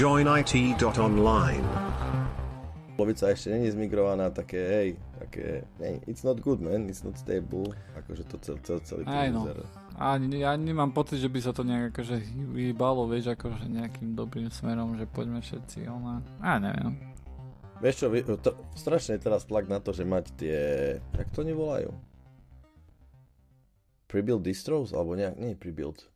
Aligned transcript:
joinit.online. 0.00 1.66
Polovica 2.96 3.28
ešte 3.28 3.52
není 3.52 3.68
zmigrovaná, 3.68 4.32
také 4.32 4.56
hej, 4.56 4.88
také, 5.20 5.68
hey, 5.76 6.00
it's 6.08 6.24
not 6.24 6.40
good 6.40 6.56
man, 6.56 6.88
it's 6.88 7.04
not 7.04 7.20
stable, 7.20 7.76
akože 8.00 8.24
to 8.32 8.40
cel, 8.40 8.56
cel, 8.64 8.80
celý 8.80 9.04
Aj 9.04 9.28
no. 9.28 9.44
A 10.00 10.16
ja 10.16 10.56
nemám 10.56 10.96
pocit, 10.96 11.20
že 11.20 11.28
by 11.28 11.44
sa 11.44 11.52
to 11.52 11.68
nejak 11.68 11.92
akože 11.92 12.16
hýbalo, 12.56 13.12
vieš, 13.12 13.36
akože 13.36 13.68
nejakým 13.68 14.16
dobrým 14.16 14.48
smerom, 14.48 14.96
že 14.96 15.04
poďme 15.04 15.44
všetci, 15.44 15.84
ona, 15.92 16.24
a 16.40 16.56
neviem. 16.56 16.96
Vieš 17.84 17.96
čo, 18.00 18.06
to, 18.40 18.56
strašne 18.80 19.20
je 19.20 19.24
teraz 19.28 19.44
tlak 19.44 19.68
na 19.68 19.84
to, 19.84 19.92
že 19.92 20.08
mať 20.08 20.24
tie, 20.40 20.58
jak 20.96 21.28
to 21.28 21.44
nevolajú? 21.44 21.92
Prebuild 24.08 24.40
distros? 24.48 24.96
Alebo 24.96 25.12
nejak, 25.12 25.36
nie 25.36 25.52
prebuild. 25.60 26.08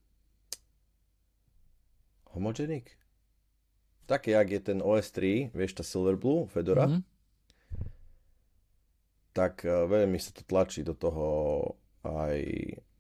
Homogenic? 2.33 3.04
Také, 4.05 4.37
jak 4.37 4.49
je 4.51 4.61
ten 4.61 4.79
OS3, 4.85 5.49
vieš, 5.57 5.81
tá 5.81 5.85
Silverblue, 5.85 6.45
Fedora, 6.53 6.89
mm-hmm. 6.89 7.03
tak 9.33 9.65
uh, 9.65 9.89
veľmi 9.89 10.21
sa 10.21 10.37
to 10.37 10.45
tlačí 10.45 10.85
do 10.85 10.93
toho 10.93 11.27
aj, 12.05 12.39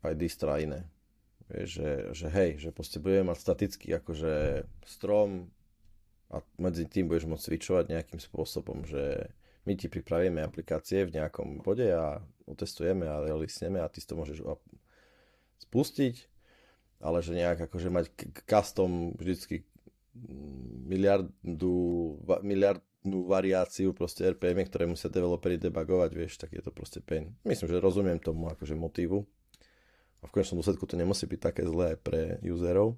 aj 0.00 0.12
distra 0.16 0.56
iné. 0.64 0.88
Vieš, 1.52 1.68
že, 1.68 1.90
že 2.16 2.26
hej, 2.32 2.50
že 2.56 2.70
proste 2.72 2.96
budeme 2.96 3.28
mať 3.28 3.38
statický 3.44 4.00
akože 4.00 4.64
strom 4.88 5.52
a 6.32 6.40
medzi 6.56 6.88
tým 6.88 7.12
budeš 7.12 7.28
môcť 7.28 7.44
switchovať 7.52 7.84
nejakým 7.92 8.20
spôsobom, 8.20 8.88
že 8.88 9.28
my 9.68 9.76
ti 9.76 9.92
pripravíme 9.92 10.40
aplikácie 10.40 11.04
v 11.04 11.20
nejakom 11.20 11.60
bode 11.60 11.84
a 11.88 12.20
otestujeme 12.48 13.04
a 13.04 13.24
realisneme 13.24 13.80
a 13.80 13.92
ty 13.92 14.00
si 14.00 14.08
to 14.08 14.16
môžeš 14.16 14.40
spustiť, 15.68 16.16
ale 17.04 17.20
že 17.20 17.36
nejak 17.36 17.68
akože 17.68 17.88
mať 17.92 18.06
custom 18.48 19.12
vždycky 19.20 19.68
miliardu, 20.86 21.76
miliardnú 22.42 23.26
variáciu 23.26 23.90
proste 23.92 24.24
RPM, 24.30 24.64
ktoré 24.66 24.86
musia 24.86 25.10
developeri 25.10 25.58
debugovať, 25.58 26.10
vieš, 26.14 26.38
tak 26.38 26.54
je 26.54 26.62
to 26.62 26.70
proste 26.70 27.02
pain. 27.02 27.34
Myslím, 27.42 27.70
že 27.70 27.82
rozumiem 27.82 28.18
tomu 28.22 28.48
akože 28.48 28.78
motívu. 28.78 29.26
A 30.22 30.24
v 30.24 30.32
konečnom 30.32 30.64
dôsledku 30.64 30.88
to 30.88 30.96
nemusí 30.96 31.28
byť 31.28 31.40
také 31.40 31.62
zlé 31.68 32.00
pre 32.00 32.40
userov. 32.40 32.96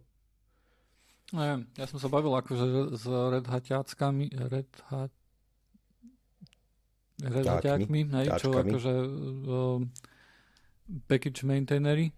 Neviem, 1.34 1.66
ja 1.74 1.90
som 1.90 1.98
sa 1.98 2.06
bavil 2.06 2.30
akože 2.38 2.94
s 2.94 3.04
Red 3.10 3.50
Hatáckami, 3.50 4.30
Red 4.30 4.70
Hat 4.86 5.10
Red 7.16 7.48
Hatákmi, 7.48 8.12
hej, 8.12 8.28
čo 8.36 8.52
akože 8.52 8.92
uh, 8.92 9.80
package 11.08 11.48
maintainery. 11.48 12.12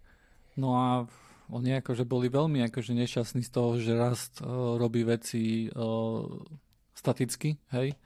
No 0.58 0.74
a 0.74 1.06
oni 1.48 1.80
akože 1.80 2.04
boli 2.04 2.28
veľmi 2.28 2.60
akože 2.68 2.92
nešťastní 2.92 3.42
z 3.44 3.50
toho, 3.50 3.80
že 3.80 3.96
Rust 3.96 4.44
uh, 4.44 4.76
robí 4.76 5.04
veci 5.04 5.68
uh, 5.72 6.24
staticky, 6.92 7.56
hej, 7.72 7.96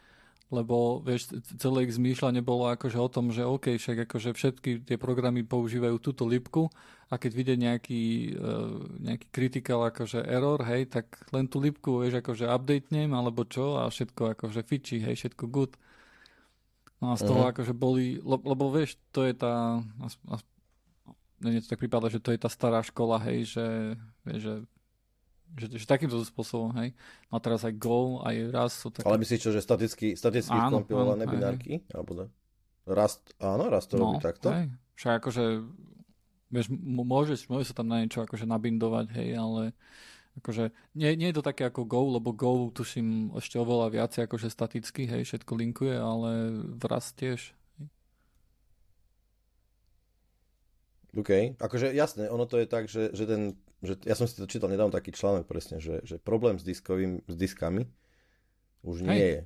lebo 0.52 1.00
vieš, 1.00 1.32
celé 1.56 1.88
ich 1.88 1.96
zmýšľanie 1.96 2.44
bolo 2.44 2.68
akože 2.70 2.98
o 3.00 3.08
tom, 3.08 3.32
že 3.32 3.42
OK, 3.42 3.80
však 3.80 4.04
akože 4.04 4.30
všetky 4.36 4.70
tie 4.84 4.96
programy 5.00 5.42
používajú 5.42 5.96
túto 5.96 6.28
lipku 6.28 6.68
a 7.08 7.16
keď 7.16 7.32
vyjde 7.32 7.54
nejaký, 7.56 8.04
uh, 8.36 8.78
nejaký 9.00 9.26
critical 9.32 9.80
akože 9.90 10.22
error, 10.22 10.60
hej, 10.62 10.92
tak 10.92 11.10
len 11.32 11.48
tú 11.48 11.58
lipku, 11.58 12.04
vieš, 12.04 12.20
akože 12.20 12.46
updatenem 12.46 13.10
alebo 13.16 13.48
čo 13.48 13.80
a 13.80 13.88
všetko 13.88 14.38
akože 14.38 14.60
fičí, 14.62 15.00
hej, 15.02 15.18
všetko 15.18 15.44
good. 15.50 15.72
No 17.02 17.10
a 17.10 17.18
z 17.18 17.26
toho 17.26 17.42
uh-huh. 17.42 17.50
akože 17.50 17.74
boli, 17.74 18.22
lebo, 18.22 18.54
lebo 18.54 18.70
vieš, 18.70 18.94
to 19.10 19.26
je 19.26 19.34
tá, 19.34 19.82
mne 21.42 21.60
to 21.60 21.68
tak 21.74 21.82
prípada, 21.82 22.06
že 22.06 22.22
to 22.22 22.30
je 22.30 22.38
tá 22.38 22.46
stará 22.46 22.80
škola, 22.86 23.18
hej, 23.26 23.50
že, 23.50 23.66
že 24.24 24.52
že, 25.52 25.68
že 25.68 25.84
takýmto 25.84 26.16
spôsobom, 26.24 26.72
hej. 26.80 26.96
No 27.28 27.36
a 27.36 27.40
teraz 27.44 27.64
aj 27.68 27.76
Go, 27.76 28.24
aj 28.24 28.36
Rust 28.52 28.76
sú 28.80 28.88
také... 28.88 29.04
Ale 29.04 29.20
myslíš 29.20 29.40
čo, 29.40 29.50
že 29.52 29.60
staticky, 29.60 30.16
staticky 30.16 30.56
áno, 30.56 30.80
kompilované 30.80 31.28
áno, 31.28 31.32
binárky? 31.32 31.84
Hej. 31.84 31.92
Alebo 31.92 32.12
da? 32.16 32.26
Rust, 32.88 33.36
áno, 33.36 33.68
Rust 33.68 33.88
to 33.92 33.96
no, 34.00 34.02
robí 34.08 34.18
takto? 34.24 34.48
Hej. 34.48 34.72
Však 34.96 35.12
akože, 35.20 35.44
vieš, 36.48 36.66
môžeš, 36.80 37.40
môžeš 37.52 37.66
sa 37.72 37.76
tam 37.76 37.92
na 37.92 38.00
niečo 38.00 38.24
akože 38.24 38.48
nabindovať, 38.48 39.06
hej, 39.12 39.28
ale 39.36 39.62
akože 40.40 40.72
nie, 40.96 41.12
nie 41.20 41.28
je 41.28 41.36
to 41.36 41.44
také 41.44 41.68
ako 41.68 41.84
Go, 41.84 42.16
lebo 42.16 42.32
Go 42.32 42.72
tuším 42.72 43.36
ešte 43.36 43.60
oveľa 43.60 43.92
viac 43.92 44.12
akože 44.16 44.48
staticky, 44.48 45.04
hej, 45.04 45.28
všetko 45.28 45.52
linkuje, 45.52 45.96
ale 46.00 46.30
v 46.80 46.82
Rust 46.88 47.12
tiež. 47.20 47.52
OK, 51.12 51.60
akože 51.60 51.92
jasné, 51.92 52.32
ono 52.32 52.48
to 52.48 52.56
je 52.56 52.66
tak, 52.66 52.88
že, 52.88 53.12
že 53.12 53.28
ten, 53.28 53.52
že 53.84 54.00
ja 54.08 54.16
som 54.16 54.24
si 54.24 54.32
to 54.32 54.48
čítal 54.48 54.72
nedávno 54.72 54.96
taký 54.96 55.12
článok 55.12 55.44
presne, 55.44 55.76
že, 55.76 56.00
že 56.08 56.16
problém 56.16 56.56
s, 56.56 56.64
diskovým, 56.64 57.20
s 57.28 57.34
diskami 57.36 57.84
už 58.80 59.04
nie 59.04 59.12
hej. 59.12 59.20
je. 59.20 59.40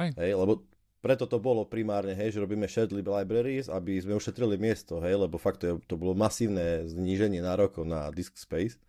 Hej. 0.00 0.10
hej. 0.16 0.32
lebo 0.32 0.64
preto 1.04 1.28
to 1.28 1.36
bolo 1.36 1.68
primárne, 1.68 2.16
hej, 2.16 2.32
že 2.32 2.40
robíme 2.40 2.64
shared 2.64 2.88
libraries, 2.88 3.68
aby 3.68 4.00
sme 4.00 4.16
ušetrili 4.16 4.56
miesto, 4.56 5.04
hej, 5.04 5.20
lebo 5.20 5.36
fakt 5.36 5.60
to, 5.60 5.64
je, 5.68 5.74
to 5.84 6.00
bolo 6.00 6.16
masívne 6.16 6.88
zníženie 6.88 7.44
nárokov 7.44 7.84
na 7.84 8.08
disk 8.08 8.40
space. 8.40 8.80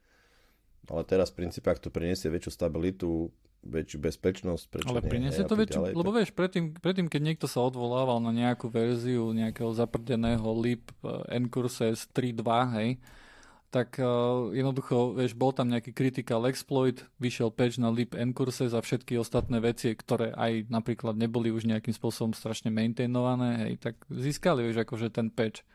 Ale 0.88 1.04
teraz 1.04 1.36
v 1.36 1.44
princípe, 1.44 1.68
ak 1.68 1.84
to 1.84 1.92
priniesie 1.92 2.32
väčšiu 2.32 2.52
stabilitu, 2.56 3.36
väčšiu 3.66 3.98
bezpečnosť. 3.98 4.64
Prečo 4.70 4.88
Ale 4.94 5.02
priniesie 5.02 5.44
to 5.44 5.58
väčšiu, 5.58 5.82
ďalej, 5.82 5.94
lebo 5.98 6.10
tak... 6.14 6.18
vieš, 6.22 6.30
predtým, 6.38 6.66
predtým, 6.78 7.08
keď 7.10 7.22
niekto 7.22 7.48
sa 7.50 7.66
odvolával 7.66 8.22
na 8.22 8.32
nejakú 8.32 8.70
verziu 8.70 9.34
nejakého 9.34 9.74
zaprdeného 9.74 10.46
lib 10.54 10.86
uh, 11.02 11.26
Encurses 11.28 12.06
3.2, 12.14 12.78
hej, 12.78 12.90
tak 13.74 14.00
uh, 14.00 14.54
jednoducho, 14.56 15.18
vieš, 15.20 15.36
bol 15.36 15.52
tam 15.52 15.68
nejaký 15.68 15.92
critical 15.92 16.48
exploit, 16.48 17.04
vyšiel 17.20 17.52
patch 17.52 17.82
na 17.82 17.92
lib 17.92 18.16
Encurses 18.16 18.72
a 18.72 18.80
všetky 18.80 19.20
ostatné 19.20 19.60
veci, 19.60 19.92
ktoré 19.92 20.32
aj 20.32 20.72
napríklad 20.72 21.20
neboli 21.20 21.52
už 21.52 21.68
nejakým 21.68 21.92
spôsobom 21.92 22.32
strašne 22.32 22.72
maintainované, 22.72 23.68
hej, 23.68 23.74
tak 23.82 23.96
získali, 24.08 24.64
vieš, 24.64 24.86
akože 24.86 25.12
ten 25.12 25.28
patch. 25.28 25.66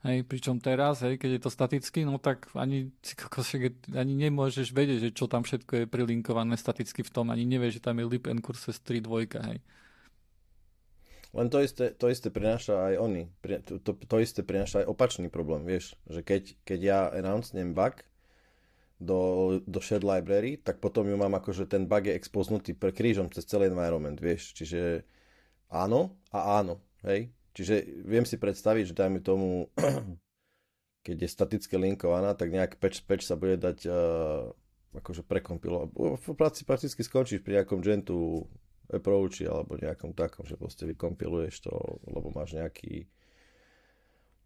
Hej, 0.00 0.24
pričom 0.24 0.56
teraz, 0.56 1.04
hej, 1.04 1.20
keď 1.20 1.30
je 1.36 1.42
to 1.44 1.50
staticky, 1.52 2.08
no 2.08 2.16
tak 2.16 2.48
ani, 2.56 2.88
ani 3.92 4.12
nemôžeš 4.16 4.72
vedieť, 4.72 4.98
že 5.04 5.10
čo 5.12 5.28
tam 5.28 5.44
všetko 5.44 5.84
je 5.84 5.84
prilinkované 5.84 6.56
staticky 6.56 7.04
v 7.04 7.12
tom, 7.12 7.28
ani 7.28 7.44
nevieš, 7.44 7.80
že 7.80 7.84
tam 7.84 8.00
je 8.00 8.08
lib 8.08 8.24
encurses 8.24 8.80
3.2, 8.80 9.28
hej. 9.44 9.60
Len 11.30 11.46
to 11.52 11.60
isté, 11.60 11.92
to 11.94 12.08
isté 12.08 12.32
prináša 12.32 12.90
aj 12.90 12.94
oni. 12.96 13.22
To, 13.84 13.92
to, 13.94 14.16
isté 14.18 14.40
prináša 14.42 14.82
aj 14.82 14.90
opačný 14.90 15.28
problém, 15.28 15.62
vieš, 15.62 15.94
že 16.08 16.24
keď, 16.24 16.56
keď 16.64 16.78
ja 16.80 17.00
announcenem 17.12 17.76
bug 17.76 18.02
do, 18.98 19.20
do 19.68 19.78
shared 19.84 20.02
library, 20.02 20.58
tak 20.58 20.82
potom 20.82 21.06
ju 21.06 21.14
mám 21.14 21.36
akože 21.36 21.68
ten 21.68 21.84
bug 21.84 22.08
je 22.08 22.16
expoznutý 22.16 22.72
pre 22.72 22.90
krížom 22.90 23.28
cez 23.30 23.44
celý 23.44 23.70
environment, 23.70 24.16
vieš, 24.16 24.56
čiže 24.56 25.04
áno 25.70 26.18
a 26.34 26.58
áno, 26.58 26.82
hej, 27.06 27.30
Čiže 27.60 28.08
viem 28.08 28.24
si 28.24 28.40
predstaviť, 28.40 28.88
že 28.88 28.96
dajme 28.96 29.20
tomu, 29.20 29.68
keď 31.06 31.16
je 31.20 31.28
staticky 31.28 31.76
linkovaná, 31.76 32.32
tak 32.32 32.56
nejak 32.56 32.80
patch, 32.80 33.04
patch 33.04 33.28
sa 33.28 33.36
bude 33.36 33.60
dať 33.60 33.84
uh, 33.84 34.48
akože 34.96 35.20
prekompilovať. 35.28 35.92
V 35.92 36.26
práci 36.32 36.64
prakticky 36.64 37.04
skončíš 37.04 37.44
pri 37.44 37.60
nejakom 37.60 37.84
gentu 37.84 38.48
approachi 38.88 39.44
alebo 39.44 39.76
nejakom 39.76 40.16
takom, 40.16 40.48
že 40.48 40.56
proste 40.56 40.88
vykompiluješ 40.88 41.68
to, 41.68 42.00
lebo 42.08 42.32
máš 42.32 42.56
nejaký 42.56 43.04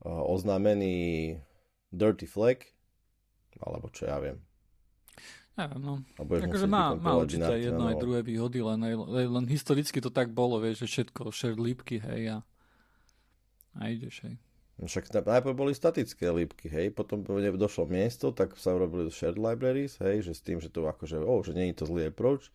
uh, 0.03 0.27
oznámený 0.27 1.39
dirty 1.95 2.27
flag, 2.27 2.67
alebo 3.63 3.95
čo 3.95 4.11
ja 4.11 4.19
viem. 4.19 4.43
Ja, 5.55 5.71
no. 5.79 6.03
Akože 6.19 6.67
má, 6.67 6.99
má 6.99 7.15
určite 7.15 7.63
jedno, 7.63 7.87
aj 7.87 8.03
druhé 8.03 8.27
výhody, 8.27 8.59
len, 8.59 8.83
len 9.07 9.45
historicky 9.47 10.03
to 10.03 10.11
tak 10.11 10.35
bolo, 10.35 10.59
vieš, 10.59 10.83
že 10.83 11.07
všetko 11.07 11.31
share 11.31 11.55
lípky, 11.55 12.03
hej, 12.03 12.35
a 12.35 12.37
a 13.79 13.91
ideš, 13.91 14.25
hej. 14.25 14.37
No 14.75 14.91
však 14.91 15.15
najprv 15.15 15.55
boli 15.55 15.71
statické 15.71 16.35
lípky, 16.35 16.67
hej, 16.67 16.91
potom 16.91 17.23
došlo 17.23 17.87
miesto, 17.87 18.35
tak 18.35 18.59
sa 18.59 18.75
urobili 18.75 19.07
shared 19.07 19.39
libraries, 19.39 19.95
hej, 20.03 20.27
že 20.27 20.33
s 20.35 20.43
tým, 20.43 20.59
že 20.59 20.67
to 20.67 20.83
akože, 20.83 21.23
oh, 21.23 21.47
že 21.47 21.55
nie 21.55 21.71
je 21.71 21.79
to 21.79 21.87
zlý 21.87 22.11
approach. 22.11 22.51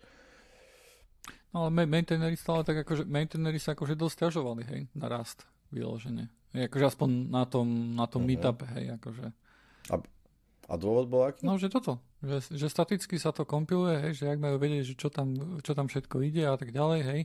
No 1.55 1.65
ale 1.65 1.87
maintaineri 1.87 2.35
stále 2.35 2.67
tak 2.67 2.83
akože, 2.83 3.07
maintaineri 3.07 3.55
sa 3.55 3.71
akože 3.71 3.95
dosť 3.95 4.27
ťažovali, 4.27 4.63
hej, 4.67 4.81
na 4.91 5.07
rast 5.07 5.47
vyloženie. 5.71 6.27
Hej, 6.51 6.67
akože 6.67 6.85
aspoň 6.91 7.09
na 7.31 7.43
tom, 7.47 7.67
na 7.95 8.05
tom 8.11 8.27
uh-huh. 8.27 8.35
meetupe, 8.35 8.67
hej, 8.75 8.99
akože. 8.99 9.25
A, 9.89 9.95
a 10.67 10.73
dôvod 10.75 11.07
bol 11.07 11.23
aký? 11.23 11.47
No, 11.47 11.55
že 11.55 11.71
toto, 11.71 12.03
že, 12.19 12.43
že 12.51 12.67
staticky 12.67 13.15
sa 13.15 13.31
to 13.31 13.47
kompiluje, 13.47 13.95
hej, 13.95 14.13
že 14.19 14.25
ak 14.27 14.43
majú 14.43 14.59
vedieť, 14.59 14.91
že 14.91 14.95
čo 14.99 15.07
tam, 15.07 15.39
čo 15.63 15.71
tam 15.71 15.87
všetko 15.87 16.19
ide 16.19 16.43
a 16.51 16.59
tak 16.59 16.75
ďalej, 16.75 16.99
hej, 17.07 17.21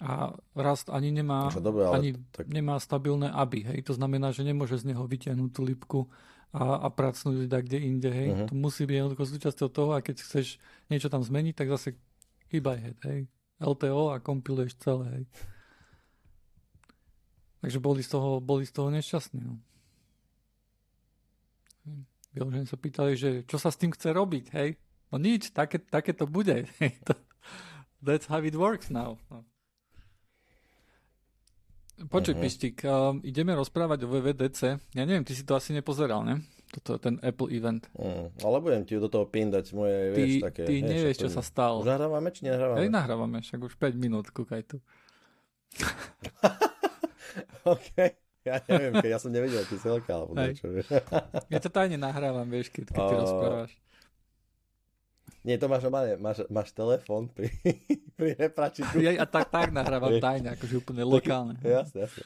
a 0.00 0.32
Rast 0.56 0.88
ani 0.88 1.12
nemá, 1.12 1.52
dobre, 1.52 1.84
ani 1.90 2.10
tak... 2.32 2.48
nemá 2.48 2.80
stabilné 2.80 3.28
aby, 3.28 3.66
hej. 3.68 3.80
To 3.86 3.94
znamená, 3.94 4.32
že 4.32 4.46
nemôže 4.46 4.80
z 4.80 4.94
neho 4.94 5.04
vyťahnuť 5.04 5.50
tú 5.52 5.60
lipku 5.62 6.00
a, 6.52 6.84
a 6.84 6.88
pracnúť 6.88 7.48
tak 7.50 7.68
kde 7.68 7.78
inde, 7.82 8.10
hej. 8.10 8.28
Uh-huh. 8.32 8.48
To 8.48 8.54
musí 8.56 8.88
byť 8.88 8.96
jednoducho 8.96 9.24
súčasťou 9.28 9.68
toho 9.68 9.90
a 9.96 10.04
keď 10.04 10.24
chceš 10.24 10.56
niečo 10.88 11.12
tam 11.12 11.22
zmeniť, 11.22 11.54
tak 11.54 11.68
zase 11.70 11.98
hýbaj 12.50 12.78
head, 12.80 12.98
hej. 13.04 13.20
LTO 13.62 14.10
a 14.10 14.22
kompiluješ 14.22 14.80
celé, 14.80 15.06
hej. 15.20 15.24
Takže 17.62 17.78
boli 17.78 18.02
z 18.02 18.10
toho, 18.10 18.42
boli 18.42 18.66
z 18.66 18.72
toho 18.74 18.90
nešťastní, 18.90 19.40
no. 19.44 19.54
Vyložene 22.32 22.64
sa 22.64 22.80
pýtali, 22.80 23.12
že 23.12 23.30
čo 23.44 23.60
sa 23.60 23.68
s 23.68 23.76
tým 23.76 23.92
chce 23.92 24.08
robiť, 24.10 24.56
hej. 24.56 24.80
No 25.12 25.20
nič, 25.20 25.52
také, 25.52 25.76
také 25.76 26.16
to 26.16 26.24
bude. 26.24 26.64
Hej. 26.80 26.96
To, 27.06 27.14
that's 28.00 28.26
how 28.26 28.40
it 28.40 28.56
works 28.56 28.88
now. 28.88 29.20
No. 29.28 29.44
Počuj, 32.00 32.34
uh-huh. 32.34 32.42
Pištík, 32.42 32.76
uh, 32.88 33.14
ideme 33.22 33.52
rozprávať 33.52 34.04
o 34.04 34.08
VVDC. 34.08 34.60
Ja 34.96 35.04
neviem, 35.04 35.22
ty 35.22 35.36
si 35.36 35.44
to 35.44 35.54
asi 35.54 35.76
nepozeral, 35.76 36.24
ne? 36.24 36.40
Toto 36.72 36.96
je 36.96 37.00
ten 37.04 37.14
Apple 37.20 37.52
event. 37.52 37.84
Mm, 37.92 38.32
ale 38.40 38.56
budem 38.64 38.82
ti 38.88 38.96
do 38.96 39.12
toho 39.12 39.28
pindať 39.28 39.76
moje, 39.76 40.16
ty, 40.16 40.16
vieš, 40.16 40.34
také... 40.40 40.62
Ty 40.64 40.72
hej, 40.72 40.82
nevieš, 40.88 41.16
čo 41.20 41.28
sa 41.28 41.44
stalo. 41.44 41.84
Už 41.84 41.92
nahrávame, 41.92 42.32
či 42.32 42.48
nenahrávame? 42.48 42.78
Hej, 42.80 42.88
nahrávame, 42.88 43.38
však 43.44 43.60
už 43.60 43.76
5 43.76 43.92
minút, 44.00 44.32
kúkaj 44.32 44.64
tu. 44.64 44.80
OK. 47.76 47.92
Ja 48.42 48.58
neviem, 48.66 48.98
keď 48.98 49.10
ja 49.14 49.20
som 49.20 49.30
nevedel, 49.30 49.62
ty 49.68 49.76
selka, 49.78 50.18
alebo 50.18 50.34
niečo, 50.34 50.66
ja 51.46 51.58
to 51.62 51.70
tajne 51.70 51.94
nahrávam, 51.94 52.48
vieš, 52.50 52.74
keď, 52.74 52.90
keď 52.90 53.02
ty 53.06 53.14
rozprávaš. 53.20 53.70
Nie, 55.42 55.58
to 55.58 55.66
máš, 55.66 55.90
máš, 56.22 56.46
máš 56.46 56.70
telefón 56.70 57.26
pri, 57.26 57.50
pri 58.18 58.38
repračiku. 58.38 58.94
Ja, 59.02 59.22
a 59.22 59.26
tak, 59.26 59.50
tak 59.50 59.74
nahrávam 59.74 60.14
tajne, 60.24 60.54
akože 60.54 60.74
úplne 60.78 61.02
lokálne. 61.02 61.58
Jasne, 61.62 62.06
jasne. 62.06 62.22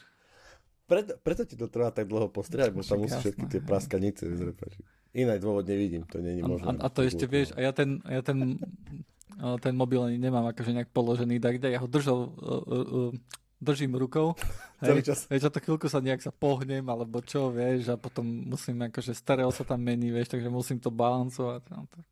Preto, 0.87 1.19
preto 1.19 1.43
ti 1.43 1.59
to 1.59 1.67
trvá 1.67 1.91
tak 1.91 2.07
dlho 2.07 2.31
postrieľať, 2.31 2.71
bo 2.71 2.79
tam 2.85 3.03
musíš 3.03 3.19
všetky 3.19 3.45
tie 3.51 3.59
praskanice 3.59 4.23
z 4.23 4.41
repračiku. 4.53 4.87
Iný 5.11 5.35
dôvod 5.41 5.65
nevidím, 5.67 6.05
to 6.07 6.21
nie 6.21 6.39
je 6.39 6.43
možné. 6.45 6.79
A, 6.79 6.87
a 6.87 6.93
to 6.93 7.03
ešte 7.03 7.25
vieš, 7.27 7.51
a 7.57 7.59
ja 7.59 7.75
ten, 7.75 7.99
ja 8.05 8.21
ten, 8.23 8.61
ten 9.65 9.73
mobil 9.75 9.99
ani 9.99 10.21
nemám 10.21 10.47
akože 10.53 10.71
nejak 10.71 10.93
položený, 10.93 11.41
tak 11.41 11.59
kde 11.59 11.73
ja 11.73 11.81
ho 11.81 11.89
držal, 11.89 12.31
uh, 12.37 12.63
uh, 12.63 13.11
držím 13.59 13.97
rukou. 13.97 14.37
Celý 14.79 15.01
čas. 15.01 15.25
Vieš, 15.25 15.49
a 15.49 15.51
to 15.51 15.59
chvíľku 15.59 15.89
sa 15.89 15.99
nejak 15.99 16.21
sa 16.21 16.29
pohnem, 16.29 16.85
alebo 16.85 17.19
čo, 17.25 17.49
vieš, 17.49 17.89
a 17.91 17.97
potom 17.97 18.23
musím 18.23 18.85
akože 18.85 19.11
stereo 19.17 19.49
sa 19.49 19.65
tam 19.65 19.81
mení, 19.81 20.13
vieš, 20.13 20.37
takže 20.37 20.47
musím 20.53 20.77
to 20.77 20.93
balancovať. 20.93 21.65
No, 21.73 21.89
tak. 21.89 22.05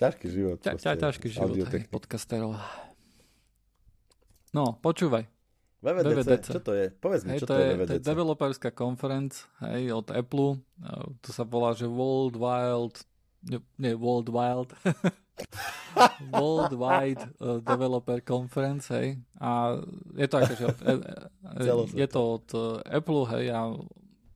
Ťažký 0.00 0.26
život. 0.32 0.56
Ťa, 0.64 0.80
ťa, 0.80 0.92
ťažký 0.96 1.28
život 1.28 1.56
hej, 1.56 1.84
podcasterov. 1.92 2.56
No, 4.56 4.80
počúvaj. 4.80 5.28
VVDC, 5.80 6.12
VVDC, 6.12 6.52
čo 6.52 6.60
to 6.60 6.72
je? 6.76 6.92
Povedz 6.92 7.24
mi, 7.24 7.36
hej, 7.36 7.40
čo 7.40 7.48
to, 7.48 7.56
to 7.56 7.60
je, 7.60 7.68
VVDC. 7.72 7.88
To 7.88 7.94
je 7.96 8.02
developerská 8.04 8.68
conference 8.72 9.48
hej, 9.64 9.96
od 9.96 10.12
Apple. 10.12 10.60
To 11.24 11.30
sa 11.32 11.44
volá, 11.44 11.72
že 11.72 11.88
World 11.88 12.36
Wild 12.36 13.00
nie, 13.80 13.96
World 13.96 14.28
Wild 14.28 14.76
World 16.32 16.76
Wide 16.76 17.24
uh, 17.40 17.64
Developer 17.64 18.20
Conference, 18.20 18.92
hej. 18.92 19.16
A 19.40 19.80
je 20.14 20.26
to 20.28 20.36
akože, 20.38 20.64
e, 20.84 20.94
e, 21.64 21.96
je 21.96 22.06
to 22.06 22.20
od 22.20 22.46
Apple, 22.84 23.24
hej, 23.32 23.50
a 23.50 23.72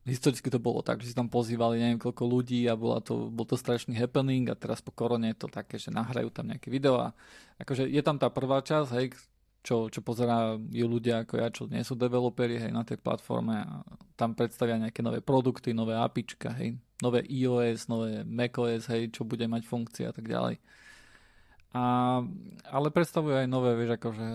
historicky 0.04 0.52
to 0.52 0.60
bolo 0.60 0.84
tak, 0.84 1.00
že 1.00 1.12
si 1.12 1.16
tam 1.16 1.32
pozývali 1.32 1.80
neviem 1.80 2.00
koľko 2.00 2.24
ľudí 2.28 2.68
a 2.68 2.76
bola 2.76 3.00
to, 3.00 3.32
bol 3.32 3.48
to 3.48 3.56
strašný 3.56 3.96
happening 3.96 4.52
a 4.52 4.54
teraz 4.54 4.84
po 4.84 4.92
korone 4.92 5.32
je 5.32 5.38
to 5.44 5.48
také, 5.48 5.80
že 5.80 5.88
nahrajú 5.88 6.28
tam 6.28 6.52
nejaké 6.52 6.68
video 6.68 7.00
a 7.00 7.16
akože 7.56 7.88
je 7.88 8.02
tam 8.04 8.20
tá 8.20 8.28
prvá 8.28 8.60
časť, 8.60 8.90
hej, 9.00 9.16
čo, 9.64 9.88
čo 9.88 10.04
pozerajú 10.04 10.60
ľudia 10.84 11.24
ako 11.24 11.34
ja, 11.40 11.48
čo 11.48 11.64
nie 11.72 11.80
sú 11.80 11.96
developeri 11.96 12.60
hej, 12.60 12.68
na 12.68 12.84
tej 12.84 13.00
platforme 13.00 13.64
a 13.64 13.80
tam 14.12 14.36
predstavia 14.36 14.76
nejaké 14.76 15.00
nové 15.00 15.24
produkty, 15.24 15.72
nové 15.72 15.96
apička, 15.96 16.52
hej, 16.52 16.76
nové 17.00 17.24
iOS, 17.24 17.88
nové 17.88 18.28
macOS, 18.28 18.92
hej, 18.92 19.08
čo 19.08 19.24
bude 19.24 19.48
mať 19.48 19.64
funkcie 19.64 20.04
a 20.04 20.12
tak 20.12 20.28
ďalej. 20.28 20.60
A, 21.74 22.22
ale 22.70 22.94
predstavuje 22.94 23.34
aj 23.34 23.48
nové, 23.50 23.74
vieš, 23.74 23.98
akože 23.98 24.26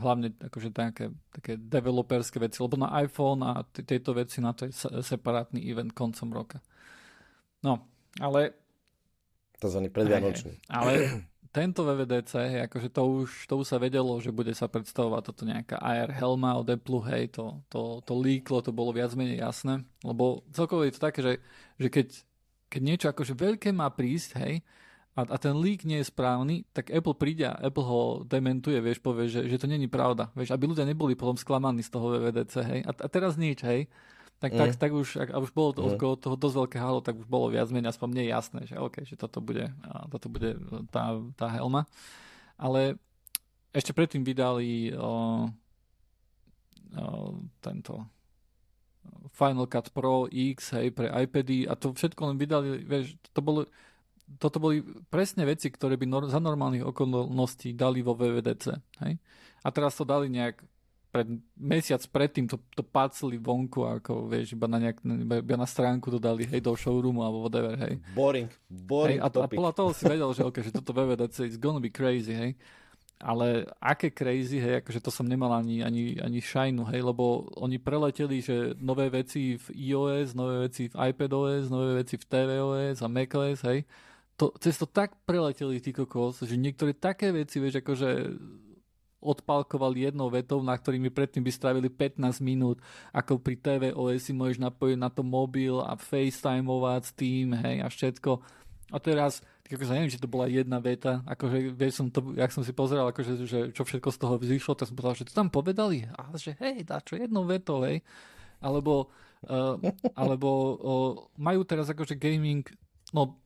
hlavne 0.00 0.32
akože 0.48 0.72
také, 0.72 1.12
také 1.28 1.60
developerské 1.60 2.40
veci, 2.40 2.64
lebo 2.64 2.80
na 2.80 2.88
iPhone 3.04 3.44
a 3.44 3.68
t- 3.68 3.84
tieto 3.84 4.16
veci 4.16 4.40
na 4.40 4.56
to 4.56 4.64
je 4.64 4.72
separátny 5.04 5.60
event 5.60 5.92
koncom 5.92 6.32
roka. 6.32 6.64
No, 7.60 7.84
ale... 8.16 8.56
To 9.60 9.68
za 9.68 9.84
predvianočný. 9.84 10.56
Ale 10.72 11.20
tento 11.56 11.88
VVDC, 11.88 12.64
akože 12.68 12.88
to 12.92 13.02
už, 13.04 13.28
to 13.48 13.54
už 13.60 13.66
sa 13.68 13.80
vedelo, 13.80 14.16
že 14.20 14.28
bude 14.28 14.52
sa 14.52 14.68
predstavovať 14.68 15.22
toto 15.24 15.48
nejaká 15.48 15.80
AR 15.80 16.12
helma 16.12 16.52
od 16.56 16.68
Apple, 16.68 17.00
hej, 17.08 17.32
to, 17.32 17.64
to, 17.72 18.04
to 18.04 18.12
líklo, 18.12 18.60
to 18.60 18.76
bolo 18.76 18.92
viac 18.92 19.16
menej 19.16 19.40
jasné, 19.40 19.80
lebo 20.04 20.44
celkovo 20.52 20.84
je 20.84 20.92
to 20.92 21.00
také, 21.00 21.20
že, 21.24 21.32
že 21.80 21.88
keď, 21.88 22.06
keď 22.68 22.80
niečo 22.84 23.06
akože 23.08 23.32
veľké 23.32 23.72
má 23.72 23.88
prísť, 23.88 24.30
hej, 24.44 24.54
a, 25.16 25.24
a 25.24 25.36
ten 25.40 25.56
leak 25.56 25.88
nie 25.88 26.04
je 26.04 26.12
správny, 26.12 26.68
tak 26.76 26.92
Apple 26.92 27.16
príde 27.16 27.48
a 27.48 27.56
Apple 27.56 27.88
ho 27.88 28.20
dementuje, 28.28 28.76
vieš, 28.84 29.00
povie, 29.00 29.32
že, 29.32 29.48
že 29.48 29.56
to 29.56 29.64
není 29.64 29.88
pravda, 29.88 30.28
vieš, 30.36 30.52
aby 30.52 30.68
ľudia 30.68 30.84
neboli 30.84 31.16
potom 31.16 31.40
sklamaní 31.40 31.80
z 31.80 31.88
toho 31.88 32.12
VVDC, 32.12 32.54
hej. 32.60 32.80
A, 32.84 32.92
a 32.92 33.06
teraz 33.08 33.40
nič, 33.40 33.64
hej. 33.64 33.88
Tak, 34.36 34.52
mm. 34.52 34.58
tak, 34.60 34.70
tak 34.76 34.90
už, 34.92 35.08
ak, 35.16 35.28
a 35.32 35.40
už 35.40 35.56
bolo 35.56 35.72
to, 35.72 35.80
mm. 35.80 35.96
okolo 35.96 36.14
toho 36.20 36.36
dosť 36.36 36.56
veľké 36.60 36.76
halo, 36.76 37.00
tak 37.00 37.16
už 37.16 37.24
bolo 37.24 37.48
viac 37.48 37.72
menej 37.72 37.96
aspoň 37.96 38.08
mne 38.12 38.24
jasné, 38.28 38.60
že 38.68 38.76
OK, 38.76 39.08
že 39.08 39.16
toto 39.16 39.40
bude, 39.40 39.72
toto 40.12 40.28
bude 40.28 40.60
tá, 40.92 41.16
tá 41.40 41.48
helma. 41.48 41.88
Ale 42.60 43.00
ešte 43.72 43.96
predtým 43.96 44.20
vydali 44.20 44.92
o, 44.92 45.48
o, 46.92 47.04
tento 47.64 48.04
Final 49.32 49.64
Cut 49.72 49.88
Pro 49.96 50.28
X, 50.28 50.76
hej, 50.76 50.92
pre 50.92 51.08
iPady 51.08 51.64
a 51.64 51.72
to 51.72 51.96
všetko 51.96 52.20
len 52.28 52.36
vydali, 52.36 52.84
vieš, 52.84 53.16
to 53.32 53.40
bolo, 53.40 53.64
toto 54.26 54.58
boli 54.58 54.82
presne 55.06 55.46
veci, 55.46 55.70
ktoré 55.70 55.94
by 55.94 56.06
nor- 56.06 56.28
za 56.30 56.42
normálnych 56.42 56.82
okolností 56.82 57.78
dali 57.78 58.02
vo 58.02 58.18
VVDC. 58.18 58.74
Hej? 59.06 59.14
A 59.62 59.68
teraz 59.70 59.94
to 59.94 60.02
dali 60.02 60.26
nejak 60.26 60.66
pred, 61.16 61.28
mesiac 61.56 62.02
predtým 62.12 62.44
to, 62.44 62.60
to 62.76 62.84
pácli 62.84 63.40
vonku, 63.40 63.86
ako 63.86 64.28
vieš, 64.28 64.52
iba 64.52 64.68
na, 64.68 64.76
nejak, 64.76 65.00
iba 65.40 65.56
na 65.56 65.64
stránku 65.64 66.12
to 66.12 66.20
dali, 66.20 66.44
hej, 66.44 66.60
do 66.60 66.76
showroomu 66.76 67.24
alebo 67.24 67.48
whatever, 67.48 67.72
hej. 67.78 67.96
Boring, 68.12 68.52
boring 68.68 69.22
hej, 69.22 69.24
a, 69.24 69.28
a 69.32 69.48
podľa 69.48 69.72
toho 69.72 69.90
si 69.96 70.04
vedel, 70.12 70.28
že, 70.36 70.42
okay, 70.44 70.60
že 70.60 70.76
toto 70.76 70.92
VVDC 70.92 71.48
is 71.48 71.56
gonna 71.56 71.80
be 71.80 71.88
crazy, 71.88 72.36
hej. 72.36 72.52
Ale 73.16 73.64
aké 73.80 74.12
crazy, 74.12 74.60
hej, 74.60 74.84
akože 74.84 75.00
to 75.00 75.08
som 75.08 75.24
nemal 75.24 75.48
ani, 75.56 75.80
ani, 75.80 76.20
ani 76.20 76.44
shine, 76.44 76.84
hej, 76.92 77.00
lebo 77.00 77.48
oni 77.56 77.80
preleteli, 77.80 78.44
že 78.44 78.76
nové 78.76 79.08
veci 79.08 79.56
v 79.56 79.66
iOS, 79.72 80.36
nové 80.36 80.68
veci 80.68 80.92
v 80.92 80.94
iPadOS, 81.00 81.72
nové 81.72 82.04
veci 82.04 82.20
v 82.20 82.24
tvOS 82.28 83.00
a 83.00 83.08
macOS, 83.08 83.64
hej 83.64 83.88
to, 84.36 84.52
cez 84.60 84.76
to 84.76 84.84
tak 84.84 85.16
preleteli 85.24 85.80
tí 85.80 85.96
kokos, 85.96 86.44
že 86.44 86.60
niektoré 86.60 86.92
také 86.92 87.32
veci, 87.32 87.56
vieš, 87.56 87.80
akože 87.80 88.08
odpalkovali 89.26 90.06
jednou 90.06 90.28
vetou, 90.28 90.60
na 90.60 90.76
ktorými 90.76 91.08
predtým 91.10 91.42
by 91.42 91.50
strávili 91.50 91.88
15 91.88 92.38
minút, 92.44 92.78
ako 93.10 93.40
pri 93.40 93.56
TVOS 93.58 94.28
si 94.28 94.32
môžeš 94.36 94.60
napojiť 94.60 94.98
na 95.00 95.08
to 95.10 95.24
mobil 95.24 95.82
a 95.82 95.96
FaceTimeovať 95.96 97.02
s 97.02 97.12
tým, 97.16 97.56
hej, 97.56 97.76
a 97.82 97.88
všetko. 97.88 98.30
A 98.94 98.96
teraz, 99.02 99.42
tak 99.66 99.80
akože 99.80 99.92
neviem, 99.98 100.12
či 100.14 100.22
to 100.22 100.30
bola 100.30 100.46
jedna 100.46 100.78
veta, 100.78 101.26
akože, 101.26 101.74
vieš, 101.74 101.98
som 101.98 102.06
to, 102.12 102.36
jak 102.38 102.54
som 102.54 102.62
si 102.62 102.70
pozeral, 102.70 103.10
akože, 103.10 103.32
že 103.48 103.58
čo 103.74 103.82
všetko 103.82 104.08
z 104.14 104.18
toho 104.20 104.34
vzýšlo, 104.38 104.78
tak 104.78 104.92
som 104.92 104.94
povedal, 104.94 105.18
že 105.18 105.26
to 105.26 105.34
tam 105.34 105.50
povedali, 105.50 106.06
a 106.06 106.30
že 106.38 106.54
hej, 106.62 106.86
dá 106.86 107.02
čo 107.02 107.18
jednou 107.18 107.48
vetou, 107.48 107.82
hej. 107.82 108.04
Alebo, 108.62 109.10
uh, 109.50 109.74
alebo 110.14 110.48
uh, 110.52 111.12
majú 111.34 111.66
teraz 111.66 111.90
akože 111.90 112.14
gaming, 112.14 112.62
no 113.10 113.42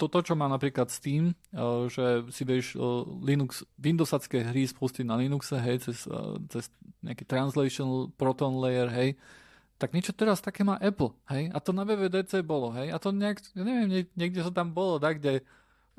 to, 0.00 0.08
to, 0.08 0.32
čo 0.32 0.32
má 0.32 0.48
napríklad 0.48 0.88
Steam, 0.88 1.36
uh, 1.52 1.84
že 1.92 2.24
si 2.32 2.48
vieš 2.48 2.80
uh, 2.80 3.04
Linux, 3.20 3.68
Windowsacké 3.76 4.48
hry 4.48 4.64
spustiť 4.64 5.04
na 5.04 5.20
Linuxe, 5.20 5.60
hej, 5.60 5.84
cez, 5.84 6.08
uh, 6.08 6.40
cez 6.48 6.72
nejaký 7.04 7.28
translation 7.28 8.08
Proton 8.16 8.56
layer, 8.56 8.88
hej, 8.88 9.20
tak 9.76 9.92
niečo 9.92 10.16
teraz 10.16 10.40
také 10.40 10.64
má 10.64 10.80
Apple, 10.80 11.12
hej, 11.28 11.52
a 11.52 11.58
to 11.60 11.76
na 11.76 11.84
VVDC 11.84 12.40
bolo, 12.40 12.72
hej, 12.72 12.88
a 12.88 12.96
to 12.96 13.12
nejak, 13.12 13.44
ja 13.52 13.60
neviem, 13.60 14.08
niekde 14.16 14.40
to 14.40 14.48
tam 14.48 14.72
bolo, 14.72 14.96
tak, 14.96 15.20
kde 15.20 15.44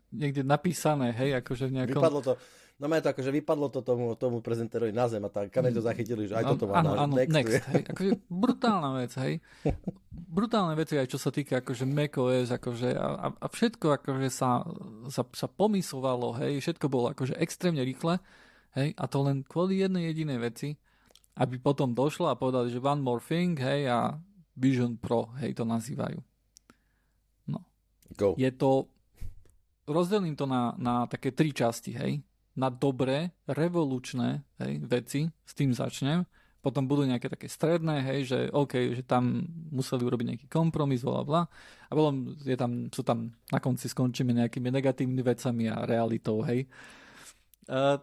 niekde 0.09 0.41
napísané, 0.41 1.13
hej, 1.13 1.37
akože 1.39 1.69
v 1.69 1.75
nejakom... 1.77 2.01
Vypadlo 2.01 2.21
to, 2.25 2.33
No 2.81 2.89
má 2.89 2.97
to 2.97 3.13
akože 3.13 3.29
vypadlo 3.29 3.69
to 3.69 3.85
tomu, 3.85 4.17
tomu 4.17 4.41
prezenterovi 4.41 4.89
na 4.89 5.05
zem 5.05 5.21
a 5.21 5.29
tak 5.29 5.53
kamery 5.53 5.69
to 5.69 5.85
zachytili, 5.85 6.25
že 6.25 6.33
aj 6.33 6.57
toto 6.57 6.65
má 6.65 6.81
áno, 6.81 6.97
áno, 6.97 7.13
next. 7.13 7.29
next 7.29 7.61
hej, 7.69 7.85
akože 7.93 8.13
brutálna 8.41 8.89
vec, 8.97 9.13
hej. 9.21 9.33
Brutálne 10.09 10.73
veci 10.73 10.97
aj 10.97 11.05
čo 11.13 11.21
sa 11.21 11.29
týka 11.29 11.61
akože 11.61 11.85
macOS, 11.85 12.49
akože 12.49 12.89
a, 12.97 13.37
a 13.37 13.45
všetko 13.53 14.01
akože 14.01 14.33
sa, 14.33 14.65
sa, 15.13 15.21
sa 15.29 15.45
pomyslovalo, 15.45 16.33
hej, 16.41 16.57
všetko 16.57 16.89
bolo 16.89 17.13
akože 17.13 17.37
extrémne 17.37 17.85
rýchle, 17.85 18.17
hej, 18.73 18.97
a 18.97 19.05
to 19.05 19.17
len 19.29 19.45
kvôli 19.45 19.85
jednej 19.85 20.09
jedinej 20.09 20.41
veci, 20.41 20.73
aby 21.37 21.61
potom 21.61 21.93
došlo 21.93 22.33
a 22.33 22.39
povedali, 22.39 22.73
že 22.73 22.81
one 22.81 23.05
more 23.05 23.21
thing, 23.21 23.61
hej, 23.61 23.93
a 23.93 24.17
Vision 24.57 24.97
Pro, 24.97 25.29
hej, 25.37 25.53
to 25.53 25.69
nazývajú. 25.69 26.17
No. 27.45 27.61
Go. 28.17 28.33
Je 28.41 28.49
to, 28.57 28.89
rozdelím 29.85 30.33
to 30.33 30.49
na, 30.49 30.73
na 30.81 31.05
také 31.05 31.29
tri 31.29 31.53
časti, 31.53 31.93
hej 31.93 32.25
na 32.55 32.67
dobré, 32.67 33.31
revolučné 33.47 34.43
hej, 34.59 34.73
veci, 34.83 35.21
s 35.45 35.53
tým 35.55 35.71
začnem. 35.71 36.27
Potom 36.61 36.85
budú 36.85 37.09
nejaké 37.09 37.25
také 37.25 37.49
stredné, 37.49 38.05
hej, 38.05 38.19
že 38.29 38.39
OK, 38.53 38.93
že 38.93 39.01
tam 39.01 39.49
museli 39.73 40.05
urobiť 40.05 40.25
nejaký 40.29 40.47
kompromis, 40.51 41.01
bla 41.01 41.25
bla. 41.25 41.41
A 41.89 41.91
potom 41.97 42.37
je 42.37 42.53
tam, 42.53 42.91
sú 42.93 43.01
tam, 43.01 43.33
na 43.49 43.57
konci 43.57 43.89
skončíme 43.89 44.29
nejakými 44.29 44.69
negatívnymi 44.69 45.23
vecami 45.25 45.73
a 45.73 45.89
realitou, 45.89 46.45
hej. 46.45 46.69
Uh, 47.65 47.97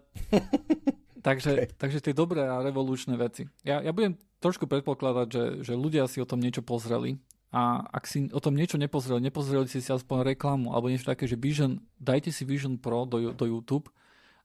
takže, 1.27 1.53
okay. 1.55 1.71
takže 1.79 1.99
tie 2.03 2.15
dobré 2.17 2.43
a 2.51 2.59
revolučné 2.59 3.15
veci. 3.15 3.47
Ja, 3.63 3.79
ja 3.79 3.95
budem 3.95 4.19
trošku 4.43 4.67
predpokladať, 4.67 5.29
že, 5.31 5.45
že 5.63 5.75
ľudia 5.79 6.11
si 6.11 6.19
o 6.19 6.27
tom 6.27 6.43
niečo 6.43 6.67
pozreli 6.67 7.23
a 7.49 7.81
ak 7.81 8.05
si 8.05 8.29
o 8.29 8.41
tom 8.43 8.53
niečo 8.53 8.77
nepozreli, 8.77 9.25
nepozreli 9.25 9.71
si 9.71 9.81
si 9.81 9.89
aspoň 9.89 10.35
reklamu 10.37 10.77
alebo 10.77 10.93
niečo 10.93 11.09
také, 11.09 11.25
že 11.25 11.39
Vision, 11.39 11.81
dajte 11.97 12.29
si 12.29 12.45
Vision 12.45 12.77
Pro 12.77 13.09
do, 13.09 13.33
do 13.33 13.45
YouTube 13.49 13.89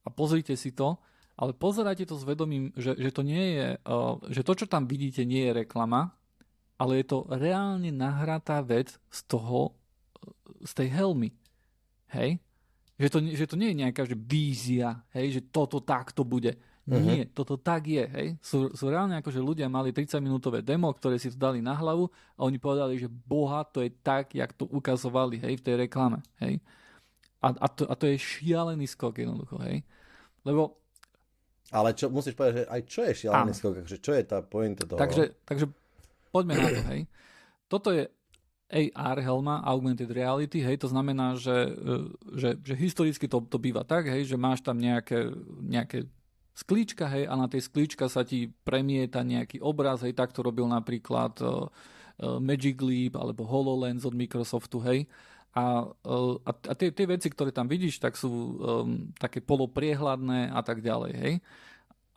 a 0.04 0.08
pozrite 0.12 0.56
si 0.60 0.76
to, 0.76 1.00
ale 1.34 1.56
pozerajte 1.56 2.06
to 2.06 2.16
s 2.20 2.28
vedomím, 2.28 2.70
že, 2.78 2.94
že 2.94 3.10
to 3.10 3.26
nie 3.26 3.58
je, 3.58 3.68
uh, 3.90 4.22
že 4.30 4.46
to, 4.46 4.54
čo 4.54 4.66
tam 4.70 4.86
vidíte, 4.86 5.26
nie 5.26 5.50
je 5.50 5.66
reklama, 5.66 6.14
ale 6.78 7.02
je 7.02 7.06
to 7.10 7.26
reálne 7.32 7.90
nahratá 7.90 8.62
vec 8.62 8.94
z 9.10 9.20
toho, 9.26 9.74
z 10.62 10.72
tej 10.76 10.90
helmy. 10.94 11.34
Hej? 12.14 12.38
Že 13.02 13.08
to, 13.10 13.18
že 13.34 13.46
to 13.50 13.56
nie 13.58 13.74
je 13.74 13.82
nejaká 13.82 14.04
že 14.06 14.14
vízia, 14.14 15.02
hej, 15.18 15.40
že 15.40 15.42
toto 15.50 15.82
takto 15.82 16.22
bude. 16.22 16.54
Uh-huh. 16.84 17.00
Nie, 17.00 17.32
toto 17.32 17.56
tak 17.56 17.88
je. 17.88 18.04
Hej. 18.06 18.28
Sú, 18.44 18.70
sú 18.76 18.92
reálne 18.92 19.16
ako, 19.18 19.32
že 19.32 19.40
ľudia 19.40 19.72
mali 19.72 19.96
30-minútové 19.96 20.60
demo, 20.62 20.92
ktoré 20.92 21.16
si 21.16 21.32
to 21.32 21.40
dali 21.40 21.64
na 21.64 21.74
hlavu 21.74 22.12
a 22.36 22.44
oni 22.44 22.60
povedali, 22.60 23.00
že 23.00 23.08
boha, 23.08 23.64
to 23.64 23.80
je 23.80 23.90
tak, 24.04 24.36
jak 24.36 24.52
to 24.54 24.68
ukazovali 24.68 25.40
hej, 25.40 25.58
v 25.58 25.66
tej 25.66 25.76
reklame. 25.88 26.20
Hej. 26.44 26.60
A, 27.44 27.52
a, 27.52 27.68
to, 27.68 27.84
a 27.92 27.94
to 28.00 28.08
je 28.08 28.16
šialený 28.16 28.88
skok 28.88 29.20
jednoducho. 29.20 29.60
Hej. 29.68 29.84
Lebo 30.48 30.80
ale 31.74 31.98
čo, 31.98 32.06
musíš 32.14 32.38
povedať, 32.38 32.54
že 32.54 32.64
aj 32.70 32.82
čo 32.86 33.02
je 33.02 33.14
šialený 33.26 33.52
áno. 33.52 33.58
skok, 33.58 33.74
že 33.90 33.98
čo 33.98 34.14
je 34.14 34.24
tá 34.24 34.46
pointa 34.46 34.86
toho? 34.86 35.02
Takže, 35.02 35.34
takže 35.42 35.66
poďme 36.30 36.54
na 36.62 36.68
to, 36.70 36.82
hej. 36.94 37.02
Toto 37.66 37.90
je 37.90 38.04
AR 38.70 39.18
helma, 39.18 39.66
Augmented 39.66 40.14
Reality, 40.14 40.62
hej, 40.62 40.78
to 40.78 40.86
znamená, 40.86 41.34
že, 41.34 41.74
e, 41.74 41.98
že, 42.38 42.50
že 42.62 42.74
historicky 42.78 43.26
to, 43.26 43.42
to 43.50 43.58
býva 43.58 43.82
tak, 43.82 44.06
hej, 44.06 44.30
že 44.30 44.38
máš 44.38 44.62
tam 44.62 44.78
nejaké, 44.78 45.34
nejaké 45.66 46.06
sklíčka, 46.54 47.10
hej, 47.10 47.26
a 47.26 47.34
na 47.34 47.50
tej 47.50 47.66
sklíčka 47.66 48.06
sa 48.06 48.22
ti 48.22 48.54
premieta 48.62 49.26
nejaký 49.26 49.58
obraz, 49.58 50.06
hej, 50.06 50.14
tak 50.14 50.30
to 50.30 50.46
robil 50.46 50.70
napríklad 50.70 51.42
uh, 51.42 51.74
Magic 52.38 52.78
Leap 52.86 53.18
alebo 53.18 53.50
HoloLens 53.50 54.06
od 54.06 54.14
Microsoftu, 54.14 54.78
hej. 54.86 55.10
Uh, 55.10 55.33
a, 55.54 55.94
a 56.50 56.74
tie, 56.74 56.90
tie 56.90 57.06
veci, 57.06 57.30
ktoré 57.30 57.54
tam 57.54 57.70
vidíš, 57.70 58.02
tak 58.02 58.18
sú 58.18 58.30
um, 58.30 59.14
také 59.22 59.38
polopriehľadné 59.38 60.50
a 60.50 60.62
tak 60.66 60.82
ďalej, 60.82 61.14
hej. 61.14 61.34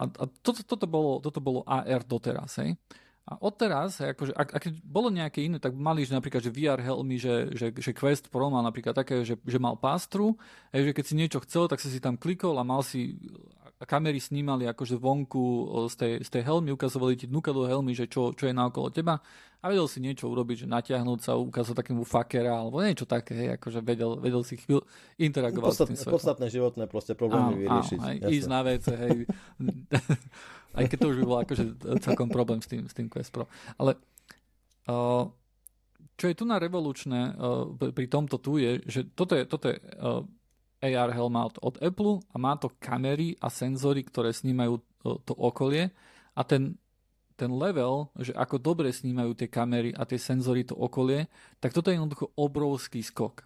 A, 0.00 0.09
a 0.09 0.25
toto, 0.40 0.64
toto, 0.64 0.88
bolo, 0.88 1.21
toto 1.21 1.40
bolo 1.45 1.61
AR 1.69 2.00
doteraz, 2.05 2.64
hej. 2.64 2.81
A 3.26 3.43
odteraz, 3.43 3.99
akože, 3.99 4.38
ak, 4.38 4.49
ak 4.55 4.64
bolo 4.87 5.11
nejaké 5.11 5.43
iné, 5.43 5.59
tak 5.59 5.75
mali 5.75 6.07
že 6.07 6.14
napríklad 6.14 6.47
že 6.47 6.55
VR 6.55 6.78
helmy, 6.78 7.19
že, 7.19 7.50
že, 7.59 7.75
že 7.75 7.90
Quest 7.90 8.31
Pro 8.31 8.47
mal 8.47 8.62
napríklad 8.62 8.95
také, 8.95 9.26
že, 9.26 9.35
že 9.35 9.59
mal 9.59 9.75
pástru, 9.75 10.38
že 10.71 10.95
keď 10.95 11.05
si 11.05 11.19
niečo 11.19 11.43
chcel, 11.43 11.66
tak 11.66 11.83
si 11.83 11.99
tam 11.99 12.14
klikol 12.14 12.55
a 12.55 12.62
mal 12.62 12.87
si 12.87 13.19
a 13.65 13.65
kamery 13.85 14.16
snímali 14.16 14.64
akože 14.64 14.97
vonku 14.97 15.68
z 15.92 15.95
tej, 16.00 16.12
z 16.25 16.28
tej 16.33 16.42
helmy, 16.49 16.73
ukazovali 16.73 17.12
ti 17.21 17.28
dnuka 17.28 17.52
do 17.52 17.68
helmy, 17.68 17.92
že 17.92 18.09
čo, 18.09 18.33
čo 18.33 18.49
je 18.49 18.56
naokolo 18.56 18.88
teba 18.88 19.21
a 19.61 19.64
vedel 19.68 19.90
si 19.90 19.99
niečo 19.99 20.30
urobiť, 20.30 20.64
že 20.64 20.66
natiahnuť 20.71 21.18
sa, 21.21 21.35
ukázať 21.35 21.75
takému 21.75 22.06
fakera 22.06 22.54
alebo 22.54 22.78
niečo 22.78 23.02
také, 23.02 23.35
hej, 23.35 23.49
akože 23.59 23.83
vedel, 23.83 24.14
vedel 24.23 24.47
si 24.47 24.56
chvíľ 24.56 24.87
interagovať 25.18 25.73
Podstat, 25.75 25.87
s 25.87 25.90
tým 25.90 25.99
svetom. 25.99 26.14
Podstatné 26.16 26.47
životné 26.49 26.85
proste 26.87 27.12
problémy 27.18 27.52
áno, 27.52 27.61
vyriešiť. 27.66 27.99
Áno, 27.99 28.09
aj, 28.09 28.16
ísť 28.30 28.49
na 28.49 28.61
vece, 28.62 28.92
hej. 28.95 29.16
aj 30.78 30.85
keď 30.87 30.97
to 31.02 31.06
už 31.11 31.16
by 31.18 31.25
bolo 31.26 31.38
akože 31.42 31.64
celkom 32.04 32.28
problém 32.30 32.61
s 32.62 32.68
tým, 32.71 32.87
s 32.87 32.95
tým 32.95 33.11
Quest 33.11 33.35
Pro. 33.35 33.50
Ale 33.75 33.99
uh, 34.87 35.26
čo 36.14 36.25
je 36.30 36.35
tu 36.37 36.45
na 36.47 36.62
revolučné 36.62 37.35
uh, 37.35 37.66
pri 37.75 38.06
tomto 38.06 38.38
tu 38.38 38.62
je, 38.62 38.80
že 38.87 39.09
toto 39.18 39.35
je, 39.35 39.42
toto 39.50 39.73
je 39.73 39.76
uh, 39.76 40.23
AR 40.80 41.11
helma 41.12 41.49
od 41.49 41.76
Apple 41.80 42.21
a 42.33 42.37
má 42.37 42.56
to 42.61 42.68
kamery 42.76 43.35
a 43.40 43.49
senzory, 43.49 44.04
ktoré 44.04 44.33
snímajú 44.33 44.80
to, 45.00 45.11
to 45.25 45.33
okolie 45.33 45.88
a 46.37 46.42
ten, 46.45 46.76
ten 47.37 47.49
level, 47.49 48.12
že 48.21 48.37
ako 48.37 48.61
dobre 48.61 48.92
snímajú 48.92 49.33
tie 49.37 49.49
kamery 49.49 49.92
a 49.97 50.04
tie 50.04 50.21
senzory 50.21 50.68
to 50.68 50.76
okolie, 50.76 51.28
tak 51.61 51.73
toto 51.73 51.88
je 51.88 51.97
jednoducho 51.97 52.33
obrovský 52.37 53.00
skok. 53.00 53.45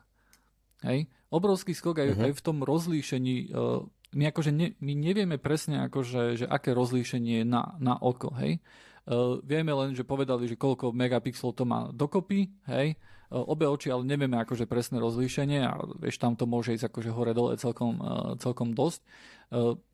Hej? 0.83 1.07
Obrovský 1.31 1.75
skok 1.77 2.03
aj, 2.03 2.09
uh-huh. 2.15 2.27
aj 2.31 2.33
v 2.35 2.43
tom 2.43 2.59
rozlíšení. 2.67 3.55
Uh, 3.55 3.87
my 4.11 4.35
akože 4.35 4.51
ne, 4.51 4.75
my 4.83 4.93
nevieme 4.99 5.39
presne, 5.39 5.87
akože, 5.87 6.43
že 6.43 6.47
aké 6.51 6.75
rozlíšenie 6.75 7.43
je 7.43 7.47
na, 7.47 7.79
na 7.79 7.95
oko. 7.95 8.35
Hej? 8.43 8.59
Uh, 9.07 9.39
vieme 9.47 9.71
len, 9.71 9.95
že 9.95 10.03
povedali, 10.07 10.51
že 10.51 10.59
koľko 10.59 10.91
megapixelov 10.91 11.55
to 11.55 11.65
má 11.67 11.91
dokopy, 11.95 12.51
hej? 12.67 12.99
E, 13.31 13.39
obe 13.39 13.71
oči, 13.71 13.95
ale 13.95 14.03
nevieme 14.03 14.43
akože 14.43 14.67
presné 14.67 14.99
rozlíšenie 14.99 15.63
a 15.63 15.79
vieš, 16.03 16.19
tam 16.19 16.35
to 16.35 16.51
môže 16.51 16.75
ísť 16.75 16.91
akože 16.91 17.11
hore 17.15 17.33
dole 17.33 17.55
celkom, 17.55 18.03
e, 18.03 18.11
celkom 18.43 18.75
dosť. 18.75 19.01
E, 19.01 19.07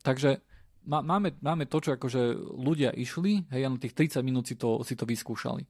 takže 0.01 0.41
máme, 0.89 1.37
máme 1.37 1.69
to, 1.69 1.77
čo 1.77 1.93
akože 1.93 2.33
ľudia 2.57 2.89
išli, 2.97 3.45
hej, 3.53 3.61
na 3.69 3.77
tých 3.77 3.93
30 3.93 4.25
minút 4.25 4.49
si 4.49 4.57
to, 4.57 4.81
si 4.81 4.97
to 4.97 5.05
vyskúšali. 5.05 5.61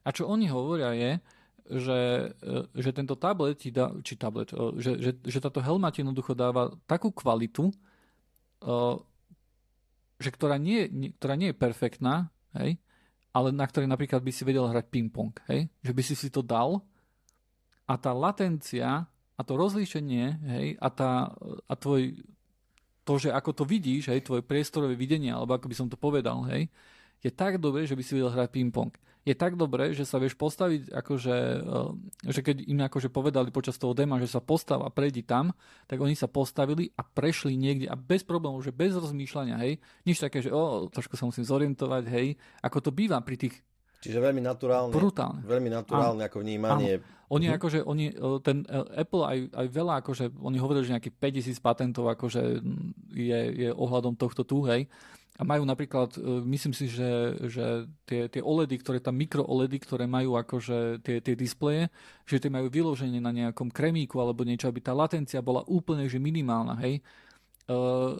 A 0.00 0.08
čo 0.16 0.32
oni 0.32 0.48
hovoria 0.48 0.96
je, 0.96 1.12
že, 1.70 2.34
že 2.74 2.90
tento 2.90 3.14
tablet 3.14 3.54
či 3.54 3.70
tablet, 4.18 4.50
že, 4.80 4.98
že, 4.98 5.10
že 5.22 5.38
táto 5.38 5.62
helma 5.62 5.94
ti 5.94 6.02
jednoducho 6.02 6.34
dáva 6.34 6.66
takú 6.82 7.14
kvalitu, 7.14 7.70
že 10.18 10.30
ktorá 10.34 10.58
nie, 10.58 11.12
ktorá 11.14 11.38
nie 11.38 11.54
je 11.54 11.60
perfektná, 11.62 12.26
hej, 12.58 12.74
ale 13.30 13.54
na 13.54 13.70
ktorej 13.70 13.86
napríklad 13.86 14.18
by 14.18 14.32
si 14.34 14.42
vedel 14.42 14.66
hrať 14.66 14.90
ping-pong, 14.90 15.30
hej, 15.46 15.70
že 15.78 15.92
by 15.94 16.02
si 16.02 16.18
si 16.18 16.26
to 16.26 16.42
dal 16.42 16.82
a 17.90 17.98
tá 17.98 18.14
latencia 18.14 19.10
a 19.34 19.40
to 19.42 19.58
rozlíšenie, 19.58 20.26
hej, 20.46 20.66
a, 20.78 20.88
tá, 20.94 21.34
a 21.66 21.74
tvoj, 21.74 22.14
to, 23.02 23.12
že 23.18 23.34
ako 23.34 23.50
to 23.50 23.64
vidíš, 23.66 24.14
hej, 24.14 24.22
tvoje 24.22 24.46
priestorové 24.46 24.94
videnie, 24.94 25.34
alebo 25.34 25.58
ako 25.58 25.66
by 25.66 25.74
som 25.74 25.88
to 25.90 25.98
povedal, 25.98 26.46
hej, 26.46 26.70
je 27.18 27.34
tak 27.34 27.58
dobré, 27.58 27.88
že 27.88 27.98
by 27.98 28.02
si 28.06 28.14
vedel 28.14 28.30
hrať 28.30 28.48
ping-pong. 28.52 28.94
Je 29.20 29.36
tak 29.36 29.52
dobré, 29.52 29.92
že 29.92 30.08
sa 30.08 30.16
vieš 30.16 30.32
postaviť, 30.40 30.96
akože, 30.96 31.36
eh, 31.60 32.32
že 32.32 32.40
keď 32.40 32.56
im 32.64 32.80
akože 32.84 33.12
povedali 33.12 33.52
počas 33.52 33.76
toho 33.76 33.92
dema, 33.92 34.16
že 34.16 34.30
sa 34.30 34.40
postav 34.40 34.80
a 34.80 34.88
prejdi 34.88 35.20
tam, 35.26 35.52
tak 35.84 36.00
oni 36.00 36.16
sa 36.16 36.30
postavili 36.30 36.88
a 36.96 37.04
prešli 37.04 37.56
niekde 37.56 37.90
a 37.90 37.96
bez 37.98 38.24
problémov, 38.24 38.64
že 38.64 38.72
bez 38.72 38.96
rozmýšľania, 38.96 39.56
hej, 39.60 39.76
nič 40.08 40.20
také, 40.20 40.40
že 40.40 40.48
o, 40.48 40.88
trošku 40.88 41.20
sa 41.20 41.28
musím 41.28 41.44
zorientovať, 41.44 42.04
hej, 42.08 42.40
ako 42.64 42.78
to 42.80 42.90
býva 42.92 43.20
pri 43.20 43.36
tých 43.36 43.60
Čiže 44.00 44.18
veľmi 44.18 44.40
naturálne. 44.40 44.92
Brutálne. 44.96 45.44
Veľmi 45.44 45.68
naturálne 45.68 46.24
ako 46.24 46.40
vnímanie. 46.40 47.00
Áno. 47.00 47.18
Oni 47.30 47.46
hm. 47.46 47.54
akože, 47.56 47.78
oni, 47.86 48.10
e, 48.10 48.40
ten 48.42 48.66
e, 48.66 49.06
Apple 49.06 49.22
aj, 49.22 49.38
aj 49.54 49.66
veľa, 49.70 49.94
akože, 50.02 50.24
oni 50.34 50.58
hovorili, 50.58 50.88
že 50.88 50.94
nejakých 50.98 51.16
5000 51.54 51.62
patentov 51.62 52.10
akože 52.10 52.42
je, 53.14 53.40
je 53.54 53.68
ohľadom 53.70 54.18
tohto 54.18 54.42
tu, 54.42 54.66
hej. 54.66 54.90
A 55.38 55.46
majú 55.46 55.62
napríklad, 55.62 56.18
e, 56.18 56.42
myslím 56.50 56.74
si, 56.74 56.90
že, 56.90 57.38
že 57.46 57.86
tie, 58.02 58.26
tie 58.26 58.42
OLEDy, 58.42 58.76
ktoré 58.82 58.98
tam 58.98 59.14
mikro 59.14 59.46
OLEDy, 59.46 59.78
ktoré 59.78 60.10
majú 60.10 60.34
akože 60.34 61.06
tie, 61.06 61.22
tie 61.22 61.38
displeje, 61.38 61.86
že 62.26 62.42
tie 62.42 62.50
majú 62.50 62.66
vyloženie 62.66 63.22
na 63.22 63.30
nejakom 63.30 63.70
kremíku 63.70 64.18
alebo 64.18 64.42
niečo, 64.42 64.66
aby 64.66 64.82
tá 64.82 64.90
latencia 64.90 65.38
bola 65.38 65.62
úplne 65.70 66.10
že 66.10 66.18
minimálna, 66.18 66.74
hej. 66.82 66.98
Uh, 67.70 68.18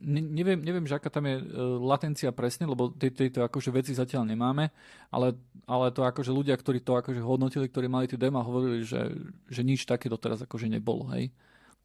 ne, 0.00 0.20
neviem, 0.20 0.60
neviem, 0.60 0.84
že 0.84 0.96
aká 0.96 1.08
tam 1.08 1.24
je 1.24 1.40
uh, 1.40 1.80
latencia 1.80 2.28
presne, 2.32 2.68
lebo 2.68 2.92
tieto 2.96 3.44
akože 3.44 3.70
veci 3.72 3.92
zatiaľ 3.96 4.28
nemáme, 4.28 4.68
ale, 5.08 5.36
ale 5.64 5.92
to 5.92 6.04
akože 6.04 6.32
ľudia, 6.32 6.56
ktorí 6.56 6.84
to 6.84 6.98
akože 7.00 7.20
hodnotili, 7.20 7.68
ktorí 7.68 7.88
mali 7.88 8.10
tie 8.10 8.20
dema, 8.20 8.44
hovorili, 8.44 8.84
že, 8.84 9.12
že 9.48 9.62
nič 9.64 9.88
také 9.88 10.12
doteraz 10.12 10.44
akože 10.44 10.68
nebolo, 10.68 11.08
hej. 11.16 11.32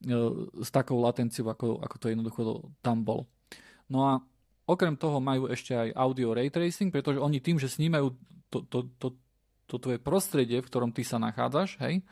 Uh, 0.02 0.50
s 0.60 0.74
takou 0.74 0.98
latenciou, 1.00 1.48
ako, 1.54 1.80
ako 1.80 1.96
to 2.02 2.06
jednoducho 2.10 2.42
tam 2.82 3.06
bolo. 3.06 3.30
No 3.88 4.08
a 4.08 4.24
okrem 4.66 4.96
toho 4.96 5.20
majú 5.20 5.52
ešte 5.52 5.76
aj 5.76 5.96
audio 5.96 6.32
ray 6.32 6.50
tracing, 6.50 6.90
pretože 6.90 7.20
oni 7.22 7.44
tým, 7.44 7.60
že 7.60 7.70
snímajú 7.70 8.16
to, 8.52 8.66
to, 8.68 8.80
to, 9.00 9.08
to 9.68 9.76
tvoje 9.80 10.00
prostredie, 10.04 10.60
v 10.60 10.68
ktorom 10.68 10.92
ty 10.92 11.08
sa 11.08 11.16
nachádzaš, 11.20 11.80
hej, 11.84 12.04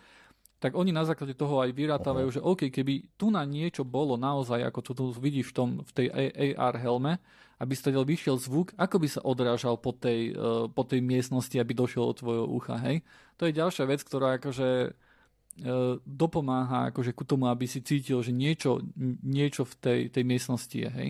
tak 0.60 0.75
oni 0.75 0.92
na 0.92 1.08
základe 1.08 1.34
toho 1.39 1.63
aj 1.63 1.72
vyrátávajú, 1.72 2.28
uh-huh. 2.28 2.44
že 2.44 2.46
OK, 2.46 2.62
keby 2.68 3.16
tu 3.16 3.32
na 3.32 3.48
niečo 3.48 3.88
bolo 3.88 4.20
naozaj, 4.20 4.60
ako 4.68 4.80
to 4.84 4.92
tu 4.92 5.04
vidíš 5.16 5.51
v, 5.51 5.56
tom, 5.56 5.70
v 5.88 5.92
tej 5.96 6.08
AR 6.60 6.75
helme, 6.75 7.16
aby 7.60 7.74
stadiaľ 7.75 8.04
vyšiel 8.04 8.36
zvuk, 8.36 8.75
ako 8.75 8.96
by 9.00 9.08
sa 9.08 9.22
odrážal 9.24 9.80
po 9.80 9.96
tej, 9.96 10.36
uh, 10.36 10.68
po 10.68 10.84
tej 10.84 11.00
miestnosti, 11.00 11.56
aby 11.56 11.72
došiel 11.72 12.04
od 12.04 12.20
tvojho 12.20 12.46
ucha, 12.48 12.75
hej. 12.84 13.04
To 13.39 13.48
je 13.48 13.56
ďalšia 13.56 13.88
vec, 13.88 14.04
ktorá 14.04 14.36
akože 14.39 14.70
uh, 14.92 15.96
dopomáha 16.04 16.92
akože 16.92 17.16
ku 17.16 17.24
tomu, 17.24 17.48
aby 17.48 17.63
si 17.63 17.80
cítil, 17.80 18.20
že 18.20 18.36
niečo, 18.36 18.84
niečo 19.24 19.63
v 19.63 19.74
tej, 19.80 20.00
tej 20.12 20.24
miestnosti 20.28 20.75
je, 20.75 20.92
hej. 20.92 21.10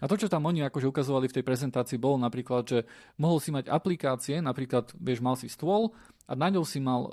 A 0.00 0.08
to, 0.08 0.16
čo 0.16 0.32
tam 0.32 0.48
oni 0.48 0.64
akože 0.64 0.88
ukazovali 0.88 1.28
v 1.28 1.36
tej 1.40 1.44
prezentácii, 1.44 2.00
bolo 2.00 2.16
napríklad, 2.16 2.64
že 2.64 2.78
mohol 3.20 3.40
si 3.40 3.52
mať 3.52 3.68
aplikácie, 3.68 4.40
napríklad, 4.40 4.96
vieš, 4.96 5.20
mal 5.20 5.36
si 5.36 5.52
stôl 5.52 5.92
a 6.24 6.32
na 6.32 6.48
ňou 6.48 6.64
si 6.64 6.80
mal 6.80 7.08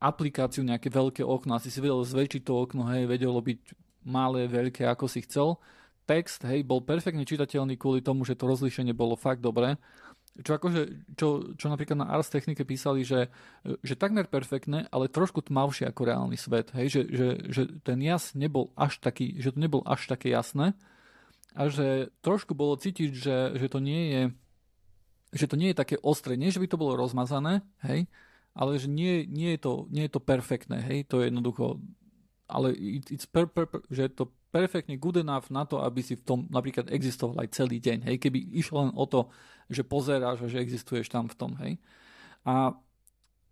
aplikáciu, 0.00 0.62
nejaké 0.62 0.92
veľké 0.92 1.22
okno, 1.24 1.56
asi 1.56 1.72
si 1.72 1.80
vedel 1.80 2.04
zväčšiť 2.04 2.42
to 2.44 2.52
okno, 2.52 2.84
hej, 2.92 3.08
vedelo 3.08 3.40
byť 3.40 3.60
malé, 4.06 4.46
veľké, 4.46 4.84
ako 4.86 5.06
si 5.08 5.24
chcel. 5.24 5.56
Text, 6.06 6.46
hej, 6.46 6.62
bol 6.62 6.84
perfektne 6.84 7.26
čitateľný 7.26 7.74
kvôli 7.74 8.04
tomu, 8.04 8.22
že 8.22 8.38
to 8.38 8.46
rozlíšenie 8.46 8.94
bolo 8.94 9.18
fakt 9.18 9.42
dobré. 9.42 9.74
Čo, 10.36 10.60
akože, 10.60 11.16
čo, 11.16 11.56
čo 11.56 11.66
napríklad 11.72 11.96
na 11.96 12.12
Ars 12.12 12.28
Technike 12.28 12.68
písali, 12.68 13.02
že, 13.02 13.32
že 13.80 13.96
takmer 13.96 14.28
perfektné, 14.28 14.84
ale 14.92 15.08
trošku 15.08 15.40
tmavšie 15.40 15.88
ako 15.88 16.02
reálny 16.04 16.36
svet. 16.36 16.76
Hej? 16.76 16.92
Že, 16.92 17.02
že, 17.08 17.28
že 17.48 17.62
ten 17.80 17.98
jas 18.04 18.36
nebol 18.36 18.68
až 18.76 19.00
taký, 19.00 19.32
že 19.40 19.56
to 19.56 19.58
nebol 19.58 19.80
až 19.88 20.04
také 20.06 20.28
jasné 20.28 20.76
a 21.56 21.72
že 21.72 22.12
trošku 22.20 22.52
bolo 22.52 22.76
cítiť, 22.76 23.10
že, 23.16 23.36
že 23.56 23.66
to 23.72 23.80
nie 23.80 24.02
je 24.12 24.22
že 25.34 25.50
to 25.50 25.58
nie 25.58 25.74
je 25.74 25.80
také 25.82 25.96
ostré, 26.00 26.38
nie 26.38 26.54
že 26.54 26.62
by 26.62 26.68
to 26.70 26.80
bolo 26.80 26.96
rozmazané, 26.96 27.60
hej, 27.84 28.08
ale 28.56 28.80
že 28.80 28.88
nie, 28.88 29.28
nie, 29.28 29.52
je, 29.54 29.60
to, 29.60 29.72
nie 29.92 30.08
je 30.08 30.12
to 30.16 30.20
perfektné, 30.24 30.80
hej, 30.80 31.04
to 31.04 31.20
je 31.20 31.28
jednoducho, 31.28 31.76
ale 32.48 32.72
it's 33.12 33.28
per, 33.28 33.44
per, 33.52 33.68
per, 33.68 33.84
že 33.92 34.08
je 34.08 34.12
to 34.16 34.32
perfektne 34.48 34.96
good 34.96 35.20
enough 35.20 35.52
na 35.52 35.68
to, 35.68 35.84
aby 35.84 36.00
si 36.00 36.16
v 36.16 36.24
tom 36.24 36.38
napríklad 36.48 36.88
existoval 36.88 37.44
aj 37.44 37.52
celý 37.52 37.76
deň. 37.76 38.08
Hej, 38.08 38.16
keby 38.16 38.40
išlo 38.56 38.88
len 38.88 38.92
o 38.96 39.04
to, 39.04 39.28
že 39.68 39.84
pozeráš 39.84 40.40
a 40.40 40.48
že 40.48 40.64
existuješ 40.64 41.12
tam 41.12 41.28
v 41.28 41.36
tom. 41.36 41.52
Hej. 41.60 41.76
A 42.48 42.72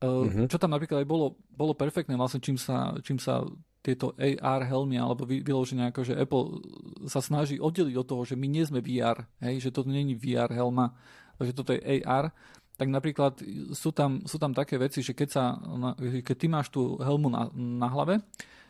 uh-huh. 0.00 0.48
čo 0.48 0.56
tam 0.56 0.72
napríklad 0.72 1.04
aj 1.04 1.08
bolo, 1.08 1.36
bolo 1.52 1.76
perfektné, 1.76 2.16
vlastne 2.16 2.40
čím 2.40 2.56
sa, 2.56 2.96
čím 3.04 3.20
sa 3.20 3.44
tieto 3.84 4.16
AR 4.16 4.64
helmy 4.64 4.96
alebo 4.96 5.28
vyloženia 5.28 5.92
ako, 5.92 6.08
že 6.08 6.16
Apple 6.16 6.64
sa 7.04 7.20
snaží 7.20 7.60
oddeliť 7.60 8.00
od 8.00 8.08
toho, 8.08 8.22
že 8.24 8.32
my 8.32 8.48
nie 8.48 8.64
sme 8.64 8.80
VR, 8.80 9.28
hej, 9.44 9.60
že 9.60 9.68
toto 9.68 9.92
není 9.92 10.16
VR 10.16 10.48
helma, 10.48 10.96
že 11.36 11.52
toto 11.52 11.76
je 11.76 12.00
AR, 12.00 12.32
tak 12.74 12.90
napríklad 12.90 13.38
sú 13.70 13.94
tam, 13.94 14.26
sú 14.26 14.36
tam 14.38 14.50
také 14.50 14.74
veci, 14.78 14.98
že 14.98 15.14
keď, 15.14 15.28
sa, 15.30 15.44
keď 16.00 16.36
ty 16.36 16.46
máš 16.50 16.74
tú 16.74 16.98
helmu 16.98 17.30
na, 17.30 17.46
na 17.54 17.86
hlave 17.86 18.18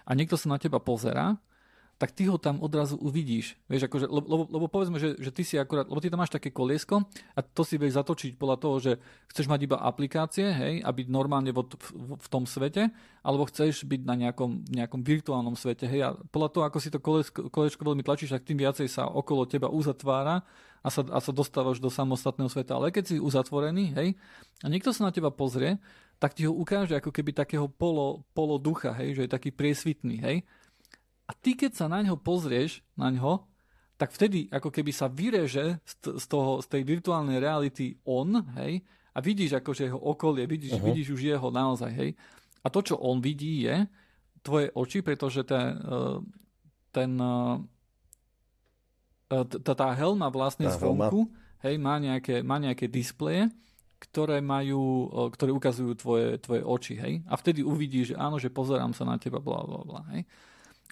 a 0.04 0.10
niekto 0.12 0.36
sa 0.36 0.52
na 0.52 0.60
teba 0.60 0.76
pozerá, 0.76 1.40
tak 1.94 2.10
ty 2.10 2.26
ho 2.26 2.34
tam 2.36 2.58
odrazu 2.58 2.98
uvidíš. 2.98 3.54
Vieš, 3.70 3.86
akože, 3.86 4.06
lebo, 4.10 4.50
lebo 4.50 4.66
povedzme, 4.66 4.98
že, 4.98 5.14
že 5.14 5.30
ty 5.30 5.46
si 5.46 5.54
akurát, 5.54 5.86
lebo 5.86 6.02
ty 6.02 6.10
tam 6.10 6.18
máš 6.18 6.34
také 6.34 6.50
koliesko 6.50 7.06
a 7.34 7.40
to 7.40 7.62
si 7.62 7.78
vieš 7.78 7.96
zatočiť 7.96 8.34
podľa 8.34 8.56
toho, 8.58 8.76
že 8.82 8.92
chceš 9.30 9.46
mať 9.46 9.60
iba 9.70 9.78
aplikácie, 9.78 10.50
hej, 10.50 10.74
a 10.82 10.90
byť 10.90 11.06
normálne 11.06 11.54
v, 11.54 11.62
v, 11.62 12.18
v 12.18 12.28
tom 12.28 12.44
svete, 12.50 12.90
alebo 13.22 13.46
chceš 13.46 13.86
byť 13.86 14.02
na 14.02 14.14
nejakom, 14.18 14.66
nejakom 14.74 15.00
virtuálnom 15.06 15.54
svete, 15.54 15.86
hej, 15.86 16.00
a 16.02 16.08
podľa 16.34 16.50
toho, 16.50 16.64
ako 16.66 16.78
si 16.82 16.90
to 16.90 16.98
koliesko, 16.98 17.46
kolečko 17.48 17.82
veľmi 17.86 18.02
tlačíš, 18.02 18.34
tak 18.34 18.42
tým 18.42 18.58
viacej 18.58 18.90
sa 18.90 19.06
okolo 19.06 19.46
teba 19.46 19.70
uzatvára 19.70 20.42
a 20.84 20.88
sa, 20.92 21.00
a 21.08 21.18
sa 21.22 21.32
dostávaš 21.32 21.80
do 21.80 21.88
samostatného 21.88 22.50
sveta. 22.50 22.76
Ale 22.76 22.92
keď 22.92 23.14
si 23.14 23.22
uzatvorený, 23.22 23.96
hej, 23.96 24.08
a 24.60 24.66
niekto 24.66 24.92
sa 24.92 25.08
na 25.08 25.14
teba 25.14 25.32
pozrie, 25.32 25.78
tak 26.18 26.34
ti 26.36 26.46
ho 26.46 26.52
ukáže 26.54 26.94
ako 26.98 27.10
keby 27.10 27.34
takého 27.34 27.66
polo, 27.66 28.22
polo 28.36 28.60
ducha, 28.60 28.92
hej, 28.98 29.18
že 29.18 29.22
je 29.26 29.30
taký 29.30 29.50
priesvitný, 29.50 30.20
hej. 30.20 30.36
A 31.24 31.32
ty, 31.32 31.56
keď 31.56 31.72
sa 31.72 31.86
na 31.88 32.04
ňo 32.04 32.20
pozrieš, 32.20 32.84
na 32.94 33.08
ňo, 33.08 33.48
tak 33.96 34.12
vtedy 34.12 34.50
ako 34.50 34.68
keby 34.68 34.92
sa 34.92 35.08
vyreže 35.08 35.80
z, 35.86 36.26
toho, 36.26 36.60
z 36.60 36.66
tej 36.68 36.82
virtuálnej 36.82 37.38
reality 37.38 37.96
on, 38.04 38.42
hej, 38.60 38.82
a 39.14 39.18
vidíš 39.22 39.62
akože 39.62 39.86
jeho 39.88 40.00
okolie, 40.00 40.42
vidíš, 40.44 40.76
uh-huh. 40.76 40.90
vidíš 40.90 41.14
už 41.14 41.22
jeho 41.22 41.48
naozaj, 41.54 41.92
hej. 41.94 42.10
A 42.60 42.66
to, 42.66 42.82
čo 42.82 42.98
on 42.98 43.22
vidí, 43.22 43.62
je 43.62 43.86
tvoje 44.42 44.68
oči, 44.74 45.00
pretože 45.06 45.46
ten, 45.46 45.78
ten 46.90 47.10
tá, 49.42 49.72
tá 49.74 49.88
helma 49.96 50.28
vlastne 50.28 50.68
tá 50.68 50.76
zvonku 50.76 51.30
hej, 51.64 51.80
má, 51.80 51.96
nejaké, 51.96 52.44
má 52.44 52.60
nejaké 52.60 52.86
displeje, 52.86 53.48
ktoré 53.98 54.44
majú, 54.44 55.08
ktoré 55.32 55.50
ukazujú 55.54 55.92
tvoje, 55.96 56.36
tvoje 56.44 56.60
oči, 56.60 56.94
hej. 57.00 57.14
A 57.24 57.40
vtedy 57.40 57.64
uvidíš, 57.64 58.12
že 58.12 58.16
áno, 58.20 58.36
že 58.36 58.52
pozerám 58.52 58.92
sa 58.92 59.08
na 59.08 59.16
teba, 59.16 59.40
bla, 59.40 59.64
bla, 59.64 59.80
bla, 59.80 60.02
hej. 60.12 60.28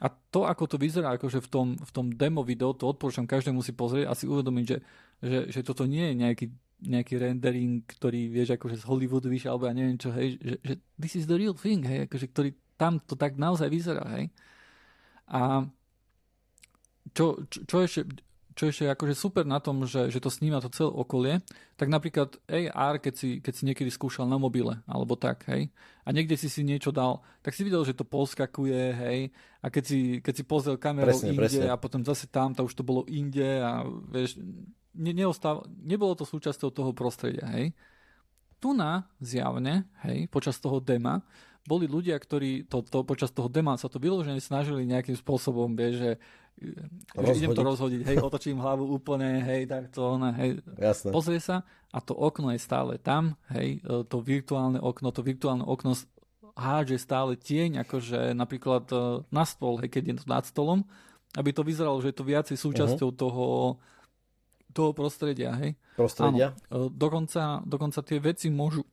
A 0.02 0.10
to, 0.10 0.50
ako 0.50 0.66
to 0.66 0.76
vyzerá 0.82 1.14
akože 1.14 1.38
v 1.38 1.48
tom, 1.48 1.68
v 1.78 1.90
tom 1.94 2.10
demo 2.10 2.42
videu, 2.42 2.74
to 2.74 2.90
odporúčam 2.90 3.22
každému 3.22 3.62
si 3.62 3.70
pozrieť 3.70 4.10
a 4.10 4.18
si 4.18 4.26
uvedomiť, 4.26 4.64
že, 4.66 4.78
že, 5.22 5.38
že 5.54 5.60
toto 5.62 5.86
nie 5.86 6.10
je 6.10 6.14
nejaký, 6.18 6.46
nejaký 6.82 7.14
rendering, 7.22 7.86
ktorý 7.86 8.26
vieš 8.26 8.58
akože 8.58 8.82
z 8.82 8.86
Hollywoodu 8.90 9.30
vyšiel, 9.30 9.54
alebo 9.54 9.70
ja 9.70 9.78
neviem 9.78 9.94
čo, 9.94 10.10
hej, 10.10 10.42
že, 10.42 10.58
že 10.58 10.74
this 10.98 11.14
is 11.14 11.30
the 11.30 11.38
real 11.38 11.54
thing, 11.54 11.86
hej, 11.86 12.10
akože 12.10 12.26
ktorý 12.34 12.50
tam 12.74 12.98
to 12.98 13.14
tak 13.14 13.38
naozaj 13.38 13.70
vyzerá, 13.70 14.02
hej. 14.18 14.34
A 15.30 15.70
čo, 17.14 17.46
čo, 17.46 17.58
čo 17.62 17.76
ešte, 17.86 18.02
čo 18.52 18.68
ešte 18.68 18.84
je 18.84 18.92
akože 18.92 19.14
super 19.16 19.44
na 19.48 19.58
tom, 19.58 19.84
že, 19.88 20.12
že 20.12 20.20
to 20.20 20.28
sníma 20.28 20.60
to 20.60 20.72
celé 20.72 20.92
okolie, 20.92 21.34
tak 21.80 21.88
napríklad 21.88 22.36
AR, 22.46 23.00
keď 23.00 23.14
si, 23.16 23.28
keď 23.40 23.52
si 23.52 23.62
niekedy 23.64 23.90
skúšal 23.90 24.28
na 24.28 24.36
mobile, 24.36 24.78
alebo 24.84 25.16
tak, 25.16 25.48
hej, 25.48 25.72
a 26.04 26.08
niekde 26.12 26.36
si 26.36 26.52
si 26.52 26.60
niečo 26.62 26.92
dal, 26.92 27.24
tak 27.40 27.56
si 27.56 27.64
videl, 27.64 27.82
že 27.84 27.96
to 27.96 28.04
poskakuje, 28.04 28.82
hej, 28.92 29.18
a 29.60 29.66
keď 29.72 29.84
si, 29.84 30.00
keď 30.20 30.34
si 30.36 30.44
pozrel 30.44 30.76
kamerou 30.76 31.16
presne, 31.16 31.32
inde 31.32 31.40
presne. 31.40 31.66
a 31.68 31.76
potom 31.80 32.00
zase 32.04 32.28
tam, 32.28 32.52
to 32.52 32.64
už 32.64 32.74
to 32.76 32.84
bolo 32.84 33.08
inde 33.08 33.60
a 33.60 33.84
vieš, 34.12 34.36
ne, 34.92 35.12
neostáv, 35.16 35.64
nebolo 35.80 36.12
to 36.12 36.28
súčasťou 36.28 36.68
toho 36.68 36.90
prostredia, 36.92 37.48
hej. 37.56 37.72
Tu 38.62 38.70
na 38.76 39.10
zjavne, 39.18 39.90
hej, 40.06 40.30
počas 40.30 40.60
toho 40.60 40.78
dema, 40.78 41.24
boli 41.62 41.86
ľudia, 41.86 42.18
ktorí 42.18 42.66
to, 42.66 42.82
to 42.82 43.06
počas 43.06 43.30
toho 43.30 43.46
dema 43.46 43.78
sa 43.78 43.86
to 43.86 44.02
vyložene 44.02 44.42
snažili 44.42 44.82
nejakým 44.82 45.14
spôsobom, 45.14 45.78
vieš, 45.78 45.94
že 46.02 46.10
Rozhodiť. 47.12 47.38
idem 47.38 47.52
to 47.52 47.64
rozhodiť, 47.64 48.00
hej, 48.08 48.16
otočím 48.22 48.58
hlavu 48.62 48.88
úplne, 48.88 49.42
hej, 49.44 49.68
tak 49.68 49.92
to, 49.92 50.16
ona, 50.16 50.32
hej, 50.38 50.62
Jasne. 50.78 51.10
pozrie 51.12 51.42
sa 51.42 51.66
a 51.92 51.98
to 52.00 52.16
okno 52.16 52.54
je 52.54 52.60
stále 52.62 52.96
tam, 52.96 53.36
hej, 53.52 53.82
e, 53.84 54.06
to 54.06 54.22
virtuálne 54.22 54.80
okno, 54.80 55.12
to 55.12 55.20
virtuálne 55.20 55.66
okno 55.66 55.92
hádže 56.56 56.96
stále 57.00 57.36
tieň, 57.36 57.84
akože 57.84 58.32
napríklad 58.32 58.84
e, 58.92 58.96
na 59.28 59.44
stôl, 59.44 59.80
hej, 59.82 59.90
keď 59.92 60.02
je 60.02 60.14
to 60.22 60.26
nad 60.28 60.44
stolom, 60.46 60.86
aby 61.36 61.50
to 61.52 61.64
vyzeralo, 61.64 62.00
že 62.00 62.12
je 62.12 62.16
to 62.16 62.28
viacej 62.28 62.56
súčasťou 62.56 63.08
uh-huh. 63.12 63.22
toho, 63.22 63.46
toho 64.72 64.90
prostredia, 64.96 65.52
hej. 65.60 65.76
Prostredia? 65.96 66.56
Áno, 66.72 66.88
e, 66.88 66.92
dokonca, 66.92 67.60
dokonca 67.64 68.00
tie 68.00 68.18
veci 68.20 68.48
môžu 68.48 68.84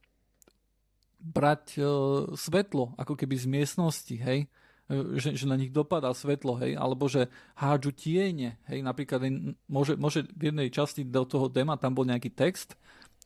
brať 1.19 1.83
uh, 1.83 2.31
svetlo, 2.31 2.95
ako 2.95 3.19
keby 3.19 3.35
z 3.35 3.43
miestnosti, 3.51 4.15
hej 4.15 4.47
že, 4.89 5.37
že 5.37 5.45
na 5.45 5.53
nich 5.53 5.69
dopadá 5.69 6.09
svetlo, 6.17 6.57
hej, 6.57 6.73
alebo 6.73 7.05
že 7.05 7.29
hádžu 7.53 7.93
tiene, 7.93 8.57
hej, 8.65 8.81
napríklad 8.81 9.21
môže, 9.69 9.93
môže 9.93 10.25
v 10.33 10.49
jednej 10.49 10.73
časti 10.73 11.05
do 11.05 11.21
toho 11.29 11.45
dema 11.45 11.77
tam 11.77 11.93
bol 11.93 12.09
nejaký 12.09 12.33
text, 12.33 12.73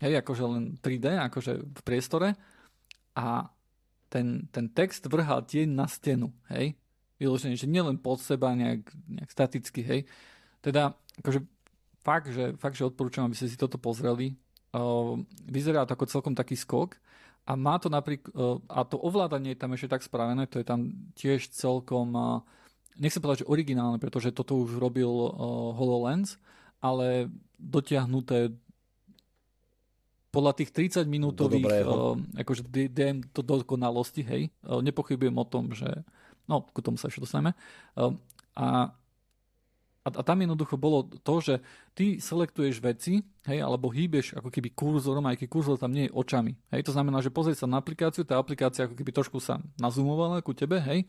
hej, 0.04 0.20
akože 0.20 0.44
len 0.44 0.64
3D, 0.84 1.16
akože 1.32 1.64
v 1.64 1.82
priestore. 1.88 2.36
A 3.16 3.48
ten, 4.12 4.52
ten 4.52 4.68
text 4.68 5.08
vrhal 5.08 5.48
tieň 5.48 5.72
na 5.72 5.88
stenu, 5.88 6.36
hej, 6.52 6.76
vyložený, 7.24 7.56
že 7.56 7.72
nielen 7.72 7.96
pod 7.96 8.20
seba 8.20 8.52
nejak, 8.52 8.84
nejak 9.08 9.30
staticky, 9.32 9.82
hej, 9.88 10.02
teda 10.60 11.00
akože 11.24 11.40
fakt, 12.04 12.28
že, 12.36 12.60
fakt, 12.60 12.76
že 12.76 12.84
odporúčam, 12.84 13.24
aby 13.24 13.40
ste 13.40 13.48
si 13.48 13.56
toto 13.56 13.80
pozreli, 13.80 14.36
uh, 14.76 15.16
vyzerá 15.48 15.88
to 15.88 15.96
ako 15.96 16.12
celkom 16.12 16.36
taký 16.36 16.60
skok, 16.60 17.00
a 17.44 17.52
má 17.60 17.76
to 17.76 17.92
napríklad, 17.92 18.32
e, 18.32 18.64
a 18.72 18.88
to 18.88 18.96
ovládanie 18.96 19.56
je 19.56 19.60
tam 19.60 19.76
ešte 19.76 19.92
tak 19.92 20.02
spravené, 20.04 20.48
to 20.48 20.64
je 20.64 20.66
tam 20.68 20.96
tiež 21.20 21.52
celkom, 21.52 22.16
e, 22.16 22.24
nechcem 23.04 23.20
povedať, 23.20 23.44
že 23.44 23.52
originálne, 23.52 24.00
pretože 24.00 24.32
toto 24.32 24.54
už 24.62 24.78
robil 24.78 25.10
uh, 25.10 25.34
HoloLens, 25.74 26.38
ale 26.78 27.26
dotiahnuté 27.58 28.54
podľa 30.30 30.62
tých 30.62 30.70
30 31.02 31.10
minútových 31.10 31.90
uh, 31.90 32.14
akože 32.38 32.70
DM 32.70 33.26
to 33.34 33.42
dokonalosti, 33.42 34.22
hej, 34.22 34.54
nepochybujem 34.62 35.34
o 35.34 35.46
tom, 35.50 35.74
že 35.74 35.90
no, 36.46 36.70
ku 36.70 36.86
tomu 36.86 37.02
sa 37.02 37.10
ešte 37.10 37.26
dostaneme. 37.26 37.58
A 38.54 38.94
a, 40.04 40.10
a 40.12 40.22
tam 40.22 40.44
jednoducho 40.44 40.76
bolo 40.76 41.08
to, 41.08 41.36
že 41.40 41.56
ty 41.96 42.20
selektuješ 42.20 42.84
veci, 42.84 43.24
hej, 43.48 43.60
alebo 43.64 43.88
hýbeš 43.88 44.36
ako 44.36 44.52
keby 44.52 44.76
kurzorom, 44.76 45.24
aj 45.32 45.40
keď 45.40 45.48
kurzor 45.48 45.78
tam 45.80 45.96
nie 45.96 46.12
je 46.12 46.16
očami. 46.16 46.60
Hej, 46.76 46.92
to 46.92 46.96
znamená, 46.96 47.24
že 47.24 47.32
pozrieš 47.32 47.64
sa 47.64 47.72
na 47.72 47.80
aplikáciu, 47.80 48.28
tá 48.28 48.36
aplikácia 48.36 48.84
ako 48.84 49.00
keby 49.00 49.16
trošku 49.16 49.40
sa 49.40 49.64
nazumovala 49.80 50.44
ku 50.44 50.52
tebe, 50.52 50.84
hej, 50.84 51.08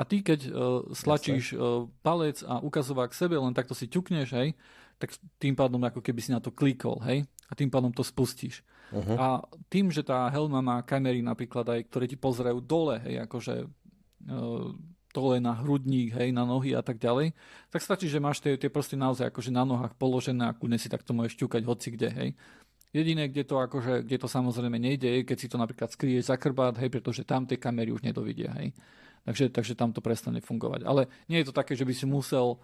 a 0.00 0.02
ty 0.08 0.24
keď 0.24 0.40
uh, 0.48 0.52
slačíš 0.96 1.52
uh, 1.52 1.84
palec 2.00 2.40
a 2.48 2.64
ukazovák 2.64 3.12
k 3.12 3.20
sebe, 3.20 3.36
len 3.36 3.52
takto 3.52 3.76
si 3.76 3.84
ťukneš, 3.84 4.32
hej, 4.32 4.56
tak 4.96 5.12
tým 5.36 5.52
pádom 5.52 5.80
ako 5.84 6.00
keby 6.00 6.20
si 6.24 6.32
na 6.32 6.40
to 6.40 6.48
klikol, 6.48 6.96
hej, 7.04 7.28
a 7.48 7.52
tým 7.52 7.68
pádom 7.68 7.92
to 7.92 8.00
spustíš. 8.00 8.64
Uh-huh. 8.90 9.16
A 9.20 9.26
tým, 9.68 9.92
že 9.92 10.02
tá 10.02 10.26
helma 10.32 10.64
má 10.64 10.80
kamery 10.82 11.20
napríklad 11.22 11.68
aj, 11.68 11.80
ktoré 11.92 12.08
ti 12.08 12.16
pozerajú 12.16 12.58
dole, 12.64 12.96
hej, 13.04 13.20
akože 13.28 13.54
uh, 13.68 14.72
dole 15.10 15.42
na 15.42 15.54
hrudník, 15.58 16.14
hej, 16.14 16.30
na 16.30 16.46
nohy 16.46 16.74
a 16.74 16.82
tak 16.82 17.02
ďalej, 17.02 17.34
tak 17.70 17.82
stačí, 17.82 18.06
že 18.06 18.22
máš 18.22 18.38
tie, 18.38 18.54
tie 18.54 18.70
proste 18.70 18.94
naozaj 18.94 19.30
akože 19.30 19.50
na 19.50 19.66
nohách 19.66 19.94
položené 19.98 20.46
a 20.46 20.54
kľudne 20.54 20.78
si 20.78 20.86
takto 20.86 21.10
môžeš 21.10 21.38
ťukať 21.38 21.62
hoci 21.66 21.88
kde, 21.94 22.08
hej. 22.10 22.30
Jediné, 22.90 23.30
kde 23.30 23.46
to, 23.46 23.62
akože, 23.62 24.02
kde 24.02 24.18
to 24.18 24.26
samozrejme 24.26 24.74
nejde, 24.74 25.06
je, 25.06 25.20
keď 25.22 25.36
si 25.38 25.46
to 25.46 25.58
napríklad 25.58 25.94
skryješ 25.94 26.30
za 26.30 26.36
krbát, 26.38 26.74
hej, 26.78 26.90
pretože 26.90 27.22
tam 27.22 27.46
tie 27.46 27.58
kamery 27.58 27.94
už 27.94 28.02
nedovidia, 28.02 28.50
hej. 28.58 28.74
Takže, 29.26 29.52
takže 29.52 29.74
tam 29.78 29.94
to 29.94 30.02
prestane 30.02 30.42
fungovať. 30.42 30.82
Ale 30.82 31.06
nie 31.30 31.38
je 31.42 31.50
to 31.50 31.54
také, 31.54 31.78
že 31.78 31.86
by 31.86 31.94
si 31.94 32.08
musel 32.08 32.58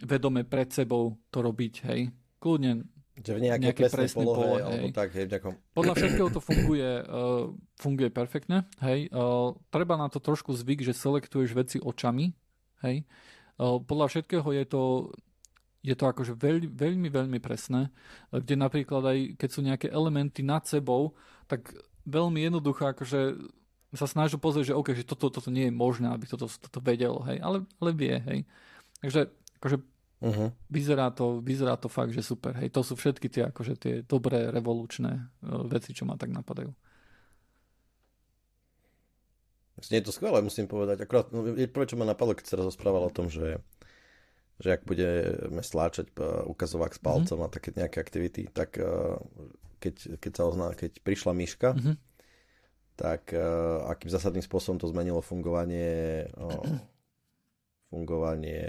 vedome 0.00 0.46
pred 0.46 0.70
sebou 0.72 1.18
to 1.28 1.44
robiť, 1.44 1.74
hej. 1.90 2.08
Kľudne 2.38 2.86
že 3.22 3.32
v 3.34 3.40
nejakej 3.50 3.64
nejaké 3.70 3.82
presnej 3.90 4.26
polohe, 4.26 4.38
polohe 4.38 4.60
alebo 4.62 4.86
tak, 4.94 5.08
hej, 5.14 5.26
nejakom... 5.26 5.54
Podľa 5.74 5.94
všetkého 5.98 6.28
to 6.30 6.40
funguje, 6.40 6.90
uh, 7.02 7.44
funguje 7.76 8.08
perfektne, 8.14 8.66
hej. 8.82 9.10
Uh, 9.10 9.58
treba 9.74 9.98
na 9.98 10.06
to 10.06 10.22
trošku 10.22 10.54
zvyk, 10.54 10.86
že 10.86 10.94
selektuješ 10.94 11.50
veci 11.54 11.76
očami, 11.82 12.32
hej. 12.86 13.02
Uh, 13.58 13.82
podľa 13.82 14.06
všetkého 14.12 14.46
je 14.54 14.64
to 14.66 14.82
je 15.78 15.94
to 15.94 16.10
akože 16.10 16.34
veľ, 16.34 16.74
veľmi, 16.74 17.08
veľmi 17.08 17.38
presné, 17.38 17.94
kde 18.34 18.58
napríklad 18.58 19.02
aj 19.14 19.18
keď 19.38 19.48
sú 19.48 19.60
nejaké 19.62 19.86
elementy 19.88 20.42
nad 20.42 20.66
sebou, 20.66 21.14
tak 21.46 21.70
veľmi 22.02 22.42
jednoducho 22.42 22.82
akože 22.92 23.38
sa 23.94 24.04
snaží 24.04 24.36
pozrieť, 24.36 24.74
že 24.74 24.76
OK, 24.76 24.92
že 24.92 25.06
toto, 25.06 25.32
toto 25.32 25.48
nie 25.48 25.70
je 25.70 25.72
možné, 25.72 26.12
aby 26.12 26.28
toto, 26.28 26.50
toto 26.50 26.78
vedelo, 26.82 27.24
hej, 27.24 27.40
ale, 27.40 27.64
ale 27.80 27.90
vie, 27.96 28.16
hej. 28.20 28.38
Takže 29.00 29.32
akože 29.62 29.76
Uh-huh. 30.18 30.50
Vyzerá, 30.66 31.14
to, 31.14 31.38
vyzerá 31.38 31.78
to 31.78 31.86
fakt, 31.86 32.10
že 32.10 32.26
super. 32.26 32.50
Hej, 32.58 32.74
to 32.74 32.82
sú 32.82 32.98
všetky 32.98 33.30
tie, 33.30 33.42
akože 33.54 33.74
tie 33.78 33.94
dobré 34.02 34.50
revolučné 34.50 35.30
uh, 35.46 35.62
veci, 35.70 35.94
čo 35.94 36.02
ma 36.02 36.18
tak 36.18 36.34
napadajú. 36.34 36.74
Nie 39.94 40.02
je 40.02 40.10
to 40.10 40.16
skvelé, 40.16 40.42
musím 40.42 40.66
povedať. 40.66 41.06
Akurát, 41.06 41.30
no, 41.30 41.46
prvé, 41.54 41.84
čo 41.86 41.94
ma 41.94 42.02
napadlo, 42.02 42.34
keď 42.34 42.46
sa 42.50 42.58
rozprával 42.58 43.06
o 43.06 43.14
tom, 43.14 43.30
že 43.30 43.62
že 44.58 44.74
ak 44.74 44.82
budeme 44.90 45.62
stláčať 45.62 46.10
ukazovák 46.50 46.90
s 46.90 46.98
palcom 46.98 47.38
mm-hmm. 47.38 47.46
a 47.46 47.54
také 47.54 47.70
nejaké 47.78 48.02
aktivity, 48.02 48.50
tak 48.50 48.74
keď, 49.78 50.18
keď 50.18 50.32
sa 50.34 50.42
ozná, 50.50 50.74
keď 50.74 50.98
prišla 50.98 51.30
myška, 51.30 51.78
mm-hmm. 51.78 51.94
tak 52.98 53.30
akým 53.86 54.10
zásadným 54.10 54.42
spôsobom 54.42 54.82
to 54.82 54.90
zmenilo 54.90 55.22
fungovanie 55.22 56.26
fungovanie 57.86 58.66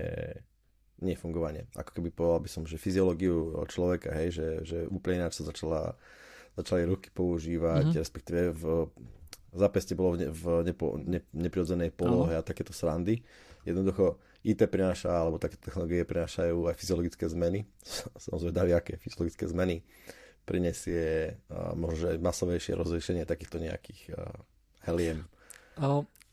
nie 0.99 1.15
fungovanie, 1.15 1.67
ako 1.75 1.91
keby 1.99 2.09
povedal 2.11 2.39
by 2.43 2.49
som, 2.49 2.63
že 2.67 2.81
fyziológiu 2.81 3.55
človeka, 3.71 4.11
hej, 4.15 4.29
že, 4.35 4.47
že 4.67 4.77
úplne 4.91 5.23
ináč 5.23 5.39
sa 5.39 5.47
začala, 5.47 5.95
začali 6.59 6.83
ruky 6.87 7.07
používať, 7.11 7.91
mm-hmm. 7.91 8.01
respektíve 8.03 8.41
v 8.55 8.63
zapeste 9.53 9.97
bolo 9.97 10.13
v, 10.13 10.25
ne, 10.25 10.27
v 10.29 10.43
nepo, 10.65 10.85
ne, 11.01 11.19
neprirodzenej 11.33 11.89
polohe 11.93 12.37
uh-huh. 12.37 12.43
a 12.43 12.47
takéto 12.47 12.69
srandy. 12.69 13.17
Jednoducho 13.65 14.21
IT 14.45 14.61
prináša, 14.69 15.09
alebo 15.09 15.41
také 15.41 15.57
technológie 15.59 16.05
prinášajú 16.05 16.69
aj 16.69 16.75
fyziologické 16.77 17.25
zmeny. 17.27 17.65
Som 18.23 18.39
zvedavý, 18.39 18.77
aké 18.77 18.95
fyziologické 19.01 19.49
zmeny 19.49 19.81
prinesie 20.47 21.37
uh, 21.49 21.77
možno 21.77 22.13
aj 22.15 22.17
masovejšie 22.21 22.73
rozlišenie 22.73 23.25
takýchto 23.27 23.61
nejakých 23.61 24.01
uh, 24.17 24.33
heliem. 24.85 25.27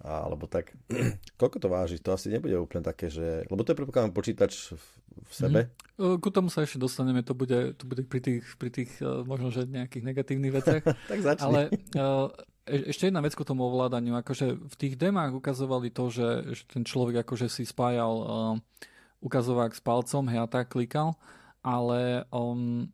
Alebo 0.05 0.45
tak. 0.45 0.77
Koľko 1.41 1.57
to 1.57 1.69
váži? 1.73 1.97
To 2.05 2.13
asi 2.13 2.29
nebude 2.29 2.57
úplne 2.61 2.85
také, 2.85 3.09
že... 3.09 3.49
Lebo 3.49 3.65
to 3.65 3.73
je 3.73 3.79
predpokladám 3.81 4.13
počítač 4.13 4.77
v, 4.77 4.85
v 5.25 5.33
sebe. 5.33 5.61
Mm. 5.97 6.21
Ku 6.21 6.29
tomu 6.29 6.53
sa 6.53 6.61
ešte 6.61 6.77
dostaneme, 6.77 7.25
to 7.25 7.33
bude, 7.33 7.75
to 7.81 7.85
bude 7.89 8.05
pri 8.05 8.21
tých, 8.21 8.45
pri 8.61 8.69
tých 8.69 8.93
uh, 9.01 9.25
možno, 9.25 9.49
že 9.49 9.65
nejakých 9.65 10.05
negatívnych 10.05 10.53
veciach. 10.53 10.83
tak 11.11 11.21
začni. 11.25 11.45
Ale 11.49 11.61
uh, 11.97 12.29
ešte 12.69 13.09
jedna 13.09 13.25
vec 13.25 13.33
k 13.33 13.47
tomu 13.47 13.65
ovládaniu. 13.73 14.19
Akože 14.21 14.59
v 14.59 14.75
tých 14.77 15.01
demách 15.01 15.33
ukazovali 15.33 15.89
to, 15.89 16.13
že, 16.13 16.29
že 16.53 16.63
ten 16.69 16.85
človek 16.85 17.25
akože 17.25 17.49
si 17.49 17.65
spájal 17.65 18.13
uh, 18.21 18.55
ukazovák 19.25 19.73
s 19.73 19.81
palcom, 19.81 20.29
hej, 20.29 20.45
a 20.45 20.47
tak 20.47 20.71
klikal, 20.71 21.17
ale 21.65 22.29
um, 22.31 22.91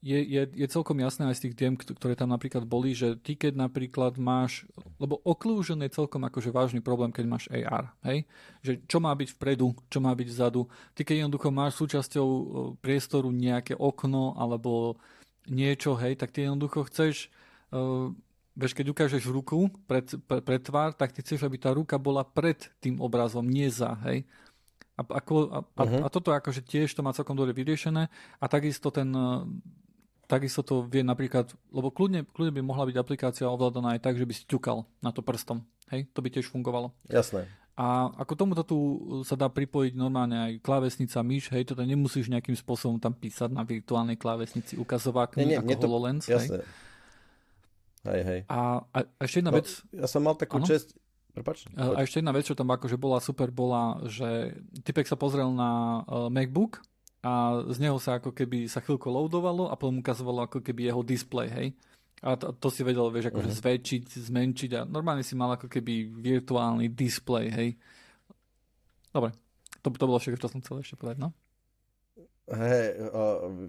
je, 0.00 0.16
je, 0.16 0.42
je 0.56 0.66
celkom 0.72 0.96
jasné 0.96 1.28
aj 1.28 1.36
z 1.36 1.42
tých 1.48 1.54
diem, 1.60 1.74
ktoré 1.76 2.16
tam 2.16 2.32
napríklad 2.32 2.64
boli, 2.64 2.96
že 2.96 3.20
ty 3.20 3.36
keď 3.36 3.68
napríklad 3.68 4.16
máš, 4.16 4.64
lebo 4.96 5.20
occlusion 5.28 5.76
je 5.84 5.92
celkom 5.92 6.24
akože 6.24 6.48
vážny 6.48 6.80
problém, 6.80 7.12
keď 7.12 7.24
máš 7.28 7.44
AR, 7.52 7.92
hej? 8.08 8.24
Že 8.64 8.72
čo 8.88 8.98
má 9.04 9.12
byť 9.12 9.28
vpredu, 9.36 9.76
čo 9.92 10.00
má 10.00 10.16
byť 10.16 10.28
vzadu. 10.32 10.64
Ty 10.96 11.04
keď 11.04 11.16
jednoducho 11.24 11.52
máš 11.52 11.76
súčasťou 11.76 12.28
e, 12.28 12.44
priestoru 12.80 13.28
nejaké 13.28 13.76
okno 13.76 14.40
alebo 14.40 14.96
niečo, 15.44 15.92
hej, 16.00 16.16
tak 16.16 16.32
ty 16.32 16.48
jednoducho 16.48 16.88
chceš, 16.88 17.32
uh, 17.72 18.12
vieš, 18.54 18.76
keď 18.76 18.92
ukážeš 18.92 19.24
ruku 19.26 19.72
pred, 19.88 20.04
pre, 20.28 20.38
pred 20.44 20.62
tvár, 20.62 20.92
tak 20.92 21.10
ty 21.10 21.24
chceš, 21.24 21.42
aby 21.48 21.56
tá 21.56 21.72
ruka 21.72 21.96
bola 21.96 22.22
pred 22.22 22.70
tým 22.78 23.00
obrazom, 23.00 23.42
nie 23.42 23.66
za, 23.72 23.96
hej. 24.06 24.28
A, 24.94 25.02
ako, 25.02 25.34
a, 25.48 25.58
uh-huh. 25.64 26.04
a, 26.04 26.06
a 26.06 26.08
toto 26.12 26.30
akože 26.30 26.60
tiež 26.60 26.92
to 26.92 27.00
má 27.00 27.16
celkom 27.16 27.32
dobre 27.32 27.56
vyriešené 27.56 28.12
a 28.36 28.44
takisto 28.46 28.92
ten 28.92 29.08
Takisto 30.30 30.62
to 30.62 30.86
vie 30.86 31.02
napríklad, 31.02 31.50
lebo 31.74 31.90
kľudne, 31.90 32.22
kľudne 32.22 32.54
by 32.54 32.62
mohla 32.62 32.86
byť 32.86 32.96
aplikácia 33.02 33.50
ovládaná 33.50 33.98
aj 33.98 34.00
tak, 34.06 34.14
že 34.14 34.22
by 34.22 34.30
si 34.30 34.46
ťukal 34.46 34.86
na 35.02 35.10
to 35.10 35.26
prstom. 35.26 35.66
Hej, 35.90 36.06
to 36.14 36.22
by 36.22 36.30
tiež 36.30 36.46
fungovalo. 36.46 36.94
Jasné. 37.10 37.50
A 37.74 38.14
ako 38.14 38.32
tomuto 38.38 38.62
tu 38.62 38.78
sa 39.26 39.34
dá 39.34 39.50
pripojiť 39.50 39.98
normálne 39.98 40.36
aj 40.38 40.52
klávesnica, 40.62 41.18
myš, 41.26 41.50
hej, 41.50 41.74
teda 41.74 41.82
nemusíš 41.82 42.30
nejakým 42.30 42.54
spôsobom 42.54 43.02
tam 43.02 43.10
písať 43.10 43.50
na 43.50 43.66
virtuálnej 43.66 44.14
klávesnici 44.20 44.78
ukazovák 44.78 45.34
nie, 45.34 45.50
nie, 45.50 45.58
ako 45.58 45.74
to, 45.74 45.86
HoloLens. 45.88 46.24
Jasné. 46.30 46.62
Hej. 46.62 46.68
Hej, 48.00 48.22
hej. 48.22 48.40
A, 48.46 48.84
a, 48.84 48.98
a 49.02 49.20
ešte 49.24 49.42
jedna 49.42 49.52
no, 49.52 49.58
vec... 49.58 49.68
Ja 49.90 50.06
som 50.06 50.22
mal 50.22 50.38
takú 50.38 50.62
ano? 50.62 50.68
čest... 50.68 50.94
Prepač, 51.30 51.62
a, 51.78 51.94
a 51.94 51.98
ešte 52.02 52.20
jedna 52.20 52.34
vec, 52.34 52.44
čo 52.44 52.58
tam 52.58 52.68
akože 52.74 52.98
bola 52.98 53.22
super, 53.22 53.54
bola, 53.54 54.02
že 54.10 54.60
typek 54.82 55.06
sa 55.06 55.14
pozrel 55.14 55.46
na 55.54 56.02
uh, 56.04 56.26
MacBook 56.26 56.82
a 57.20 57.60
z 57.68 57.78
neho 57.84 58.00
sa 58.00 58.16
ako 58.16 58.32
keby 58.32 58.64
sa 58.64 58.80
chvíľko 58.80 59.12
loadovalo 59.12 59.68
a 59.68 59.76
potom 59.76 60.00
ukazovalo 60.00 60.48
ako 60.48 60.64
keby 60.64 60.88
jeho 60.88 61.04
display, 61.04 61.48
hej. 61.52 61.68
A 62.20 62.36
to, 62.36 62.52
to 62.52 62.68
si 62.68 62.84
vedel, 62.84 63.08
vieš, 63.08 63.32
akože 63.32 63.48
uh-huh. 63.48 63.60
zväčšiť, 63.64 64.02
zmenšiť 64.28 64.70
a 64.76 64.80
normálne 64.84 65.24
si 65.24 65.36
mal 65.36 65.56
ako 65.56 65.68
keby 65.68 66.08
virtuálny 66.08 66.92
display, 66.92 67.52
hej. 67.52 67.68
Dobre, 69.12 69.36
to, 69.84 69.88
to 69.92 70.04
bolo 70.08 70.20
všetko, 70.20 70.40
čo 70.40 70.48
som 70.52 70.60
chcel 70.64 70.80
ešte 70.80 70.96
povedať, 71.00 71.20
no. 71.20 71.32
Hej, 72.50 72.98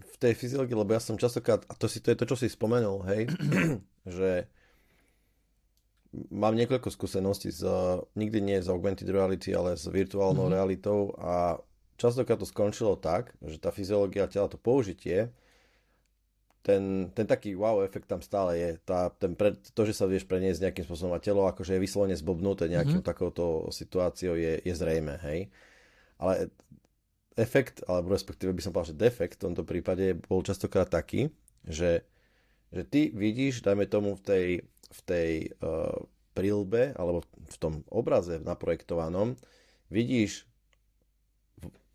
v 0.01 0.15
tej 0.17 0.33
fyziológii, 0.33 0.73
lebo 0.73 0.89
ja 0.89 1.03
som 1.03 1.13
častokrát, 1.13 1.61
a 1.69 1.73
to, 1.77 1.85
si, 1.85 2.01
to 2.01 2.11
je 2.11 2.17
to, 2.17 2.25
čo 2.25 2.35
si 2.39 2.49
spomenul, 2.49 3.05
hej, 3.13 3.29
že 4.19 4.49
mám 6.31 6.55
niekoľko 6.55 6.91
skúseností 6.91 7.51
z, 7.51 7.67
nikdy 8.15 8.39
nie 8.43 8.57
z 8.59 8.67
augmented 8.67 9.07
reality, 9.07 9.55
ale 9.55 9.79
s 9.79 9.87
virtuálnou 9.87 10.47
mm-hmm. 10.47 10.57
realitou 10.59 11.15
a 11.19 11.59
častokrát 12.01 12.41
to 12.41 12.49
skončilo 12.49 12.97
tak, 12.97 13.37
že 13.45 13.61
tá 13.61 13.69
fyziológia 13.69 14.25
tela, 14.25 14.49
to 14.49 14.57
použitie, 14.57 15.29
ten, 16.61 17.09
ten 17.13 17.25
taký 17.25 17.57
wow 17.57 17.81
efekt 17.81 18.05
tam 18.05 18.21
stále 18.21 18.57
je. 18.57 18.69
Tá, 18.85 19.09
ten 19.09 19.33
pre, 19.33 19.57
to, 19.57 19.81
že 19.81 19.97
sa 19.97 20.05
vieš 20.05 20.29
preniesť 20.29 20.69
nejakým 20.69 20.85
spôsobom 20.85 21.17
a 21.17 21.21
telo 21.21 21.49
akože 21.49 21.77
je 21.77 21.83
vyslovene 21.83 22.13
zbobnuté 22.13 22.69
nejakým 22.69 23.01
mm-hmm. 23.01 23.11
takouto 23.13 23.69
situáciou 23.73 24.37
je, 24.37 24.61
je 24.61 24.73
zrejme, 24.73 25.17
hej. 25.25 25.49
Ale 26.21 26.53
efekt, 27.33 27.81
alebo 27.89 28.13
respektíve 28.13 28.53
by 28.53 28.61
som 28.61 28.71
povedal, 28.73 28.93
že 28.93 29.01
defekt 29.01 29.41
v 29.41 29.45
tomto 29.49 29.65
prípade 29.65 30.21
bol 30.29 30.45
častokrát 30.45 30.85
taký, 30.85 31.33
že, 31.65 32.05
že 32.69 32.85
ty 32.85 33.09
vidíš, 33.09 33.65
dajme 33.65 33.89
tomu 33.89 34.13
v 34.13 34.21
tej, 34.21 34.47
v 34.69 35.01
tej 35.01 35.31
uh, 35.65 35.97
prílbe, 36.37 36.93
alebo 36.93 37.25
v 37.25 37.57
tom 37.57 37.73
obraze 37.89 38.37
naprojektovanom, 38.37 39.33
vidíš 39.89 40.50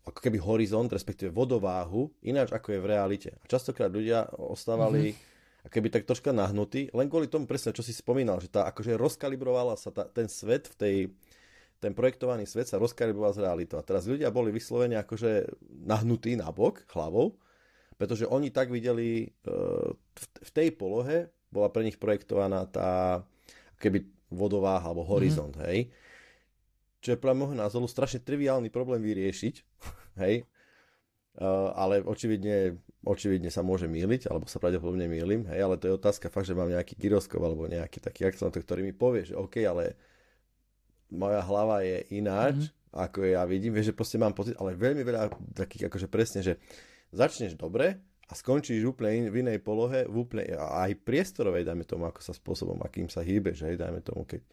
ako 0.07 0.19
keby 0.23 0.39
horizont, 0.39 0.87
respektíve 0.87 1.35
vodováhu, 1.35 2.07
ináč 2.23 2.55
ako 2.55 2.71
je 2.71 2.79
v 2.79 2.87
realite. 2.87 3.29
A 3.43 3.45
častokrát 3.45 3.91
ľudia 3.91 4.23
ostávali 4.39 5.11
mm-hmm. 5.11 5.67
keby 5.67 5.87
tak 5.91 6.07
troška 6.07 6.31
nahnutí, 6.31 6.87
len 6.95 7.11
kvôli 7.11 7.27
tomu 7.27 7.43
presne, 7.43 7.75
čo 7.75 7.83
si 7.83 7.91
spomínal, 7.91 8.39
že 8.39 8.47
tá 8.47 8.63
akože 8.71 8.95
rozkalibrovala 8.95 9.75
sa 9.75 9.91
tá, 9.91 10.07
ten 10.07 10.31
svet 10.31 10.71
v 10.71 10.75
tej, 10.79 10.95
ten 11.83 11.91
projektovaný 11.91 12.47
svet 12.47 12.71
sa 12.71 12.79
rozkalibroval 12.79 13.35
z 13.35 13.43
realitou. 13.43 13.75
A 13.75 13.83
teraz 13.83 14.07
ľudia 14.07 14.31
boli 14.31 14.55
vyslovene 14.55 14.95
akože 15.03 15.51
nahnutí 15.83 16.39
na 16.39 16.47
bok 16.55 16.87
hlavou, 16.95 17.35
pretože 17.99 18.23
oni 18.23 18.47
tak 18.47 18.71
videli, 18.71 19.27
e, 19.27 19.51
v 20.23 20.51
tej 20.55 20.71
polohe 20.71 21.27
bola 21.51 21.67
pre 21.67 21.83
nich 21.83 21.99
projektovaná 21.99 22.63
tá 22.71 23.21
keby 23.75 24.07
vodováha 24.31 24.87
alebo 24.87 25.03
horizont, 25.03 25.51
mm-hmm. 25.51 25.67
hej 25.67 25.79
čo 27.07 27.15
je 27.15 27.23
podľa 27.23 27.39
môjho 27.39 27.55
názoru 27.55 27.87
strašne 27.87 28.19
triviálny 28.19 28.67
problém 28.67 28.99
vyriešiť, 28.99 29.55
hej, 30.27 30.43
uh, 31.39 31.71
ale 31.71 32.03
očividne, 32.03 32.75
očividne 33.07 33.47
sa 33.47 33.63
môže 33.63 33.87
míliť, 33.87 34.27
alebo 34.27 34.51
sa 34.51 34.59
pravdepodobne 34.59 35.07
mýlim, 35.07 35.47
hej, 35.47 35.63
ale 35.63 35.79
to 35.79 35.87
je 35.87 35.95
otázka 35.95 36.27
fakt, 36.27 36.51
že 36.51 36.59
mám 36.59 36.67
nejaký 36.67 36.99
gyroskop 36.99 37.39
alebo 37.39 37.63
nejaký 37.71 38.03
taký 38.03 38.27
akcent, 38.27 38.51
ktorý 38.51 38.83
mi 38.83 38.91
povie, 38.91 39.23
že 39.23 39.39
OK, 39.39 39.63
ale 39.63 39.95
moja 41.07 41.39
hlava 41.47 41.87
je 41.87 42.03
ináč, 42.11 42.67
mm-hmm. 42.67 42.99
ako 42.99 43.19
ja 43.23 43.47
vidím, 43.47 43.71
vieš, 43.71 43.95
že 43.95 43.97
proste 43.97 44.19
mám 44.19 44.35
pocit, 44.35 44.59
ale 44.59 44.75
veľmi 44.75 45.07
veľa 45.07 45.55
takých 45.55 45.87
akože 45.87 46.11
presne, 46.11 46.43
že 46.43 46.59
začneš 47.15 47.55
dobre 47.55 48.03
a 48.27 48.35
skončíš 48.35 48.83
úplne 48.83 49.11
in, 49.15 49.25
v 49.31 49.47
inej 49.47 49.63
polohe, 49.63 50.03
v 50.03 50.15
úplne, 50.19 50.43
aj 50.59 50.99
priestorovej, 51.07 51.63
dajme 51.63 51.87
tomu, 51.87 52.03
ako 52.11 52.19
sa 52.19 52.35
spôsobom, 52.35 52.75
akým 52.83 53.07
sa 53.07 53.23
hýbeš, 53.23 53.63
hej, 53.63 53.79
dajme 53.79 54.03
tomu, 54.03 54.27
keď 54.27 54.43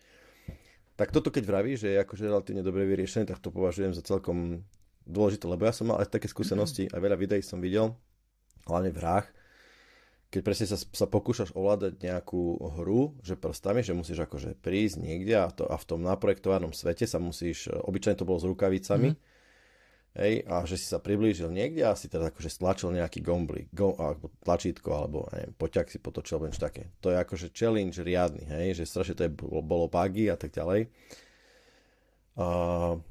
tak 0.94 1.10
toto 1.10 1.34
keď 1.34 1.44
vraví, 1.46 1.74
že 1.74 1.94
je 1.94 2.02
akože 2.02 2.30
relatívne 2.30 2.62
dobre 2.62 2.86
vyriešené, 2.86 3.26
tak 3.26 3.42
to 3.42 3.50
považujem 3.50 3.94
za 3.94 4.02
celkom 4.02 4.62
dôležité, 5.04 5.44
lebo 5.50 5.66
ja 5.66 5.74
som 5.74 5.90
mal 5.90 6.00
aj 6.00 6.10
také 6.10 6.30
skúsenosti, 6.30 6.88
aj 6.88 7.00
veľa 7.02 7.16
videí 7.18 7.42
som 7.44 7.58
videl, 7.60 7.92
hlavne 8.64 8.94
v 8.94 8.98
hrách, 9.02 9.26
keď 10.32 10.40
presne 10.42 10.66
sa, 10.66 10.78
sa 10.78 11.06
pokúšaš 11.06 11.54
ovládať 11.54 12.02
nejakú 12.02 12.58
hru, 12.80 13.14
že 13.22 13.38
prstami, 13.38 13.86
že 13.86 13.94
musíš 13.94 14.26
akože 14.26 14.58
prísť 14.58 15.02
niekde 15.02 15.34
a, 15.38 15.46
to, 15.52 15.62
a 15.68 15.78
v 15.78 15.84
tom 15.86 16.02
naprojektovanom 16.02 16.74
svete 16.74 17.06
sa 17.06 17.22
musíš, 17.22 17.70
obyčajne 17.70 18.18
to 18.18 18.26
bolo 18.26 18.42
s 18.42 18.48
rukavicami, 18.48 19.14
mm-hmm 19.14 19.32
Hej, 20.14 20.46
a 20.46 20.62
že 20.62 20.78
si 20.78 20.86
sa 20.86 21.02
priblížil 21.02 21.50
niekde 21.50 21.82
a 21.82 21.98
si 21.98 22.06
teda 22.06 22.30
akože 22.30 22.46
stlačil 22.46 22.94
nejaký 22.94 23.18
gombly, 23.18 23.66
go, 23.74 23.98
alebo 23.98 24.30
tlačítko, 24.46 24.94
alebo 24.94 25.26
neviem, 25.34 25.50
poťak 25.58 25.90
si 25.90 25.98
potočil, 25.98 26.38
niečo 26.38 26.62
také. 26.62 26.94
To 27.02 27.10
je 27.10 27.18
akože 27.18 27.50
challenge 27.50 27.98
riadny, 27.98 28.46
hej, 28.46 28.78
že 28.78 28.86
strašne 28.86 29.18
to 29.18 29.26
je, 29.26 29.34
bolo, 29.34 29.58
bolo 29.66 29.86
buggy 29.90 30.30
a 30.30 30.38
tak 30.38 30.54
ďalej. 30.54 30.86
Uh, 32.38 33.02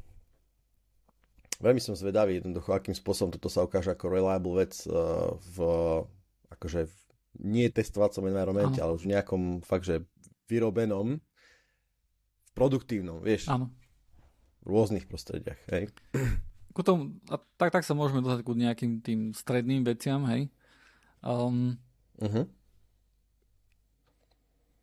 veľmi 1.60 1.84
som 1.84 1.92
zvedavý 1.92 2.40
jednoducho, 2.40 2.72
akým 2.72 2.96
spôsobom 2.96 3.36
toto 3.36 3.52
sa 3.52 3.68
ukáže 3.68 3.92
ako 3.92 4.08
reliable 4.08 4.64
vec 4.64 4.72
uh, 4.88 5.36
v, 5.44 5.58
akože 6.56 6.88
v 6.88 6.96
nie 7.44 7.68
testovacom 7.68 8.32
environmente, 8.32 8.80
ale 8.80 8.96
už 8.96 9.04
v 9.04 9.12
nejakom 9.12 9.60
fakt, 9.60 9.92
že 9.92 10.08
vyrobenom, 10.48 11.20
v 11.20 12.52
produktívnom, 12.56 13.20
vieš. 13.20 13.52
Áno. 13.52 13.68
V 14.64 14.72
rôznych 14.72 15.04
prostrediach, 15.12 15.60
hej 15.68 15.92
ku 16.74 16.82
tomu, 16.82 17.16
a 17.30 17.38
tak, 17.58 17.70
tak 17.72 17.86
sa 17.86 17.94
môžeme 17.94 18.26
dostať 18.26 18.42
ku 18.42 18.58
nejakým 18.58 19.00
tým 19.00 19.32
stredným 19.32 19.86
veciam, 19.86 20.26
hej. 20.28 20.50
Um, 21.24 21.80
uh-huh. 22.20 22.46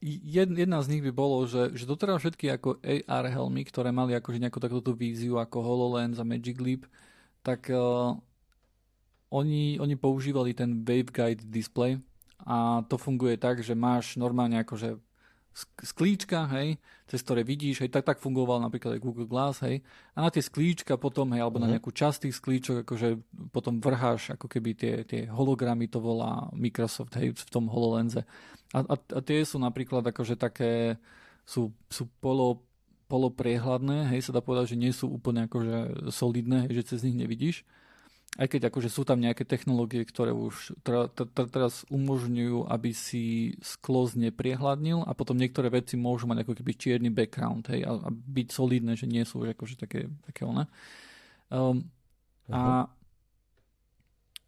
jed, 0.00 0.48
jedna 0.56 0.80
z 0.80 0.96
nich 0.96 1.02
by 1.04 1.12
bolo, 1.12 1.44
že, 1.44 1.76
že 1.76 1.84
doteraz 1.84 2.24
všetky 2.24 2.48
ako 2.56 2.80
AR 2.80 3.26
helmy, 3.28 3.66
ktoré 3.68 3.92
mali 3.92 4.16
akože 4.16 4.40
nejakú 4.40 4.56
takúto 4.62 4.96
víziu 4.96 5.36
ako 5.36 5.60
HoloLens 5.60 6.16
a 6.16 6.24
Magic 6.24 6.56
Leap, 6.56 6.88
tak 7.44 7.68
uh, 7.68 8.16
oni, 9.28 9.76
oni 9.76 9.94
používali 10.00 10.56
ten 10.56 10.80
waveguide 10.80 11.44
display 11.44 12.00
a 12.46 12.80
to 12.88 12.96
funguje 12.96 13.36
tak, 13.36 13.60
že 13.60 13.76
máš 13.76 14.16
normálne 14.16 14.56
akože 14.64 14.96
sklíčka, 15.82 16.46
hej, 16.54 16.78
cez 17.10 17.20
ktoré 17.26 17.42
vidíš, 17.42 17.82
hej, 17.82 17.90
tak, 17.90 18.06
tak 18.06 18.18
fungoval 18.22 18.62
napríklad 18.62 18.96
aj 18.96 19.02
Google 19.02 19.26
Glass, 19.26 19.60
hej, 19.66 19.82
a 20.14 20.18
na 20.22 20.30
tie 20.30 20.40
sklíčka 20.40 20.94
potom, 20.94 21.34
hej, 21.34 21.42
alebo 21.42 21.58
mm-hmm. 21.58 21.66
na 21.66 21.68
mhm. 21.68 21.74
nejakú 21.78 21.90
časť 21.90 22.18
tých 22.26 22.38
sklíčok, 22.38 22.76
akože 22.86 23.08
potom 23.50 23.82
vrháš 23.82 24.38
ako 24.38 24.46
keby 24.46 24.70
tie, 24.78 24.94
tie 25.02 25.20
hologramy, 25.26 25.90
to 25.90 25.98
volá 25.98 26.48
Microsoft, 26.54 27.12
hej, 27.18 27.34
v 27.34 27.50
tom 27.50 27.66
HoloLense. 27.66 28.22
A, 28.70 28.78
a, 28.86 28.94
a 28.94 29.20
tie 29.20 29.42
sú 29.42 29.58
napríklad 29.58 30.06
akože 30.06 30.38
také, 30.38 30.96
sú, 31.42 31.74
sú 31.90 32.06
polo, 32.22 32.62
polopriehľadné, 33.10 34.14
hej, 34.14 34.30
sa 34.30 34.32
dá 34.32 34.40
povedať, 34.40 34.78
že 34.78 34.80
nie 34.80 34.94
sú 34.94 35.10
úplne 35.10 35.50
akože 35.50 36.08
solidné, 36.14 36.70
hej, 36.70 36.82
že 36.82 36.94
cez 36.94 37.02
nich 37.02 37.18
nevidíš 37.18 37.66
aj 38.38 38.46
keď 38.46 38.70
akože 38.70 38.86
sú 38.86 39.02
tam 39.02 39.18
nejaké 39.18 39.42
technológie, 39.42 40.06
ktoré 40.06 40.30
už 40.30 40.78
teraz 41.50 41.82
umožňujú, 41.90 42.70
aby 42.70 42.94
si 42.94 43.56
sklo 43.58 44.06
nepriehľadnil 44.06 45.02
a 45.02 45.10
potom 45.18 45.34
niektoré 45.34 45.66
veci 45.66 45.98
môžu 45.98 46.30
mať 46.30 46.46
ako 46.46 46.52
keby 46.62 46.72
čierny 46.78 47.10
background 47.10 47.66
hej, 47.74 47.82
a, 47.82 47.98
a 48.06 48.08
byť 48.10 48.48
solidné, 48.54 48.94
že 48.94 49.10
nie 49.10 49.26
sú 49.26 49.42
akože 49.42 49.74
také, 49.82 50.06
také 50.30 50.46
one. 50.46 50.70
Um, 51.50 51.90
a, 52.46 52.86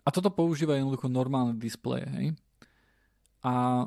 a 0.07 0.09
toto 0.15 0.31
používa 0.31 0.79
jednoducho 0.79 1.11
normálne 1.11 1.59
displeje. 1.59 2.07
Hej. 2.07 2.27
A 3.43 3.87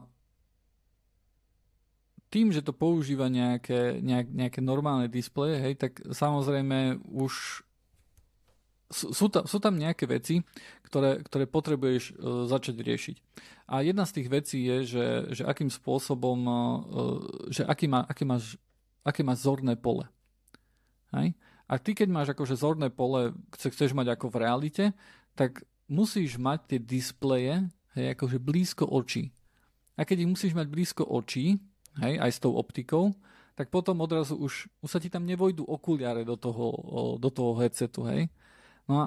tým, 2.28 2.52
že 2.52 2.60
to 2.60 2.76
používa 2.76 3.32
nejaké, 3.32 4.04
nejak, 4.04 4.28
nejaké 4.28 4.60
normálne 4.60 5.08
displeje, 5.08 5.56
hej, 5.56 5.80
tak 5.80 6.04
samozrejme 6.04 7.00
už 7.08 7.64
sú, 8.92 9.28
tam, 9.30 9.44
sú 9.50 9.58
tam 9.58 9.76
nejaké 9.76 10.06
veci, 10.06 10.46
ktoré, 10.86 11.22
ktoré 11.26 11.46
potrebuješ 11.50 12.04
uh, 12.14 12.46
začať 12.46 12.76
riešiť. 12.82 13.16
A 13.66 13.82
jedna 13.82 14.06
z 14.06 14.22
tých 14.22 14.28
vecí 14.30 14.62
je, 14.62 14.78
že, 14.86 15.06
že 15.42 15.44
akým 15.44 15.74
spôsobom, 15.74 16.40
uh, 16.46 16.58
že 17.50 17.66
aký, 17.66 17.90
má, 17.90 18.06
aký, 18.06 18.24
máš, 18.24 18.62
aké 19.02 19.26
máš 19.26 19.46
zorné 19.46 19.74
pole. 19.74 20.06
Hej? 21.18 21.34
A 21.66 21.82
ty, 21.82 21.98
keď 21.98 22.08
máš 22.14 22.28
akože 22.38 22.62
zorné 22.62 22.94
pole, 22.94 23.34
chceš 23.58 23.98
mať 23.98 24.14
ako 24.14 24.30
v 24.30 24.38
realite, 24.38 24.86
tak 25.34 25.66
musíš 25.90 26.38
mať 26.38 26.60
tie 26.70 26.80
displeje 26.82 27.66
hej, 27.98 28.06
akože 28.14 28.38
blízko 28.38 28.86
očí. 28.86 29.34
A 29.98 30.06
keď 30.06 30.26
ich 30.26 30.32
musíš 30.32 30.54
mať 30.54 30.68
blízko 30.70 31.04
očí, 31.08 31.58
hej, 32.04 32.14
aj 32.22 32.32
s 32.32 32.42
tou 32.44 32.54
optikou, 32.54 33.18
tak 33.56 33.72
potom 33.72 34.04
odrazu 34.04 34.36
už, 34.36 34.68
už 34.84 34.90
sa 34.92 35.00
ti 35.00 35.08
tam 35.08 35.24
nevojdu 35.24 35.64
okuliare 35.64 36.28
do 36.28 36.36
toho, 36.36 36.76
do 37.18 37.30
toho 37.32 37.56
headsetu, 37.56 38.04
hej. 38.12 38.28
No 38.86 38.94
a 39.02 39.06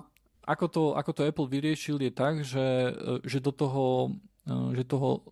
ako 0.48 0.66
to, 0.68 0.82
ako 0.96 1.10
to 1.12 1.22
Apple 1.28 1.48
vyriešil 1.48 2.00
je 2.00 2.12
tak, 2.12 2.40
že, 2.40 2.96
že 3.28 3.38
do 3.38 3.52
toho, 3.52 4.16
že 4.48 4.84
toho 4.88 5.22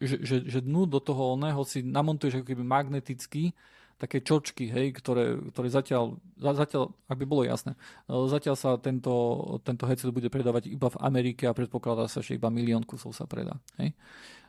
že, 0.00 0.16
že, 0.24 0.36
že 0.48 0.58
dnu 0.64 0.88
do 0.88 0.96
toho 0.96 1.36
oného 1.36 1.60
si 1.68 1.84
namontuješ 1.84 2.40
ako 2.40 2.46
keby 2.48 2.64
magneticky 2.64 3.52
také 4.00 4.24
čočky, 4.24 4.72
hej, 4.72 4.96
ktoré, 4.96 5.36
ktoré 5.52 5.68
zatiaľ, 5.68 6.16
zatiaľ, 6.40 6.96
ak 7.04 7.20
by 7.20 7.26
bolo 7.28 7.44
jasné, 7.44 7.76
zatiaľ 8.08 8.56
sa 8.56 8.80
tento, 8.80 9.12
tento 9.60 9.84
headset 9.84 10.08
bude 10.08 10.32
predávať 10.32 10.72
iba 10.72 10.88
v 10.88 10.96
Amerike 11.04 11.44
a 11.44 11.52
predpokladá 11.52 12.08
sa, 12.08 12.24
že 12.24 12.40
iba 12.40 12.48
milión 12.48 12.80
kusov 12.88 13.12
sa 13.12 13.28
predá. 13.28 13.60
Hej. 13.76 13.92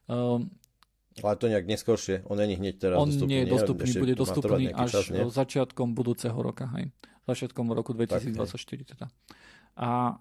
Um, 0.07 0.55
ale 1.19 1.35
to 1.35 1.51
nejak 1.51 1.67
neskôršie, 1.67 2.23
on 2.31 2.39
není 2.39 2.55
hneď 2.55 2.79
teraz 2.79 2.95
on 2.95 3.11
dostupný. 3.11 3.27
On 3.27 3.27
nie 3.27 3.41
je 3.43 3.47
dostupný, 3.51 3.89
nie? 3.91 3.99
bude 3.99 4.15
dostupný 4.15 4.63
až 4.71 4.91
čas, 5.03 5.35
začiatkom 5.35 5.91
budúceho 5.91 6.39
roka. 6.39 6.71
Hej 6.79 6.95
začiatkom 7.27 7.69
roku 7.73 7.93
2024 7.93 8.95
teda. 8.95 9.05
A, 9.77 10.17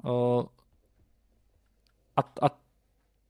a, 2.17 2.21
a 2.21 2.49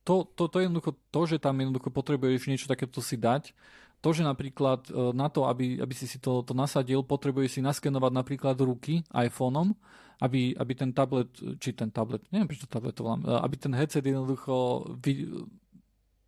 to, 0.04 0.26
to, 0.34 0.42
to 0.50 0.56
je 0.58 0.64
jednoducho 0.66 0.92
to, 1.14 1.20
že 1.26 1.36
tam 1.38 1.60
jednoducho 1.60 1.90
potrebuješ 1.92 2.50
niečo 2.50 2.66
takéto 2.66 2.98
si 2.98 3.14
dať, 3.14 3.54
to, 4.00 4.08
že 4.16 4.24
napríklad 4.24 4.88
e, 4.88 5.12
na 5.12 5.28
to, 5.28 5.44
aby, 5.44 5.76
aby 5.76 5.92
si 5.92 6.08
si 6.08 6.16
to, 6.16 6.40
to 6.40 6.56
nasadil, 6.56 7.04
potrebuješ 7.04 7.60
si 7.60 7.60
naskenovať 7.60 8.12
napríklad 8.16 8.56
ruky 8.64 9.04
iPhoneom, 9.12 9.76
aby, 10.24 10.56
aby 10.56 10.72
ten 10.72 10.90
tablet, 10.96 11.28
či 11.60 11.76
ten 11.76 11.92
tablet, 11.92 12.24
neviem 12.32 12.48
prečo 12.48 12.64
tablet 12.64 12.96
to 12.96 13.04
volám, 13.04 13.22
e, 13.28 13.28
aby 13.28 13.56
ten 13.60 13.76
headset 13.76 14.04
jednoducho 14.04 14.88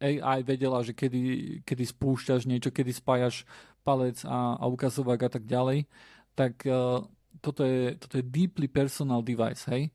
AI 0.03 0.41
vedela, 0.45 0.85
že 0.85 0.93
kedy, 0.93 1.21
kedy 1.65 1.85
spúšťaš 1.87 2.45
niečo, 2.45 2.75
kedy 2.75 2.93
spájaš 2.93 3.49
palec 3.87 4.21
a, 4.29 4.59
a 4.61 4.65
ukazovák 4.69 5.21
a 5.27 5.31
tak 5.31 5.47
ďalej, 5.47 5.87
tak 6.35 6.65
uh, 6.67 7.05
toto 7.43 7.67
je, 7.67 7.99
toto 7.99 8.15
je 8.17 8.25
deeply 8.25 8.71
personal 8.71 9.21
device, 9.21 9.67
hej? 9.67 9.91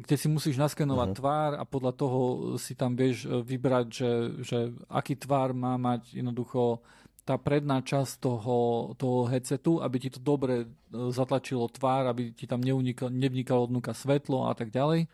kde 0.00 0.16
si 0.16 0.32
musíš 0.32 0.56
naskenovať 0.56 1.08
uh-huh. 1.12 1.20
tvár 1.20 1.50
a 1.60 1.64
podľa 1.68 1.92
toho 1.92 2.20
si 2.56 2.72
tam 2.72 2.96
vieš 2.96 3.28
e, 3.28 3.44
vybrať, 3.44 3.86
že, 3.92 4.12
že 4.40 4.58
aký 4.88 5.12
tvár 5.12 5.52
má 5.52 5.76
mať 5.76 6.16
jednoducho 6.16 6.80
tá 7.28 7.36
predná 7.36 7.84
časť 7.84 8.16
toho, 8.16 8.56
toho 8.96 9.28
headsetu, 9.28 9.84
aby 9.84 9.96
ti 10.00 10.08
to 10.08 10.24
dobre 10.24 10.64
e, 10.64 10.66
zatlačilo 11.12 11.68
tvár, 11.68 12.08
aby 12.08 12.32
ti 12.32 12.48
tam 12.48 12.64
nevnikalo 12.64 13.68
odnúka 13.68 13.92
svetlo 13.92 14.48
a 14.48 14.56
tak 14.56 14.72
ďalej. 14.72 15.04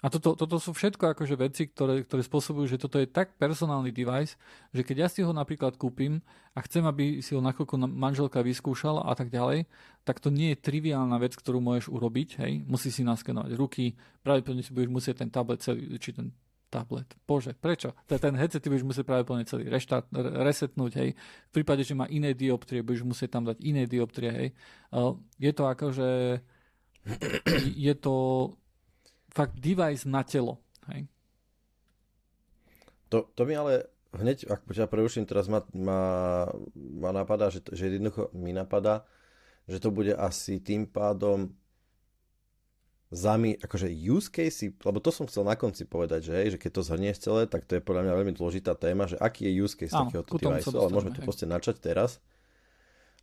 A 0.00 0.08
toto, 0.08 0.32
toto 0.32 0.56
sú 0.56 0.72
všetko 0.72 1.12
akože 1.12 1.36
veci, 1.36 1.68
ktoré, 1.68 2.08
ktoré 2.08 2.24
spôsobujú, 2.24 2.64
že 2.72 2.80
toto 2.80 2.96
je 2.96 3.04
tak 3.04 3.36
personálny 3.36 3.92
device, 3.92 4.40
že 4.72 4.80
keď 4.80 4.96
ja 4.96 5.08
si 5.12 5.20
ho 5.20 5.28
napríklad 5.28 5.76
kúpim 5.76 6.24
a 6.56 6.64
chcem, 6.64 6.80
aby 6.88 7.20
si 7.20 7.36
ho 7.36 7.44
nakoľko 7.44 7.76
manželka 7.84 8.40
vyskúšala 8.40 9.04
a 9.04 9.12
tak 9.12 9.28
ďalej, 9.28 9.68
tak 10.08 10.16
to 10.24 10.32
nie 10.32 10.56
je 10.56 10.62
triviálna 10.64 11.20
vec, 11.20 11.36
ktorú 11.36 11.60
môžeš 11.60 11.92
urobiť. 11.92 12.40
Hej? 12.40 12.64
Musí 12.64 12.88
si 12.88 13.04
naskenovať 13.04 13.52
ruky, 13.60 13.92
pravdepodobne 14.24 14.64
si 14.64 14.72
budeš 14.72 14.88
musieť 14.88 15.14
ten 15.20 15.28
tablet 15.28 15.60
celý, 15.60 15.84
či 16.00 16.16
ten 16.16 16.32
tablet. 16.72 17.10
Bože, 17.28 17.52
prečo? 17.52 17.92
Ten 18.08 18.38
headset 18.40 18.64
ty 18.64 18.72
budeš 18.72 18.86
musieť 18.88 19.04
pravdepodobne 19.04 19.44
celý 19.44 19.68
reštart, 19.68 20.08
resetnúť, 20.16 20.92
hej. 20.96 21.10
V 21.50 21.52
prípade, 21.52 21.84
že 21.84 21.98
má 21.98 22.08
iné 22.08 22.32
dioptrie, 22.32 22.80
budeš 22.80 23.04
musieť 23.04 23.36
tam 23.36 23.44
dať 23.44 23.58
iné 23.60 23.84
dioptrie, 23.84 24.30
hej. 24.30 24.48
Je 25.36 25.52
to 25.52 25.66
akože 25.66 26.40
je 27.90 27.94
to 27.98 28.14
fakt 29.30 29.58
device 29.58 30.06
na 30.06 30.22
telo. 30.26 30.58
Hej. 30.90 31.06
To, 33.10 33.26
to 33.34 33.42
mi 33.46 33.54
ale 33.58 33.90
hneď, 34.14 34.46
ak 34.46 34.66
ťa 34.66 34.90
preuším, 34.90 35.26
teraz 35.26 35.46
ma, 35.50 35.62
ma, 35.74 36.46
ma 36.74 37.10
napadá, 37.10 37.50
že, 37.50 37.62
že 37.70 37.90
jednoducho 37.90 38.30
mi 38.34 38.54
napadá, 38.54 39.06
že 39.66 39.78
to 39.78 39.94
bude 39.94 40.14
asi 40.14 40.58
tým 40.58 40.86
pádom 40.86 41.54
zami, 43.10 43.58
akože 43.58 43.90
use 43.90 44.30
case, 44.30 44.70
lebo 44.70 45.02
to 45.02 45.10
som 45.10 45.26
chcel 45.26 45.42
na 45.42 45.58
konci 45.58 45.82
povedať, 45.82 46.30
že, 46.30 46.32
hej, 46.38 46.48
že 46.54 46.58
keď 46.62 46.70
to 46.78 46.86
zhrnieš 46.86 47.18
celé, 47.18 47.42
tak 47.50 47.66
to 47.66 47.78
je 47.78 47.82
podľa 47.82 48.06
mňa 48.06 48.14
veľmi 48.14 48.34
dôležitá 48.38 48.78
téma, 48.78 49.10
že 49.10 49.18
aký 49.18 49.50
je 49.50 49.52
use 49.58 49.74
case 49.74 49.90
Áno, 49.90 50.14
device, 50.14 50.70
ale 50.70 50.94
môžeme 50.94 51.18
to 51.18 51.26
proste 51.26 51.46
načať 51.50 51.82
teraz 51.82 52.22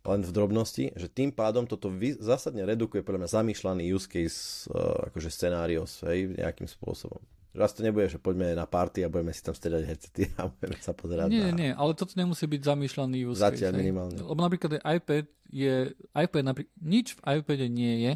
len 0.06 0.20
v 0.24 0.30
drobnosti, 0.30 0.84
že 0.94 1.06
tým 1.10 1.34
pádom 1.34 1.66
toto 1.66 1.90
vy, 1.90 2.16
zásadne 2.16 2.64
redukuje 2.64 3.02
podľa 3.02 3.26
mňa 3.26 3.30
zamýšľaný 3.34 3.82
use 3.92 4.08
case 4.08 4.70
uh, 4.70 5.10
akože 5.10 5.28
scenários, 5.28 6.00
hej, 6.06 6.32
nejakým 6.38 6.70
spôsobom. 6.70 7.20
Raz 7.58 7.74
to 7.74 7.82
nebude, 7.82 8.06
že 8.06 8.22
poďme 8.22 8.54
na 8.54 8.68
party 8.68 9.02
a 9.02 9.10
budeme 9.10 9.34
si 9.34 9.42
tam 9.42 9.56
stredať 9.56 9.82
headsety 9.88 10.30
a 10.38 10.46
budeme 10.52 10.78
sa 10.78 10.92
pozerať 10.94 11.32
Nie, 11.32 11.50
na... 11.50 11.56
nie, 11.56 11.70
ale 11.74 11.96
toto 11.98 12.14
nemusí 12.14 12.46
byť 12.46 12.60
zamýšľaný 12.60 13.16
use 13.26 13.40
case. 13.40 13.58
Zatiaľ 13.58 13.72
minimálne. 13.74 14.20
Lebo 14.20 14.38
napríklad 14.38 14.78
iPad 14.78 15.24
je, 15.50 15.96
iPad 16.12 16.44
napríklad, 16.44 16.74
nič 16.78 17.16
v 17.18 17.20
iPade 17.40 17.66
nie 17.72 17.94
je, 18.04 18.12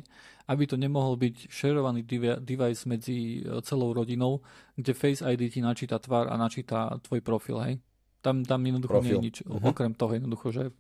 aby 0.53 0.65
to 0.69 0.77
nemohol 0.77 1.17
byť 1.17 1.49
šerovaný 1.49 2.05
device 2.45 2.85
medzi 2.85 3.41
e, 3.41 3.59
celou 3.65 3.97
rodinou, 3.97 4.45
kde 4.77 4.93
Face 4.93 5.25
ID 5.25 5.49
ti 5.49 5.61
načíta 5.65 5.97
tvár 5.97 6.29
a 6.29 6.37
načíta 6.37 7.01
tvoj 7.03 7.25
profil, 7.25 7.59
hej. 7.65 7.75
Tam, 8.23 8.47
tam 8.47 8.63
jednoducho 8.63 9.03
profil. 9.03 9.19
nie 9.19 9.19
je 9.19 9.27
nič, 9.27 9.37
uh-huh. 9.43 9.75
okrem 9.75 9.99
toho 9.99 10.15
jednoducho, 10.15 10.55
že 10.55 10.71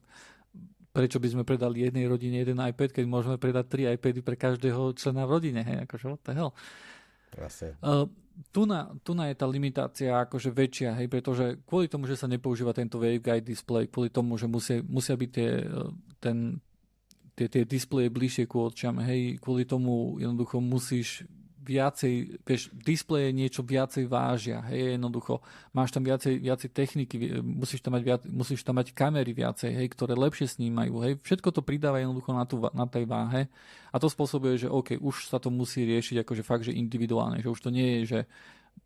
prečo 0.92 1.16
by 1.16 1.28
sme 1.32 1.42
predali 1.48 1.88
jednej 1.88 2.04
rodine 2.04 2.44
jeden 2.44 2.60
iPad, 2.60 2.92
keď 2.92 3.04
môžeme 3.08 3.36
predať 3.40 3.64
tri 3.72 3.82
iPady 3.88 4.20
pre 4.20 4.36
každého 4.36 4.92
člena 4.92 5.24
v 5.24 5.30
rodine, 5.32 5.60
hej, 5.64 5.88
akože 5.88 6.04
what 6.12 6.22
the 6.22 6.36
hell. 6.36 6.52
Uh, 7.80 8.04
tu, 8.52 8.68
na, 8.68 8.92
tu 9.00 9.16
na 9.16 9.32
je 9.32 9.36
tá 9.40 9.48
limitácia 9.48 10.12
akože 10.12 10.52
väčšia, 10.52 11.00
hej, 11.00 11.08
pretože 11.08 11.64
kvôli 11.64 11.88
tomu, 11.88 12.04
že 12.04 12.20
sa 12.20 12.28
nepoužíva 12.28 12.76
tento 12.76 13.00
waveguide 13.00 13.48
display, 13.48 13.88
kvôli 13.88 14.12
tomu, 14.12 14.36
že 14.36 14.44
musia, 14.44 14.84
musia 14.84 15.16
byť 15.16 15.30
tie, 15.32 15.50
ten, 16.20 16.60
tie, 17.32 17.48
tie 17.48 17.64
displeje 17.64 18.12
bližšie 18.12 18.44
ku 18.44 18.68
očiam, 18.68 19.00
hej, 19.00 19.40
kvôli 19.40 19.64
tomu 19.64 20.20
jednoducho 20.20 20.60
musíš 20.60 21.24
viacej, 21.62 22.42
vieš, 22.42 22.74
displeje 22.74 23.30
niečo 23.30 23.62
viacej 23.62 24.10
vážia, 24.10 24.58
hej, 24.66 24.98
jednoducho, 24.98 25.38
máš 25.70 25.94
tam 25.94 26.02
viacej, 26.02 26.42
viacej 26.42 26.70
techniky, 26.74 27.38
musíš 27.38 27.80
tam, 27.80 27.94
mať 27.94 28.02
viac, 28.02 28.22
musíš 28.26 28.66
tam 28.66 28.82
mať 28.82 28.90
kamery 28.90 29.30
viacej, 29.30 29.70
hej, 29.70 29.86
ktoré 29.94 30.18
lepšie 30.18 30.50
snímajú, 30.58 30.94
hej, 31.06 31.12
všetko 31.22 31.54
to 31.54 31.62
pridáva 31.62 32.02
jednoducho 32.02 32.30
na, 32.34 32.44
tú, 32.44 32.58
na 32.74 32.86
tej 32.90 33.06
váhe 33.06 33.46
a 33.94 33.96
to 34.02 34.10
spôsobuje, 34.10 34.66
že 34.66 34.68
OK, 34.68 34.98
už 34.98 35.30
sa 35.30 35.38
to 35.38 35.54
musí 35.54 35.86
riešiť 35.86 36.26
akože 36.26 36.42
fakt, 36.42 36.66
že 36.66 36.74
individuálne, 36.74 37.38
že 37.38 37.48
už 37.48 37.62
to 37.62 37.70
nie 37.70 38.02
je, 38.02 38.18
že 38.18 38.20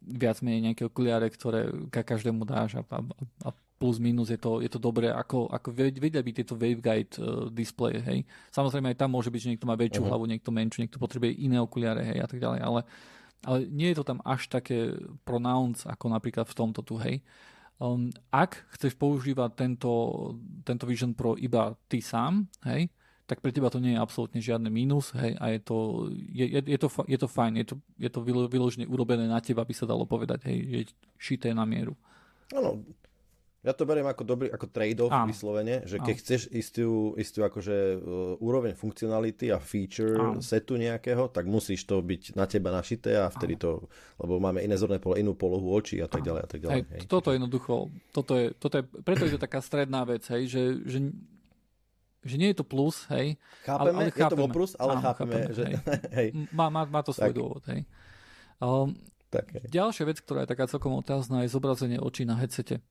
viac 0.07 0.39
menej 0.45 0.71
nejaké 0.71 0.83
okuliare, 0.87 1.27
ktoré 1.33 1.73
ka 1.91 2.05
každému 2.05 2.47
dáš 2.47 2.79
a, 2.79 2.83
a, 2.85 2.99
a 3.47 3.49
plus 3.77 4.01
minus 4.01 4.33
je 4.33 4.41
to, 4.41 4.65
je 4.65 4.73
to 4.73 4.81
dobré, 4.81 5.13
ako, 5.13 5.53
ako 5.53 5.69
vedia 5.73 6.25
byť 6.25 6.35
tieto 6.35 6.57
waveguide 6.57 7.13
uh, 7.21 7.53
displeje, 7.53 8.01
hej. 8.01 8.25
Samozrejme 8.49 8.93
aj 8.93 8.99
tam 9.05 9.13
môže 9.13 9.29
byť, 9.29 9.41
že 9.41 9.51
niekto 9.53 9.69
má 9.69 9.77
väčšiu 9.77 10.01
uh-huh. 10.01 10.17
hlavu, 10.17 10.25
niekto 10.25 10.49
menšiu, 10.49 10.81
niekto 10.81 10.97
potrebuje 10.97 11.37
iné 11.37 11.61
okuliare, 11.61 12.01
hej, 12.01 12.19
a 12.25 12.27
tak 12.27 12.41
ďalej, 12.41 12.61
ale, 12.65 12.81
ale 13.45 13.59
nie 13.69 13.93
je 13.93 14.01
to 14.01 14.09
tam 14.09 14.25
až 14.25 14.49
také 14.49 14.97
pronounce, 15.29 15.85
ako 15.85 16.09
napríklad 16.09 16.49
v 16.49 16.57
tomto 16.57 16.81
tu, 16.81 16.97
hej. 16.97 17.21
Um, 17.77 18.09
ak 18.33 18.65
chceš 18.73 18.97
používať 18.97 19.53
tento, 19.53 19.93
tento 20.65 20.89
Vision 20.89 21.13
Pro 21.13 21.37
iba 21.37 21.77
ty 21.93 22.01
sám, 22.01 22.49
hej, 22.65 22.89
tak 23.29 23.43
pre 23.43 23.53
teba 23.53 23.69
to 23.69 23.83
nie 23.83 23.93
je 23.93 24.01
absolútne 24.01 24.41
žiadny 24.41 24.73
mínus, 24.73 25.13
hej, 25.13 25.37
a 25.37 25.53
je 25.53 25.61
to, 25.61 25.77
je, 26.33 26.47
je, 26.47 26.61
je 26.65 26.79
to, 26.81 26.89
je 27.05 27.19
to 27.21 27.29
fajn, 27.29 27.61
je 27.61 27.67
to, 27.69 27.75
je 28.01 28.09
to 28.09 28.25
vyložene 28.25 28.89
urobené 28.89 29.29
na 29.29 29.43
teba, 29.45 29.69
by 29.69 29.75
sa 29.77 29.85
dalo 29.85 30.09
povedať, 30.09 30.49
hej, 30.49 30.59
je 30.65 30.81
šité 31.21 31.53
na 31.53 31.69
mieru. 31.69 31.93
Áno, 32.55 32.81
ja 33.67 33.75
to 33.75 33.83
beriem 33.83 34.07
ako, 34.07 34.23
dobrý, 34.23 34.47
ako 34.55 34.71
trade-off 34.71 35.11
Áno. 35.11 35.27
vyslovene, 35.27 35.83
že 35.83 35.99
keď 35.99 36.15
Áno. 36.15 36.23
chceš 36.23 36.41
istú, 36.55 37.19
istú 37.19 37.43
akože 37.43 37.99
uh, 37.99 38.39
úroveň 38.39 38.79
funkcionality 38.79 39.51
a 39.51 39.59
feature 39.59 40.15
Áno. 40.15 40.39
setu 40.39 40.79
nejakého, 40.79 41.27
tak 41.35 41.51
musíš 41.51 41.83
to 41.83 41.99
byť 41.99 42.39
na 42.39 42.47
teba 42.47 42.71
našité 42.71 43.19
a 43.19 43.27
vtedy 43.27 43.59
Áno. 43.59 43.63
to, 43.67 43.71
lebo 44.23 44.39
máme 44.39 44.63
iné 44.63 44.79
zorné 44.79 45.03
pole, 45.03 45.19
inú 45.19 45.35
polohu 45.35 45.75
očí 45.75 45.99
a 45.99 46.07
tak 46.07 46.23
ďalej 46.23 46.43
a 46.47 46.49
tak 46.49 46.61
ďalej. 46.63 46.75
Hej, 46.79 46.83
hej. 46.95 47.03
Toto 47.11 47.35
jednoducho, 47.35 47.91
toto 48.15 48.39
je, 48.39 48.55
toto 48.55 48.79
je, 48.79 48.83
preto 49.03 49.27
je 49.27 49.35
to 49.35 49.41
taká 49.43 49.59
stredná 49.59 50.07
vec, 50.07 50.23
hej, 50.31 50.47
že, 50.47 50.63
že 50.87 50.99
že 52.27 52.43
nie 52.43 52.51
je 52.51 52.59
to 52.59 52.67
plus, 52.67 53.07
hej. 53.15 53.39
Chápeme, 53.63 53.95
ale, 53.95 54.11
ale 54.11 54.11
chápeme. 54.11 54.19
je 54.19 54.33
to 54.35 54.43
bol 54.43 54.51
plus, 54.51 54.75
ale 54.83 54.99
Áno, 54.99 55.03
chápeme, 55.07 55.35
chápeme, 55.47 55.55
že... 55.55 55.65
Hej. 55.71 55.79
hej. 56.19 56.29
Má, 56.51 56.67
má, 56.75 56.83
má 56.83 57.01
to 57.07 57.15
svoj 57.15 57.31
tak. 57.31 57.39
dôvod, 57.39 57.63
hej. 57.71 57.87
Um, 58.59 58.99
tak, 59.31 59.47
hej. 59.55 59.71
Ďalšia 59.71 60.05
vec, 60.11 60.19
ktorá 60.27 60.43
je 60.43 60.51
taká 60.51 60.67
celkom 60.67 60.91
otázna, 60.99 61.47
je 61.47 61.55
zobrazenie 61.55 62.03
očí 62.03 62.27
na 62.27 62.35
headsete. 62.35 62.83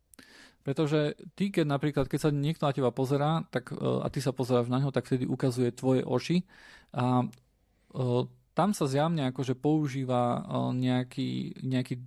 Pretože 0.65 1.13
ty, 1.37 1.53
keď 1.53 1.65
napríklad, 1.69 2.09
keď 2.09 2.19
sa 2.25 2.29
niekto 2.33 2.65
na 2.65 2.73
teba 2.73 2.89
pozerá 2.89 3.45
tak, 3.53 3.69
e, 3.69 3.77
a 3.77 4.09
ty 4.09 4.17
sa 4.17 4.33
pozeráš 4.33 4.65
na 4.65 4.81
ňo, 4.81 4.89
tak 4.89 5.05
vtedy 5.05 5.29
ukazuje 5.29 5.69
tvoje 5.69 6.01
oči 6.01 6.41
a 6.89 7.21
uh, 7.21 8.23
tam 8.55 8.71
sa 8.71 8.89
zjavne 8.89 9.29
akože 9.29 9.53
používa 9.53 10.41
uh, 10.41 10.71
nejaký, 10.71 11.59
nejaký 11.61 12.01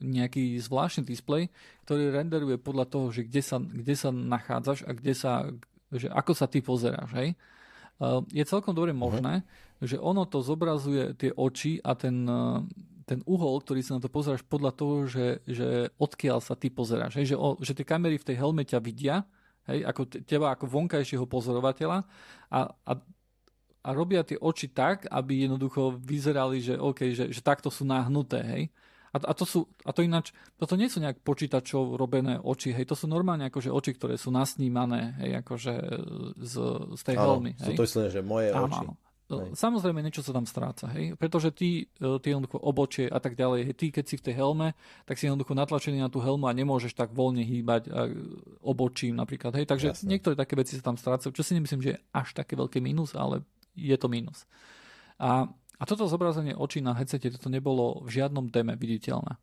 nejaký 0.00 0.58
zvláštny 0.58 1.06
displej, 1.06 1.54
ktorý 1.86 2.10
renderuje 2.10 2.58
podľa 2.58 2.86
toho, 2.90 3.06
že 3.14 3.26
kde 3.30 3.42
sa, 3.44 3.62
kde 3.62 3.94
sa 3.94 4.10
nachádzaš 4.10 4.82
a 4.84 4.90
kde 4.90 5.14
sa, 5.14 5.32
že 5.94 6.10
ako 6.10 6.32
sa 6.34 6.50
ty 6.50 6.58
pozeráš. 6.58 7.14
Hej? 7.14 7.28
Je 8.34 8.42
celkom 8.42 8.74
dobre 8.74 8.90
možné, 8.90 9.46
uh-huh. 9.46 9.86
že 9.86 9.96
ono 10.02 10.26
to 10.26 10.42
zobrazuje 10.42 11.14
tie 11.14 11.30
oči 11.30 11.78
a 11.78 11.94
ten, 11.94 12.26
ten 13.04 13.20
uhol, 13.28 13.60
ktorý 13.60 13.84
sa 13.84 13.96
na 13.96 14.02
to 14.02 14.08
pozeráš 14.08 14.42
podľa 14.44 14.72
toho, 14.72 15.04
že, 15.04 15.44
že 15.44 15.92
odkiaľ 16.00 16.40
sa 16.40 16.56
ty 16.56 16.72
pozeráš. 16.72 17.20
Hej, 17.20 17.34
že, 17.34 17.36
o, 17.36 17.56
že 17.60 17.76
tie 17.76 17.86
kamery 17.86 18.16
v 18.16 18.26
tej 18.32 18.36
helme 18.40 18.64
ťa 18.64 18.80
vidia, 18.80 19.28
hej, 19.68 19.84
ako 19.84 20.08
teba 20.24 20.52
ako 20.56 20.64
vonkajšieho 20.68 21.24
pozorovateľa 21.28 22.04
a, 22.48 22.60
a, 22.72 22.92
a 23.84 23.88
robia 23.92 24.24
tie 24.24 24.40
oči 24.40 24.72
tak, 24.72 25.04
aby 25.12 25.44
jednoducho 25.44 26.00
vyzerali, 26.00 26.64
že 26.64 26.80
OK, 26.80 27.12
že, 27.12 27.28
že 27.28 27.40
takto 27.44 27.68
sú 27.68 27.84
nahnuté, 27.84 28.40
hej. 28.40 28.64
A, 29.14 29.30
a, 29.30 29.32
to 29.36 29.46
sú, 29.46 29.70
a 29.86 29.94
to 29.94 30.02
ináč, 30.02 30.34
toto 30.58 30.74
nie 30.74 30.90
sú 30.90 30.98
nejak 30.98 31.22
počítačov 31.22 31.94
robené 31.94 32.34
oči, 32.42 32.74
hej, 32.74 32.82
to 32.82 32.98
sú 32.98 33.06
normálne 33.06 33.46
akože 33.46 33.70
oči, 33.70 33.94
ktoré 33.94 34.18
sú 34.18 34.34
nasnímané, 34.34 35.14
hej, 35.22 35.30
akože 35.44 35.74
z, 36.42 36.54
z 36.98 37.02
tej 37.06 37.16
áno, 37.22 37.38
helmy. 37.38 37.54
Hej. 37.62 37.78
to 37.78 37.84
je 37.86 38.10
že 38.10 38.22
moje 38.26 38.50
áno, 38.50 38.66
oči. 38.66 38.82
Áno. 38.90 39.03
Hej. 39.24 39.56
Samozrejme, 39.56 40.04
niečo 40.04 40.20
sa 40.20 40.36
tam 40.36 40.44
stráca, 40.44 40.84
hej? 40.92 41.16
pretože 41.16 41.48
ty, 41.48 41.88
e, 41.96 42.20
ty 42.20 42.36
jednoducho 42.36 42.60
obočie 42.60 43.08
a 43.08 43.16
tak 43.16 43.40
ďalej, 43.40 43.72
hej, 43.72 43.74
ty 43.74 43.86
keď 43.88 44.04
si 44.04 44.20
v 44.20 44.24
tej 44.28 44.34
helme, 44.36 44.76
tak 45.08 45.16
si 45.16 45.24
jednoducho 45.24 45.56
natlačený 45.56 46.04
na 46.04 46.12
tú 46.12 46.20
helmu 46.20 46.44
a 46.44 46.52
nemôžeš 46.52 46.92
tak 46.92 47.16
voľne 47.16 47.40
hýbať 47.40 47.88
obočím 48.60 49.16
napríklad, 49.16 49.56
hej, 49.56 49.64
takže 49.64 49.96
Jasne. 49.96 50.12
niektoré 50.12 50.36
také 50.36 50.60
veci 50.60 50.76
sa 50.76 50.84
tam 50.84 51.00
strácajú, 51.00 51.32
čo 51.32 51.40
si 51.40 51.56
nemyslím, 51.56 51.80
že 51.80 51.90
je 51.96 51.98
až 52.12 52.36
také 52.36 52.52
veľké 52.52 52.84
mínus, 52.84 53.16
ale 53.16 53.40
je 53.72 53.96
to 53.96 54.12
mínus. 54.12 54.44
A, 55.16 55.48
a 55.80 55.84
toto 55.88 56.04
zobrazenie 56.04 56.52
očí 56.52 56.84
na 56.84 56.92
headsete, 56.92 57.32
toto 57.32 57.48
nebolo 57.48 58.04
v 58.04 58.20
žiadnom 58.20 58.52
deme 58.52 58.76
viditeľné. 58.76 59.40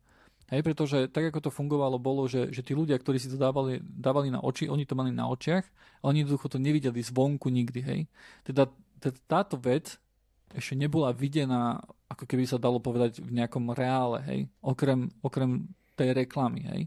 Hej, 0.52 0.68
pretože 0.68 1.08
tak, 1.08 1.32
ako 1.32 1.48
to 1.48 1.50
fungovalo, 1.50 1.96
bolo, 1.96 2.28
že, 2.28 2.52
že 2.52 2.60
tí 2.60 2.76
ľudia, 2.76 3.00
ktorí 3.00 3.16
si 3.16 3.32
to 3.32 3.40
dávali, 3.40 3.80
dávali 3.80 4.28
na 4.28 4.36
oči, 4.44 4.68
oni 4.68 4.84
to 4.84 4.92
mali 4.92 5.08
na 5.08 5.24
očiach, 5.24 5.64
ale 6.04 6.08
oni 6.12 6.28
jednoducho 6.28 6.52
to 6.52 6.60
nevideli 6.60 7.00
zvonku 7.00 7.48
nikdy. 7.48 7.80
Hej. 7.80 8.00
Teda 8.44 8.68
táto 9.10 9.58
vec 9.58 9.98
ešte 10.52 10.76
nebola 10.76 11.16
videná, 11.16 11.80
ako 12.12 12.28
keby 12.28 12.44
sa 12.44 12.60
dalo 12.60 12.78
povedať, 12.78 13.24
v 13.24 13.32
nejakom 13.32 13.72
reále, 13.72 14.20
hej, 14.28 14.40
okrem, 14.60 15.08
okrem 15.24 15.64
tej 15.96 16.12
reklamy, 16.12 16.62
hej. 16.68 16.82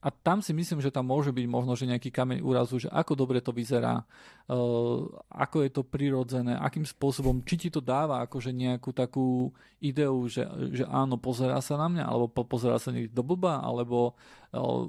A 0.00 0.08
tam 0.08 0.40
si 0.40 0.56
myslím, 0.56 0.80
že 0.80 0.88
tam 0.88 1.12
môže 1.12 1.28
byť 1.28 1.44
možno, 1.44 1.76
že 1.76 1.84
nejaký 1.84 2.08
kameň 2.08 2.40
úrazu, 2.40 2.80
že 2.80 2.88
ako 2.88 3.12
dobre 3.12 3.44
to 3.44 3.52
vyzerá, 3.52 4.00
uh, 4.00 5.00
ako 5.28 5.56
je 5.60 5.70
to 5.76 5.84
prirodzené, 5.84 6.56
akým 6.56 6.88
spôsobom, 6.88 7.44
či 7.44 7.60
ti 7.60 7.68
to 7.68 7.84
dáva 7.84 8.24
akože 8.24 8.48
nejakú 8.48 8.96
takú 8.96 9.52
ideu, 9.76 10.24
že, 10.24 10.48
že 10.72 10.88
áno, 10.88 11.20
pozerá 11.20 11.60
sa 11.60 11.76
na 11.76 11.92
mňa, 11.92 12.04
alebo 12.08 12.32
pozerá 12.32 12.80
sa 12.80 12.96
niekde 12.96 13.12
do 13.12 13.20
blba, 13.20 13.60
alebo 13.60 14.16
uh, 14.56 14.88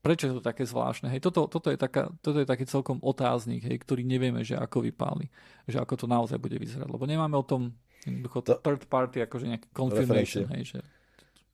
prečo 0.00 0.28
je 0.28 0.34
to 0.36 0.42
také 0.42 0.64
zvláštne. 0.64 1.12
Hej, 1.12 1.20
toto, 1.20 1.46
toto, 1.46 1.68
je 1.68 1.78
taká, 1.78 2.08
toto 2.24 2.40
je 2.40 2.48
taký 2.48 2.64
celkom 2.64 2.98
otáznik, 3.04 3.64
hej, 3.64 3.76
ktorý 3.80 4.02
nevieme, 4.02 4.40
že 4.40 4.56
ako 4.56 4.84
vypáli, 4.84 5.28
že 5.68 5.78
ako 5.78 5.94
to 5.94 6.06
naozaj 6.08 6.40
bude 6.40 6.56
vyzerať, 6.56 6.88
lebo 6.88 7.04
nemáme 7.04 7.36
o 7.36 7.44
tom 7.44 7.76
to, 8.32 8.56
third 8.64 8.88
party, 8.88 9.20
akože 9.20 9.46
nejaký 9.46 9.68
confirmation, 9.76 10.48
hej, 10.56 10.76
že 10.76 10.78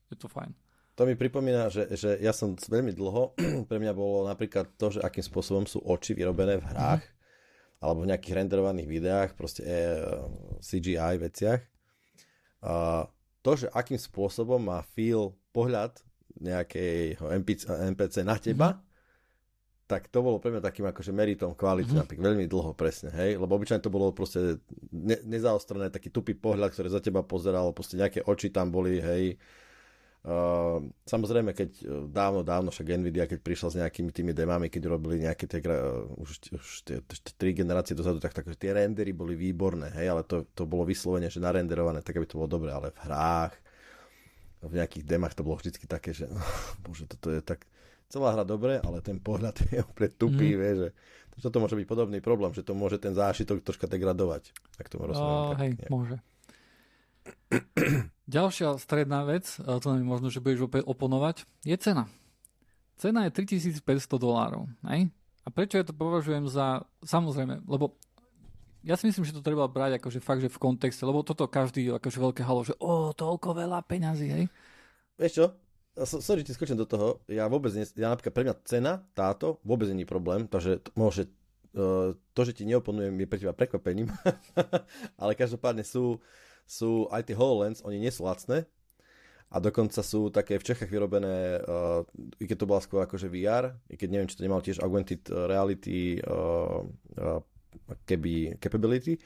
je 0.07 0.15
to 0.15 0.31
fajn. 0.31 0.55
To 0.97 1.05
mi 1.05 1.13
pripomína, 1.13 1.69
že, 1.69 1.93
že 1.93 2.17
ja 2.17 2.33
som 2.33 2.57
veľmi 2.57 2.95
dlho, 2.95 3.37
pre 3.69 3.77
mňa 3.77 3.93
bolo 3.93 4.25
napríklad 4.25 4.73
to, 4.79 4.97
že 4.97 5.03
akým 5.03 5.21
spôsobom 5.21 5.67
sú 5.67 5.83
oči 5.83 6.15
vyrobené 6.15 6.57
v 6.57 6.65
hrách, 6.73 7.03
mm. 7.03 7.83
alebo 7.83 7.99
v 8.07 8.09
nejakých 8.15 8.35
renderovaných 8.41 8.87
videách, 8.89 9.29
proste 9.37 9.61
e, 9.61 9.75
CGI 10.63 11.21
veciach. 11.21 11.61
A 12.65 13.05
to, 13.45 13.51
že 13.53 13.67
akým 13.69 13.99
spôsobom 13.99 14.57
má 14.57 14.81
feel 14.95 15.37
pohľad 15.53 16.01
nejakého 16.39 17.25
NPC 17.93 18.21
na 18.23 18.37
teba, 18.37 18.75
mm-hmm. 18.75 19.85
tak 19.89 20.09
to 20.11 20.19
bolo 20.21 20.37
pre 20.37 20.53
mňa 20.53 20.61
takým 20.61 20.85
akože 20.87 21.11
meritom 21.11 21.57
kvality 21.57 21.91
mm-hmm. 21.91 22.01
napríklad 22.03 22.25
veľmi 22.33 22.45
dlho 22.45 22.71
presne, 22.77 23.09
hej, 23.13 23.37
lebo 23.41 23.51
obyčajne 23.57 23.83
to 23.83 23.93
bolo 23.93 24.13
proste 24.13 24.61
ne, 24.91 25.17
nezaostrené, 25.25 25.89
taký 25.89 26.13
tupý 26.13 26.37
pohľad, 26.37 26.73
ktorý 26.73 26.89
za 26.93 27.01
teba 27.01 27.25
pozeral, 27.25 27.73
proste 27.73 27.97
nejaké 27.97 28.25
oči 28.25 28.53
tam 28.53 28.69
boli, 28.69 28.99
hej, 29.01 29.37
Uh, 30.27 30.83
samozrejme, 31.07 31.55
keď 31.55 31.69
e, 31.77 31.83
dávno, 32.11 32.43
dávno, 32.43 32.67
však 32.67 32.99
Nvidia, 32.99 33.31
keď 33.31 33.39
prišla 33.39 33.67
s 33.71 33.75
nejakými 33.79 34.11
tými 34.11 34.35
demami, 34.35 34.67
keď 34.67 34.91
robili 34.91 35.23
nejaké 35.23 35.47
tie, 35.47 35.63
uh, 35.63 36.03
už, 36.19 36.51
už 36.51 36.67
tie, 36.83 36.99
tri 37.39 37.55
generácie 37.55 37.95
dozadu, 37.95 38.19
tak, 38.19 38.35
tak 38.35 38.43
tie 38.59 38.75
rendery 38.75 39.15
boli 39.15 39.39
výborné, 39.39 39.87
hej, 39.95 40.11
ale 40.11 40.27
to, 40.27 40.43
to 40.51 40.67
bolo 40.67 40.83
vyslovene, 40.83 41.31
že 41.31 41.39
narenderované, 41.39 42.03
tak 42.03 42.19
aby 42.19 42.27
to 42.27 42.43
bolo 42.43 42.51
dobré, 42.51 42.75
ale 42.75 42.91
v 42.91 42.99
hrách, 43.07 43.55
v 44.61 44.73
nejakých 44.73 45.05
demách 45.05 45.37
to 45.37 45.45
bolo 45.45 45.59
vždycky 45.61 45.85
také, 45.85 46.13
že 46.13 46.25
bože, 46.85 47.05
toto 47.05 47.29
je 47.29 47.41
tak 47.45 47.65
celá 48.09 48.33
hra 48.33 48.47
dobre, 48.47 48.79
ale 48.81 49.03
ten 49.03 49.19
pohľad 49.21 49.55
je 49.73 49.83
úplne 49.83 50.09
tupý, 50.15 50.55
mm. 50.55 50.59
vie, 50.59 50.71
že 50.73 50.89
toto 51.37 51.61
môže 51.61 51.77
byť 51.77 51.85
podobný 51.85 52.17
problém, 52.17 52.49
že 52.49 52.65
to 52.65 52.73
môže 52.73 52.97
ten 52.97 53.13
zášitok 53.13 53.61
troška 53.61 53.85
degradovať. 53.85 54.49
Tak 54.81 54.89
tomu 54.89 55.13
rozumiem. 55.13 55.37
Uh, 55.37 55.53
hej, 55.61 55.71
nie. 55.77 55.87
môže. 55.93 56.17
Ďalšia 58.27 58.81
stredná 58.81 59.21
vec, 59.23 59.45
to 59.61 59.85
nám 59.85 60.01
možno, 60.01 60.33
že 60.33 60.41
budeš 60.41 60.65
opäť 60.65 60.89
oponovať, 60.89 61.45
je 61.61 61.77
cena. 61.77 62.09
Cena 62.97 63.29
je 63.29 63.31
3500 63.37 63.85
dolárov. 64.17 64.65
A 64.83 65.47
prečo 65.53 65.77
ja 65.77 65.85
to 65.85 65.93
považujem 65.93 66.49
za, 66.49 66.83
samozrejme, 67.05 67.63
lebo 67.69 67.93
ja 68.87 68.95
si 68.95 69.03
myslím, 69.11 69.27
že 69.27 69.35
to 69.35 69.43
treba 69.43 69.67
brať 69.67 69.99
akože 69.99 70.23
fakt, 70.23 70.39
že 70.39 70.47
v 70.47 70.63
kontexte, 70.63 71.03
lebo 71.03 71.19
toto 71.19 71.43
každý 71.51 71.91
akože 71.91 72.23
veľké 72.23 72.41
halo, 72.47 72.63
že 72.63 72.71
o, 72.79 73.11
toľko 73.11 73.59
veľa 73.59 73.83
peňazí, 73.83 74.27
hej. 74.31 74.45
Vieš 75.19 75.33
čo? 75.35 75.45
Sorry, 76.07 76.47
ti 76.47 76.55
skočím 76.55 76.79
do 76.79 76.87
toho. 76.87 77.19
Ja 77.27 77.51
vôbec, 77.51 77.73
nie, 77.75 77.83
ja 77.99 78.13
napríklad 78.13 78.31
pre 78.31 78.43
mňa 78.47 78.55
cena 78.63 79.03
táto 79.11 79.59
vôbec 79.67 79.91
je 79.91 80.07
problém, 80.07 80.47
takže 80.47 80.79
môže 80.95 81.27
e, 81.75 82.13
to, 82.15 82.41
že 82.47 82.55
ti 82.55 82.63
neoponujem, 82.63 83.11
je 83.17 83.27
pre 83.27 83.41
teba 83.41 83.51
prekvapením, 83.51 84.07
ale 85.21 85.35
každopádne 85.35 85.83
sú, 85.83 86.23
sú 86.63 87.11
aj 87.11 87.27
tie 87.27 87.35
HoloLens, 87.35 87.83
oni 87.83 87.99
nie 87.99 88.13
sú 88.13 88.23
lacné 88.23 88.69
a 89.51 89.57
dokonca 89.59 89.99
sú 89.99 90.31
také 90.31 90.59
v 90.59 90.67
Čechách 90.67 90.91
vyrobené, 90.91 91.63
uh, 91.63 92.03
i 92.35 92.43
keď 92.43 92.57
to 92.59 92.69
bola 92.69 92.83
skôr 92.83 92.99
akože 93.07 93.31
VR, 93.31 93.79
i 93.87 93.95
keď 93.95 94.09
neviem, 94.11 94.27
či 94.27 94.35
to 94.35 94.43
nemal 94.43 94.59
tiež 94.59 94.83
augmented 94.83 95.23
reality 95.31 96.19
uh, 96.19 96.83
uh, 97.15 97.39
keby 98.05 98.57
capability, 98.61 99.17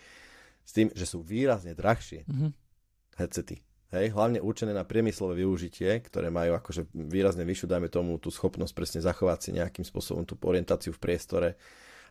s 0.61 0.71
tým, 0.71 0.87
že 0.93 1.05
sú 1.09 1.25
výrazne 1.25 1.73
drahšie 1.73 2.23
mm-hmm. 2.25 2.51
headsety. 3.17 3.57
Hej, 3.91 4.15
hlavne 4.15 4.39
určené 4.39 4.71
na 4.71 4.87
priemyslové 4.87 5.43
využitie, 5.43 5.99
ktoré 6.07 6.31
majú 6.31 6.55
akože 6.55 6.87
výrazne 6.95 7.43
vyššiu, 7.43 7.67
dajme 7.67 7.91
tomu, 7.91 8.15
tú 8.23 8.31
schopnosť 8.31 8.71
presne 8.71 8.99
zachovať 9.03 9.39
si 9.43 9.49
nejakým 9.51 9.83
spôsobom 9.83 10.23
tú 10.23 10.39
orientáciu 10.47 10.95
v 10.95 11.01
priestore 11.03 11.59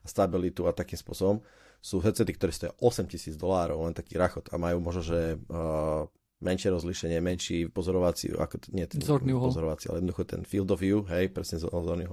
a 0.05 0.07
stabilitu 0.07 0.69
a 0.69 0.77
takým 0.77 1.01
spôsobom. 1.01 1.41
Sú 1.81 2.05
headsety, 2.05 2.37
ktoré 2.37 2.53
stojí 2.53 2.73
8000 2.85 3.41
dolárov, 3.41 3.81
len 3.89 3.97
taký 3.97 4.21
rachot 4.21 4.53
a 4.53 4.61
majú 4.61 4.85
možno, 4.85 5.01
že 5.01 5.41
uh, 5.49 6.05
menšie 6.45 6.69
rozlišenie, 6.69 7.17
menší 7.25 7.73
pozorovací, 7.73 8.33
ako, 8.33 8.61
nie 8.77 8.85
ten 8.85 9.01
zorný 9.01 9.33
pozorovací, 9.33 9.89
ale 9.89 10.05
jednoducho 10.05 10.25
ten 10.29 10.45
field 10.45 10.69
of 10.69 10.81
view, 10.81 11.05
hej, 11.09 11.33
presne 11.33 11.61
zorný 11.61 12.09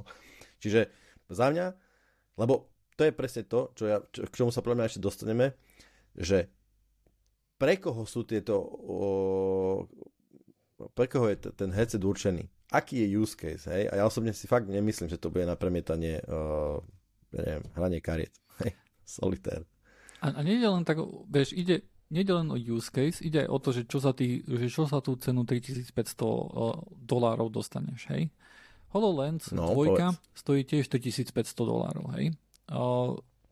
Čiže 0.63 0.87
za 1.27 1.51
mňa, 1.51 1.75
lebo 2.39 2.71
to 2.97 3.05
je 3.05 3.13
presne 3.13 3.45
to, 3.45 3.71
čo 3.77 3.83
ja, 3.85 4.01
čo, 4.09 4.25
k 4.25 4.33
čomu 4.33 4.49
sa 4.49 4.65
podľa 4.65 4.77
mňa 4.81 4.89
ešte 4.89 5.05
dostaneme, 5.05 5.53
že 6.17 6.49
pre 7.61 7.77
koho 7.77 8.09
sú 8.09 8.25
tieto, 8.25 8.57
o, 8.57 9.85
pre 10.97 11.05
koho 11.05 11.29
je 11.29 11.37
t- 11.37 11.53
ten 11.53 11.69
headset 11.69 12.01
určený? 12.01 12.49
Aký 12.73 13.05
je 13.05 13.07
use 13.13 13.37
case, 13.37 13.69
hej? 13.69 13.87
A 13.87 14.01
ja 14.01 14.03
osobne 14.03 14.33
si 14.33 14.49
fakt 14.49 14.67
nemyslím, 14.67 15.07
že 15.07 15.21
to 15.21 15.31
bude 15.31 15.47
na 15.47 15.55
premietanie, 15.55 16.19
uh, 16.27 16.81
neviem, 17.31 17.63
hranie 17.77 18.01
kariet, 18.03 18.35
solitér. 19.05 19.63
A, 20.19 20.33
a 20.33 20.39
nie 20.41 20.57
je 20.57 20.67
len 20.67 20.83
tak, 20.83 20.99
vieš, 21.29 21.53
ide, 21.53 21.85
Nede 22.07 22.31
len 22.31 22.47
o 22.47 22.55
use 22.55 22.87
case, 22.87 23.19
ide 23.19 23.43
aj 23.43 23.49
o 23.51 23.57
to, 23.59 23.69
že 23.75 23.83
čo 23.83 23.99
za, 23.99 24.15
tý, 24.15 24.39
že 24.47 24.71
čo 24.71 24.87
za 24.87 25.03
tú 25.03 25.19
cenu 25.19 25.43
3500 25.43 25.91
uh, 26.23 26.79
dolárov 27.03 27.51
dostaneš, 27.51 28.07
hej. 28.15 28.31
HoloLens 28.95 29.51
no, 29.51 29.75
2 29.75 29.75
povedz. 29.75 30.15
stojí 30.31 30.63
tiež 30.63 30.87
3500 30.87 31.35
dolárov, 31.67 32.07
hej. 32.15 32.31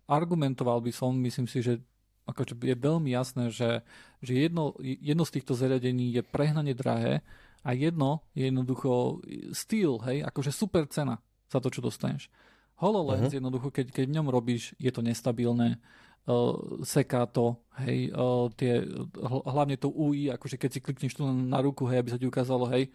Argumentoval 0.05 0.79
by 0.85 0.91
som, 0.93 1.17
myslím 1.17 1.49
si, 1.49 1.65
že 1.65 1.81
akože 2.25 2.57
je 2.57 2.75
veľmi 2.75 3.09
jasné, 3.13 3.53
že, 3.53 3.85
že 4.21 4.33
jedno, 4.33 4.73
jedno 4.81 5.23
z 5.25 5.33
týchto 5.39 5.53
zariadení 5.53 6.09
je 6.13 6.21
prehnane 6.25 6.73
drahé 6.73 7.21
a 7.61 7.73
jedno 7.73 8.25
je 8.33 8.49
jednoducho 8.49 9.21
styl, 9.53 10.01
hej, 10.05 10.25
akože 10.25 10.51
super 10.53 10.89
cena 10.89 11.21
za 11.49 11.61
to, 11.61 11.69
čo 11.69 11.85
dostaneš. 11.85 12.29
HoloLens 12.81 13.31
uh-huh. 13.31 13.39
jednoducho, 13.39 13.69
keď, 13.71 13.93
keď 13.93 14.05
v 14.09 14.15
ňom 14.19 14.27
robíš, 14.29 14.73
je 14.81 14.91
to 14.91 15.05
nestabilné, 15.05 15.79
uh, 16.27 16.57
seká 16.83 17.29
to, 17.29 17.55
hej, 17.85 18.11
uh, 18.11 18.49
tie, 18.57 18.83
hlavne 19.45 19.77
to 19.79 19.89
UI, 19.93 20.33
akože 20.33 20.59
keď 20.59 20.69
si 20.69 20.79
klikneš 20.83 21.13
tu 21.15 21.23
na 21.25 21.61
ruku, 21.61 21.87
hej, 21.87 22.03
aby 22.03 22.09
sa 22.11 22.19
ti 22.19 22.27
ukázalo, 22.27 22.67
hej, 22.73 22.91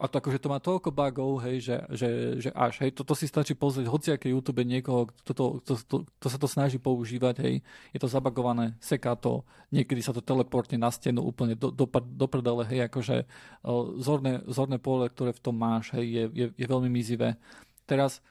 a 0.00 0.08
to 0.08 0.18
akože 0.18 0.40
to 0.40 0.48
má 0.48 0.58
toľko 0.58 0.88
bugov, 0.88 1.44
hej, 1.44 1.62
že, 1.62 1.76
že, 1.92 2.08
že 2.40 2.50
až, 2.56 2.80
hej, 2.82 2.96
toto 2.96 3.12
si 3.12 3.28
stačí 3.28 3.52
pozrieť 3.52 3.86
hociaké 3.92 4.32
YouTube 4.32 4.64
niekoho, 4.64 5.12
kto 5.12 5.32
to, 5.36 5.44
to, 5.62 5.72
to, 5.84 5.96
to, 6.06 6.26
sa 6.32 6.38
to 6.40 6.48
snaží 6.48 6.80
používať, 6.80 7.44
hej, 7.44 7.54
je 7.92 7.98
to 8.00 8.08
zabagované, 8.08 8.74
seká 8.80 9.14
to, 9.14 9.44
niekedy 9.68 10.00
sa 10.00 10.16
to 10.16 10.24
teleportne 10.24 10.80
na 10.80 10.88
stenu 10.88 11.20
úplne 11.20 11.54
do, 11.54 11.68
do, 11.68 11.84
do 11.88 12.26
prdele, 12.26 12.64
hej, 12.66 12.88
akože 12.88 13.16
uh, 13.24 13.84
zorné, 14.00 14.40
zorné 14.48 14.80
pole, 14.80 15.06
ktoré 15.12 15.36
v 15.36 15.42
tom 15.44 15.60
máš, 15.60 15.92
hej, 15.92 16.06
je, 16.08 16.24
je, 16.32 16.46
je 16.56 16.66
veľmi 16.66 16.88
mizivé. 16.88 17.36
Teraz, 17.84 18.24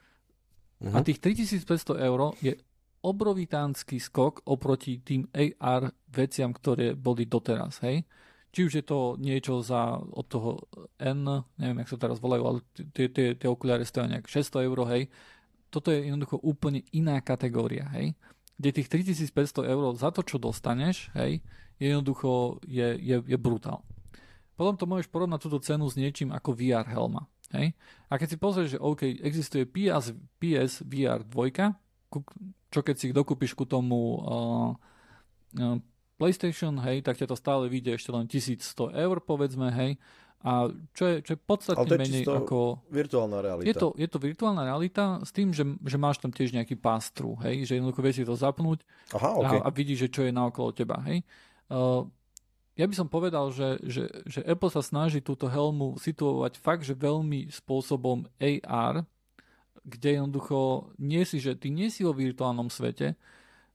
uh-huh. 0.82 0.92
a 0.92 0.98
mhm. 0.98 1.06
tých 1.06 1.18
3500 1.22 1.94
eur 1.94 2.34
je 2.42 2.58
obrovitánsky 3.02 3.98
skok 3.98 4.46
oproti 4.46 5.02
tým 5.02 5.26
AR 5.34 5.90
veciam, 6.10 6.54
ktoré 6.54 6.94
boli 6.94 7.26
doteraz, 7.26 7.82
hej. 7.82 8.06
Či 8.52 8.68
už 8.68 8.72
je 8.78 8.84
to 8.84 9.16
niečo 9.16 9.64
za 9.64 9.96
od 9.96 10.28
toho 10.28 10.68
N, 11.00 11.24
neviem, 11.56 11.80
jak 11.82 11.90
sa 11.96 11.98
teraz 11.98 12.20
volajú, 12.20 12.42
ale 12.44 12.58
tie, 12.92 13.08
tie, 13.08 13.32
tie 13.32 13.48
okuliare 13.48 13.88
stojí 13.88 14.12
nejak 14.12 14.28
600 14.28 14.68
eur, 14.68 14.78
hej. 14.92 15.08
Toto 15.72 15.88
je 15.88 16.04
jednoducho 16.04 16.36
úplne 16.44 16.84
iná 16.92 17.16
kategória, 17.24 17.88
hej. 17.96 18.12
Kde 18.60 18.76
tých 18.76 18.92
3500 18.92 19.64
eur 19.72 19.96
za 19.96 20.12
to, 20.12 20.20
čo 20.20 20.36
dostaneš, 20.36 21.08
hej, 21.16 21.40
jednoducho 21.80 22.60
je, 22.68 22.92
je, 23.00 23.16
je 23.24 23.38
brutál. 23.40 23.80
Potom 24.52 24.76
to 24.76 24.84
môžeš 24.84 25.08
porovnať 25.08 25.40
túto 25.42 25.58
cenu 25.64 25.88
s 25.88 25.96
niečím 25.96 26.30
ako 26.30 26.52
VR 26.52 26.84
helma. 26.84 27.24
Hej? 27.56 27.72
A 28.08 28.20
keď 28.20 28.28
si 28.28 28.36
pozrieš, 28.36 28.68
že 28.76 28.82
OK, 28.84 29.08
existuje 29.24 29.64
PS, 29.64 30.12
PS 30.36 30.84
VR 30.84 31.24
2, 31.24 31.72
čo 32.72 32.80
keď 32.84 32.94
si 32.96 33.16
dokúpiš 33.16 33.56
ku 33.56 33.64
tomu 33.64 34.20
uh, 34.20 34.72
PlayStation, 36.16 36.78
hej, 36.82 37.04
tak 37.04 37.18
ťa 37.18 37.30
to 37.30 37.36
stále 37.36 37.66
vyjde 37.66 37.96
ešte 37.98 38.10
len 38.12 38.24
1100 38.28 38.92
eur, 38.92 39.16
povedzme, 39.24 39.68
hej. 39.72 40.00
A 40.42 40.66
čo 40.90 41.06
je, 41.06 41.14
čo 41.22 41.38
je 41.38 41.38
podstatne 41.38 41.86
Ale 41.86 41.90
to 41.90 41.94
je 41.94 42.02
menej 42.02 42.24
ako... 42.26 42.82
virtuálna 42.90 43.38
realita. 43.38 43.68
Je 43.70 43.74
to, 43.78 43.88
je 43.94 44.08
to 44.10 44.18
virtuálna 44.18 44.66
realita 44.66 45.22
s 45.22 45.30
tým, 45.30 45.54
že, 45.54 45.62
že 45.86 45.96
máš 46.02 46.18
tam 46.18 46.34
tiež 46.34 46.50
nejaký 46.50 46.74
pástru, 46.74 47.38
hej, 47.46 47.62
že 47.62 47.78
jednoducho 47.78 48.02
vieš 48.02 48.16
si 48.22 48.26
to 48.26 48.34
zapnúť 48.34 48.82
Aha, 49.14 49.30
okay. 49.38 49.58
a, 49.62 49.66
a 49.66 49.68
vidíš, 49.70 50.10
že 50.10 50.12
čo 50.18 50.22
je 50.26 50.34
naokolo 50.34 50.74
teba, 50.74 50.98
hej. 51.06 51.22
Uh, 51.70 52.10
ja 52.74 52.88
by 52.88 52.94
som 52.96 53.06
povedal, 53.06 53.52
že, 53.52 53.78
že, 53.84 54.08
že 54.24 54.40
Apple 54.42 54.72
sa 54.72 54.82
snaží 54.82 55.20
túto 55.20 55.46
helmu 55.46 56.00
situovať 56.00 56.58
fakt, 56.58 56.82
že 56.88 56.98
veľmi 56.98 57.52
spôsobom 57.52 58.24
AR, 58.40 59.06
kde 59.84 60.08
jednoducho 60.18 60.90
nie 60.98 61.22
si, 61.28 61.38
že 61.38 61.54
ty 61.54 61.68
nie 61.68 61.92
si 61.92 62.02
vo 62.02 62.16
virtuálnom 62.16 62.66
svete, 62.72 63.14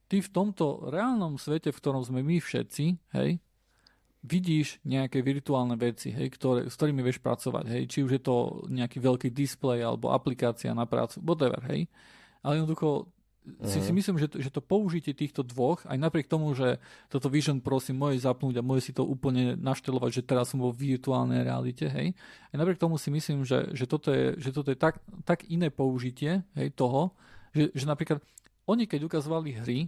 ty 0.07 0.23
v 0.23 0.29
tomto 0.31 0.87
reálnom 0.87 1.35
svete, 1.35 1.75
v 1.75 1.79
ktorom 1.79 2.03
sme 2.03 2.23
my 2.23 2.39
všetci, 2.39 2.85
hej, 3.15 3.39
vidíš 4.27 4.83
nejaké 4.83 5.23
virtuálne 5.23 5.77
veci, 5.79 6.11
hej, 6.11 6.27
ktoré, 6.35 6.67
s 6.67 6.75
ktorými 6.75 6.99
vieš 7.05 7.23
pracovať, 7.23 7.65
hej, 7.69 7.83
či 7.87 7.99
už 8.03 8.11
je 8.17 8.21
to 8.23 8.65
nejaký 8.67 8.99
veľký 8.99 9.29
displej 9.31 9.85
alebo 9.85 10.11
aplikácia 10.11 10.73
na 10.75 10.83
prácu, 10.83 11.21
whatever, 11.23 11.61
hej. 11.71 11.87
Ale 12.41 12.59
jednoducho 12.59 13.07
uh-huh. 13.07 13.67
si, 13.67 13.79
si 13.79 13.91
mhm. 13.91 13.97
myslím, 13.99 14.15
že 14.19 14.27
to, 14.27 14.35
že 14.41 14.49
to 14.51 14.61
použitie 14.63 15.13
týchto 15.15 15.45
dvoch, 15.47 15.85
aj 15.87 15.95
napriek 15.95 16.27
tomu, 16.27 16.51
že 16.57 16.81
toto 17.07 17.31
Vision 17.31 17.63
Pro 17.63 17.77
si 17.79 17.95
môže 17.95 18.23
zapnúť 18.23 18.59
a 18.59 18.65
môže 18.65 18.91
si 18.91 18.93
to 18.95 19.05
úplne 19.05 19.55
naštelovať, 19.59 20.23
že 20.23 20.27
teraz 20.27 20.51
som 20.51 20.59
vo 20.59 20.73
virtuálnej 20.75 21.45
realite, 21.47 21.87
hej. 21.87 22.17
Aj 22.51 22.55
napriek 22.57 22.81
tomu 22.81 22.99
si 22.99 23.13
myslím, 23.13 23.47
že, 23.47 23.71
že 23.71 23.85
toto 23.87 24.11
je, 24.11 24.35
že 24.39 24.49
toto 24.51 24.73
je 24.73 24.77
tak, 24.79 24.99
tak 25.23 25.47
iné 25.47 25.71
použitie, 25.71 26.43
hej, 26.57 26.73
toho, 26.75 27.15
že, 27.55 27.71
že 27.71 27.85
napríklad 27.87 28.19
oni 28.67 28.83
keď 28.83 29.07
ukazovali 29.07 29.55
hry 29.63 29.87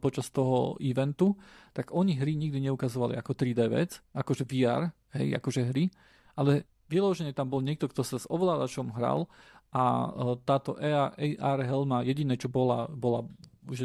počas 0.00 0.32
toho 0.32 0.74
eventu, 0.82 1.36
tak 1.76 1.94
oni 1.94 2.16
hry 2.18 2.34
nikdy 2.34 2.58
neukazovali 2.70 3.14
ako 3.14 3.36
3D 3.36 3.60
vec, 3.70 4.00
akože 4.16 4.42
VR, 4.48 4.90
hej, 5.14 5.36
akože 5.38 5.70
hry, 5.70 5.92
ale 6.34 6.66
vyložene 6.88 7.36
tam 7.36 7.52
bol 7.52 7.60
niekto, 7.60 7.86
kto 7.86 8.02
sa 8.02 8.16
s 8.16 8.26
ovládačom 8.26 8.96
hral 8.96 9.28
a 9.68 10.08
uh, 10.08 10.34
táto 10.40 10.80
AR, 10.80 11.12
AR 11.14 11.60
helma 11.60 12.00
jediné, 12.00 12.40
čo 12.40 12.48
bola, 12.48 12.88
bola 12.88 13.28
že 13.68 13.84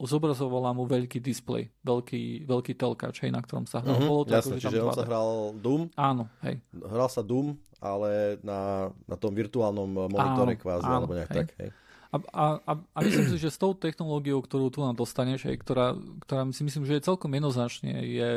zobrazovala 0.00 0.72
mu 0.72 0.88
veľký 0.88 1.20
displej, 1.20 1.68
veľký, 1.84 2.48
veľký 2.48 2.72
telkač, 2.80 3.20
hej, 3.20 3.28
na 3.28 3.44
ktorom 3.44 3.68
sa 3.68 3.84
hral. 3.84 4.00
Mm-hmm, 4.00 4.08
Bolo 4.08 4.22
to 4.24 4.32
jasne, 4.32 4.56
ako, 4.56 4.62
čiže 4.64 4.78
on 4.80 4.96
sa 4.96 5.04
hral 5.04 5.28
Doom? 5.60 5.82
Áno, 6.00 6.24
hej. 6.48 6.64
Hral 6.72 7.08
sa 7.12 7.20
Doom, 7.20 7.60
ale 7.76 8.40
na, 8.40 8.88
na 9.04 9.16
tom 9.20 9.36
virtuálnom 9.36 10.08
monitore 10.08 10.56
áno, 10.56 10.62
kvázi, 10.64 10.88
áno, 10.88 10.96
alebo 11.04 11.12
nejak 11.12 11.28
hej. 11.28 11.38
tak, 11.44 11.48
hej. 11.60 11.70
A, 12.12 12.16
a, 12.28 12.44
a, 12.68 12.72
a 12.76 12.98
myslím 13.00 13.24
si, 13.32 13.40
že 13.40 13.48
s 13.48 13.56
tou 13.56 13.72
technológiou, 13.72 14.44
ktorú 14.44 14.68
tu 14.68 14.84
nám 14.84 14.92
dostaneš, 14.92 15.48
hej, 15.48 15.56
ktorá, 15.56 15.96
ktorá 16.28 16.44
si 16.52 16.60
myslím, 16.60 16.84
že 16.84 17.00
je 17.00 17.08
celkom 17.08 17.32
jednoznačne, 17.32 18.04
je, 18.04 18.30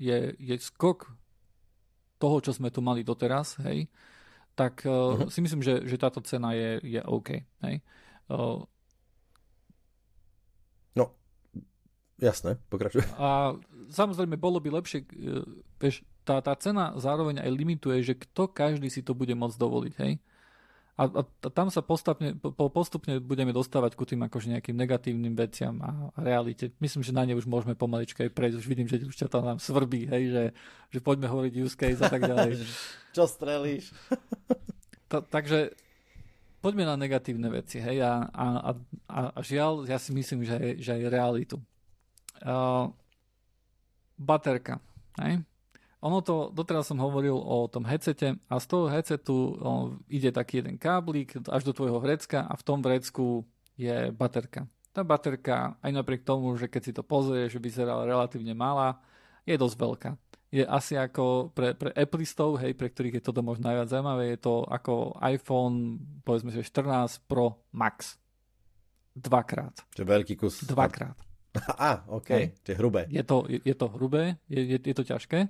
je, 0.00 0.32
je 0.40 0.54
skok 0.56 1.12
toho, 2.16 2.40
čo 2.40 2.56
sme 2.56 2.72
tu 2.72 2.80
mali 2.80 3.04
doteraz, 3.04 3.60
hej, 3.68 3.92
tak 4.56 4.88
uh-huh. 4.88 5.28
si 5.28 5.44
myslím, 5.44 5.60
že, 5.60 5.84
že 5.84 6.00
táto 6.00 6.24
cena 6.24 6.56
je, 6.56 6.80
je 6.80 7.00
OK. 7.04 7.44
Hej. 7.68 7.84
Uh, 8.32 8.64
no, 10.96 11.12
jasné, 12.16 12.56
pokračuj. 12.72 13.04
A 13.20 13.60
samozrejme, 13.92 14.40
bolo 14.40 14.56
by 14.56 14.72
lepšie, 14.72 15.04
uh, 15.04 15.44
vieš, 15.76 16.00
tá, 16.24 16.40
tá 16.40 16.56
cena 16.56 16.96
zároveň 16.96 17.44
aj 17.44 17.50
limituje, 17.52 18.00
že 18.00 18.16
kto 18.16 18.48
každý 18.48 18.88
si 18.88 19.04
to 19.04 19.12
bude 19.12 19.36
môcť 19.36 19.60
dovoliť, 19.60 19.94
hej. 20.00 20.16
A, 20.96 21.04
a 21.12 21.22
tam 21.52 21.68
sa 21.68 21.84
postupne, 21.84 22.32
po, 22.40 22.72
postupne 22.72 23.20
budeme 23.20 23.52
dostávať 23.52 23.92
ku 24.00 24.08
tým 24.08 24.24
akože 24.24 24.48
nejakým 24.48 24.72
negatívnym 24.72 25.36
veciam 25.36 25.76
a, 25.84 26.08
realite. 26.16 26.72
Myslím, 26.80 27.04
že 27.04 27.12
na 27.12 27.28
ne 27.28 27.36
už 27.36 27.44
môžeme 27.44 27.76
pomaličke 27.76 28.24
aj 28.24 28.32
prejsť. 28.32 28.56
Už 28.56 28.66
vidím, 28.66 28.88
že 28.88 29.04
už 29.04 29.12
ťa 29.12 29.28
to 29.28 29.44
nám 29.44 29.60
svrbí, 29.60 30.08
hej, 30.08 30.24
že, 30.32 30.44
že 30.96 30.98
poďme 31.04 31.28
hovoriť 31.28 31.52
use 31.60 31.76
case 31.76 32.00
a 32.00 32.08
tak 32.08 32.24
ďalej. 32.24 32.64
Čo 33.16 33.28
strelíš? 33.28 33.92
Ta, 35.12 35.20
takže 35.20 35.76
poďme 36.64 36.88
na 36.88 36.98
negatívne 36.98 37.46
veci, 37.52 37.78
hej, 37.78 38.02
a, 38.02 38.26
a, 38.26 38.46
a, 39.06 39.20
a 39.36 39.38
žiaľ, 39.38 39.86
ja 39.86 40.02
si 40.02 40.10
myslím, 40.10 40.42
že, 40.42 40.82
že 40.82 40.98
aj 40.98 41.12
realitu. 41.12 41.56
Uh, 42.42 42.90
baterka, 44.18 44.82
hej. 45.22 45.46
Ono 46.04 46.20
to, 46.20 46.52
doteraz 46.52 46.92
som 46.92 47.00
hovoril 47.00 47.34
o 47.34 47.66
tom 47.72 47.88
headsete 47.88 48.36
a 48.36 48.54
z 48.60 48.66
toho 48.68 48.84
headsetu 48.92 49.36
o, 49.56 49.70
ide 50.12 50.28
taký 50.28 50.60
jeden 50.60 50.76
káblik 50.76 51.40
až 51.48 51.62
do 51.64 51.72
tvojho 51.72 51.96
vrecka 51.98 52.44
a 52.44 52.52
v 52.52 52.62
tom 52.62 52.84
vrecku 52.84 53.48
je 53.80 54.12
baterka. 54.12 54.68
Tá 54.92 55.04
baterka, 55.04 55.76
aj 55.80 55.92
napriek 55.92 56.24
tomu, 56.24 56.52
že 56.56 56.68
keď 56.68 56.82
si 56.84 56.92
to 56.92 57.04
pozrieš, 57.04 57.60
vyzerá 57.60 57.96
relatívne 58.04 58.52
malá, 58.52 59.00
je 59.48 59.56
dosť 59.56 59.76
veľká. 59.76 60.10
Je 60.52 60.64
asi 60.64 60.96
ako 60.96 61.52
pre, 61.52 61.76
pre 61.76 61.92
Appleistov, 61.92 62.56
hej, 62.62 62.72
pre 62.72 62.88
ktorých 62.88 63.20
je 63.20 63.26
toto 63.26 63.44
možno 63.44 63.68
najviac 63.68 63.92
zaujímavé, 63.92 64.36
je 64.36 64.40
to 64.40 64.64
ako 64.64 65.16
iPhone, 65.20 66.00
povedzme, 66.24 66.54
že 66.54 66.64
14 66.64 67.28
Pro 67.28 67.66
Max. 67.76 68.16
Dvakrát. 69.16 69.84
Čo 69.96 70.04
veľký 70.04 70.36
kus. 70.36 70.64
Dvakrát. 70.64 71.25
Á, 71.90 72.04
OK, 72.08 72.30
Hej. 72.30 72.46
to 72.62 72.68
je 72.72 72.76
hrubé. 72.76 73.06
Je 73.08 73.22
to, 73.22 73.46
je, 73.48 73.58
je 73.64 73.74
to 73.74 73.86
hrubé, 73.92 74.36
je, 74.46 74.62
je, 74.62 74.78
je 74.80 74.94
to 74.94 75.04
ťažké. 75.04 75.38
E, 75.46 75.48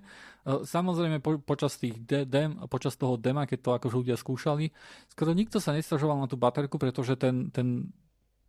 samozrejme 0.62 1.18
po, 1.18 1.38
počas, 1.42 1.76
tých 1.76 1.98
de, 2.02 2.22
dem, 2.24 2.56
počas 2.70 2.94
toho 2.94 3.18
dema, 3.18 3.44
keď 3.44 3.58
to 3.62 3.70
akože 3.76 3.96
ľudia 3.96 4.16
skúšali, 4.16 4.70
skoro 5.10 5.34
nikto 5.34 5.58
sa 5.58 5.74
nestražoval 5.74 6.22
na 6.22 6.28
tú 6.30 6.38
baterku, 6.38 6.78
pretože 6.78 7.18
ten, 7.18 7.50
ten, 7.50 7.90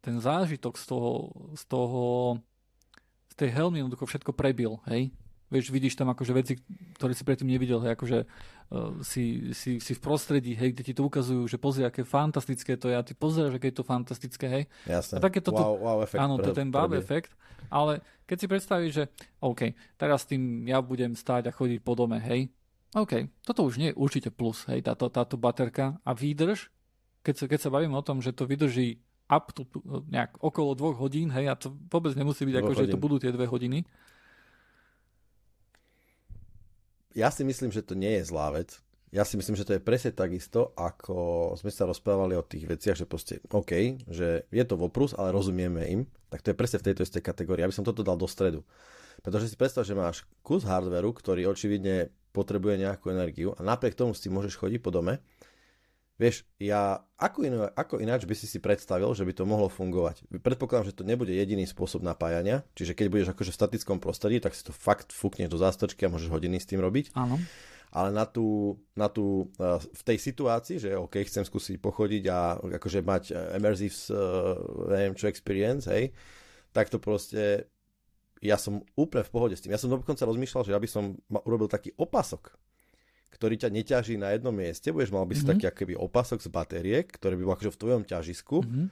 ten 0.02 0.22
zážitok 0.22 0.78
z 0.78 0.86
toho, 0.86 1.12
z 1.58 1.64
toho 1.66 2.04
z 3.28 3.34
tej 3.36 3.50
helmy 3.54 3.84
jednoducho 3.84 4.06
všetko 4.08 4.32
prebil, 4.34 4.80
hej? 4.90 5.14
Vieš, 5.48 5.72
vidíš 5.72 5.96
tam 5.96 6.12
akože 6.12 6.34
veci, 6.36 6.54
ktoré 7.00 7.16
si 7.16 7.24
predtým 7.24 7.48
nevidel, 7.48 7.80
hej, 7.80 7.96
akože 7.96 8.20
uh, 8.28 9.00
si, 9.00 9.56
si, 9.56 9.80
si 9.80 9.92
v 9.96 10.02
prostredí, 10.04 10.52
hej, 10.52 10.76
kde 10.76 10.84
ti 10.84 10.92
to 10.92 11.08
ukazujú, 11.08 11.48
že 11.48 11.56
pozri, 11.56 11.88
aké 11.88 12.04
fantastické 12.04 12.76
to 12.76 12.92
je 12.92 12.96
a 13.00 13.04
ty 13.04 13.16
pozeráš, 13.16 13.56
aké 13.56 13.72
je 13.72 13.78
to 13.80 13.88
fantastické, 13.88 14.46
hej. 14.52 14.64
Jasne. 14.84 15.20
A 15.20 15.24
také 15.24 15.40
toto, 15.40 15.64
wow, 15.64 15.76
wow 15.80 15.98
efekt. 16.04 16.20
Áno, 16.20 16.36
to 16.36 16.52
je 16.52 16.58
ten 16.60 16.68
wow 16.68 16.92
efekt, 17.00 17.32
ale 17.72 18.04
keď 18.28 18.38
si 18.38 18.48
predstavíš, 18.48 18.94
že 18.94 19.04
OK, 19.40 19.74
teraz 19.96 20.28
tým 20.28 20.68
ja 20.68 20.84
budem 20.84 21.16
stáť 21.16 21.50
a 21.50 21.56
chodiť 21.56 21.80
po 21.84 21.96
dome, 21.96 22.20
hej, 22.20 22.52
OK, 22.96 23.28
toto 23.44 23.68
už 23.68 23.78
nie 23.78 23.92
je 23.92 24.00
určite 24.00 24.30
plus, 24.32 24.64
hej, 24.72 24.80
táto, 24.82 25.12
táto 25.12 25.36
baterka. 25.36 26.00
A 26.08 26.16
výdrž, 26.16 26.72
keď 27.22 27.36
sa, 27.36 27.46
keď 27.52 27.60
sa 27.68 27.70
bavíme 27.70 27.94
o 27.94 28.06
tom, 28.06 28.24
že 28.24 28.32
to 28.32 28.48
vydrží 28.48 29.04
up 29.28 29.52
to, 29.52 29.68
nejak 30.08 30.40
okolo 30.40 30.72
dvoch 30.72 30.96
hodín, 30.96 31.28
hej, 31.36 31.52
a 31.52 31.60
to 31.60 31.76
vôbec 31.92 32.16
nemusí 32.16 32.48
byť 32.48 32.56
ako, 32.64 32.72
že 32.74 32.88
to 32.88 32.96
budú 32.96 33.20
tie 33.20 33.36
dve 33.36 33.44
hodiny, 33.44 33.84
ja 37.18 37.34
si 37.34 37.42
myslím, 37.42 37.74
že 37.74 37.82
to 37.82 37.98
nie 37.98 38.22
je 38.22 38.30
zlá 38.30 38.54
vec. 38.54 38.78
Ja 39.08 39.24
si 39.24 39.40
myslím, 39.40 39.56
že 39.56 39.64
to 39.64 39.76
je 39.80 39.84
presne 39.84 40.12
takisto, 40.12 40.76
ako 40.76 41.56
sme 41.56 41.72
sa 41.72 41.88
rozprávali 41.88 42.36
o 42.36 42.44
tých 42.44 42.68
veciach, 42.68 43.00
že 43.00 43.08
proste 43.08 43.40
OK, 43.56 44.04
že 44.04 44.44
je 44.52 44.64
to 44.68 44.76
voprus, 44.76 45.16
ale 45.16 45.32
rozumieme 45.32 45.88
im, 45.88 46.02
tak 46.28 46.44
to 46.44 46.52
je 46.52 46.60
presne 46.60 46.84
v 46.84 46.92
tejto 46.92 47.08
istej 47.08 47.24
kategórii. 47.24 47.64
Ja 47.64 47.72
by 47.72 47.78
som 47.80 47.88
toto 47.88 48.04
dal 48.04 48.20
do 48.20 48.28
stredu. 48.28 48.68
Pretože 49.24 49.48
si 49.48 49.56
predstav, 49.56 49.88
že 49.88 49.96
máš 49.96 50.28
kus 50.44 50.68
hardveru, 50.68 51.16
ktorý 51.16 51.48
očividne 51.48 52.12
potrebuje 52.36 52.84
nejakú 52.84 53.10
energiu 53.10 53.56
a 53.56 53.64
napriek 53.64 53.96
tomu 53.96 54.12
si 54.14 54.28
môžeš 54.28 54.60
chodiť 54.60 54.80
po 54.84 54.92
dome 54.92 55.24
Vieš, 56.18 56.50
ja, 56.58 57.06
ako, 57.22 57.46
iné, 57.46 57.70
ako 57.78 58.02
ináč 58.02 58.26
by 58.26 58.34
si 58.34 58.50
si 58.50 58.58
predstavil, 58.58 59.06
že 59.14 59.22
by 59.22 59.38
to 59.38 59.46
mohlo 59.46 59.70
fungovať? 59.70 60.26
Predpokladám, 60.42 60.90
že 60.90 60.98
to 60.98 61.06
nebude 61.06 61.30
jediný 61.30 61.62
spôsob 61.70 62.02
napájania, 62.02 62.66
čiže 62.74 62.98
keď 62.98 63.06
budeš 63.14 63.28
akože 63.38 63.54
v 63.54 63.60
statickom 63.62 63.98
prostredí, 64.02 64.42
tak 64.42 64.58
si 64.58 64.66
to 64.66 64.74
fakt 64.74 65.14
fúkneš 65.14 65.54
do 65.54 65.62
zástočky 65.62 66.10
a 66.10 66.12
môžeš 66.12 66.34
hodiny 66.34 66.58
s 66.58 66.66
tým 66.66 66.82
robiť. 66.82 67.14
Áno. 67.14 67.38
Ale 67.96 68.12
na 68.12 68.28
tú, 68.28 68.78
na 68.94 69.08
tú, 69.08 69.48
eh, 69.58 69.80
v 69.80 70.02
tej 70.04 70.18
situácii, 70.20 70.78
že 70.78 70.90
OK, 70.96 71.24
chcem 71.24 71.48
skúsiť 71.48 71.80
pochodiť 71.80 72.24
a 72.28 72.60
akože 72.60 73.00
mať 73.02 73.24
eh, 73.32 73.58
immersive, 73.58 73.96
uh, 74.12 74.92
neviem 74.92 75.16
čo, 75.16 75.32
experience, 75.32 75.88
hej, 75.88 76.12
tak 76.76 76.92
to 76.92 77.00
proste, 77.00 77.66
ja 78.44 78.60
som 78.60 78.84
úplne 79.00 79.24
v 79.24 79.34
pohode 79.34 79.56
s 79.56 79.64
tým. 79.64 79.74
Ja 79.74 79.82
som 79.82 79.90
dokonca 79.90 80.28
rozmýšľal, 80.28 80.68
že 80.68 80.74
ja 80.76 80.80
by 80.84 80.90
som 80.92 81.18
urobil 81.48 81.72
taký 81.72 81.96
opasok 81.96 82.54
ktorý 83.28 83.60
ťa 83.60 83.70
neťaží 83.70 84.16
na 84.18 84.34
jednom 84.34 84.56
mieste, 84.56 84.90
budeš 84.90 85.14
mal 85.14 85.28
by 85.28 85.36
si 85.38 85.46
mm-hmm. 85.46 85.62
taký 85.62 85.66
akoby 85.70 85.94
opasok 85.94 86.40
z 86.42 86.50
batériek, 86.50 87.06
ktorý 87.06 87.38
by 87.38 87.44
bol 87.44 87.54
akože 87.54 87.72
v 87.76 87.82
tvojom 87.86 88.04
ťažisku. 88.08 88.58
Mm-hmm. 88.64 88.88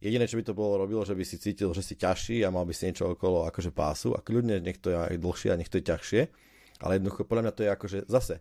Jediné, 0.00 0.24
čo 0.24 0.40
by 0.40 0.44
to 0.48 0.54
bolo 0.56 0.80
robilo, 0.80 1.04
že 1.04 1.12
by 1.12 1.24
si 1.26 1.36
cítil, 1.36 1.68
že 1.76 1.84
si 1.84 2.00
ťažší 2.00 2.40
a 2.40 2.48
mal 2.48 2.64
by 2.64 2.72
si 2.72 2.88
niečo 2.88 3.12
okolo 3.12 3.44
akože 3.52 3.68
pásu 3.76 4.16
a 4.16 4.24
kľudne 4.24 4.64
nech 4.64 4.80
to 4.80 4.88
je 4.88 4.96
aj 4.96 5.20
dlhšie 5.20 5.52
a 5.52 5.58
nech 5.60 5.68
to 5.68 5.76
je 5.76 5.84
ťažšie. 5.84 6.22
Ale 6.80 6.96
jednoducho, 6.96 7.28
podľa 7.28 7.44
mňa 7.48 7.54
to 7.56 7.64
je 7.64 7.70
akože 7.70 7.98
zase 8.08 8.34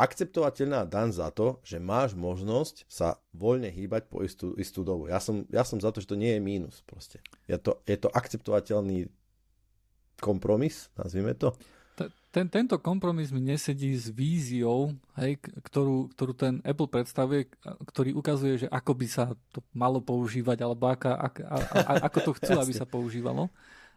akceptovateľná 0.00 0.88
dan 0.88 1.12
za 1.12 1.28
to, 1.28 1.60
že 1.60 1.76
máš 1.76 2.16
možnosť 2.16 2.88
sa 2.88 3.20
voľne 3.36 3.68
hýbať 3.68 4.08
po 4.08 4.24
istú, 4.24 4.56
istú 4.56 4.80
dobu. 4.80 5.12
Ja 5.12 5.20
som, 5.20 5.44
ja 5.52 5.60
som 5.60 5.76
za 5.76 5.92
to, 5.92 6.00
že 6.00 6.08
to 6.08 6.16
nie 6.16 6.32
je 6.32 6.40
mínus 6.40 6.80
proste. 6.88 7.20
Je 7.44 7.60
to, 7.60 7.84
je 7.84 8.00
to 8.00 8.08
akceptovateľný 8.08 9.12
kompromis, 10.24 10.88
nazvime 10.96 11.36
to 11.36 11.52
ten, 12.30 12.46
tento 12.46 12.78
kompromis 12.78 13.34
mi 13.34 13.42
nesedí 13.42 13.90
s 13.98 14.06
víziou, 14.14 14.94
hej, 15.18 15.42
ktorú, 15.66 16.14
ktorú 16.14 16.32
ten 16.38 16.62
Apple 16.62 16.86
predstavuje, 16.86 17.50
ktorý 17.90 18.14
ukazuje, 18.14 18.54
že 18.66 18.68
ako 18.70 18.92
by 18.94 19.06
sa 19.10 19.34
to 19.50 19.58
malo 19.74 19.98
používať, 19.98 20.62
alebo 20.62 20.86
aká, 20.86 21.18
ak, 21.18 21.34
a, 21.42 21.56
a, 21.58 21.92
ako 22.06 22.18
to 22.30 22.32
chcú, 22.38 22.52
aby 22.62 22.72
sa 22.72 22.86
používalo. 22.86 23.50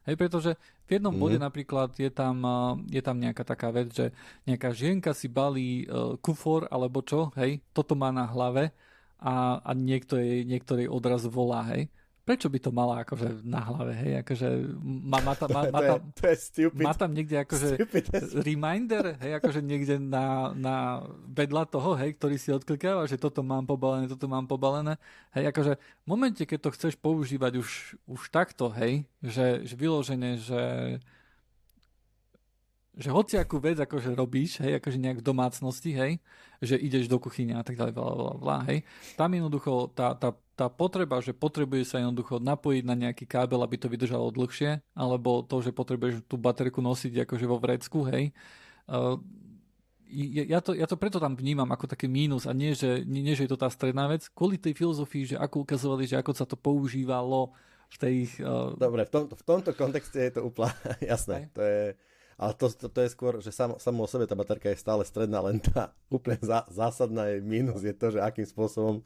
Hej, 0.04 0.20
pretože 0.20 0.51
v 0.84 0.99
jednom 0.99 1.16
bode 1.16 1.39
mm. 1.39 1.45
napríklad 1.47 1.95
je 1.95 2.12
tam, 2.12 2.43
je 2.91 2.99
tam 2.99 3.16
nejaká 3.16 3.47
taká 3.47 3.72
vec, 3.72 3.88
že 3.95 4.12
nejaká 4.43 4.76
žienka 4.76 5.16
si 5.16 5.32
balí 5.32 5.88
uh, 5.88 6.20
kufor 6.20 6.68
alebo 6.68 6.99
čo, 6.99 7.32
hej, 7.39 7.64
toto 7.72 7.95
má 7.95 8.12
na 8.12 8.28
hlave 8.28 8.76
a, 9.24 9.64
a 9.64 9.72
niekto, 9.72 10.20
jej, 10.20 10.43
niekto 10.43 10.76
jej 10.76 10.91
odraz 10.91 11.24
volá, 11.24 11.64
hej 11.72 11.88
prečo 12.24 12.48
by 12.48 12.60
to 12.60 12.72
mala 12.72 13.04
akože 13.04 13.44
na 13.44 13.60
hlave, 13.60 13.92
hej, 14.00 14.14
akože 14.24 14.48
má, 14.80 15.20
má, 15.20 15.36
tam, 15.36 15.50
má, 15.52 15.62
má, 15.68 15.80
tam, 15.84 16.00
to 16.16 16.26
je 16.32 16.38
stupid. 16.40 16.84
má 16.84 16.94
tam 16.96 17.12
niekde 17.12 17.36
akože 17.44 17.76
reminder, 18.40 19.20
hej, 19.20 19.44
akože 19.44 19.60
niekde 19.60 20.00
na, 20.00 20.56
na 20.56 21.04
vedľa 21.28 21.68
toho, 21.68 22.00
hej, 22.00 22.16
ktorý 22.16 22.36
si 22.40 22.56
odklikáva, 22.56 23.12
že 23.12 23.20
toto 23.20 23.44
mám 23.44 23.68
pobalené, 23.68 24.08
toto 24.08 24.32
mám 24.32 24.48
pobalené, 24.48 24.96
hej, 25.36 25.52
akože 25.52 25.76
v 25.76 26.08
momente, 26.08 26.48
keď 26.48 26.60
to 26.64 26.74
chceš 26.80 26.94
používať 26.96 27.60
už, 27.60 28.00
už 28.08 28.22
takto, 28.32 28.72
hej, 28.72 29.04
že, 29.20 29.68
že 29.68 29.76
vyložené, 29.76 30.40
že 30.40 30.64
že 32.94 33.10
hociakú 33.10 33.58
vec 33.58 33.82
akože 33.82 34.14
robíš, 34.14 34.62
hej, 34.62 34.78
akože 34.78 35.02
nejak 35.02 35.26
v 35.26 35.28
domácnosti, 35.34 35.98
hej, 35.98 36.22
že 36.62 36.78
ideš 36.78 37.10
do 37.10 37.18
kuchyne 37.18 37.58
a 37.58 37.66
tak 37.66 37.74
ďalej, 37.74 37.90
bla, 37.90 38.06
bla, 38.14 38.34
bla, 38.38 38.58
hej, 38.70 38.86
tam 39.18 39.34
jednoducho 39.34 39.90
tá, 39.98 40.14
tá, 40.14 40.30
tá 40.54 40.70
potreba, 40.70 41.18
že 41.18 41.34
potrebuje 41.34 41.89
sa 41.89 41.97
jednoducho 41.97 42.38
napojiť 42.38 42.84
na 42.86 42.93
nejaký 42.93 43.26
kábel, 43.26 43.62
aby 43.66 43.76
to 43.82 43.89
vydržalo 43.89 44.30
dlhšie, 44.30 44.86
alebo 44.93 45.41
to, 45.41 45.66
že 45.66 45.74
potrebuješ 45.74 46.26
tú 46.30 46.38
baterku 46.38 46.78
nosiť 46.82 47.26
akože 47.26 47.45
vo 47.49 47.58
vrecku, 47.58 48.06
hej, 48.06 48.30
uh, 48.89 49.18
ja 50.14 50.62
to, 50.62 50.78
ja 50.78 50.86
to 50.86 50.93
preto 50.93 51.18
tam 51.18 51.34
vnímam 51.34 51.66
ako 51.74 51.89
také 51.89 52.06
mínus 52.06 52.45
a 52.45 52.54
nie 52.54 52.78
že, 52.78 53.01
nie, 53.01 53.26
nie, 53.26 53.34
že 53.34 53.49
je 53.49 53.51
to 53.58 53.58
tá 53.58 53.70
stredná 53.74 54.06
vec, 54.06 54.30
kvôli 54.30 54.62
tej 54.62 54.78
filozofii, 54.78 55.34
že 55.34 55.36
ako 55.41 55.66
ukazovali, 55.66 56.06
že 56.06 56.22
ako 56.22 56.32
sa 56.38 56.45
to 56.45 56.54
používalo 56.54 57.49
v 57.89 57.97
tej... 57.97 58.16
Uh... 58.45 58.78
Dobre, 58.78 59.10
v 59.10 59.12
tomto, 59.12 59.34
v 59.34 59.43
tomto 59.45 59.72
kontexte 59.74 60.22
je 60.22 60.32
to 60.38 60.41
úplne 60.45 60.74
jasné. 61.12 61.49
Hej. 61.49 61.58
To 61.58 61.62
je, 61.66 61.82
ale 62.38 62.51
to, 62.58 62.66
to, 62.70 62.88
to 62.89 62.99
je 63.01 63.10
skôr, 63.10 63.34
že 63.41 63.49
sam, 63.49 63.78
samo 63.82 64.06
o 64.06 64.10
sebe 64.10 64.30
tá 64.30 64.38
baterka 64.38 64.70
je 64.70 64.78
stále 64.78 65.01
stredná, 65.01 65.41
len 65.41 65.58
tá 65.58 65.93
úplne 66.14 66.38
zá, 66.45 66.66
zásadná 66.70 67.34
je 67.34 67.41
mínus 67.41 67.82
je 67.82 67.93
to, 67.93 68.14
že 68.14 68.20
akým 68.22 68.45
spôsobom 68.45 69.01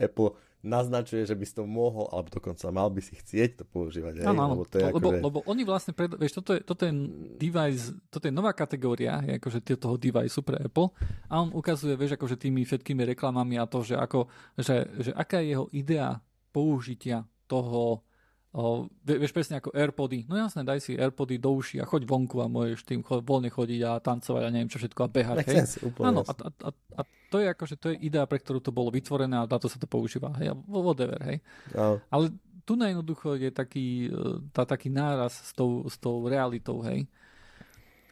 Apple 0.00 0.36
naznačuje, 0.62 1.26
že 1.26 1.34
by 1.34 1.42
si 1.42 1.54
to 1.58 1.66
mohol, 1.66 2.06
alebo 2.14 2.30
dokonca 2.30 2.70
mal 2.70 2.86
by 2.86 3.02
si 3.02 3.18
chcieť 3.18 3.62
to 3.62 3.64
používať. 3.66 4.22
Áno, 4.22 4.46
áno. 4.46 4.54
Lebo, 4.54 4.64
to 4.70 4.78
je 4.78 4.86
lebo, 4.86 5.08
akože... 5.10 5.18
lebo 5.18 5.38
oni 5.50 5.62
vlastne, 5.66 5.92
pred, 5.92 6.14
vieš, 6.14 6.38
toto 6.38 6.54
je, 6.54 6.62
toto 6.62 6.86
je 6.86 6.92
device, 7.34 7.98
toto 8.06 8.30
je 8.30 8.32
nová 8.32 8.54
kategória, 8.54 9.18
je 9.26 9.42
akože 9.42 9.58
toho 9.74 9.98
device 9.98 10.38
pre 10.38 10.62
Apple 10.62 10.94
a 11.26 11.34
on 11.42 11.50
ukazuje, 11.50 11.98
vieš, 11.98 12.14
akože 12.14 12.38
tými 12.38 12.62
všetkými 12.62 13.02
reklamami 13.02 13.58
a 13.58 13.66
to, 13.66 13.82
že, 13.82 13.98
ako, 13.98 14.30
že, 14.54 14.86
že 15.02 15.10
aká 15.18 15.42
je 15.42 15.58
jeho 15.58 15.66
idea 15.74 16.22
použitia 16.54 17.26
toho 17.50 18.06
O, 18.52 18.84
vieš 19.00 19.32
presne 19.32 19.64
ako 19.64 19.72
Airpody. 19.72 20.28
No 20.28 20.36
jasné, 20.36 20.60
daj 20.60 20.84
si 20.84 20.92
Airpody 20.92 21.40
do 21.40 21.56
uši 21.56 21.80
a 21.80 21.88
choď 21.88 22.04
vonku 22.04 22.36
a 22.44 22.52
môžeš 22.52 22.84
tým 22.84 23.00
cho- 23.00 23.24
voľne 23.24 23.48
chodiť 23.48 23.80
a 23.80 23.96
tancovať 23.96 24.44
a 24.44 24.52
neviem 24.52 24.68
čo 24.68 24.76
všetko 24.76 25.00
a 25.00 25.08
behať. 25.08 25.36
Hej? 25.48 25.56
Sense, 25.56 25.80
úplne 25.80 26.12
Áno, 26.12 26.20
a, 26.20 26.32
a, 26.36 26.48
a, 26.68 26.70
a, 27.00 27.02
to 27.32 27.40
je 27.40 27.48
akože, 27.48 27.74
to 27.80 27.86
je 27.92 27.96
idea, 28.04 28.28
pre 28.28 28.36
ktorú 28.36 28.60
to 28.60 28.68
bolo 28.68 28.92
vytvorené 28.92 29.40
a 29.40 29.48
na 29.48 29.56
to 29.56 29.72
sa 29.72 29.80
to 29.80 29.88
používa. 29.88 30.36
Hej? 30.36 30.52
Whatever, 30.68 31.16
hej. 31.24 31.40
No. 31.72 31.96
Ale 32.12 32.36
tu 32.68 32.76
na 32.76 32.92
jednoducho 32.92 33.40
je 33.40 33.48
taký, 33.48 34.12
e, 34.12 34.44
tá, 34.52 34.68
taký 34.68 34.92
náraz 34.92 35.32
s 35.32 35.56
tou, 35.56 35.88
s 35.88 35.96
tou 35.96 36.28
realitou, 36.28 36.84
hej. 36.84 37.08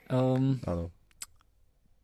Um, 0.09 0.57
Áno. 0.65 0.89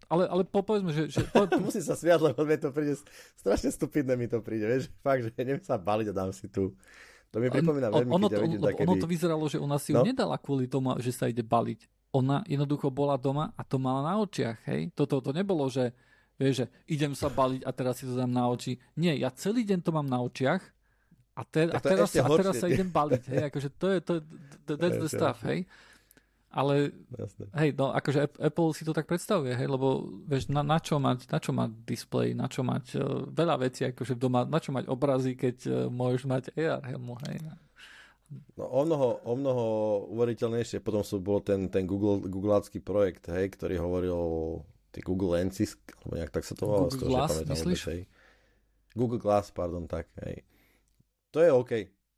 Ale, 0.07 0.31
ale 0.31 0.43
po, 0.47 0.62
povedzme, 0.62 0.95
že... 0.95 1.11
že 1.11 1.27
po... 1.27 1.49
Musím 1.67 1.83
sa 1.83 1.99
sviať, 1.99 2.21
lebo 2.23 2.47
mi 2.47 2.55
to 2.61 2.71
príde, 2.71 2.95
strašne 3.41 3.75
stupidné 3.75 4.14
mi 4.14 4.31
to 4.31 4.39
príde, 4.39 4.69
vieš, 4.69 4.93
fakt, 5.07 5.25
že 5.25 5.33
neviem 5.41 5.64
sa 5.64 5.81
baliť 5.81 6.12
a 6.12 6.14
dám 6.14 6.31
si 6.31 6.47
tu 6.47 6.77
to 7.35 7.43
mi 7.43 7.53
pripomína 7.53 7.91
veľmi, 7.93 8.09
ono, 8.09 8.33
to, 8.33 8.41
vidím 8.41 8.62
ono 8.64 8.95
to 8.97 9.05
vyzeralo, 9.05 9.45
že 9.51 9.59
ona 9.59 9.77
si 9.77 9.93
no? 9.93 10.01
ju 10.01 10.09
nedala 10.09 10.39
kvôli 10.41 10.71
tomu, 10.71 10.95
že 11.03 11.11
sa 11.11 11.29
ide 11.29 11.43
baliť. 11.45 11.85
Ona 12.17 12.47
jednoducho 12.49 12.89
bola 12.89 13.19
doma 13.21 13.53
a 13.59 13.62
to 13.67 13.77
mala 13.77 14.01
na 14.07 14.14
očiach, 14.23 14.64
hej. 14.71 14.89
Toto 14.97 15.21
to 15.21 15.37
nebolo, 15.37 15.69
že, 15.69 15.93
vieš, 16.37 16.64
že 16.64 16.66
idem 16.89 17.12
sa 17.16 17.32
baliť 17.32 17.64
a 17.64 17.70
teraz 17.72 18.01
si 18.01 18.05
to 18.05 18.16
dám 18.16 18.32
na 18.32 18.49
oči. 18.49 18.76
Nie, 18.97 19.16
ja 19.16 19.32
celý 19.32 19.64
deň 19.64 19.80
to 19.82 19.91
mám 19.93 20.09
na 20.09 20.20
očiach 20.20 20.62
a, 21.37 21.43
te, 21.45 21.68
a, 21.68 21.80
teraz, 21.80 22.16
a 22.16 22.24
teraz 22.24 22.55
sa 22.57 22.68
idem 22.68 22.89
baliť, 22.89 23.22
hej. 23.28 23.43
Akože 23.53 23.68
to 23.76 23.87
je, 23.93 23.99
to, 24.01 24.12
to, 24.64 24.72
that's 24.80 24.97
the 24.97 25.11
stuff, 25.11 25.45
hej. 25.45 25.68
Ale 26.57 26.89
Jasne. 27.12 27.53
hej, 27.53 27.76
no 27.76 27.93
akože 27.93 28.41
Apple 28.41 28.72
si 28.72 28.89
to 28.89 28.97
tak 28.97 29.05
predstavuje, 29.05 29.53
hej, 29.53 29.68
lebo 29.68 30.09
vieš, 30.24 30.49
na, 30.49 30.64
na, 30.64 30.80
čo 30.80 30.97
mať, 30.97 31.28
na 31.28 31.37
čo 31.37 31.53
mať 31.53 31.70
display, 31.84 32.32
na 32.32 32.49
čo 32.49 32.64
mať 32.64 32.97
uh, 32.97 33.28
veľa 33.28 33.61
vecí 33.61 33.84
akože 33.84 34.16
doma, 34.16 34.49
na 34.49 34.57
čo 34.57 34.72
mať 34.72 34.89
obrazy, 34.89 35.37
keď 35.37 35.57
uh, 35.68 35.72
môžeš 35.93 36.24
mať 36.24 36.45
AR 36.57 36.80
helmu, 36.89 37.20
hej. 37.28 37.45
No 37.45 37.53
o 38.57 38.82
mnoho, 38.82 39.22
o 39.22 39.34
mnoho 39.37 39.64
uveriteľnejšie 40.16 40.82
potom 40.82 41.05
sú, 41.05 41.20
bol 41.22 41.45
ten, 41.45 41.68
ten 41.68 41.84
Google, 41.84 42.24
Googleácky 42.24 42.80
projekt, 42.80 43.28
hej, 43.28 43.53
ktorý 43.55 43.76
hovoril 43.78 44.18
tej 44.97 45.05
Google 45.05 45.36
Lenses, 45.36 45.76
alebo 46.01 46.16
nejak 46.16 46.32
tak 46.32 46.49
sa 46.49 46.57
to 46.57 46.64
volalo. 46.64 46.88
Google 46.88 47.12
Glass, 47.12 47.44
myslíš? 47.44 47.82
Hej. 47.92 48.01
Google 48.97 49.20
Glass, 49.20 49.53
pardon, 49.53 49.84
tak, 49.84 50.09
hej. 50.24 50.40
To 51.36 51.44
je 51.44 51.53
OK. 51.53 51.72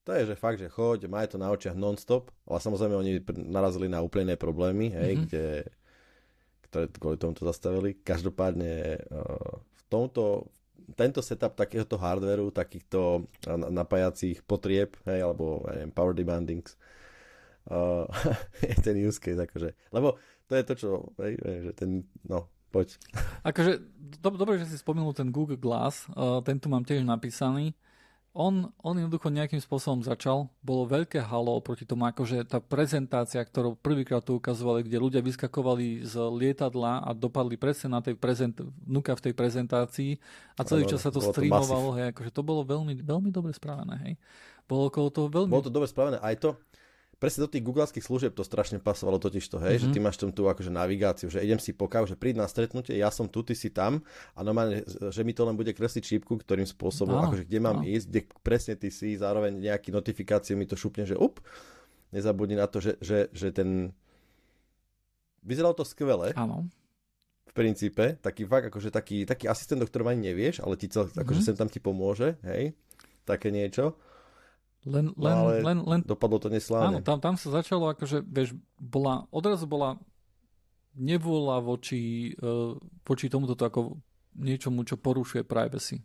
To 0.07 0.15
je, 0.15 0.31
že 0.31 0.41
fakt, 0.41 0.63
že 0.63 0.71
choď, 0.71 1.11
maj 1.11 1.29
to 1.29 1.37
na 1.37 1.51
očiach 1.53 1.77
non-stop, 1.77 2.31
ale 2.49 2.63
samozrejme 2.63 2.95
oni 2.97 3.13
narazili 3.45 3.91
na 3.91 4.01
úplne 4.01 4.39
problémy, 4.39 4.95
hej, 4.95 5.13
mm-hmm. 5.19 5.27
kde, 5.27 5.47
ktoré 6.71 6.85
kvôli 6.97 7.19
tomu 7.21 7.35
to 7.37 7.45
zastavili. 7.45 7.99
Každopádne 7.99 9.05
uh, 9.11 9.53
v 9.59 9.83
tomto, 9.91 10.49
tento 10.97 11.21
setup 11.21 11.59
takéhoto 11.59 12.01
hardveru, 12.01 12.49
takýchto 12.55 13.29
napájacích 13.69 14.41
potrieb, 14.47 14.97
hej, 15.05 15.29
alebo 15.29 15.67
ja 15.69 15.77
neviem, 15.77 15.93
power 15.93 16.17
demandings, 16.17 16.79
uh, 17.69 18.09
je 18.65 18.77
ten 18.81 18.97
use 18.97 19.21
case, 19.21 19.37
akože. 19.37 19.77
Lebo 19.93 20.17
to 20.49 20.57
je 20.57 20.63
to, 20.65 20.75
čo, 20.79 20.89
hej, 21.21 21.37
že 21.69 21.73
ten, 21.77 22.09
no, 22.25 22.49
poď. 22.69 23.01
Akože, 23.43 23.83
do, 24.23 24.29
dobre, 24.37 24.61
že 24.61 24.69
si 24.69 24.77
spomenul 24.81 25.17
ten 25.17 25.29
Google 25.33 25.59
Glass, 25.59 26.07
uh, 26.13 26.41
ten 26.45 26.61
tu 26.61 26.69
mám 26.69 26.85
tiež 26.85 27.03
napísaný 27.03 27.77
on, 28.39 28.71
on 28.85 28.95
jednoducho 28.95 29.35
nejakým 29.35 29.59
spôsobom 29.59 30.05
začal, 30.07 30.47
bolo 30.63 30.87
veľké 30.87 31.19
halo 31.19 31.59
proti 31.59 31.83
tomu, 31.83 32.07
akože 32.07 32.47
tá 32.47 32.63
prezentácia, 32.63 33.43
ktorú 33.43 33.75
prvýkrát 33.75 34.23
tu 34.23 34.39
ukazovali, 34.39 34.87
kde 34.87 35.03
ľudia 35.03 35.21
vyskakovali 35.25 36.07
z 36.07 36.15
lietadla 36.15 37.03
a 37.03 37.11
dopadli 37.17 37.59
presne 37.59 37.97
na 37.97 38.01
tej 38.05 38.15
prezent, 38.15 38.55
vnúka 38.87 39.19
v 39.19 39.25
tej 39.27 39.35
prezentácii 39.35 40.11
a 40.55 40.63
celý 40.63 40.87
čas 40.87 41.03
sa 41.03 41.11
to 41.11 41.19
streamovalo, 41.19 41.99
hej, 41.99 42.15
akože 42.15 42.31
to 42.31 42.43
bolo 42.47 42.63
veľmi, 42.63 43.01
veľmi 43.03 43.35
dobre 43.35 43.51
správené, 43.51 43.97
hej. 44.07 44.15
Bolo 44.71 44.87
okolo 44.93 45.09
toho 45.11 45.29
veľmi... 45.33 45.51
Bolo 45.51 45.67
to 45.67 45.75
dobre 45.75 45.89
správené, 45.91 46.23
aj 46.23 46.37
to, 46.39 46.51
presne 47.19 47.45
do 47.45 47.51
tých 47.51 47.67
googleských 47.67 48.07
služieb 48.07 48.33
to 48.33 48.47
strašne 48.47 48.79
pasovalo 48.79 49.19
totiž 49.19 49.43
to, 49.51 49.59
hej, 49.59 49.77
mm-hmm. 49.77 49.83
že 49.83 49.87
ty 49.91 49.99
mhm. 49.99 50.05
máš 50.07 50.17
tam 50.23 50.31
tú 50.31 50.47
akože 50.47 50.71
navigáciu, 50.71 51.27
že 51.27 51.43
idem 51.43 51.59
si 51.59 51.75
pokav, 51.75 52.07
že 52.07 52.15
príď 52.15 52.43
na 52.43 52.47
stretnutie, 52.47 52.95
ja 52.95 53.11
som 53.11 53.27
tu, 53.27 53.43
ty 53.43 53.59
si 53.59 53.75
tam 53.75 54.07
a 54.39 54.41
normálne, 54.47 54.87
že 54.87 55.27
mi 55.27 55.35
to 55.35 55.43
len 55.43 55.59
bude 55.59 55.75
kresliť 55.75 56.03
šípku, 56.07 56.39
ktorým 56.39 56.67
spôsobom, 56.67 57.19
no, 57.19 57.27
akože 57.27 57.45
kde 57.45 57.59
mám 57.59 57.83
no. 57.83 57.87
ísť, 57.87 58.07
kde 58.07 58.21
presne 58.47 58.75
ty 58.79 58.89
si, 58.95 59.19
zároveň 59.19 59.59
nejaký 59.59 59.91
notifikáciu 59.91 60.55
mi 60.55 60.65
to 60.65 60.79
šupne, 60.79 61.03
že 61.03 61.19
up, 61.19 61.43
nezabudni 62.15 62.55
na 62.55 62.71
to, 62.71 62.79
že, 62.79 62.97
že, 63.03 63.29
že 63.35 63.51
ten... 63.51 63.93
Vyzeralo 65.43 65.75
to 65.75 65.85
skvele. 65.87 66.33
Áno. 66.39 66.71
V 67.49 67.53
princípe, 67.57 68.21
taký 68.23 68.47
fakt, 68.47 68.71
akože 68.71 68.95
taký, 68.95 69.27
taký 69.27 69.51
asistent, 69.51 69.83
o 69.83 69.89
ktorom 69.89 70.13
ani 70.13 70.31
nevieš, 70.31 70.63
ale 70.63 70.79
ti 70.79 70.87
cel, 70.87 71.09
mm-hmm. 71.09 71.25
akože 71.25 71.41
sem 71.43 71.57
tam 71.59 71.67
ti 71.67 71.83
pomôže, 71.83 72.39
hej, 72.47 72.77
také 73.27 73.51
niečo. 73.51 73.99
Len, 74.87 75.11
len, 75.19 75.35
no, 75.35 75.51
len, 75.51 75.79
len, 75.83 76.01
dopadlo 76.07 76.39
to 76.39 76.49
neslávne. 76.49 76.99
Áno, 76.99 77.05
tam, 77.05 77.19
tam 77.19 77.35
sa 77.35 77.51
začalo, 77.51 77.91
akože, 77.91 78.23
vieš, 78.23 78.55
bola, 78.79 79.27
odrazu 79.35 79.67
bola 79.67 79.99
nevôľa 80.95 81.57
voči, 81.63 82.35
uh, 82.39 82.79
voči 83.03 83.27
tomuto 83.27 83.59
ako 83.59 83.99
niečomu, 84.39 84.87
čo 84.87 84.95
porušuje 84.95 85.43
privacy. 85.43 85.99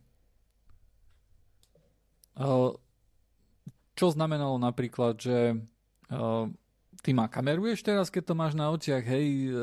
Uh, 2.34 2.74
čo 3.94 4.10
znamenalo 4.10 4.58
napríklad, 4.58 5.22
že 5.22 5.54
uh, 6.10 6.50
ty 7.04 7.12
ma 7.12 7.28
kameruješ 7.28 7.84
teraz, 7.84 8.08
keď 8.08 8.32
to 8.32 8.34
máš 8.34 8.56
na 8.56 8.72
očiach, 8.72 9.04
hej, 9.04 9.52
e, 9.52 9.60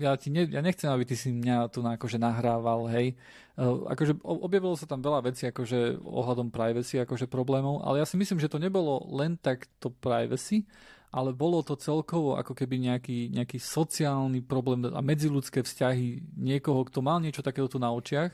ja, 0.00 0.16
ti 0.16 0.32
ne, 0.32 0.48
ja 0.48 0.64
nechcem, 0.64 0.88
aby 0.88 1.04
ty 1.04 1.20
si 1.20 1.28
mňa 1.28 1.68
tu 1.68 1.84
na, 1.84 2.00
akože 2.00 2.16
nahrával, 2.16 2.88
hej. 2.88 3.12
E, 3.54 3.64
akože 3.92 4.24
objavilo 4.24 4.72
sa 4.72 4.88
tam 4.88 5.04
veľa 5.04 5.28
vecí, 5.28 5.44
akože 5.44 6.00
ohľadom 6.00 6.48
privacy, 6.48 6.96
akože 7.04 7.28
problémov, 7.28 7.84
ale 7.84 8.00
ja 8.00 8.08
si 8.08 8.16
myslím, 8.16 8.40
že 8.40 8.48
to 8.48 8.56
nebolo 8.56 9.04
len 9.20 9.36
takto 9.36 9.92
privacy, 9.92 10.64
ale 11.12 11.36
bolo 11.36 11.60
to 11.60 11.76
celkovo 11.76 12.40
ako 12.40 12.56
keby 12.56 12.80
nejaký, 12.88 13.36
nejaký 13.36 13.60
sociálny 13.60 14.40
problém 14.40 14.88
a 14.88 15.04
medziludské 15.04 15.60
vzťahy 15.60 16.40
niekoho, 16.40 16.88
kto 16.88 17.04
mal 17.04 17.20
niečo 17.20 17.44
takéto 17.44 17.76
tu 17.76 17.78
na 17.80 17.92
očiach 17.92 18.32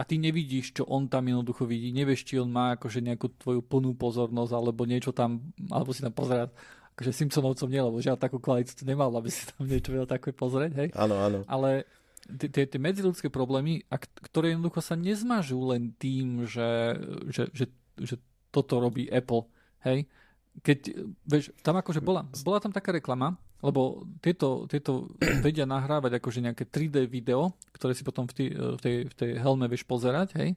a 0.00 0.02
ty 0.08 0.16
nevidíš, 0.16 0.72
čo 0.72 0.88
on 0.88 1.08
tam 1.08 1.28
jednoducho 1.28 1.68
vidí, 1.68 1.92
nevieš, 1.92 2.24
či 2.24 2.40
on 2.40 2.48
má 2.48 2.80
akože 2.80 3.04
nejakú 3.04 3.36
tvoju 3.36 3.60
plnú 3.60 3.92
pozornosť 3.96 4.52
alebo 4.56 4.88
niečo 4.88 5.12
tam, 5.12 5.52
alebo 5.68 5.92
si 5.92 6.00
tam 6.00 6.16
pozerať 6.16 6.56
akože 6.92 7.12
Simpsonovcom 7.12 7.68
nie, 7.72 7.80
lebo 7.80 7.98
žiaľ 8.04 8.20
takú 8.20 8.36
kvalitu 8.36 8.76
to 8.76 8.84
nemal, 8.84 9.08
aby 9.16 9.32
si 9.32 9.48
tam 9.48 9.64
niečo 9.64 9.92
vedel 9.92 10.08
také 10.08 10.30
pozrieť, 10.30 10.72
hej? 10.76 10.88
Áno, 10.92 11.16
áno. 11.16 11.38
Ale 11.48 11.88
tie 12.38 12.78
medziludské 12.78 13.32
problémy, 13.32 13.82
a 13.90 13.98
ktoré 13.98 14.54
jednoducho 14.54 14.78
sa 14.84 14.94
nezmažú 14.94 15.58
len 15.74 15.90
tým, 15.98 16.46
že, 16.46 16.94
že, 17.32 17.42
že, 17.50 17.66
že 17.98 18.14
toto 18.54 18.78
robí 18.78 19.08
Apple, 19.08 19.48
hej? 19.88 20.06
Keď, 20.60 20.78
vieš, 21.24 21.48
tam 21.64 21.80
akože 21.80 22.04
bola, 22.04 22.28
bola 22.44 22.60
tam 22.60 22.76
taká 22.76 22.92
reklama, 22.92 23.40
lebo 23.64 24.04
tieto, 24.20 24.68
tieto 24.68 25.08
vedia 25.44 25.64
nahrávať 25.64 26.20
akože 26.20 26.44
nejaké 26.44 26.68
3D 26.68 27.08
video, 27.08 27.56
ktoré 27.72 27.96
si 27.96 28.04
potom 28.04 28.28
v, 28.28 28.32
tý, 28.36 28.44
v, 28.52 28.80
tej, 28.82 28.96
v 29.08 29.14
tej 29.16 29.30
helme 29.40 29.64
vieš 29.66 29.88
pozerať, 29.88 30.36
hej? 30.36 30.54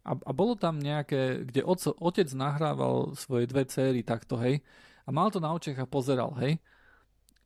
A, 0.00 0.16
a 0.16 0.32
bolo 0.32 0.56
tam 0.56 0.80
nejaké, 0.80 1.44
kde 1.44 1.60
oco, 1.60 1.92
otec 2.00 2.28
nahrával 2.32 3.12
svoje 3.16 3.44
dve 3.44 3.68
céry 3.68 4.00
takto, 4.00 4.36
hej? 4.40 4.64
A 5.04 5.08
mal 5.12 5.28
to 5.32 5.38
na 5.38 5.52
očiach 5.52 5.84
a 5.84 5.90
pozeral, 5.90 6.34
hej, 6.40 6.60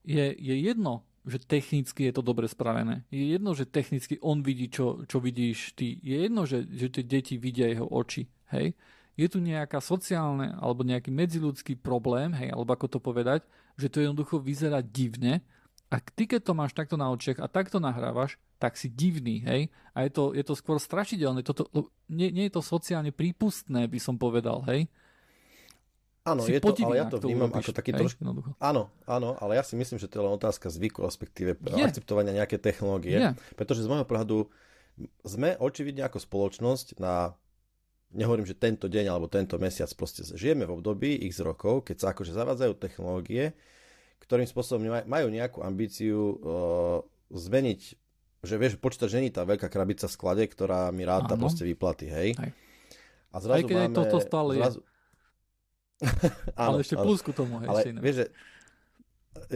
je, 0.04 0.36
je 0.36 0.54
jedno, 0.60 1.04
že 1.24 1.40
technicky 1.40 2.04
je 2.04 2.12
to 2.12 2.20
dobre 2.20 2.44
spravené. 2.44 3.08
Je 3.08 3.32
jedno, 3.32 3.56
že 3.56 3.64
technicky 3.64 4.20
on 4.20 4.44
vidí, 4.44 4.68
čo, 4.68 5.08
čo 5.08 5.24
vidíš 5.24 5.72
ty. 5.72 5.96
Je 6.04 6.28
jedno, 6.28 6.44
že, 6.44 6.68
že 6.68 6.92
tie 6.92 7.00
deti 7.00 7.40
vidia 7.40 7.64
jeho 7.64 7.88
oči. 7.88 8.28
Hej? 8.52 8.76
Je 9.16 9.26
tu 9.32 9.40
nejaká 9.40 9.80
sociálne 9.80 10.52
alebo 10.60 10.84
nejaký 10.84 11.08
medziludský 11.08 11.80
problém, 11.80 12.36
hej, 12.36 12.52
alebo 12.52 12.76
ako 12.76 12.86
to 12.92 12.98
povedať, 13.00 13.40
že 13.80 13.88
to 13.88 14.04
jednoducho 14.04 14.36
vyzerá 14.36 14.84
divne 14.84 15.40
a 15.94 16.02
ty, 16.02 16.26
keď 16.26 16.40
to 16.42 16.58
máš 16.58 16.74
takto 16.74 16.98
na 16.98 17.06
očiach 17.14 17.38
a 17.38 17.46
takto 17.46 17.78
nahrávaš, 17.78 18.34
tak 18.58 18.74
si 18.74 18.90
divný, 18.90 19.46
hej? 19.46 19.70
A 19.94 20.02
je 20.02 20.10
to, 20.10 20.34
je 20.34 20.42
to 20.42 20.58
skôr 20.58 20.82
strašidelné. 20.82 21.46
Toto, 21.46 21.70
nie, 22.10 22.34
nie 22.34 22.50
je 22.50 22.58
to 22.58 22.62
sociálne 22.64 23.14
prípustné, 23.14 23.86
by 23.86 24.00
som 24.02 24.18
povedal, 24.18 24.66
hej? 24.66 24.90
Áno, 26.24 26.40
je 26.48 26.56
to, 26.56 26.72
ale 26.88 26.96
ja 26.96 27.04
to 27.04 27.20
vnímam 27.20 27.52
ako 27.52 27.76
taký 27.76 27.92
trošku... 27.92 28.24
Áno, 28.56 28.88
áno, 29.04 29.36
ale 29.44 29.60
ja 29.60 29.64
si 29.64 29.76
myslím, 29.76 30.00
že 30.00 30.08
to 30.08 30.16
je 30.16 30.24
len 30.24 30.32
otázka 30.32 30.72
zvyku, 30.72 31.04
respektíve 31.04 31.52
je. 31.60 31.84
akceptovania 31.84 32.32
nejaké 32.32 32.56
technológie. 32.56 33.20
Je. 33.20 33.28
Pretože 33.52 33.84
z 33.84 33.92
môjho 33.92 34.08
pohľadu 34.08 34.48
sme 35.20 35.52
očividne 35.60 36.00
ako 36.08 36.24
spoločnosť 36.24 36.96
na 36.96 37.36
nehovorím, 38.14 38.48
že 38.48 38.56
tento 38.56 38.88
deň 38.88 39.10
alebo 39.10 39.28
tento 39.28 39.60
mesiac, 39.60 39.90
proste 39.92 40.24
žijeme 40.24 40.64
v 40.64 40.80
období 40.80 41.12
x 41.28 41.42
rokov, 41.44 41.92
keď 41.92 41.96
sa 41.98 42.06
akože 42.16 42.32
zavádzajú 42.32 42.72
technológie, 42.78 43.52
ktorým 44.22 44.48
spôsobom 44.48 45.04
majú 45.04 45.28
nejakú 45.28 45.60
ambíciu 45.60 46.16
uh, 46.16 46.98
zmeniť, 47.34 47.80
že 48.46 48.54
vieš, 48.56 48.80
počítač 48.80 49.18
není 49.18 49.28
tá 49.28 49.44
veľká 49.44 49.68
krabica 49.68 50.08
v 50.08 50.14
sklade, 50.14 50.44
ktorá 50.48 50.88
mi 50.94 51.04
ráta 51.04 51.34
proste 51.34 51.66
výplaty, 51.66 52.08
hej. 52.08 52.28
Hej. 52.38 52.50
A 53.34 53.36
zrazu 53.42 53.66
Aj 53.66 53.68
keď 53.68 53.76
máme, 53.76 53.96
toto 53.98 54.16
stále 54.22 54.50
zrazu, 54.56 54.80
je 54.80 54.93
áno, 56.58 56.78
ale 56.78 56.82
ešte 56.82 56.98
plus 56.98 57.20
ku 57.22 57.30
tomu. 57.30 57.62
Hej, 57.62 57.68
ale, 57.70 57.80
vieš, 58.02 58.16
že, 58.22 58.26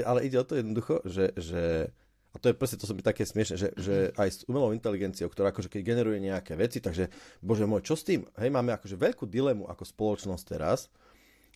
ale 0.06 0.18
ide 0.26 0.36
o 0.38 0.46
to 0.46 0.54
jednoducho, 0.58 1.02
že, 1.06 1.34
že 1.34 1.90
a 2.28 2.36
to 2.36 2.52
je 2.52 2.58
presne, 2.58 2.78
to 2.78 2.86
som 2.86 2.94
by 2.94 3.02
také 3.02 3.24
smiešne, 3.24 3.56
že, 3.56 3.68
že 3.74 4.12
aj 4.14 4.28
s 4.28 4.38
umelou 4.46 4.76
inteligenciou, 4.76 5.32
ktorá 5.32 5.50
akože 5.50 5.72
keď 5.72 5.82
generuje 5.82 6.20
nejaké 6.20 6.54
veci, 6.54 6.78
takže 6.78 7.08
bože 7.40 7.64
môj, 7.64 7.82
čo 7.82 7.96
s 7.96 8.04
tým? 8.04 8.28
Hej, 8.36 8.52
máme 8.52 8.76
akože 8.76 9.00
veľkú 9.00 9.24
dilemu 9.24 9.64
ako 9.66 9.82
spoločnosť 9.82 10.44
teraz, 10.44 10.92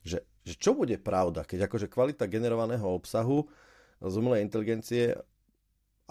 že, 0.02 0.24
že 0.42 0.54
čo 0.58 0.74
bude 0.74 0.96
pravda, 0.98 1.46
keď 1.46 1.70
akože 1.70 1.86
kvalita 1.92 2.26
generovaného 2.26 2.88
obsahu 2.88 3.46
z 4.02 4.14
umelej 4.18 4.42
inteligencie 4.42 5.14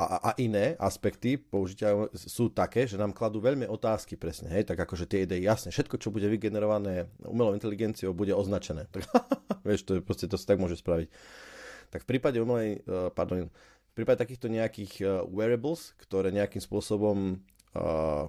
a, 0.02 0.18
a 0.20 0.32
iné 0.42 0.74
aspekty 0.82 1.38
použitia 1.38 2.10
sú 2.18 2.50
také, 2.50 2.90
že 2.90 2.98
nám 2.98 3.14
kladú 3.14 3.38
veľmi 3.38 3.70
otázky 3.70 4.18
presne, 4.18 4.50
hej, 4.50 4.66
tak 4.66 4.82
akože 4.82 5.06
tie 5.06 5.30
idei, 5.30 5.46
jasne, 5.46 5.70
všetko, 5.70 6.02
čo 6.02 6.10
bude 6.10 6.26
vygenerované 6.26 7.06
umelou 7.22 7.54
inteligenciou, 7.54 8.16
bude 8.18 8.34
označené. 8.34 8.90
Tak, 8.90 9.06
vieš, 9.68 9.86
to, 9.86 9.92
je, 9.98 10.02
proste, 10.02 10.26
to 10.26 10.42
sa 10.42 10.54
tak 10.54 10.60
môže 10.60 10.82
spraviť. 10.82 11.08
Tak 11.94 12.08
v 12.08 12.10
prípade 12.18 12.42
umelej, 12.42 12.82
uh, 12.90 13.14
pardon, 13.14 13.54
v 13.92 13.94
prípade 13.94 14.24
takýchto 14.24 14.50
nejakých 14.50 14.94
uh, 15.04 15.10
wearables, 15.28 15.94
ktoré 16.00 16.34
nejakým 16.34 16.64
spôsobom 16.64 17.38
uh, 17.78 18.26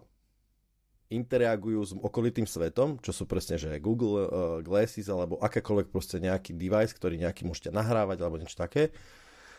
interagujú 1.13 1.81
s 1.85 1.93
okolitým 1.93 2.49
svetom, 2.49 2.97
čo 3.05 3.13
sú 3.13 3.29
presne, 3.29 3.61
že 3.61 3.77
Google 3.79 4.17
uh, 4.17 4.27
Glasses 4.65 5.07
alebo 5.13 5.37
akékoľvek 5.39 5.93
proste 5.93 6.17
nejaký 6.19 6.57
device, 6.57 6.97
ktorý 6.97 7.21
nejaký 7.21 7.45
môžete 7.45 7.71
nahrávať 7.71 8.19
alebo 8.25 8.41
niečo 8.41 8.57
také, 8.57 8.91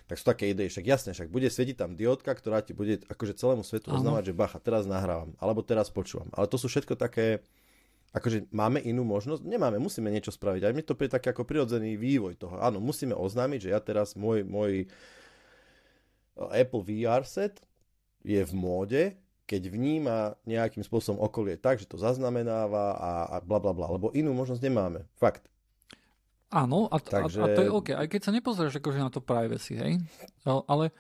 tak 0.08 0.20
sú 0.20 0.26
také 0.28 0.52
idei, 0.52 0.68
však 0.68 0.84
jasne, 0.84 1.12
však 1.16 1.32
bude 1.32 1.48
svietiť 1.48 1.80
tam 1.80 1.96
diodka, 1.96 2.36
ktorá 2.36 2.60
ti 2.60 2.76
bude 2.76 3.00
akože 3.08 3.40
celému 3.40 3.64
svetu 3.64 3.96
oznávať, 3.96 4.32
že 4.32 4.34
bacha, 4.36 4.60
teraz 4.60 4.84
nahrávam, 4.84 5.32
alebo 5.40 5.64
teraz 5.64 5.88
počúvam. 5.88 6.28
Ale 6.36 6.52
to 6.52 6.60
sú 6.60 6.68
všetko 6.68 7.00
také, 7.00 7.40
akože 8.12 8.52
máme 8.52 8.84
inú 8.84 9.08
možnosť? 9.08 9.48
Nemáme, 9.48 9.80
musíme 9.80 10.12
niečo 10.12 10.36
spraviť. 10.36 10.62
Aj 10.68 10.74
mi 10.76 10.84
to 10.84 10.94
je 10.94 11.08
taký 11.08 11.32
ako 11.32 11.48
prirodzený 11.48 11.96
vývoj 11.96 12.36
toho. 12.36 12.60
Áno, 12.60 12.84
musíme 12.84 13.16
oznámiť, 13.16 13.60
že 13.68 13.70
ja 13.72 13.80
teraz 13.80 14.20
môj, 14.20 14.44
môj 14.44 14.92
Apple 16.36 16.84
VR 16.84 17.24
set 17.24 17.64
je 18.26 18.44
v 18.44 18.54
móde, 18.56 19.16
keď 19.44 19.70
vníma 19.70 20.40
nejakým 20.48 20.82
spôsobom 20.82 21.20
okolie 21.20 21.60
tak, 21.60 21.80
že 21.80 21.88
to 21.88 22.00
zaznamenáva 22.00 22.96
a, 22.96 23.12
a 23.28 23.36
bla 23.44 23.60
bla 23.60 23.76
bla, 23.76 23.92
lebo 23.92 24.10
inú 24.16 24.32
možnosť 24.34 24.62
nemáme. 24.64 25.06
Fakt. 25.20 25.53
Áno, 26.54 26.86
a, 26.86 27.02
Takže... 27.02 27.42
a, 27.42 27.50
a 27.50 27.56
to 27.58 27.62
je 27.66 27.70
OK, 27.74 27.88
aj 27.98 28.08
keď 28.14 28.22
sa 28.22 28.32
nepozrieš 28.32 28.78
akože 28.78 29.02
na 29.02 29.10
to 29.10 29.26
privacy, 29.26 29.74
hej, 29.74 29.94
ale 30.46 30.94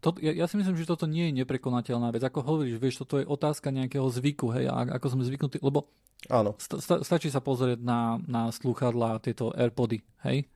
to, 0.00 0.16
ja, 0.24 0.32
ja 0.32 0.46
si 0.48 0.56
myslím, 0.56 0.80
že 0.80 0.88
toto 0.88 1.04
nie 1.04 1.28
je 1.28 1.44
neprekonateľná 1.44 2.08
vec. 2.08 2.24
Ako 2.24 2.40
hovoríš, 2.40 2.80
vieš, 2.80 3.04
toto 3.04 3.20
je 3.20 3.28
otázka 3.28 3.68
nejakého 3.68 4.08
zvyku, 4.08 4.48
hej, 4.56 4.72
a 4.72 4.96
ako 4.96 5.12
sme 5.12 5.28
zvyknutí, 5.28 5.60
lebo 5.60 5.92
Áno. 6.32 6.56
Sta, 6.56 6.80
sta, 6.80 6.96
stačí 7.04 7.28
sa 7.28 7.44
pozrieť 7.44 7.84
na, 7.84 8.16
na 8.24 8.48
slúchadlá, 8.48 9.20
tieto 9.20 9.52
AirPody, 9.52 10.00
hej. 10.24 10.48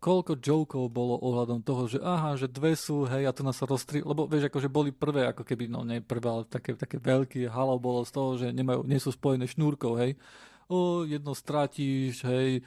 Koľko 0.00 0.40
jokov 0.40 0.88
bolo 0.90 1.20
ohľadom 1.20 1.60
toho, 1.60 1.84
že 1.84 2.00
aha, 2.00 2.34
že 2.34 2.48
dve 2.48 2.72
sú, 2.74 3.04
hej, 3.06 3.28
a 3.28 3.36
to 3.36 3.46
nás 3.46 3.60
rozstri... 3.62 4.02
Lebo 4.02 4.26
vieš, 4.26 4.50
akože 4.50 4.66
boli 4.72 4.90
prvé, 4.90 5.28
ako 5.30 5.46
keby, 5.46 5.70
no 5.70 5.86
nie 5.86 6.02
prvé, 6.02 6.26
ale 6.26 6.42
také, 6.48 6.74
také 6.74 6.96
veľké 6.98 7.46
halo 7.52 7.78
bolo 7.78 8.02
z 8.02 8.10
toho, 8.10 8.30
že 8.40 8.50
nemajú, 8.50 8.82
nie 8.88 8.98
sú 8.98 9.14
spojené 9.14 9.46
šnúrkou, 9.46 9.94
hej 10.00 10.18
o, 10.70 11.02
jedno 11.02 11.34
stratíš, 11.34 12.22
hej, 12.22 12.62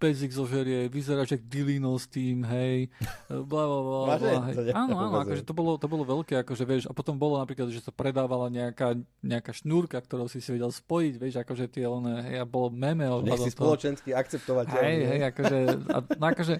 pezik 0.00 0.32
zožerie, 0.32 0.88
vyzeráš 0.88 1.36
jak 1.36 1.44
Dilino 1.44 1.92
s 2.00 2.08
tým, 2.08 2.40
hej, 2.48 2.88
bla, 3.28 3.64
bla, 3.68 3.80
bla, 3.84 4.00
bla, 4.18 4.40
hej. 4.48 4.72
Áno, 4.72 4.96
áno, 4.96 5.20
akože 5.20 5.44
to 5.44 5.52
bolo, 5.52 5.76
to 5.76 5.84
bolo 5.84 6.08
veľké, 6.08 6.40
akože 6.40 6.64
vieš, 6.64 6.84
a 6.88 6.96
potom 6.96 7.20
bolo 7.20 7.36
napríklad, 7.36 7.68
že 7.68 7.84
sa 7.84 7.92
predávala 7.92 8.48
nejaká, 8.48 8.96
nejaká 9.20 9.52
šnúrka, 9.52 10.00
ktorou 10.00 10.26
si 10.26 10.40
si 10.40 10.48
vedel 10.48 10.72
spojiť, 10.72 11.14
vieš, 11.20 11.34
akože 11.44 11.68
tie, 11.68 11.84
one, 11.84 12.24
hej, 12.24 12.40
a 12.40 12.48
bolo 12.48 12.72
meme. 12.72 13.04
Nech 13.22 13.44
si 13.44 13.52
spoločensky 13.52 14.16
akceptovateľný. 14.16 14.80
Hej, 14.80 14.98
hej, 15.04 15.20
akože, 15.28 15.58
a, 15.92 15.98
no, 16.00 16.24
akože 16.32 16.54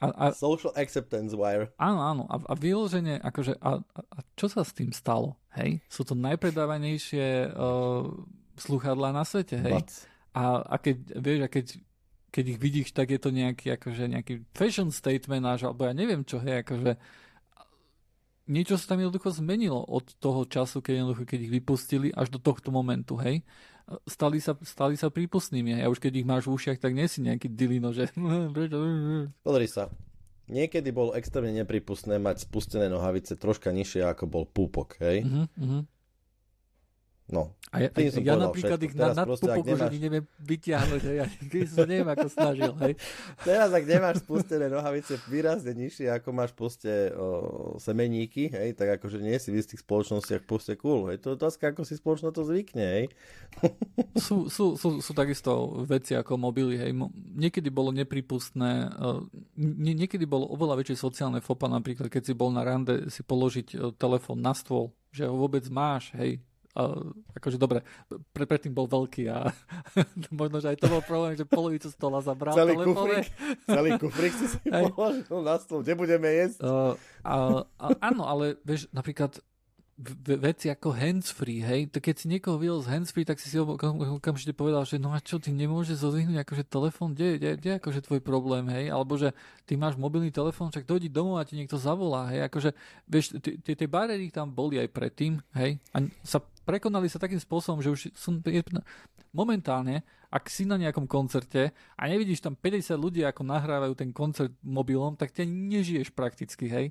a, 0.00 0.06
a, 0.14 0.26
Social 0.38 0.72
acceptance 0.78 1.34
wire. 1.34 1.74
Áno, 1.78 2.00
áno. 2.02 2.22
A, 2.30 2.38
a 2.38 2.54
vyloženie, 2.54 3.18
akože, 3.18 3.58
a, 3.58 3.82
a, 3.82 4.00
čo 4.38 4.46
sa 4.46 4.62
s 4.62 4.70
tým 4.70 4.94
stalo? 4.94 5.34
Hej? 5.58 5.82
Sú 5.90 6.06
to 6.06 6.14
najpredávanejšie 6.14 7.50
uh, 7.50 8.06
sluchadlá 8.58 9.10
na 9.10 9.26
svete, 9.26 9.58
hej? 9.58 9.82
A, 10.38 10.62
a 10.62 10.76
keď, 10.78 11.18
vieš, 11.18 11.40
a 11.42 11.48
keď, 11.50 11.66
keď 12.30 12.44
ich 12.54 12.58
vidíš, 12.62 12.88
tak 12.94 13.10
je 13.10 13.18
to 13.18 13.34
nejaký, 13.34 13.74
akože 13.74 14.06
nejaký 14.06 14.46
fashion 14.54 14.94
statement 14.94 15.42
náš, 15.42 15.66
alebo 15.66 15.90
ja 15.90 15.94
neviem 15.96 16.22
čo, 16.22 16.38
hej, 16.38 16.62
akože 16.62 16.94
niečo 18.46 18.78
sa 18.78 18.94
tam 18.94 19.02
jednoducho 19.02 19.34
zmenilo 19.34 19.82
od 19.82 20.14
toho 20.22 20.46
času, 20.46 20.78
keď, 20.78 21.02
jednoducho, 21.02 21.24
keď 21.26 21.40
ich 21.42 21.52
vypustili, 21.58 22.08
až 22.14 22.30
do 22.30 22.38
tohto 22.38 22.70
momentu, 22.70 23.18
hej 23.18 23.42
stali 24.04 24.38
sa, 24.40 24.52
stali 24.60 24.94
sa 25.00 25.08
prípustnými. 25.08 25.80
A 25.80 25.88
už 25.88 25.98
keď 26.00 26.20
ich 26.20 26.28
máš 26.28 26.44
v 26.46 26.54
ušiach, 26.60 26.78
tak 26.80 26.92
nie 26.92 27.08
si 27.08 27.24
nejaký 27.24 27.48
dilino, 27.48 27.96
že... 27.96 28.12
Pozri 29.46 29.68
sa. 29.68 29.88
Niekedy 30.48 30.88
bolo 30.96 31.12
extrémne 31.12 31.52
nepripustné 31.60 32.16
mať 32.16 32.48
spustené 32.48 32.88
nohavice 32.88 33.36
troška 33.36 33.68
nižšie 33.68 34.00
ako 34.08 34.24
bol 34.24 34.44
púpok, 34.48 34.96
hej? 35.04 35.20
Uh-huh, 35.24 35.44
uh-huh. 35.60 35.82
No. 37.28 37.52
A 37.68 37.84
ja, 37.84 37.92
ja, 37.92 38.32
ja 38.32 38.34
napríklad 38.40 38.80
ich 38.80 38.96
na, 38.96 39.12
nad 39.12 39.28
pupoku, 39.28 39.60
nemáš... 39.60 39.92
že 39.92 40.00
neviem 40.00 40.24
vyťahnuť, 40.40 41.00
ja 41.12 41.28
sa 41.68 41.84
neviem 41.84 42.08
ako 42.08 42.28
snažil, 42.32 42.72
hej. 42.80 42.96
Teraz, 43.44 43.68
ak 43.68 43.84
nemáš 43.84 44.24
spustené 44.24 44.72
nohavice 44.72 45.20
výrazne 45.28 45.76
nižšie, 45.76 46.08
ako 46.08 46.28
máš 46.32 46.56
proste 46.56 47.12
o, 47.12 47.76
semeníky, 47.76 48.48
hej, 48.48 48.72
tak 48.72 48.96
akože 48.96 49.20
nie 49.20 49.36
si 49.36 49.52
v 49.52 49.60
istých 49.60 49.84
spoločnostiach 49.84 50.48
proste 50.48 50.80
cool, 50.80 51.12
hej. 51.12 51.20
To 51.20 51.36
je 51.36 51.44
otázka, 51.44 51.76
ako 51.76 51.84
si 51.84 52.00
spoločnosť 52.00 52.34
to 52.40 52.44
zvykne, 52.48 52.86
hej. 52.88 53.04
Sú, 54.28 54.48
sú, 54.48 54.80
sú, 54.80 55.04
sú 55.04 55.12
takisto 55.12 55.84
veci 55.84 56.16
ako 56.16 56.40
mobily, 56.40 56.80
hej. 56.80 56.96
Niekedy 57.36 57.68
bolo 57.68 57.92
nepripustné, 57.92 58.88
nie, 59.60 59.92
niekedy 59.92 60.24
bolo 60.24 60.48
oveľa 60.56 60.80
väčšie 60.80 60.96
sociálne 60.96 61.44
fopa, 61.44 61.68
napríklad 61.68 62.08
keď 62.08 62.22
si 62.24 62.32
bol 62.32 62.48
na 62.48 62.64
rande 62.64 63.12
si 63.12 63.20
položiť 63.20 63.92
telefón 64.00 64.40
na 64.40 64.56
stôl, 64.56 64.96
že 65.12 65.28
ho 65.28 65.36
vôbec 65.36 65.64
máš, 65.68 66.12
hej, 66.16 66.40
Uh, 66.78 67.10
akože 67.34 67.58
dobre, 67.58 67.82
pre, 68.30 68.46
predtým 68.46 68.70
bol 68.70 68.86
veľký 68.86 69.26
a 69.34 69.50
možno, 70.30 70.62
že 70.62 70.70
aj 70.70 70.78
to 70.78 70.86
bol 70.86 71.02
problém, 71.02 71.34
že 71.34 71.42
polovicu 71.42 71.90
stola 71.90 72.22
zabral 72.22 72.54
celý 72.54 72.78
kufrik, 72.78 73.26
celý 73.74 73.90
kufrik 73.98 74.30
si 74.30 74.46
si 74.46 74.58
položil 74.94 75.42
na 75.42 75.58
stôl, 75.58 75.82
nebudeme 75.82 76.30
jesť. 76.30 76.62
Uh, 76.62 76.94
a, 77.26 77.66
a, 77.82 77.86
áno, 77.98 78.30
ale 78.30 78.62
vieš, 78.62 78.86
napríklad 78.94 79.42
veci 80.38 80.70
ako 80.70 80.94
handsfree, 80.94 81.58
hej, 81.58 81.80
to 81.90 81.98
keď 81.98 82.14
si 82.14 82.30
niekoho 82.30 82.54
videl 82.54 82.78
z 82.78 82.94
handsfree, 82.94 83.26
tak 83.26 83.42
si 83.42 83.50
si 83.50 83.58
okamžite 83.58 84.54
povedal, 84.54 84.86
že 84.86 84.94
no 85.02 85.10
a 85.10 85.18
čo, 85.18 85.42
ty 85.42 85.50
nemôžeš 85.50 86.06
zodvihnúť 86.06 86.46
akože 86.46 86.62
telefón, 86.70 87.18
kde, 87.18 87.42
kde, 87.42 87.50
kde 87.58 87.70
akože 87.82 88.06
tvoj 88.06 88.22
problém, 88.22 88.62
hej, 88.70 88.94
alebo 88.94 89.18
že 89.18 89.34
ty 89.66 89.74
máš 89.74 89.98
mobilný 89.98 90.30
telefón, 90.30 90.70
však 90.70 90.86
dojdi 90.86 91.10
domov 91.10 91.42
a 91.42 91.46
ti 91.48 91.58
niekto 91.58 91.74
zavolá, 91.74 92.30
hej, 92.30 92.46
akože, 92.46 92.70
vieš, 93.10 93.42
tie 93.42 93.88
bariéry 93.90 94.30
tam 94.30 94.54
boli 94.54 94.78
aj 94.78 94.86
predtým, 94.94 95.42
hej, 95.58 95.82
a 95.90 96.06
sa 96.22 96.38
prekonali 96.68 97.08
sa 97.08 97.16
takým 97.16 97.40
spôsobom, 97.40 97.80
že 97.80 97.88
už 97.88 98.00
sú 98.12 98.30
momentálne, 99.32 100.04
ak 100.28 100.52
si 100.52 100.68
na 100.68 100.76
nejakom 100.76 101.08
koncerte 101.08 101.72
a 101.96 102.02
nevidíš 102.04 102.44
tam 102.44 102.52
50 102.52 102.92
ľudí, 102.92 103.24
ako 103.24 103.40
nahrávajú 103.48 103.96
ten 103.96 104.12
koncert 104.12 104.52
mobilom, 104.60 105.16
tak 105.16 105.32
ty 105.32 105.48
nežiješ 105.48 106.12
prakticky, 106.12 106.68
hej. 106.68 106.86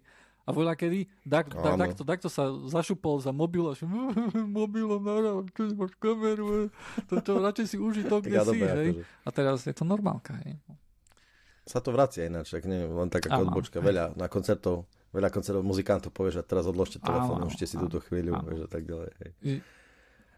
A 0.48 0.56
voľa 0.56 0.80
kedy 0.80 1.06
tak, 1.28 1.52
tak, 1.52 1.76
takto, 1.76 2.02
takto 2.08 2.30
sa 2.32 2.50
zašupol 2.72 3.20
za 3.20 3.36
mobil 3.36 3.68
a 3.68 3.78
že 3.78 3.86
mobilom 4.64 5.04
nahrával, 5.06 5.46
čo 5.54 5.70
máš 5.78 5.94
kameru, 6.02 6.74
to, 7.06 7.22
to 7.22 7.32
radšej 7.38 7.66
si 7.70 7.78
užiť 7.78 8.06
to, 8.10 8.18
kde 8.26 8.38
si, 8.42 8.58
hej. 8.58 8.90
Akože. 8.98 9.04
A 9.22 9.30
teraz 9.30 9.58
je 9.62 9.76
to 9.78 9.86
normálka, 9.86 10.34
hej. 10.42 10.58
Sa 11.68 11.84
to 11.84 11.94
vracia 11.94 12.26
ináč, 12.26 12.56
ak 12.56 12.66
nie, 12.66 12.82
len 12.82 13.12
taká 13.14 13.38
odbočka, 13.38 13.78
veľa 13.78 14.18
na 14.18 14.26
koncertov, 14.26 14.90
veľa 15.18 15.30
koncertov 15.34 15.66
muzikantov 15.66 16.14
povie, 16.14 16.38
že 16.38 16.46
teraz 16.46 16.70
odložte 16.70 17.02
telefón, 17.02 17.42
môžete 17.42 17.66
si 17.66 17.76
túto 17.82 17.98
chvíľu, 18.06 18.38
vieš, 18.46 18.66
a 18.66 18.70
tak 18.70 18.86
ďalej, 18.86 19.10
hej. 19.18 19.32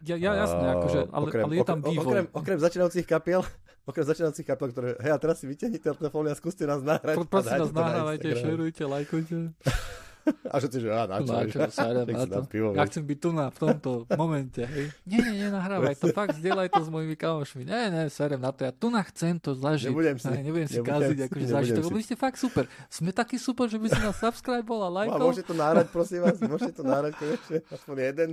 Ja, 0.00 0.16
ja 0.16 0.32
jasne, 0.32 0.66
akože, 0.80 1.00
ale, 1.12 1.24
okrem, 1.28 1.44
ale 1.44 1.54
je 1.60 1.64
tam 1.68 1.78
vývoj. 1.84 2.04
Okrem, 2.08 2.24
okrem 2.32 2.56
začínajúcich 2.56 3.04
kapiel, 3.04 3.44
okrem 3.90 4.04
začínajúcich 4.08 4.46
kapiel, 4.48 4.68
ktoré, 4.72 4.88
hej, 4.96 5.12
a 5.12 5.18
teraz 5.20 5.36
si 5.38 5.44
vyťahnite 5.44 5.92
telefón 6.00 6.24
a 6.24 6.32
skúste 6.32 6.64
nás 6.64 6.80
nahrať. 6.80 7.20
Pro, 7.20 7.28
prosím 7.28 7.68
nás 7.68 7.72
nahrávajte, 7.76 8.28
šerujte, 8.40 8.82
lajkujte. 8.88 9.36
A 10.50 10.56
ty, 10.60 10.78
že 10.80 10.88
á, 10.92 11.08
na 11.08 11.18
čo? 11.22 11.32
Na 11.32 11.42
čo, 11.48 11.58
sára, 11.72 12.02
na 12.04 12.24
to. 12.28 12.44
Pivo, 12.46 12.76
ja 12.76 12.84
chcem 12.86 13.02
byť 13.02 13.18
tu 13.18 13.30
na, 13.32 13.48
v 13.48 13.58
tomto 13.58 13.90
momente. 14.14 14.62
Hej. 14.62 14.92
Nie, 15.08 15.18
nie, 15.24 15.48
nenahrávaj 15.48 15.96
to, 15.96 16.12
fakt 16.12 16.36
zdieľaj 16.36 16.68
to 16.70 16.80
s 16.84 16.88
mojimi 16.92 17.16
kamošmi. 17.16 17.62
Nie, 17.64 17.88
nie, 17.88 18.04
serem 18.12 18.40
na 18.42 18.52
to, 18.52 18.68
ja 18.68 18.72
tu 18.74 18.92
na 18.92 19.00
chcem 19.06 19.40
to 19.40 19.56
zažiť. 19.56 19.88
Nebudem 19.90 20.16
si, 20.20 20.28
ne, 20.28 20.40
nebudem 20.44 20.68
si 20.68 20.78
nebudem, 20.80 20.92
kaziť, 20.92 21.18
akože 21.30 21.46
zažiť 21.46 21.72
to. 21.78 21.82
Boli 21.88 22.04
ste 22.04 22.16
fakt 22.18 22.36
super. 22.36 22.64
Sme 22.92 23.10
takí 23.14 23.40
super, 23.40 23.70
že 23.70 23.80
by 23.80 23.86
si 23.88 24.00
nás 24.02 24.16
subscribe 24.18 24.66
a 24.66 24.88
lajkol. 24.90 25.30
Môžete 25.30 25.48
to 25.50 25.56
nahrať, 25.56 25.86
prosím 25.88 26.20
vás, 26.26 26.36
môžete 26.42 26.74
to 26.76 26.84
nahrať 26.84 27.12
konečne, 27.16 27.58
aspoň 27.70 27.96
jeden. 28.02 28.28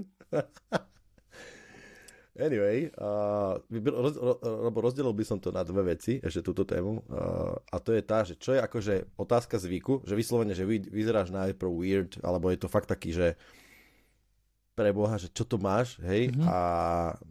Anyway, 2.37 2.93
uh, 3.01 3.57
roz, 3.73 4.13
rozdelil 4.77 5.09
by 5.09 5.25
som 5.25 5.41
to 5.41 5.49
na 5.49 5.65
dve 5.65 5.97
veci, 5.97 6.21
ešte 6.21 6.45
túto 6.45 6.69
tému. 6.69 7.01
Uh, 7.09 7.57
a 7.73 7.81
to 7.81 7.97
je 7.97 8.01
tá, 8.05 8.21
že 8.21 8.37
čo 8.37 8.53
je 8.53 8.61
akože 8.61 9.17
otázka 9.17 9.57
zvyku, 9.57 10.05
že 10.05 10.13
vyslovene, 10.13 10.53
že 10.53 10.61
vy, 10.61 10.85
vyzeráš 10.85 11.33
najprv 11.33 11.71
weird, 11.73 12.11
alebo 12.21 12.53
je 12.53 12.61
to 12.61 12.69
fakt 12.69 12.93
taký, 12.93 13.09
že 13.09 13.33
pre 14.77 14.93
Boha, 14.93 15.17
že 15.17 15.33
čo 15.33 15.49
to 15.49 15.57
máš, 15.57 15.97
hej? 16.05 16.29
Mm-hmm. 16.29 16.45
A 16.45 16.57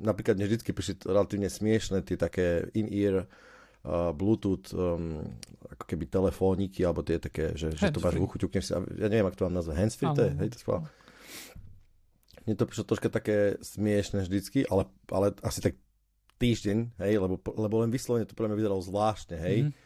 napríklad 0.02 0.34
mne 0.34 0.50
vždycky 0.50 0.74
prišli 0.74 1.06
relatívne 1.06 1.46
smiešne 1.46 2.02
tie 2.02 2.18
také 2.18 2.66
in-ear 2.74 3.22
uh, 3.22 4.10
Bluetooth 4.10 4.74
um, 4.74 5.22
ako 5.70 5.84
keby 5.86 6.10
telefóniky, 6.10 6.82
alebo 6.82 7.06
tie 7.06 7.22
také, 7.22 7.54
že, 7.54 7.70
že 7.78 7.94
to 7.94 8.02
máš 8.02 8.18
v 8.18 8.26
uchu, 8.26 8.42
si, 8.58 8.74
ja 8.74 9.06
neviem, 9.06 9.30
ako 9.30 9.38
to 9.38 9.46
mám 9.46 9.62
nazvať, 9.62 9.76
handsfree, 9.78 10.10
to 10.10 10.22
je, 10.26 10.32
hej, 10.34 10.50
to 10.50 10.58
spolu 10.58 10.82
mne 12.46 12.54
to 12.54 12.64
prišlo 12.64 12.86
troška 12.86 13.10
také 13.10 13.58
smiešne 13.58 14.22
vždycky, 14.22 14.64
ale, 14.70 14.86
ale 15.10 15.34
asi 15.42 15.58
tak 15.58 15.74
týždeň, 16.38 17.02
hej, 17.02 17.12
lebo, 17.18 17.40
lebo 17.42 17.74
len 17.82 17.90
vyslovene 17.90 18.28
to 18.28 18.38
pre 18.38 18.46
mňa 18.46 18.56
vyzeralo 18.56 18.82
zvláštne, 18.84 19.36
hej. 19.36 19.58
Mm-hmm. 19.66 19.84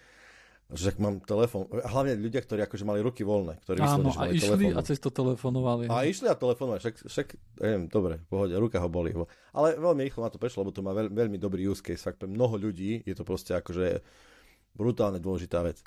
Že 0.71 1.03
mám 1.03 1.19
telefón, 1.27 1.67
hlavne 1.67 2.15
ľudia, 2.15 2.47
ktorí 2.47 2.63
akože 2.63 2.87
mali 2.87 3.03
ruky 3.03 3.27
voľné, 3.27 3.59
ktorí 3.67 3.83
Áno, 3.83 4.15
a 4.15 4.31
išli 4.31 4.55
telefónu. 4.55 4.79
a 4.79 4.87
cez 4.87 5.03
to 5.03 5.11
telefonovali. 5.11 5.91
A 5.91 6.07
išli 6.07 6.31
a 6.31 6.39
telefonovali, 6.39 6.79
však, 6.79 7.11
však 7.11 7.27
neviem, 7.59 7.83
dobre, 7.91 8.23
pohode, 8.31 8.55
ruka 8.55 8.79
ho 8.79 8.87
boli. 8.87 9.11
Ale 9.51 9.75
veľmi 9.75 10.07
rýchlo 10.07 10.23
ma 10.23 10.31
to 10.31 10.39
prešlo, 10.39 10.63
lebo 10.63 10.71
to 10.71 10.87
má 10.87 10.95
veľ, 10.95 11.11
veľmi 11.11 11.43
dobrý 11.43 11.67
use 11.67 11.83
case, 11.83 12.07
fakt 12.07 12.23
pre 12.23 12.31
mnoho 12.31 12.55
ľudí 12.55 13.03
je 13.03 13.15
to 13.19 13.27
proste 13.27 13.51
akože 13.51 13.99
brutálne 14.79 15.19
dôležitá 15.19 15.59
vec. 15.67 15.83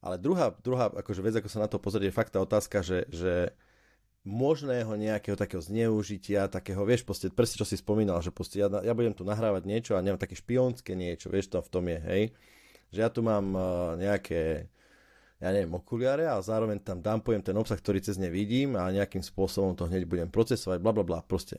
Ale 0.00 0.16
druhá, 0.16 0.56
druhá 0.64 0.88
akože 0.88 1.20
vec, 1.20 1.34
ako 1.36 1.48
sa 1.52 1.62
na 1.62 1.68
to 1.68 1.76
pozrieť, 1.76 2.08
je 2.08 2.16
fakt 2.16 2.32
tá 2.32 2.40
otázka, 2.40 2.80
že, 2.80 3.04
že 3.12 3.52
možného 4.22 4.94
nejakého 4.94 5.34
takého 5.34 5.58
zneužitia, 5.58 6.46
takého, 6.46 6.86
vieš, 6.86 7.02
proste, 7.02 7.26
presne 7.30 7.58
čo 7.58 7.66
si 7.66 7.74
spomínal, 7.74 8.22
že 8.22 8.30
proste 8.30 8.62
ja, 8.62 8.70
ja 8.70 8.94
budem 8.94 9.10
tu 9.10 9.26
nahrávať 9.26 9.66
niečo 9.66 9.92
a 9.98 10.02
neviem, 10.02 10.18
také 10.18 10.38
špionské 10.38 10.94
niečo, 10.94 11.26
vieš, 11.26 11.50
to 11.50 11.58
v 11.58 11.70
tom 11.70 11.84
je, 11.90 11.98
hej, 11.98 12.22
že 12.94 12.98
ja 13.02 13.10
tu 13.10 13.26
mám 13.26 13.50
uh, 13.50 13.64
nejaké, 13.98 14.70
ja 15.42 15.50
neviem, 15.50 15.74
okuliare 15.74 16.30
a 16.30 16.38
zároveň 16.38 16.78
tam 16.78 17.02
dumpujem 17.02 17.42
ten 17.42 17.56
obsah, 17.58 17.74
ktorý 17.74 17.98
cez 17.98 18.14
ne 18.14 18.30
vidím 18.30 18.78
a 18.78 18.94
nejakým 18.94 19.26
spôsobom 19.26 19.74
to 19.74 19.90
hneď 19.90 20.06
budem 20.06 20.30
procesovať, 20.30 20.78
bla 20.78 20.94
bla 20.94 21.02
bla, 21.02 21.18
proste. 21.26 21.58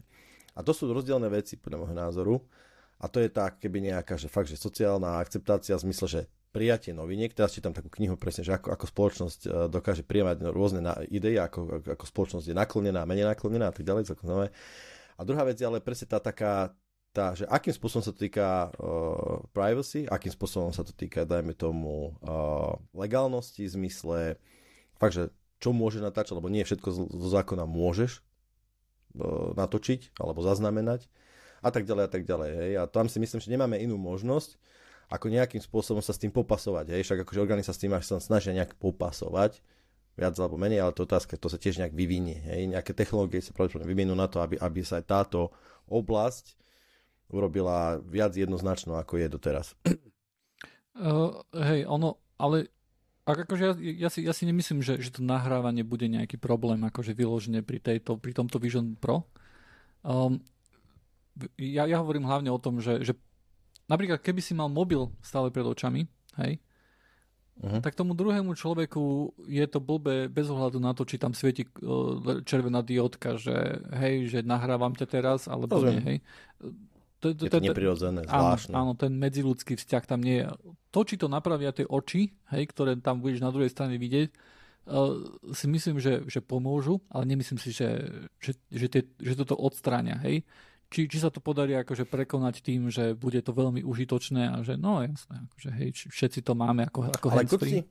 A 0.55 0.63
to 0.63 0.71
sú 0.71 0.87
rozdielne 0.87 1.27
veci, 1.27 1.59
podľa 1.59 1.83
môjho 1.83 1.97
názoru. 1.97 2.35
A 3.01 3.09
to 3.11 3.19
je 3.19 3.27
tak, 3.27 3.59
keby 3.59 3.91
nejaká, 3.91 4.15
že 4.15 4.31
fakt, 4.31 4.47
že 4.47 4.55
sociálna 4.55 5.19
akceptácia 5.19 5.75
v 5.75 5.89
zmysle, 5.89 6.07
že 6.07 6.21
prijatie 6.53 6.93
noviniek. 6.93 7.33
Teraz 7.33 7.57
čítam 7.57 7.73
takú 7.73 7.89
knihu 7.89 8.13
presne, 8.13 8.45
že 8.45 8.53
ako, 8.53 8.77
ako 8.77 8.85
spoločnosť 8.85 9.39
e, 9.43 9.49
dokáže 9.73 10.05
prijať 10.05 10.45
rôzne 10.53 10.85
idei, 11.09 11.41
ako, 11.41 11.81
ako 11.81 12.05
spoločnosť 12.05 12.45
je 12.45 12.55
naklonená, 12.55 13.01
menej 13.09 13.25
naklonená 13.25 13.73
a 13.73 13.75
tak 13.75 13.83
ďalej. 13.83 14.13
A 15.17 15.21
druhá 15.25 15.43
vec 15.49 15.57
je 15.57 15.65
ale 15.65 15.81
presne 15.81 16.05
tá 16.05 16.21
taká, 16.21 16.77
tá, 17.09 17.33
že 17.33 17.49
akým 17.49 17.73
spôsobom 17.73 18.05
sa 18.05 18.13
to 18.13 18.21
týka 18.21 18.69
uh, 18.69 19.41
privacy, 19.53 20.05
akým 20.05 20.33
spôsobom 20.33 20.69
sa 20.69 20.85
to 20.85 20.93
týka, 20.93 21.25
dajme 21.25 21.57
tomu, 21.57 22.17
uh, 22.21 22.77
legálnosti, 22.93 23.65
v 23.65 23.73
zmysle 23.73 24.17
fakt, 24.97 25.17
že 25.17 25.23
čo 25.57 25.73
môže 25.73 26.01
natáčať, 26.01 26.37
lebo 26.37 26.49
nie 26.49 26.65
všetko 26.65 26.89
zo 27.13 27.29
zákona 27.29 27.65
môžeš 27.69 28.21
uh, 28.21 29.53
natočiť 29.57 30.17
alebo 30.17 30.41
zaznamenať 30.41 31.09
a 31.61 31.69
tak 31.69 31.85
ďalej 31.85 32.03
a 32.05 32.11
tak 32.11 32.23
ďalej. 32.25 32.51
Hej. 32.57 32.71
A 32.81 32.83
tam 32.89 33.05
si 33.05 33.21
myslím, 33.21 33.39
že 33.39 33.53
nemáme 33.53 33.77
inú 33.77 33.95
možnosť, 34.01 34.57
ako 35.13 35.29
nejakým 35.29 35.61
spôsobom 35.61 36.01
sa 36.01 36.09
s 36.09 36.17
tým 36.17 36.33
popasovať. 36.33 36.97
Hej? 36.97 37.05
Však 37.05 37.21
akože 37.21 37.43
orgány 37.45 37.61
sa 37.61 37.69
s 37.69 37.77
tým 37.77 37.93
až 37.93 38.09
sa 38.09 38.17
snažia 38.17 38.49
nejak 38.49 38.73
popasovať, 38.81 39.61
viac 40.17 40.33
alebo 40.41 40.57
menej, 40.57 40.81
ale 40.81 40.97
to 40.97 41.05
otázka, 41.05 41.37
to 41.37 41.53
sa 41.53 41.61
tiež 41.61 41.77
nejak 41.77 41.93
vyvinie. 41.93 42.41
Hej? 42.41 42.73
Nejaké 42.73 42.97
technológie 42.97 43.45
sa 43.45 43.53
pravdepodobne 43.53 43.93
vyvinú 43.93 44.17
na 44.17 44.25
to, 44.25 44.41
aby, 44.41 44.57
aby 44.57 44.81
sa 44.81 44.97
aj 44.97 45.05
táto 45.05 45.53
oblasť 45.85 46.57
urobila 47.29 48.01
viac 48.01 48.33
jednoznačno, 48.33 48.97
ako 48.97 49.21
je 49.21 49.27
doteraz. 49.29 49.77
Uh, 50.93 51.41
hej, 51.57 51.89
ono, 51.89 52.21
ale 52.37 52.69
ak 53.25 53.49
akože 53.49 53.63
ja, 53.65 53.73
ja, 54.05 54.09
si, 54.13 54.21
ja 54.21 54.33
si 54.35 54.45
nemyslím, 54.45 54.85
že, 54.85 55.01
že 55.01 55.09
to 55.09 55.25
nahrávanie 55.25 55.81
bude 55.81 56.05
nejaký 56.05 56.37
problém 56.37 56.81
akože 56.85 57.17
vyložené 57.17 57.65
pri, 57.65 57.81
tejto, 57.81 58.21
pri 58.21 58.37
tomto 58.37 58.61
Vision 58.61 58.93
Pro. 58.93 59.25
Um, 60.05 60.43
ja, 61.57 61.89
ja 61.89 61.97
hovorím 62.03 62.29
hlavne 62.29 62.53
o 62.53 62.61
tom, 62.61 62.77
že, 62.77 63.01
že 63.01 63.17
napríklad 63.87 64.19
keby 64.23 64.41
si 64.41 64.53
mal 64.55 64.71
mobil 64.71 65.11
stále 65.19 65.51
pred 65.51 65.67
očami, 65.67 66.07
hej, 66.39 66.59
uh-huh. 67.59 67.81
tak 67.83 67.93
tomu 67.93 68.15
druhému 68.15 68.55
človeku 68.55 69.35
je 69.45 69.65
to 69.67 69.83
blbé 69.83 70.31
bez 70.31 70.47
ohľadu 70.47 70.79
na 70.79 70.95
to, 70.95 71.03
či 71.03 71.19
tam 71.19 71.35
svieti 71.35 71.67
uh, 71.67 72.41
červená 72.47 72.81
diodka, 72.81 73.35
že 73.37 73.83
hej, 73.99 74.31
že 74.31 74.39
nahrávam 74.41 74.95
ťa 74.95 75.07
teraz, 75.09 75.45
alebo 75.51 75.83
nie, 75.83 75.99
hej. 76.01 76.17
To, 77.23 77.31
to, 77.31 77.47
je 77.47 77.51
to 77.55 77.63
neprirodzené, 77.63 78.27
zvláštne. 78.27 78.75
Áno, 78.75 78.91
áno, 78.91 78.99
ten 78.99 79.15
medziludský 79.15 79.79
vzťah 79.79 80.03
tam 80.03 80.19
nie 80.19 80.43
je. 80.43 80.47
To, 80.91 81.07
či 81.07 81.15
to 81.15 81.31
napravia 81.31 81.71
tie 81.71 81.87
oči, 81.87 82.35
hej, 82.51 82.63
ktoré 82.67 82.99
tam 82.99 83.23
budeš 83.23 83.39
na 83.39 83.47
druhej 83.47 83.71
strane 83.71 83.95
vidieť, 83.95 84.27
uh, 84.91 85.23
si 85.55 85.71
myslím, 85.71 86.03
že, 86.03 86.27
že 86.27 86.43
pomôžu, 86.43 86.99
ale 87.07 87.23
nemyslím 87.23 87.63
si, 87.63 87.71
že, 87.71 88.11
že, 88.43 88.59
že, 88.67 88.87
tie, 88.91 89.01
že 89.23 89.39
toto 89.39 89.55
odstráňa. 89.55 90.19
Hej. 90.27 90.43
Či, 90.93 91.09
či 91.09 91.17
sa 91.17 91.33
to 91.33 91.41
podarí 91.41 91.73
akože 91.73 92.05
prekonať 92.05 92.61
tým, 92.61 92.93
že 92.93 93.17
bude 93.17 93.41
to 93.41 93.49
veľmi 93.49 93.81
užitočné 93.81 94.53
a 94.53 94.55
že 94.61 94.77
no 94.77 95.01
jasné, 95.01 95.41
akože 95.49 95.69
hej, 95.73 95.89
všetci 96.13 96.45
to 96.45 96.53
máme 96.53 96.85
ako, 96.85 97.09
ako 97.09 97.27
ale 97.33 97.49
handsfree. 97.49 97.81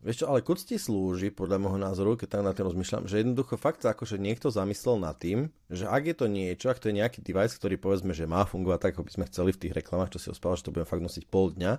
Vieš 0.00 0.24
čo, 0.24 0.26
ale 0.32 0.40
kucti 0.40 0.80
slúži, 0.80 1.28
podľa 1.28 1.60
môjho 1.60 1.76
názoru, 1.76 2.16
keď 2.16 2.40
tak 2.40 2.42
na 2.44 2.56
tým 2.56 2.72
rozmýšľam, 2.72 3.04
že 3.04 3.20
jednoducho 3.20 3.60
fakt 3.60 3.84
sa 3.84 3.92
akože 3.92 4.16
niekto 4.16 4.48
zamyslel 4.48 4.96
nad 4.96 5.12
tým, 5.20 5.52
že 5.68 5.84
ak 5.84 6.02
je 6.08 6.16
to 6.16 6.26
niečo, 6.28 6.72
ak 6.72 6.80
to 6.80 6.88
je 6.88 7.00
nejaký 7.00 7.20
device, 7.20 7.60
ktorý 7.60 7.76
povedzme, 7.76 8.16
že 8.16 8.24
má 8.24 8.48
fungovať 8.48 8.80
tak, 8.80 8.92
ako 8.96 9.04
by 9.04 9.12
sme 9.12 9.28
chceli 9.28 9.50
v 9.52 9.60
tých 9.60 9.76
reklamách, 9.76 10.16
čo 10.16 10.20
si 10.24 10.32
ospával, 10.32 10.56
že 10.56 10.64
to 10.64 10.72
budeme 10.72 10.88
fakt 10.88 11.04
nosiť 11.04 11.24
pol 11.28 11.52
dňa, 11.52 11.72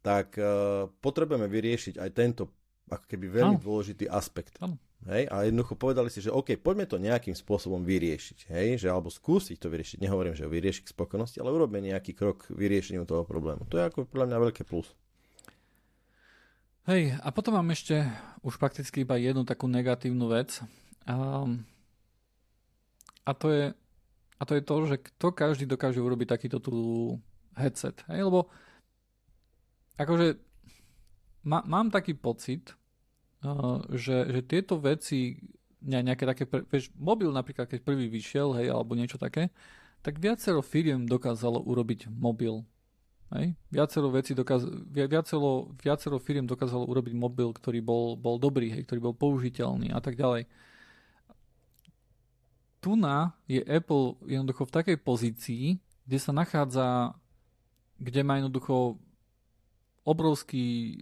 tak 0.00 0.40
uh, 0.40 0.88
potrebujeme 1.04 1.44
vyriešiť 1.44 2.00
aj 2.00 2.10
tento 2.16 2.48
ako 2.88 3.04
keby 3.04 3.26
veľmi 3.36 3.60
no. 3.60 3.64
dôležitý 3.64 4.08
aspekt. 4.08 4.56
No. 4.56 4.80
Hej? 5.06 5.30
A 5.30 5.46
jednoducho 5.46 5.78
povedali 5.78 6.10
si, 6.10 6.18
že 6.18 6.34
OK, 6.34 6.58
poďme 6.58 6.90
to 6.90 6.98
nejakým 6.98 7.36
spôsobom 7.38 7.86
vyriešiť. 7.86 8.50
Hej? 8.50 8.82
Že, 8.82 8.88
alebo 8.90 9.12
skúsiť 9.12 9.56
to 9.62 9.70
vyriešiť. 9.70 10.02
Nehovorím, 10.02 10.34
že 10.34 10.48
ho 10.48 10.50
vyriešiť 10.50 10.90
k 10.90 10.94
spokojnosti, 10.96 11.38
ale 11.38 11.54
urobme 11.54 11.78
nejaký 11.78 12.18
krok 12.18 12.50
k 12.50 12.58
vyriešeniu 12.58 13.06
toho 13.06 13.22
problému. 13.22 13.68
To 13.70 13.78
je 13.78 13.86
ako 13.86 14.10
podľa 14.10 14.26
mňa 14.34 14.38
veľké 14.50 14.62
plus. 14.66 14.90
Hej, 16.88 17.14
a 17.20 17.28
potom 17.30 17.52
mám 17.52 17.68
ešte 17.70 18.00
už 18.40 18.56
prakticky 18.56 19.04
iba 19.04 19.20
jednu 19.20 19.44
takú 19.44 19.68
negatívnu 19.68 20.24
vec. 20.32 20.64
Um, 21.04 21.68
a 23.28 23.36
to 23.36 23.52
je 23.52 23.64
a 24.38 24.42
to 24.46 24.54
je 24.54 24.62
to, 24.62 24.74
že 24.86 24.96
kto 25.02 25.34
každý 25.34 25.64
dokáže 25.66 25.98
urobiť 25.98 26.28
takýto 26.30 26.62
tu 26.62 26.74
headset. 27.58 28.06
Hej, 28.06 28.30
lebo 28.30 28.46
akože 29.98 30.38
má, 31.42 31.66
mám 31.66 31.90
taký 31.90 32.14
pocit, 32.14 32.70
že, 33.94 34.16
že 34.34 34.40
tieto 34.42 34.78
veci, 34.82 35.38
ne, 35.82 36.02
nejaké 36.02 36.26
také, 36.26 36.44
vieš, 36.46 36.90
mobil 36.98 37.30
napríklad, 37.30 37.70
keď 37.70 37.80
prvý 37.86 38.10
vyšiel, 38.10 38.58
hej, 38.58 38.74
alebo 38.74 38.98
niečo 38.98 39.18
také, 39.18 39.54
tak 40.02 40.18
viacero 40.18 40.62
firiem 40.62 41.06
dokázalo 41.06 41.62
urobiť 41.62 42.10
mobil. 42.10 42.66
Hej? 43.34 43.54
Viacero, 43.68 44.08
veci 44.08 44.32
dokaz, 44.32 44.64
viacero, 44.88 45.68
viacero 45.76 46.16
firiem 46.16 46.48
dokázalo 46.48 46.88
urobiť 46.88 47.14
mobil, 47.14 47.52
ktorý 47.52 47.84
bol, 47.84 48.16
bol 48.16 48.40
dobrý, 48.40 48.72
hej, 48.72 48.88
ktorý 48.88 49.12
bol 49.12 49.14
použiteľný 49.14 49.92
a 49.92 50.00
tak 50.00 50.16
ďalej. 50.16 50.48
Tu 52.78 52.94
na 52.94 53.34
je 53.50 53.60
Apple 53.66 54.16
jednoducho 54.24 54.64
v 54.64 54.74
takej 54.74 54.96
pozícii, 55.02 55.64
kde 56.08 56.18
sa 56.18 56.32
nachádza, 56.32 57.18
kde 58.00 58.20
má 58.22 58.40
jednoducho 58.40 58.96
obrovský 60.08 60.96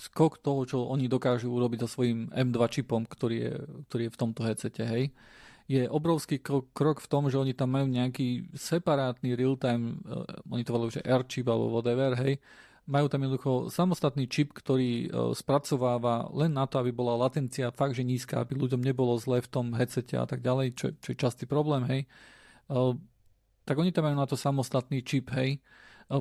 skok 0.00 0.40
toho, 0.40 0.64
čo 0.64 0.88
oni 0.88 1.12
dokážu 1.12 1.52
urobiť 1.52 1.84
so 1.84 2.00
svojím 2.00 2.32
M2 2.32 2.56
čipom, 2.72 3.04
ktorý 3.04 3.36
je, 3.36 3.52
ktorý 3.92 4.02
je 4.08 4.14
v 4.16 4.20
tomto 4.20 4.40
headsete, 4.48 4.82
hej 4.88 5.12
je 5.70 5.86
obrovský 5.86 6.42
krok, 6.42 6.66
krok 6.74 6.98
v 6.98 7.06
tom, 7.06 7.30
že 7.30 7.38
oni 7.38 7.54
tam 7.54 7.70
majú 7.70 7.86
nejaký 7.86 8.50
separátny 8.58 9.38
real-time, 9.38 10.02
uh, 10.02 10.26
oni 10.50 10.66
to 10.66 10.74
volajú, 10.74 10.98
že 10.98 11.06
R-chip 11.06 11.46
alebo 11.46 11.70
whatever, 11.70 12.18
hej, 12.18 12.42
majú 12.90 13.06
tam 13.06 13.22
jednoducho 13.22 13.70
samostatný 13.70 14.26
čip, 14.26 14.50
ktorý 14.50 15.06
uh, 15.06 15.30
spracováva 15.30 16.26
len 16.34 16.58
na 16.58 16.66
to, 16.66 16.82
aby 16.82 16.90
bola 16.90 17.14
latencia 17.14 17.70
fakt, 17.70 17.94
že 17.94 18.02
nízka, 18.02 18.42
aby 18.42 18.58
ľuďom 18.58 18.82
nebolo 18.82 19.14
zle 19.14 19.38
v 19.38 19.46
tom 19.46 19.70
headsete 19.70 20.18
a 20.18 20.26
tak 20.26 20.42
ďalej, 20.42 20.74
čo, 20.74 20.90
čo 20.98 21.14
je 21.14 21.22
častý 21.22 21.46
problém, 21.46 21.86
hej. 21.86 22.00
Uh, 22.66 22.98
tak 23.62 23.78
oni 23.78 23.94
tam 23.94 24.10
majú 24.10 24.18
na 24.18 24.26
to 24.26 24.34
samostatný 24.34 25.06
čip, 25.06 25.30
hej. 25.30 25.62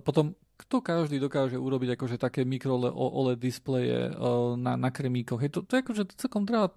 Potom 0.05 0.37
kto 0.59 0.83
každý 0.83 1.23
dokáže 1.23 1.55
urobiť 1.55 1.95
akože 1.95 2.19
také 2.19 2.43
mikro 2.43 2.75
OLED 2.91 3.39
displeje 3.39 4.11
uh, 4.11 4.59
na, 4.59 4.75
na 4.75 4.91
kremíkoch. 4.91 5.39
Hej, 5.39 5.55
to, 5.55 5.59
to 5.63 5.79
je 5.79 5.83
akože 5.87 6.03
celkom 6.19 6.43
drahá 6.43 6.75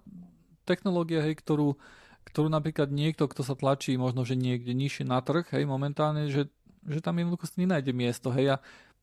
technológia, 0.63 1.19
hej, 1.19 1.35
ktorú 1.35 1.75
ktorú 2.23 2.47
napríklad 2.47 2.87
niekto, 2.87 3.27
kto 3.27 3.43
sa 3.43 3.51
tlačí 3.51 3.99
možno, 3.99 4.23
že 4.23 4.39
niekde 4.39 4.71
nižšie 4.71 5.03
na 5.03 5.19
trh, 5.19 5.43
hej, 5.51 5.67
momentálne, 5.67 6.31
že, 6.31 6.47
že 6.87 7.03
tam 7.03 7.19
jednoducho 7.19 7.51
si 7.51 7.67
nenájde 7.67 7.91
miesto, 7.91 8.31
hej, 8.31 8.55
a, 8.55 8.57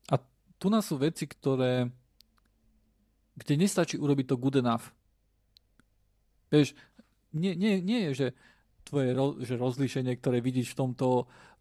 a 0.08 0.14
tu 0.56 0.72
nás 0.72 0.88
sú 0.88 0.96
veci, 0.96 1.28
ktoré 1.28 1.92
kde 3.36 3.54
nestačí 3.56 3.96
urobiť 3.96 4.26
to 4.28 4.36
good 4.36 4.56
enough. 4.60 4.92
Vieš, 6.52 6.76
nie, 7.32 7.56
nie, 7.56 7.80
nie 7.80 8.10
je, 8.10 8.12
že 8.12 8.26
tvoje 8.84 9.14
roz, 9.14 9.40
že 9.46 9.54
rozlíšenie, 9.56 10.18
ktoré 10.18 10.42
vidíš 10.42 10.74
v 10.74 10.78
tomto, 10.84 11.08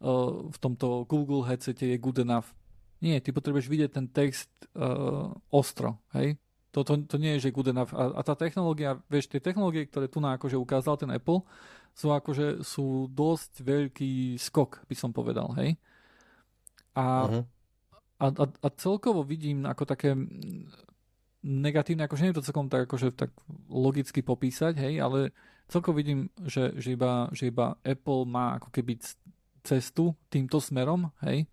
uh, 0.02 0.50
v 0.50 0.58
tomto 0.58 1.06
Google 1.06 1.46
headsete 1.46 1.88
je 1.88 1.96
good 1.96 2.20
enough. 2.20 2.52
Nie, 3.00 3.20
ty 3.24 3.32
potrebuješ 3.32 3.66
vidieť 3.68 3.90
ten 3.96 4.06
text 4.12 4.52
uh, 4.76 5.32
ostro, 5.48 6.00
hej? 6.12 6.36
To, 6.70 6.86
to, 6.86 7.02
to 7.02 7.18
nie 7.18 7.34
je, 7.36 7.50
že 7.50 7.56
good 7.56 7.72
enough. 7.72 7.90
A, 7.96 8.14
a 8.14 8.20
tá 8.22 8.38
technológia, 8.38 9.00
vieš, 9.10 9.26
tie 9.26 9.42
technológie, 9.42 9.90
ktoré 9.90 10.06
tu 10.06 10.22
na 10.22 10.38
akože 10.38 10.54
ukázal 10.54 11.02
ten 11.02 11.10
Apple, 11.10 11.42
sú 11.96 12.14
akože 12.14 12.62
sú 12.62 13.10
dosť 13.10 13.66
veľký 13.66 14.38
skok, 14.38 14.86
by 14.86 14.94
som 14.94 15.10
povedal, 15.10 15.50
hej. 15.58 15.74
A, 16.94 17.26
uh-huh. 17.26 17.42
a, 18.22 18.26
a, 18.30 18.44
a 18.46 18.68
celkovo 18.78 19.26
vidím 19.26 19.66
ako 19.66 19.82
také 19.82 20.14
negatívne, 21.42 22.06
akože 22.06 22.22
nie 22.22 22.30
je 22.30 22.38
to 22.38 22.46
celkom 22.46 22.68
tak, 22.70 22.86
akože 22.86 23.16
tak 23.16 23.34
logicky 23.66 24.22
popísať, 24.22 24.78
hej, 24.78 25.02
ale 25.02 25.34
celkovo 25.66 25.98
vidím, 25.98 26.30
že, 26.44 26.70
že, 26.78 26.94
iba, 26.94 27.26
že 27.34 27.50
iba 27.50 27.74
Apple 27.82 28.28
má 28.28 28.60
ako 28.60 28.68
keby 28.70 29.00
cestu 29.66 30.14
týmto 30.30 30.62
smerom, 30.62 31.10
hej, 31.26 31.50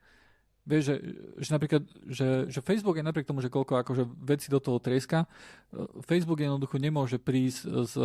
Vieš, 0.67 0.83
že, 0.83 0.95
že 1.39 1.49
napríklad, 1.55 1.83
že, 2.11 2.27
že 2.51 2.59
Facebook 2.59 2.99
je 2.99 3.07
napriek 3.07 3.23
tomu, 3.23 3.39
že 3.39 3.47
koľko 3.47 3.79
akože 3.79 4.03
veci 4.19 4.51
do 4.51 4.59
toho 4.59 4.83
trieska, 4.83 5.23
e, 5.23 5.87
Facebook 6.03 6.43
jednoducho 6.43 6.75
nemôže 6.75 7.15
prísť 7.15 7.87
s, 7.87 7.95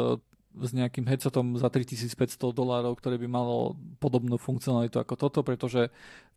s 0.53 0.71
nejakým 0.71 1.03
headsetom 1.09 1.59
za 1.59 1.67
3500 1.73 2.39
dolárov, 2.55 2.95
ktoré 3.01 3.17
by 3.17 3.27
malo 3.27 3.75
podobnú 3.97 4.37
funkcionalitu 4.37 5.01
ako 5.01 5.15
toto, 5.17 5.41
pretože 5.43 5.89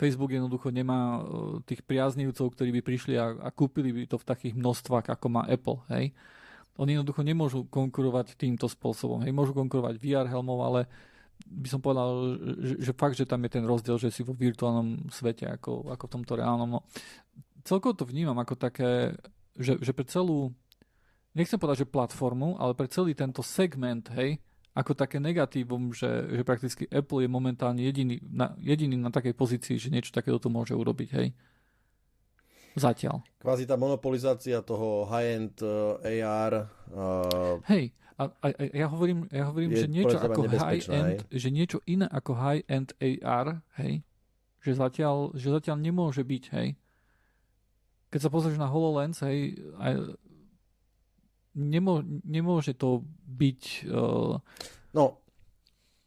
Facebook 0.02 0.34
jednoducho 0.34 0.74
nemá 0.74 1.20
e, 1.20 1.62
tých 1.68 1.86
priaznivcov, 1.86 2.58
ktorí 2.58 2.74
by 2.80 2.82
prišli 2.82 3.14
a, 3.22 3.36
a 3.46 3.50
kúpili 3.54 3.92
by 3.92 4.02
to 4.10 4.18
v 4.18 4.26
takých 4.26 4.54
množstvách, 4.58 5.14
ako 5.14 5.28
má 5.30 5.44
Apple, 5.46 5.84
hej. 5.94 6.16
Oni 6.76 6.98
jednoducho 6.98 7.24
nemôžu 7.24 7.70
konkurovať 7.72 8.36
týmto 8.36 8.66
spôsobom, 8.66 9.22
hej. 9.22 9.32
Môžu 9.36 9.54
konkurovať 9.54 10.02
VR 10.02 10.26
helmov, 10.26 10.60
ale 10.64 10.82
by 11.46 11.68
som 11.70 11.80
povedal, 11.80 12.42
že, 12.60 12.76
že 12.82 12.92
fakt, 12.98 13.16
že 13.16 13.30
tam 13.30 13.46
je 13.46 13.52
ten 13.54 13.66
rozdiel, 13.66 14.02
že 14.02 14.10
si 14.10 14.26
vo 14.26 14.34
virtuálnom 14.34 15.08
svete 15.14 15.46
ako, 15.46 15.94
ako 15.94 16.04
v 16.10 16.14
tomto 16.20 16.34
reálnom. 16.42 16.70
No, 16.78 16.80
celkovo 17.62 17.94
to 17.94 18.10
vnímam 18.10 18.36
ako 18.42 18.58
také, 18.58 19.14
že, 19.54 19.78
že 19.78 19.94
pre 19.94 20.06
celú, 20.10 20.52
nechcem 21.38 21.62
povedať, 21.62 21.86
že 21.86 21.94
platformu, 21.94 22.58
ale 22.58 22.74
pre 22.74 22.90
celý 22.90 23.14
tento 23.14 23.46
segment, 23.46 24.10
hej, 24.18 24.42
ako 24.76 24.92
také 24.92 25.24
negatívum, 25.24 25.96
že, 25.96 26.28
že 26.28 26.44
prakticky 26.44 26.84
Apple 26.92 27.24
je 27.24 27.30
momentálne 27.32 27.80
jediný 27.80 28.20
na, 28.28 28.52
jediný 28.60 29.00
na 29.00 29.08
takej 29.08 29.32
pozícii, 29.32 29.80
že 29.80 29.88
niečo 29.88 30.12
takéto 30.12 30.36
to 30.36 30.50
môže 30.52 30.76
urobiť, 30.76 31.10
hej. 31.16 31.32
Zatiaľ. 32.76 33.24
Kvázi 33.40 33.64
tá 33.64 33.80
monopolizácia 33.80 34.60
toho 34.60 35.08
high-end 35.08 35.64
uh, 35.64 35.96
AR. 36.04 36.68
Uh... 36.92 37.64
Hej, 37.72 37.96
a, 38.16 38.32
a, 38.32 38.48
a 38.48 38.64
ja 38.72 38.88
hovorím, 38.88 39.28
ja 39.28 39.52
hovorím 39.52 39.76
že 39.76 39.92
niečo 39.92 40.16
ako 40.16 40.48
high-end, 40.48 41.28
že 41.28 41.50
niečo 41.52 41.84
iné 41.84 42.08
ako 42.08 42.32
high-end 42.32 42.96
AR, 42.96 43.60
hej, 43.76 44.08
že 44.64 44.72
zatiaľ, 44.72 45.36
že 45.36 45.52
zatiaľ 45.52 45.84
nemôže 45.84 46.24
byť, 46.24 46.44
hej. 46.56 46.80
Keď 48.16 48.20
sa 48.24 48.32
pozrieš 48.32 48.56
na 48.56 48.72
HoloLens, 48.72 49.20
hej, 49.20 49.60
aj, 49.84 50.16
nemô, 51.60 52.04
nemôže 52.24 52.72
to 52.72 53.04
byť... 53.28 53.92
Uh... 53.92 54.40
No, 54.96 55.20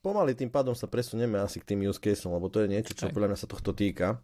pomaly 0.00 0.32
tým 0.32 0.48
pádom 0.48 0.72
sa 0.72 0.88
presunieme 0.88 1.36
asi 1.36 1.60
k 1.60 1.76
tým 1.76 1.84
use 1.84 2.00
caseom, 2.00 2.32
lebo 2.32 2.48
to 2.48 2.64
je 2.64 2.72
niečo, 2.72 2.96
čo 2.96 3.08
aj. 3.08 3.12
podľa 3.12 3.28
mňa 3.36 3.38
sa 3.44 3.48
tohto 3.52 3.76
týka. 3.76 4.16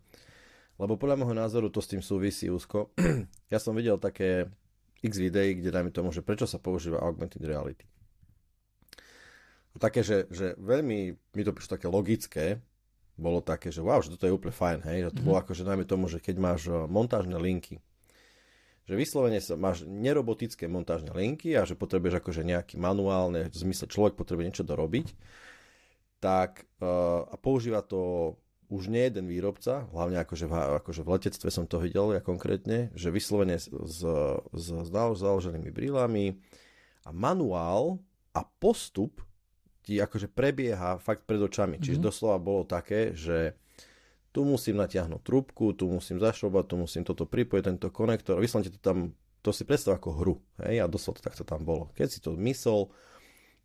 Lebo 0.81 0.97
podľa 0.97 1.21
môjho 1.21 1.37
názoru 1.37 1.69
to 1.69 1.85
s 1.85 1.93
tým 1.93 2.03
súvisí 2.03 2.49
úzko. 2.49 2.97
ja 3.53 3.61
som 3.61 3.77
videl 3.77 4.01
také 4.01 4.49
x 5.05 5.13
videí, 5.21 5.61
kde 5.61 5.69
dajme 5.69 5.93
tomu, 5.93 6.09
že 6.11 6.25
prečo 6.25 6.49
sa 6.49 6.57
používa 6.57 7.05
augmented 7.05 7.45
reality. 7.45 7.85
Také, 9.77 10.07
že, 10.07 10.31
že 10.31 10.55
veľmi 10.57 10.99
mi 11.13 11.43
to 11.43 11.53
prišlo 11.53 11.77
také 11.77 11.89
logické, 11.91 12.63
bolo 13.15 13.43
také, 13.43 13.71
že 13.71 13.83
wow, 13.83 14.03
že 14.03 14.15
toto 14.15 14.27
je 14.27 14.35
úplne 14.35 14.55
fajn, 14.55 14.79
hej. 14.87 14.99
To 15.07 15.11
mm-hmm. 15.11 15.27
bolo 15.27 15.37
ako, 15.39 15.53
že 15.55 15.67
najmä 15.67 15.85
tomu, 15.87 16.07
že 16.11 16.19
keď 16.19 16.37
máš 16.39 16.67
eh, 16.67 16.75
montážne 16.87 17.37
linky, 17.39 17.79
že 18.85 18.95
vyslovene 19.01 19.41
sa 19.41 19.57
máš 19.57 19.89
nerobotické 19.89 20.69
montážne 20.69 21.09
linky 21.13 21.57
a 21.57 21.65
že 21.65 21.73
potrebuješ 21.73 22.21
akože 22.21 22.43
nejaký 22.45 22.77
manuálne, 22.77 23.49
v 23.49 23.57
zmysle 23.57 23.89
človek 23.89 24.13
potrebuje 24.13 24.45
niečo 24.53 24.65
dorobiť, 24.69 25.09
tak 26.21 26.69
uh, 26.85 27.25
a 27.25 27.37
používa 27.41 27.81
to 27.81 28.37
už 28.73 28.93
nie 28.93 29.07
jeden 29.07 29.29
výrobca, 29.29 29.89
hlavne 29.93 30.21
akože 30.25 30.47
v, 30.49 30.55
akože 30.83 31.03
v 31.05 31.13
letectve 31.13 31.49
som 31.53 31.65
to 31.69 31.81
videl 31.81 32.13
ja 32.13 32.23
konkrétne, 32.25 32.93
že 32.97 33.13
vyslovene 33.13 33.61
s, 33.61 33.69
s, 33.69 34.01
s, 34.53 34.67
založenými 34.93 35.69
brílami 35.69 36.39
a 37.05 37.11
manuál 37.13 38.01
a 38.33 38.43
postup 38.45 39.21
ti 39.85 40.01
akože 40.01 40.33
prebieha 40.33 40.97
fakt 40.97 41.29
pred 41.29 41.39
očami. 41.39 41.77
Mm-hmm. 41.77 41.85
Čiže 41.85 41.99
mhm. 42.01 42.07
doslova 42.09 42.39
bolo 42.41 42.63
také, 42.65 43.13
že 43.13 43.55
tu 44.35 44.43
musím 44.43 44.83
natiahnuť 44.83 45.23
trúbku, 45.23 45.79
tu 45.79 45.87
musím 45.87 46.19
zašrobať, 46.19 46.65
tu 46.67 46.75
musím 46.75 47.07
toto 47.07 47.23
pripojiť, 47.23 47.63
tento 47.71 47.89
konektor. 47.95 48.43
Vyslovene 48.43 48.75
to 48.75 48.83
tam, 48.83 49.15
to 49.47 49.55
si 49.55 49.63
predstav 49.63 50.03
ako 50.03 50.11
hru. 50.19 50.35
Hej? 50.67 50.83
A 50.83 50.91
doslova 50.91 51.23
to 51.23 51.27
takto 51.31 51.47
tam 51.47 51.63
bolo. 51.63 51.95
Keď 51.95 52.09
si 52.11 52.19
to 52.19 52.35
mysel, 52.43 52.91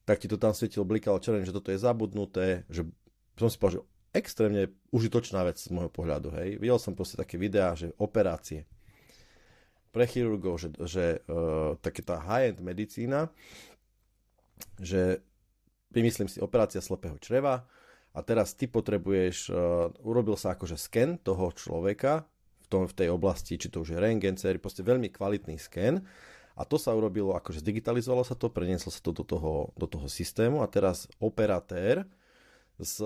tak 0.05 0.21
ti 0.21 0.29
to 0.29 0.37
tam 0.37 0.53
svietilo, 0.53 0.85
blikalo 0.85 1.17
červené, 1.17 1.41
že 1.47 1.55
toto 1.57 1.73
je 1.73 1.81
zabudnuté, 1.81 2.69
že 2.69 2.85
som 3.39 3.49
si 3.49 3.57
povedal, 3.57 3.81
že 3.81 3.98
extrémne 4.15 4.73
užitočná 4.89 5.45
vec 5.45 5.61
z 5.61 5.69
môjho 5.69 5.91
pohľadu. 5.93 6.33
Hej? 6.33 6.57
Videl 6.57 6.79
som 6.81 6.97
proste 6.97 7.19
také 7.19 7.37
videá, 7.37 7.77
že 7.77 7.93
operácie 8.01 8.65
pre 9.89 10.05
chirurgov, 10.05 10.61
že, 10.61 10.69
že 10.85 11.05
uh, 11.25 11.73
také 11.81 12.05
tá 12.05 12.21
high-end 12.21 12.61
medicína, 12.61 13.33
že 14.77 15.25
vymyslím 15.89 16.29
si 16.29 16.37
operácia 16.37 16.77
slepého 16.77 17.17
čreva 17.17 17.65
a 18.13 18.19
teraz 18.21 18.53
ty 18.53 18.69
potrebuješ, 18.69 19.49
uh, 19.49 19.89
urobil 20.05 20.37
sa 20.37 20.53
akože 20.53 20.77
sken 20.77 21.17
toho 21.17 21.49
človeka 21.57 22.29
v, 22.61 22.67
tom, 22.69 22.85
v 22.85 22.93
tej 22.93 23.09
oblasti, 23.09 23.57
či 23.57 23.73
to 23.73 23.81
už 23.81 23.97
je 23.97 23.99
rengen, 24.01 24.37
proste 24.61 24.85
veľmi 24.85 25.09
kvalitný 25.09 25.57
sken 25.57 26.05
a 26.53 26.61
to 26.67 26.77
sa 26.77 26.93
urobilo, 26.93 27.33
akože 27.33 27.65
zdigitalizovalo 27.65 28.21
sa 28.21 28.37
to, 28.37 28.53
prenieslo 28.53 28.93
sa 28.93 29.01
to 29.01 29.15
do 29.15 29.25
toho, 29.25 29.73
do 29.73 29.89
toho 29.89 30.05
systému 30.05 30.61
a 30.61 30.69
teraz 30.69 31.09
operatér 31.17 32.05
s 32.77 33.01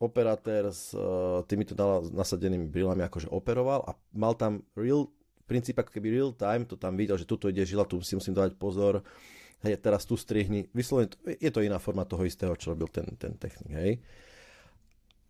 operatér 0.00 0.72
s 0.72 0.96
uh, 0.96 1.44
týmito 1.44 1.76
nasadenými 2.10 2.72
brilami 2.72 3.04
akože 3.04 3.28
operoval 3.28 3.84
a 3.84 3.92
mal 4.16 4.32
tam 4.32 4.64
real, 4.72 5.12
princíp 5.44 5.76
ako 5.76 5.92
keby 5.92 6.08
real 6.08 6.32
time, 6.32 6.64
to 6.64 6.80
tam 6.80 6.96
videl, 6.96 7.20
že 7.20 7.28
tuto 7.28 7.52
ide 7.52 7.68
žila, 7.68 7.84
tu 7.84 8.00
si 8.00 8.16
musím 8.16 8.32
dávať 8.32 8.56
pozor, 8.56 9.04
hej, 9.60 9.76
teraz 9.76 10.08
tu 10.08 10.16
strihni, 10.16 10.72
vyslovene, 10.72 11.12
je 11.36 11.50
to 11.52 11.60
iná 11.60 11.76
forma 11.76 12.08
toho 12.08 12.24
istého, 12.24 12.56
čo 12.56 12.72
robil 12.72 12.88
ten, 12.88 13.04
ten 13.20 13.36
technik, 13.36 13.72
hej. 13.76 13.92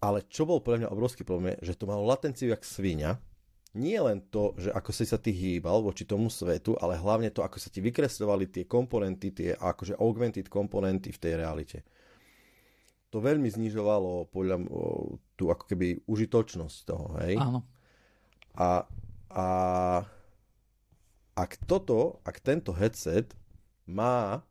Ale 0.01 0.23
čo 0.31 0.47
bol 0.47 0.63
pre 0.63 0.81
mňa 0.81 0.89
obrovský 0.89 1.27
problém 1.27 1.59
je, 1.59 1.75
že 1.75 1.77
to 1.77 1.91
malo 1.91 2.07
latenciu 2.07 2.49
jak 2.49 2.63
svíňa, 2.63 3.19
nie 3.75 3.99
len 4.03 4.19
to, 4.35 4.55
že 4.59 4.71
ako 4.75 4.91
si 4.91 5.07
sa 5.07 5.19
ty 5.19 5.31
hýbal 5.31 5.83
voči 5.83 6.03
tomu 6.03 6.27
svetu, 6.27 6.75
ale 6.79 6.99
hlavne 6.99 7.31
to, 7.31 7.43
ako 7.47 7.59
sa 7.59 7.71
ti 7.71 7.79
vykresľovali 7.79 8.51
tie 8.51 8.65
komponenty, 8.67 9.31
tie 9.31 9.55
akože 9.55 9.95
augmented 9.99 10.51
komponenty 10.51 11.15
v 11.15 11.23
tej 11.23 11.33
realite. 11.39 11.79
To 13.11 13.19
veľmi 13.19 13.51
znižovalo 13.51 14.31
podľa 14.31 14.63
tú 15.35 15.51
ako 15.51 15.65
keby 15.67 16.07
užitočnosť 16.07 16.77
toho, 16.87 17.07
hej? 17.27 17.35
Áno. 17.43 17.67
A, 18.55 18.87
a 19.31 19.47
ak 21.35 21.51
toto, 21.67 22.23
ak 22.23 22.39
tento 22.39 22.71
headset 22.71 23.35
má 23.91 24.47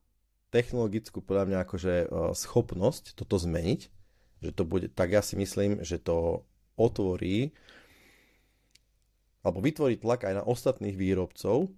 technologickú 0.52 1.24
podľa 1.24 1.46
mňa 1.46 1.58
akože 1.64 1.96
schopnosť 2.36 3.16
toto 3.16 3.40
zmeniť, 3.40 3.82
že 4.44 4.52
to 4.52 4.64
bude, 4.66 4.92
tak 4.92 5.14
ja 5.14 5.22
si 5.24 5.38
myslím, 5.38 5.84
že 5.86 6.02
to 6.02 6.44
otvorí 6.80 7.52
alebo 9.40 9.64
vytvorí 9.64 9.96
tlak 9.96 10.28
aj 10.28 10.42
na 10.42 10.44
ostatných 10.44 11.00
výrobcov 11.00 11.72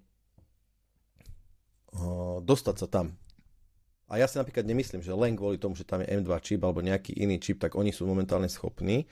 dostať 2.41 2.75
sa 2.79 2.87
tam. 2.89 3.13
A 4.11 4.19
ja 4.19 4.27
si 4.27 4.35
napríklad 4.35 4.67
nemyslím, 4.67 4.99
že 4.99 5.15
len 5.15 5.39
kvôli 5.39 5.55
tomu, 5.55 5.71
že 5.79 5.87
tam 5.87 6.03
je 6.03 6.11
M2 6.11 6.27
čip 6.43 6.59
alebo 6.59 6.83
nejaký 6.83 7.15
iný 7.15 7.39
čip, 7.39 7.63
tak 7.63 7.79
oni 7.79 7.95
sú 7.95 8.03
momentálne 8.03 8.51
schopní. 8.51 9.07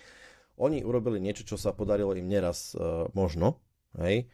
Oni 0.60 0.84
urobili 0.84 1.24
niečo, 1.24 1.48
čo 1.48 1.56
sa 1.56 1.72
podarilo 1.72 2.12
im 2.20 2.28
neraz 2.28 2.76
uh, 2.76 3.08
možno, 3.16 3.64
hej, 3.96 4.28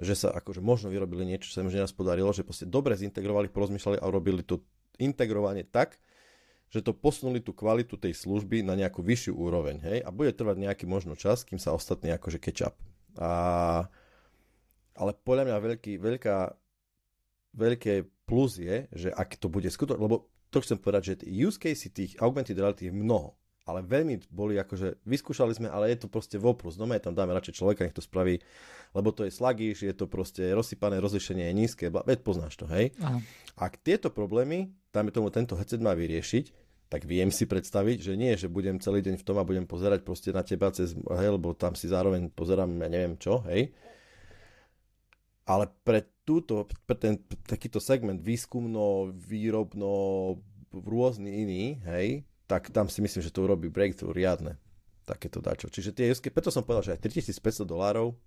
že 0.00 0.16
sa 0.16 0.32
akože 0.32 0.64
možno 0.64 0.88
vyrobili 0.88 1.28
niečo, 1.28 1.52
čo 1.52 1.60
sa 1.60 1.60
im 1.60 1.68
už 1.68 1.76
neraz 1.76 1.92
podarilo, 1.92 2.32
že 2.32 2.48
proste 2.48 2.64
dobre 2.64 2.96
zintegrovali, 2.96 3.52
porozmýšľali 3.52 4.00
a 4.00 4.08
urobili 4.08 4.40
to 4.40 4.64
integrovanie 4.96 5.68
tak, 5.68 6.00
že 6.72 6.80
to 6.80 6.96
posunuli 6.96 7.44
tú 7.44 7.52
kvalitu 7.52 8.00
tej 8.00 8.16
služby 8.16 8.64
na 8.64 8.72
nejakú 8.72 9.04
vyššiu 9.04 9.36
úroveň, 9.36 9.84
hej, 9.84 9.98
a 10.00 10.08
bude 10.08 10.32
trvať 10.32 10.56
nejaký 10.64 10.88
možno 10.88 11.12
čas, 11.12 11.44
kým 11.44 11.60
sa 11.60 11.76
ostatní 11.76 12.08
akože 12.16 12.40
catch 12.40 12.64
up. 12.64 12.76
A, 13.20 13.84
ale 14.96 15.12
podľa 15.12 15.52
mňa 15.52 15.56
veľký, 15.60 15.92
veľká, 16.00 16.36
veľké 17.52 18.15
plus 18.26 18.58
je, 18.58 18.90
že 18.92 19.08
ak 19.14 19.38
to 19.38 19.46
bude 19.46 19.70
skutočne, 19.70 20.02
lebo 20.02 20.26
to 20.50 20.58
chcem 20.60 20.76
povedať, 20.76 21.02
že 21.02 21.14
use 21.26 21.56
case 21.56 21.88
tých 21.88 22.18
augmented 22.18 22.58
reality 22.58 22.90
je 22.90 22.94
mnoho 22.94 23.38
ale 23.66 23.82
veľmi 23.82 24.30
boli 24.30 24.54
akože, 24.62 25.02
vyskúšali 25.02 25.50
sme, 25.50 25.66
ale 25.66 25.90
je 25.90 26.06
to 26.06 26.08
proste 26.08 26.38
voprus. 26.38 26.78
No 26.78 26.86
tam 27.02 27.18
dáme 27.18 27.34
radšej 27.34 27.58
človeka, 27.58 27.82
nech 27.82 27.98
to 27.98 28.00
spraví, 28.00 28.38
lebo 28.94 29.10
to 29.10 29.26
je 29.26 29.34
slagíš, 29.34 29.82
je 29.82 29.94
to 29.94 30.06
proste 30.06 30.38
rozsypané, 30.54 31.02
rozlišenie 31.02 31.50
je 31.50 31.54
nízke, 31.54 31.84
veď 31.90 32.22
poznáš 32.22 32.54
to, 32.54 32.70
hej? 32.70 32.94
Aha. 33.02 33.18
Ak 33.58 33.82
tieto 33.82 34.14
problémy, 34.14 34.70
dáme 34.94 35.10
tomu 35.10 35.34
tento 35.34 35.58
headset 35.58 35.82
má 35.82 35.98
vyriešiť, 35.98 36.54
tak 36.86 37.02
viem 37.02 37.34
si 37.34 37.50
predstaviť, 37.50 37.98
že 37.98 38.14
nie, 38.14 38.38
že 38.38 38.46
budem 38.46 38.78
celý 38.78 39.02
deň 39.02 39.18
v 39.18 39.26
tom 39.26 39.42
a 39.42 39.48
budem 39.48 39.66
pozerať 39.66 40.06
proste 40.06 40.30
na 40.30 40.46
teba 40.46 40.70
cez, 40.70 40.94
hej, 40.94 41.28
lebo 41.34 41.50
tam 41.50 41.74
si 41.74 41.90
zároveň 41.90 42.30
pozerám, 42.30 42.70
ja 42.70 42.86
neviem 42.86 43.18
čo, 43.18 43.42
hej. 43.50 43.74
Ale 45.42 45.66
pre 45.82 46.06
túto, 46.26 46.66
ten 46.98 47.22
takýto 47.46 47.78
segment 47.78 48.18
výskumno, 48.18 49.14
výrobno, 49.14 50.34
rôzny 50.74 51.46
iný, 51.46 51.62
hej, 51.86 52.26
tak 52.50 52.74
tam 52.74 52.90
si 52.90 52.98
myslím, 53.00 53.22
že 53.22 53.30
to 53.30 53.46
urobí 53.46 53.70
breakthrough 53.70 54.12
riadne. 54.12 54.58
Takéto 55.06 55.38
dačo. 55.38 55.70
Čiže 55.70 55.94
tie 55.94 56.10
jusky, 56.10 56.34
preto 56.34 56.50
som 56.50 56.66
povedal, 56.66 56.82
že 56.82 56.92
aj 56.98 57.06
3500 57.06 57.62
dolárov, 57.62 58.18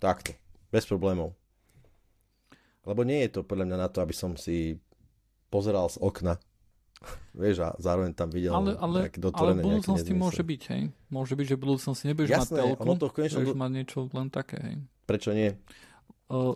takto, 0.00 0.32
bez 0.72 0.88
problémov. 0.88 1.36
Lebo 2.88 3.04
nie 3.04 3.20
je 3.28 3.36
to 3.36 3.40
podľa 3.44 3.68
mňa 3.68 3.78
na 3.84 3.88
to, 3.92 4.00
aby 4.00 4.16
som 4.16 4.32
si 4.40 4.80
pozeral 5.52 5.92
z 5.92 6.00
okna 6.00 6.40
Vieš, 7.40 7.56
a 7.64 7.68
zároveň 7.80 8.12
tam 8.12 8.28
videl 8.28 8.52
ale, 8.52 8.76
ale, 8.76 9.08
ale 9.08 9.52
v 9.56 9.64
budúcnosti 9.64 10.12
môže 10.12 10.42
byť, 10.44 10.62
hej. 10.72 10.82
Môže 11.08 11.34
byť, 11.36 11.46
že 11.48 11.54
v 11.56 11.60
budúcnosti 11.60 12.04
nebudeš 12.12 12.28
Jasné, 12.28 12.60
mať 12.60 12.60
telku, 12.60 12.82
ono 12.84 12.94
to 12.96 13.06
v 13.08 13.12
konečnom... 13.16 13.42
mať 13.56 13.70
niečo 13.72 13.98
len 14.12 14.28
také, 14.28 14.56
hej. 14.60 14.74
Prečo 15.08 15.30
nie? 15.32 15.50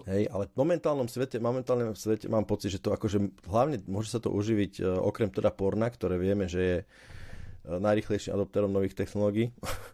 Hej, 0.06 0.30
ale 0.30 0.46
v 0.46 0.54
momentálnom 0.54 1.10
svete, 1.10 1.42
momentálnom 1.42 1.98
svete 1.98 2.30
mám 2.30 2.46
pocit, 2.46 2.70
že 2.70 2.78
to 2.78 2.94
akože 2.94 3.18
hlavne 3.50 3.82
môže 3.90 4.14
sa 4.14 4.22
to 4.22 4.30
uživiť 4.30 4.78
uh, 4.78 5.02
okrem 5.02 5.34
teda 5.34 5.50
porna, 5.50 5.90
ktoré 5.90 6.14
vieme, 6.14 6.46
že 6.46 6.60
je 6.62 6.78
uh, 6.86 7.82
najrychlejším 7.82 8.38
adopterom 8.38 8.70
nových 8.70 8.94
technológií, 8.94 9.50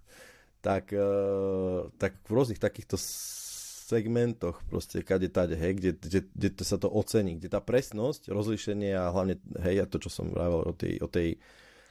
tak, 0.69 0.93
uh, 0.93 1.89
tak 1.97 2.13
v 2.29 2.29
rôznych 2.29 2.61
takýchto 2.61 3.01
segmentoch 3.01 4.61
proste 4.69 5.01
kade 5.01 5.33
tade, 5.33 5.57
hej, 5.57 5.73
kde, 5.81 5.91
kde, 5.97 6.21
kde 6.29 6.49
to 6.61 6.65
sa 6.69 6.77
to 6.77 6.93
ocení, 6.93 7.41
kde 7.41 7.49
tá 7.49 7.65
presnosť, 7.65 8.29
rozlíšenie 8.29 8.93
a 8.93 9.09
hlavne, 9.09 9.41
hej, 9.65 9.81
a 9.81 9.89
to, 9.89 9.97
čo 9.97 10.13
som 10.13 10.29
vravel 10.29 10.61
o 10.61 10.77
tej, 10.77 11.01
o 11.01 11.09
tej 11.09 11.41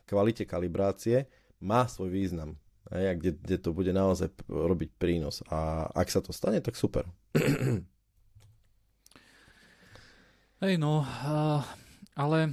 kvalite 0.06 0.46
kalibrácie, 0.46 1.26
má 1.58 1.90
svoj 1.90 2.14
význam. 2.14 2.54
Hej, 2.94 3.06
a 3.06 3.14
kde, 3.18 3.32
kde 3.34 3.58
to 3.58 3.70
bude 3.74 3.90
naozaj 3.90 4.30
robiť 4.46 4.90
prínos. 4.98 5.42
A 5.50 5.90
ak 5.90 6.10
sa 6.10 6.22
to 6.22 6.30
stane, 6.34 6.62
tak 6.62 6.78
super. 6.78 7.10
Hej, 10.61 10.75
no, 10.75 11.07
uh, 11.07 11.63
ale 12.19 12.51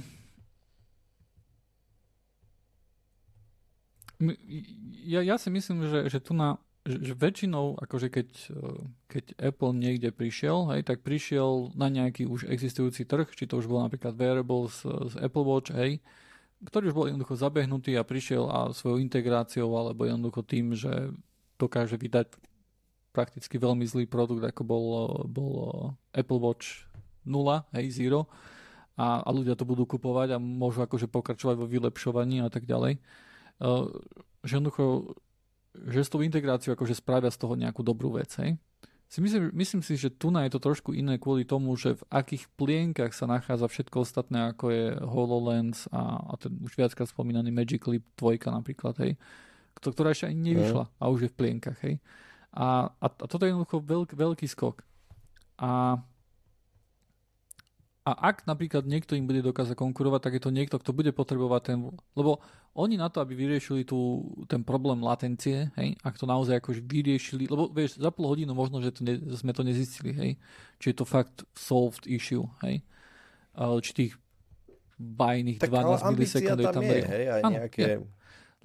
ja, 5.05 5.21
ja 5.21 5.35
si 5.37 5.49
myslím, 5.51 5.85
že, 5.85 6.09
že 6.09 6.19
tu 6.23 6.33
na 6.33 6.57
že, 6.87 7.13
väčšinou, 7.13 7.75
akože 7.83 8.07
keď, 8.07 8.29
keď 9.11 9.25
Apple 9.35 9.75
niekde 9.75 10.15
prišiel, 10.15 10.71
hej, 10.71 10.87
tak 10.87 11.03
prišiel 11.03 11.75
na 11.75 11.91
nejaký 11.91 12.23
už 12.23 12.47
existujúci 12.47 13.03
trh, 13.03 13.27
či 13.35 13.43
to 13.43 13.59
už 13.59 13.67
bol 13.67 13.83
napríklad 13.83 14.15
wearables 14.15 14.87
z 14.87 15.13
Apple 15.19 15.43
Watch, 15.43 15.75
hej, 15.75 15.99
ktorý 16.63 16.89
už 16.89 16.95
bol 16.95 17.05
jednoducho 17.11 17.35
zabehnutý 17.35 17.99
a 17.99 18.07
prišiel 18.07 18.47
a 18.47 18.71
svojou 18.71 19.03
integráciou 19.03 19.69
alebo 19.75 20.07
jednoducho 20.07 20.41
tým, 20.47 20.73
že 20.73 21.11
dokáže 21.59 21.99
vydať 21.99 22.33
prakticky 23.17 23.57
veľmi 23.57 23.81
zlý 23.89 24.05
produkt, 24.05 24.45
ako 24.45 24.61
bol, 24.61 24.85
bol 25.25 25.53
Apple 26.13 26.37
Watch 26.37 26.85
0, 27.25 27.65
hej, 27.73 27.85
Zero 27.89 28.29
a, 28.93 29.25
a 29.25 29.29
ľudia 29.33 29.57
to 29.57 29.65
budú 29.65 29.89
kupovať 29.89 30.37
a 30.37 30.41
môžu 30.41 30.85
akože 30.85 31.09
pokračovať 31.09 31.55
vo 31.57 31.65
vylepšovaní 31.65 32.45
a 32.45 32.49
tak 32.53 32.69
ďalej. 32.69 33.01
Uh, 33.57 33.89
že 34.45 34.61
jednoducho, 34.61 35.17
že 35.89 36.05
s 36.05 36.13
tou 36.13 36.21
integráciou 36.21 36.77
akože 36.77 36.97
spravia 36.97 37.33
z 37.33 37.41
toho 37.41 37.53
nejakú 37.57 37.81
dobrú 37.81 38.17
vec, 38.17 38.29
hej. 38.37 38.57
si 39.09 39.19
myslím, 39.21 39.49
myslím 39.53 39.81
si, 39.81 39.97
že 39.97 40.13
tu 40.13 40.29
je 40.29 40.53
to 40.53 40.61
trošku 40.61 40.93
iné 40.93 41.17
kvôli 41.17 41.45
tomu, 41.45 41.73
že 41.77 41.97
v 41.97 42.03
akých 42.09 42.49
plienkach 42.53 43.13
sa 43.13 43.25
nachádza 43.25 43.69
všetko 43.69 44.05
ostatné, 44.05 44.53
ako 44.53 44.65
je 44.69 44.85
HoloLens 44.97 45.89
a, 45.93 46.21
a 46.21 46.33
ten 46.37 46.53
už 46.61 46.73
viackrát 46.77 47.09
spomínaný 47.09 47.49
Magic 47.53 47.85
Leap 47.85 48.05
2 48.17 48.49
napríklad, 48.49 48.97
hej, 49.01 49.17
ktorá 49.77 50.13
ešte 50.13 50.29
ani 50.29 50.53
nevyšla 50.53 50.89
a 50.89 51.03
už 51.09 51.29
je 51.29 51.31
v 51.33 51.37
plienkach, 51.37 51.77
hej. 51.85 52.01
A, 52.57 52.89
a, 52.89 53.05
a 53.05 53.25
toto 53.29 53.45
je 53.45 53.53
jednoducho 53.53 53.85
veľk, 53.85 54.17
veľký 54.17 54.49
skok. 54.49 54.81
A 55.61 56.01
a 58.07 58.31
ak 58.31 58.47
napríklad 58.47 58.87
niekto 58.87 59.19
im 59.19 59.27
bude 59.27 59.43
dokázať 59.43 59.75
konkurovať, 59.75 60.21
tak 60.23 60.33
je 60.39 60.43
to 60.47 60.55
niekto, 60.55 60.79
kto 60.79 60.95
bude 60.95 61.11
potrebovať 61.11 61.61
ten... 61.67 61.77
Lebo 62.15 62.39
oni 62.71 62.95
na 62.95 63.11
to, 63.11 63.19
aby 63.19 63.35
vyriešili 63.35 63.83
tú, 63.83 64.23
ten 64.47 64.63
problém 64.63 65.03
latencie, 65.03 65.75
hej, 65.75 65.99
ak 65.99 66.15
to 66.15 66.23
naozaj 66.23 66.63
akože 66.63 66.87
vyriešili, 66.87 67.51
lebo 67.51 67.67
vieš, 67.67 67.99
za 67.99 68.07
pol 68.07 68.31
hodinu 68.31 68.55
možno, 68.55 68.79
že 68.79 68.95
to 68.95 69.03
ne, 69.03 69.19
sme 69.35 69.51
to 69.51 69.59
nezistili, 69.67 70.15
hej, 70.15 70.31
či 70.79 70.95
je 70.95 70.95
to 70.95 71.03
fakt 71.03 71.43
solved 71.51 72.07
issue, 72.07 72.47
hej, 72.63 72.79
či 73.83 73.91
tých 73.91 74.13
bajných 74.95 75.59
tak 75.59 75.75
12 75.75 76.07
milisekúnd 76.15 76.59
je 76.63 76.67
tam 76.71 76.87
je, 76.87 77.01
hej, 77.03 77.23
aj 77.27 77.41
ano, 77.43 77.55
nejaké... 77.59 77.81
Je. 77.83 77.97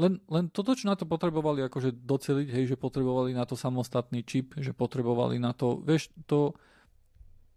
Len, 0.01 0.17
len 0.33 0.49
toto, 0.49 0.73
čo 0.73 0.89
na 0.89 0.97
to 0.97 1.05
potrebovali 1.05 1.61
akože 1.69 1.93
doceliť, 1.93 2.49
hej, 2.49 2.65
že 2.73 2.81
potrebovali 2.81 3.37
na 3.37 3.45
to 3.45 3.61
samostatný 3.61 4.25
čip, 4.25 4.57
že 4.57 4.73
potrebovali 4.73 5.37
na 5.37 5.53
to, 5.53 5.85
vieš, 5.85 6.09
to 6.25 6.57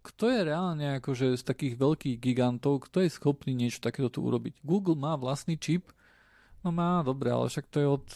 kto 0.06 0.30
je 0.30 0.40
reálne 0.46 1.02
akože 1.02 1.34
z 1.34 1.42
takých 1.42 1.74
veľkých 1.74 2.16
gigantov, 2.22 2.86
kto 2.86 3.02
je 3.02 3.10
schopný 3.10 3.58
niečo 3.58 3.82
takéto 3.82 4.06
tu 4.06 4.22
urobiť? 4.22 4.62
Google 4.62 4.94
má 4.94 5.18
vlastný 5.18 5.58
čip, 5.58 5.90
no 6.62 6.70
má, 6.70 7.02
dobre, 7.02 7.34
ale 7.34 7.50
však 7.50 7.66
to 7.66 7.78
je 7.82 7.88
od, 7.88 8.06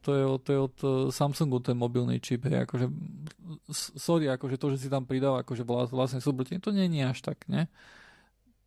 to 0.00 0.10
je 0.16 0.24
od, 0.24 0.40
to 0.40 0.50
je 0.50 0.60
od 0.60 0.76
Samsungu 1.12 1.60
ten 1.60 1.76
mobilný 1.76 2.16
čip, 2.16 2.48
hej, 2.48 2.64
akože, 2.64 2.88
sorry, 3.74 4.32
akože 4.32 4.56
to, 4.56 4.72
že 4.72 4.86
si 4.86 4.88
tam 4.88 5.04
pridal 5.04 5.36
akože 5.44 5.68
vlastne 5.68 6.24
súbrtenie, 6.24 6.64
to 6.64 6.72
nie 6.72 6.88
je 6.88 7.04
až 7.04 7.20
tak, 7.20 7.44
ne? 7.50 7.68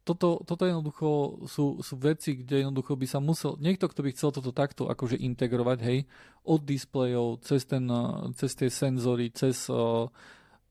Toto, 0.08 0.40
toto 0.48 0.64
jednoducho 0.64 1.44
sú, 1.52 1.84
sú 1.84 1.94
veci, 2.00 2.40
kde 2.40 2.64
jednoducho 2.64 2.96
by 2.96 3.04
sa 3.04 3.20
musel, 3.20 3.60
niekto, 3.60 3.92
kto 3.92 4.08
by 4.08 4.10
chcel 4.16 4.32
toto 4.32 4.56
takto 4.56 4.88
akože 4.88 5.20
integrovať, 5.20 5.80
hej, 5.84 6.00
od 6.48 6.64
displejov, 6.64 7.44
cez, 7.44 7.68
ten, 7.68 7.84
cez 8.40 8.56
tie 8.56 8.72
senzory, 8.72 9.28
cez 9.36 9.68
uh, 9.68 10.08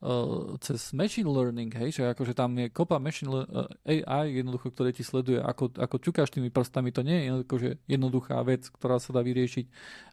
uh, 0.01 0.57
cez 0.61 0.93
machine 0.93 1.29
learning, 1.29 1.73
hej, 1.73 2.01
že 2.01 2.03
akože 2.09 2.33
tam 2.33 2.57
je 2.57 2.73
kopa 2.73 2.97
machine 2.97 3.29
uh, 3.29 3.69
AI 3.85 4.41
jednoducho, 4.41 4.73
ktoré 4.73 4.97
ti 4.97 5.05
sleduje, 5.05 5.41
ako, 5.41 5.73
ako 5.77 5.97
ťukáš 6.01 6.33
tými 6.33 6.49
prstami, 6.49 6.93
to 6.93 7.05
nie 7.05 7.29
je 7.29 7.45
akože 7.45 7.71
jednoduchá 7.89 8.41
vec, 8.45 8.69
ktorá 8.73 8.97
sa 9.01 9.13
dá 9.13 9.21
vyriešiť, 9.21 9.67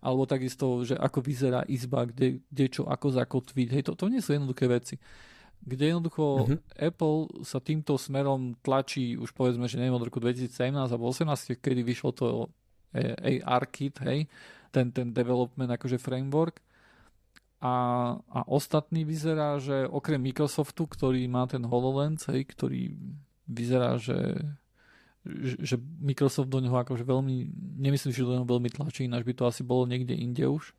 alebo 0.03 0.27
takisto, 0.27 0.83
že 0.83 0.95
ako 0.95 1.19
vyzerá 1.23 1.61
izba, 1.67 2.07
kde, 2.07 2.43
kde 2.51 2.65
čo, 2.67 2.83
ako 2.87 3.07
zakotviť, 3.15 3.67
hej, 3.71 3.83
to, 3.87 3.91
to 3.95 4.11
nie 4.11 4.19
sú 4.19 4.35
jednoduché 4.35 4.67
veci 4.67 4.99
kde 5.63 5.95
jednoducho 5.95 6.23
uh-huh. 6.43 6.59
Apple 6.75 7.43
sa 7.47 7.63
týmto 7.63 7.95
smerom 7.95 8.59
tlačí 8.59 9.15
už 9.15 9.31
povedzme, 9.31 9.65
že 9.71 9.79
neviem 9.79 9.95
od 9.95 10.03
roku 10.03 10.19
2017 10.19 10.75
alebo 10.75 11.07
2018, 11.09 11.63
kedy 11.63 11.81
vyšlo 11.81 12.11
to 12.11 12.25
AR 12.93 13.63
kit, 13.71 13.97
hej, 14.05 14.27
ten, 14.69 14.91
ten 14.91 15.15
development 15.15 15.71
akože 15.71 15.97
framework 15.97 16.61
a, 17.63 17.75
a 18.19 18.39
ostatný 18.51 19.07
vyzerá, 19.07 19.55
že 19.55 19.87
okrem 19.87 20.19
Microsoftu, 20.19 20.83
ktorý 20.83 21.23
má 21.31 21.47
ten 21.47 21.63
HoloLens, 21.63 22.27
hej, 22.27 22.43
ktorý 22.43 22.91
vyzerá, 23.47 23.95
že, 23.95 24.35
že 25.63 25.79
Microsoft 25.79 26.51
do 26.51 26.59
neho 26.59 26.75
akože 26.75 27.07
veľmi, 27.07 27.47
nemyslím, 27.79 28.11
že 28.11 28.27
do 28.27 28.35
neho 28.35 28.43
veľmi 28.43 28.67
tlačí, 28.67 29.07
ináč 29.07 29.23
by 29.23 29.33
to 29.39 29.47
asi 29.47 29.63
bolo 29.63 29.87
niekde 29.87 30.11
inde 30.11 30.43
už. 30.43 30.75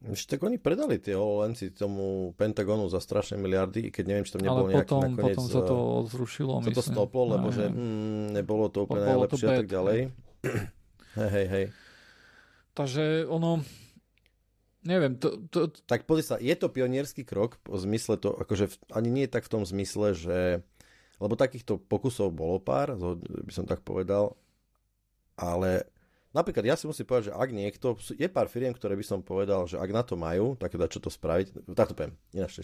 Ešte 0.00 0.36
tak 0.36 0.48
oni 0.48 0.56
predali 0.56 0.96
tie 0.96 1.12
HoloLensy 1.12 1.76
tomu 1.76 2.32
Pentagonu 2.40 2.88
za 2.88 3.04
strašné 3.04 3.36
miliardy, 3.36 3.92
keď 3.92 4.04
neviem, 4.08 4.24
či 4.24 4.32
tam 4.32 4.42
nebolo 4.42 4.72
nejaký 4.72 4.88
potom, 4.88 5.00
nakoniec... 5.12 5.36
potom 5.36 5.46
sa 5.46 5.60
to 5.60 5.76
eh, 5.76 6.00
zrušilo, 6.08 6.52
sa 6.64 6.70
to 6.72 6.84
stoplo, 6.84 7.22
lebo 7.36 7.52
aj, 7.52 7.54
že 7.54 7.64
mm, 7.68 8.24
nebolo 8.32 8.72
to 8.72 8.88
úplne 8.88 9.04
najlepšie 9.04 9.46
a 9.46 9.56
tak 9.60 9.68
ďalej. 9.68 9.98
hej, 11.20 11.30
hej, 11.30 11.46
hej. 11.52 11.64
Takže 12.72 13.28
ono, 13.28 13.60
Neviem, 14.80 15.20
to, 15.20 15.44
to... 15.52 15.68
Tak 15.84 16.08
pozri 16.08 16.24
sa, 16.24 16.40
je 16.40 16.56
to 16.56 16.72
pionierský 16.72 17.28
krok 17.28 17.60
v 17.68 17.76
zmysle 17.76 18.16
to, 18.16 18.32
akože 18.32 18.72
ani 18.96 19.12
nie 19.12 19.24
je 19.28 19.34
tak 19.36 19.44
v 19.44 19.52
tom 19.52 19.62
zmysle, 19.68 20.16
že 20.16 20.64
lebo 21.20 21.36
takýchto 21.36 21.76
pokusov 21.76 22.32
bolo 22.32 22.56
pár, 22.56 22.96
by 23.20 23.52
som 23.52 23.68
tak 23.68 23.84
povedal, 23.84 24.40
ale 25.36 25.84
napríklad 26.30 26.64
ja 26.66 26.76
si 26.78 26.86
musím 26.86 27.06
povedať, 27.06 27.30
že 27.30 27.36
ak 27.36 27.48
niekto, 27.50 27.86
je 28.14 28.28
pár 28.30 28.46
firiem, 28.46 28.74
ktoré 28.74 28.94
by 28.94 29.04
som 29.06 29.20
povedal, 29.22 29.66
že 29.66 29.76
ak 29.78 29.90
na 29.90 30.02
to 30.02 30.14
majú, 30.14 30.54
tak 30.54 30.74
dá 30.74 30.86
čo 30.86 31.02
to 31.02 31.10
spraviť, 31.10 31.70
takto 31.74 31.94
poviem, 31.94 32.14
ináč. 32.34 32.60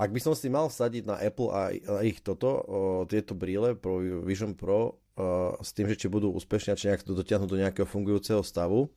Ak 0.00 0.10
by 0.10 0.20
som 0.20 0.32
si 0.32 0.48
mal 0.48 0.72
vsadiť 0.72 1.04
na 1.04 1.20
Apple 1.20 1.50
a 1.52 1.76
ich 2.00 2.24
toto, 2.24 2.48
o, 2.48 2.58
tieto 3.04 3.36
brýle 3.36 3.76
Pro 3.76 4.00
Vision 4.00 4.56
Pro 4.56 4.80
o, 4.80 5.60
s 5.60 5.76
tým, 5.76 5.92
že 5.92 6.00
či 6.00 6.06
budú 6.08 6.32
úspešne, 6.32 6.72
či 6.72 6.88
nejak 6.88 7.04
to 7.04 7.12
dotiahnuť 7.12 7.48
do 7.52 7.60
nejakého 7.60 7.84
fungujúceho 7.84 8.40
stavu, 8.40 8.88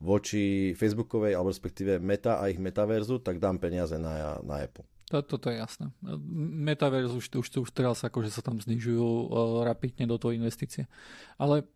voči 0.00 0.74
Facebookovej, 0.74 1.36
alebo 1.36 1.52
respektíve 1.52 2.00
Meta 2.00 2.40
a 2.40 2.48
ich 2.48 2.56
metaverzu, 2.56 3.20
tak 3.20 3.36
dám 3.38 3.60
peniaze 3.60 3.94
na, 4.00 4.40
na 4.40 4.64
Apple. 4.64 4.82
To, 5.12 5.20
toto 5.20 5.50
je 5.50 5.58
jasné. 5.58 5.90
Metaverse 6.62 7.12
už, 7.12 7.26
už, 7.34 7.46
už 7.66 7.70
teraz 7.74 8.00
akože 8.06 8.30
sa 8.30 8.46
tam 8.46 8.62
znižujú 8.62 9.02
uh, 9.02 9.28
rapidne 9.66 10.06
do 10.06 10.16
toho 10.16 10.32
investície. 10.32 10.86
Ale, 11.34 11.66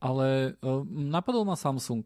ale 0.00 0.58
uh, 0.60 0.84
napadol 0.86 1.48
ma 1.48 1.56
Samsung. 1.56 2.04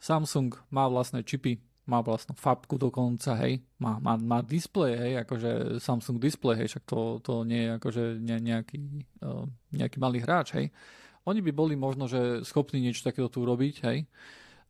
Samsung 0.00 0.52
má 0.68 0.84
vlastné 0.88 1.24
čipy, 1.24 1.60
má 1.84 2.00
vlastnú 2.00 2.32
fabku 2.36 2.80
dokonca, 2.80 3.36
hej, 3.44 3.60
má, 3.76 4.00
má, 4.00 4.16
má 4.16 4.40
display, 4.40 4.96
hej, 4.96 5.12
akože 5.24 5.80
Samsung 5.80 6.16
display, 6.16 6.56
hej, 6.64 6.76
však 6.76 6.84
to, 6.88 7.20
to 7.20 7.44
nie 7.44 7.68
je 7.68 7.70
akože 7.76 8.04
ne, 8.24 8.36
nejaký, 8.40 8.78
uh, 9.24 9.44
nejaký 9.72 9.96
malý 10.00 10.24
hráč, 10.24 10.56
hej. 10.56 10.66
Oni 11.24 11.40
by 11.40 11.52
boli 11.56 11.72
možno, 11.72 12.04
že 12.04 12.44
schopní 12.44 12.84
niečo 12.84 13.04
takéto 13.04 13.32
tu 13.32 13.44
urobiť, 13.44 13.74
hej. 13.88 14.04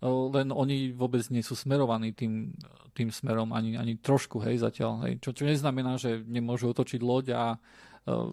Len 0.05 0.52
oni 0.52 0.92
vôbec 0.92 1.24
nie 1.32 1.40
sú 1.40 1.57
smerovaní 1.57 2.12
tým, 2.12 2.52
tým 2.92 3.09
smerom 3.09 3.57
ani, 3.57 3.80
ani 3.80 3.96
trošku, 3.96 4.36
hej, 4.44 4.61
zatiaľ. 4.61 5.09
Hej. 5.09 5.24
Čo, 5.24 5.32
čo 5.32 5.48
neznamená, 5.48 5.96
že 5.96 6.20
nemôžu 6.28 6.70
otočiť 6.70 7.00
loď 7.00 7.26
a 7.32 7.44
uh, 7.57 8.30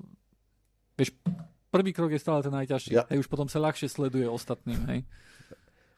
vieš, 0.99 1.15
prvý 1.71 1.95
krok 1.95 2.11
je 2.11 2.19
stále 2.19 2.43
ten 2.43 2.51
najťažší. 2.51 2.91
Ja. 2.91 3.07
Hej, 3.07 3.25
už 3.25 3.29
potom 3.31 3.47
sa 3.47 3.63
ľahšie 3.63 3.87
sleduje 3.87 4.27
ostatným, 4.27 4.81
hej. 4.91 4.99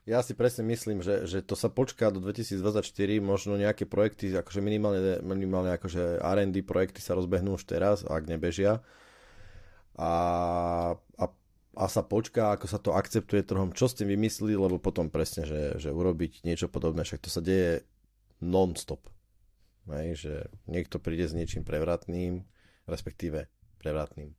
Ja 0.04 0.20
si 0.20 0.36
presne 0.36 0.68
myslím, 0.68 1.00
že, 1.00 1.24
že 1.24 1.40
to 1.40 1.56
sa 1.56 1.72
počká 1.72 2.12
do 2.12 2.20
2024, 2.20 2.84
možno 3.24 3.56
nejaké 3.56 3.88
projekty, 3.88 4.36
akože 4.36 4.60
minimálne, 4.60 5.24
minimálne 5.24 5.72
akože 5.80 6.20
R&D 6.20 6.60
projekty 6.68 7.00
sa 7.00 7.16
rozbehnú 7.16 7.56
už 7.56 7.64
teraz, 7.64 8.04
ak 8.04 8.28
nebežia. 8.28 8.84
A, 9.96 10.12
a 11.16 11.26
a 11.74 11.90
sa 11.90 12.06
počká, 12.06 12.54
ako 12.54 12.66
sa 12.70 12.78
to 12.78 12.94
akceptuje 12.94 13.42
trhom, 13.42 13.74
čo 13.74 13.90
s 13.90 13.98
tým 13.98 14.14
vymyslí, 14.14 14.54
lebo 14.54 14.78
potom 14.78 15.10
presne, 15.10 15.42
že, 15.50 15.74
že 15.82 15.90
urobiť 15.90 16.46
niečo 16.46 16.70
podobné, 16.70 17.02
však 17.02 17.26
to 17.26 17.34
sa 17.34 17.42
deje 17.42 17.82
non-stop. 18.46 19.10
Hej, 19.90 20.10
že 20.16 20.34
niekto 20.70 21.02
príde 21.02 21.26
s 21.26 21.34
niečím 21.34 21.66
prevratným, 21.66 22.46
respektíve 22.86 23.50
prevratným. 23.82 24.38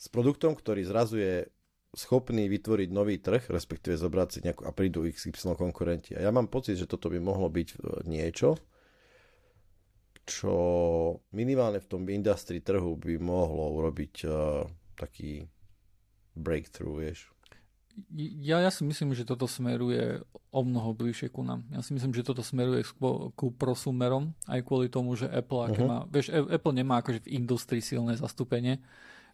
S 0.00 0.08
produktom, 0.08 0.56
ktorý 0.56 0.80
zrazu 0.88 1.20
je 1.20 1.34
schopný 1.92 2.48
vytvoriť 2.48 2.88
nový 2.88 3.20
trh, 3.20 3.52
respektíve 3.52 4.00
zobrať 4.00 4.28
si 4.32 4.38
nejakú 4.46 4.64
a 4.64 4.72
prídu 4.72 5.04
XY 5.04 5.58
konkurenti. 5.58 6.16
A 6.16 6.24
ja 6.24 6.30
mám 6.32 6.48
pocit, 6.48 6.80
že 6.80 6.88
toto 6.88 7.12
by 7.12 7.20
mohlo 7.20 7.52
byť 7.52 7.68
niečo, 8.08 8.56
čo 10.24 10.54
minimálne 11.34 11.82
v 11.82 11.90
tom 11.90 12.02
industrii 12.06 12.62
trhu 12.62 12.94
by 12.94 13.18
mohlo 13.18 13.74
urobiť 13.82 14.14
uh, 14.24 14.64
taký 14.94 15.44
breakthrough, 16.38 17.10
vieš. 17.10 17.28
Ja, 18.14 18.62
ja 18.62 18.70
si 18.70 18.86
myslím, 18.86 19.12
že 19.12 19.26
toto 19.26 19.50
smeruje 19.50 20.22
o 20.54 20.60
mnoho 20.62 20.94
bližšie 20.94 21.28
ku 21.28 21.42
nám. 21.42 21.66
Ja 21.74 21.82
si 21.82 21.92
myslím, 21.92 22.14
že 22.14 22.24
toto 22.24 22.40
smeruje 22.40 22.86
ku, 22.96 23.34
ku 23.34 23.50
prosumerom, 23.50 24.32
aj 24.46 24.62
kvôli 24.62 24.86
tomu, 24.88 25.18
že 25.18 25.26
Apple, 25.26 25.74
uh-huh. 25.74 25.84
má, 25.84 25.98
vieš, 26.08 26.32
Apple 26.32 26.72
nemá 26.72 27.02
akože 27.02 27.26
v 27.26 27.42
industrii 27.42 27.82
silné 27.82 28.14
zastúpenie. 28.16 28.80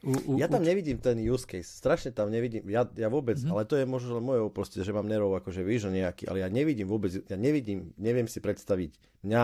U, 0.06 0.14
u, 0.14 0.32
ja 0.38 0.46
tam 0.46 0.62
nevidím 0.62 1.02
ten 1.02 1.18
use 1.18 1.42
case, 1.50 1.66
strašne 1.66 2.14
tam 2.14 2.30
nevidím, 2.30 2.62
ja, 2.70 2.86
ja 2.94 3.10
vôbec, 3.10 3.42
uh-huh. 3.42 3.58
ale 3.58 3.66
to 3.66 3.74
je 3.74 3.90
možno 3.90 4.22
mojou 4.22 4.54
proste, 4.54 4.78
že 4.86 4.94
mám 4.94 5.10
nerov 5.10 5.34
akože 5.34 5.66
vieš, 5.66 5.90
nejaký, 5.90 6.30
ale 6.30 6.46
ja 6.46 6.48
nevidím 6.48 6.86
vôbec, 6.86 7.10
ja 7.10 7.34
nevidím, 7.34 7.90
neviem 7.98 8.30
si 8.30 8.38
predstaviť 8.38 8.94
mňa, 9.26 9.42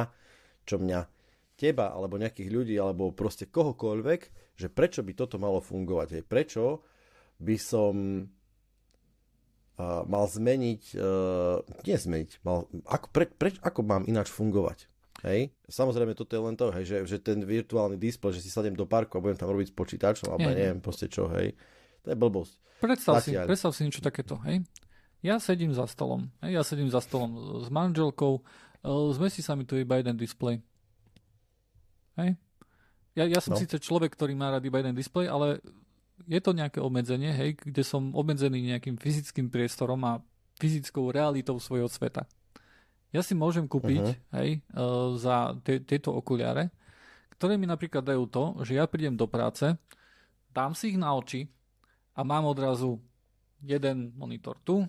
čo 0.63 0.79
mňa, 0.79 1.01
teba, 1.59 1.91
alebo 1.91 2.15
nejakých 2.15 2.47
ľudí, 2.47 2.79
alebo 2.79 3.11
proste 3.11 3.51
kohokoľvek, 3.51 4.55
že 4.55 4.71
prečo 4.71 5.03
by 5.03 5.13
toto 5.19 5.43
malo 5.43 5.59
fungovať, 5.59 6.23
hej, 6.23 6.25
prečo 6.31 6.87
by 7.43 7.57
som 7.59 7.95
uh, 8.23 10.03
mal 10.07 10.31
zmeniť, 10.31 10.83
uh, 10.95 11.59
nie 11.91 11.97
zmeniť, 11.99 12.31
mal, 12.47 12.71
ako, 12.87 13.07
pre, 13.11 13.27
pre, 13.35 13.51
ako 13.67 13.83
mám 13.83 14.07
ináč 14.07 14.31
fungovať. 14.31 14.92
Hej? 15.23 15.55
Samozrejme, 15.71 16.19
toto 16.19 16.35
je 16.35 16.43
len 16.43 16.55
to, 16.59 16.75
hej, 16.75 16.85
že, 16.85 16.97
že 17.07 17.17
ten 17.23 17.39
virtuálny 17.47 17.95
displej, 17.95 18.39
že 18.39 18.43
si 18.43 18.51
sadem 18.51 18.75
do 18.75 18.91
parku 18.91 19.19
a 19.19 19.23
budem 19.23 19.39
tam 19.39 19.55
robiť 19.55 19.71
s 19.71 19.75
počítačom, 19.75 20.35
alebo 20.35 20.51
nie, 20.51 20.59
neviem 20.59 20.83
proste 20.83 21.07
čo, 21.07 21.31
hej. 21.31 21.55
To 22.03 22.11
je 22.11 22.17
blbosť. 22.19 22.55
Predstav 22.83 23.23
si, 23.23 23.31
predstav 23.39 23.71
si 23.71 23.87
niečo 23.87 24.03
takéto, 24.03 24.35
hej. 24.43 24.67
Ja 25.23 25.39
sedím 25.39 25.71
za 25.71 25.87
stolom, 25.87 26.27
hej, 26.43 26.59
ja 26.59 26.63
sedím 26.67 26.91
za 26.91 26.99
stolom 26.99 27.63
s 27.63 27.71
manželkou, 27.71 28.43
zmestí 29.15 29.47
sa 29.47 29.55
mi 29.55 29.63
tu 29.63 29.79
iba 29.79 30.03
jeden 30.03 30.19
display. 30.19 30.59
Hej? 32.19 32.35
Ja, 33.15 33.31
ja 33.31 33.39
som 33.39 33.55
no. 33.55 33.61
síce 33.63 33.79
človek, 33.79 34.19
ktorý 34.19 34.35
má 34.35 34.51
rád 34.51 34.67
iba 34.67 34.83
jeden 34.83 34.99
displej, 34.99 35.31
ale 35.31 35.63
je 36.27 36.41
to 36.43 36.51
nejaké 36.51 36.83
obmedzenie, 36.83 37.31
hej, 37.31 37.55
kde 37.63 37.87
som 37.87 38.11
obmedzený 38.11 38.59
nejakým 38.75 38.99
fyzickým 38.99 39.55
priestorom 39.55 40.03
a 40.03 40.19
fyzickou 40.59 41.15
realitou 41.15 41.63
svojho 41.63 41.87
sveta. 41.87 42.27
Ja 43.13 43.21
si 43.21 43.37
môžem 43.37 43.69
kúpiť 43.69 44.05
uh-huh. 44.05 44.37
hej, 44.41 44.65
uh, 44.73 45.15
za 45.21 45.53
te, 45.61 45.85
tieto 45.85 46.17
okuliare, 46.17 46.73
ktoré 47.37 47.61
mi 47.61 47.69
napríklad 47.69 48.01
dajú 48.01 48.25
to, 48.29 48.45
že 48.65 48.81
ja 48.81 48.89
prídem 48.89 49.15
do 49.15 49.29
práce, 49.29 49.77
dám 50.49 50.73
si 50.73 50.97
ich 50.97 50.99
na 50.99 51.13
oči 51.13 51.45
a 52.17 52.25
mám 52.25 52.49
odrazu 52.49 52.97
jeden 53.61 54.17
monitor 54.17 54.57
tu, 54.65 54.89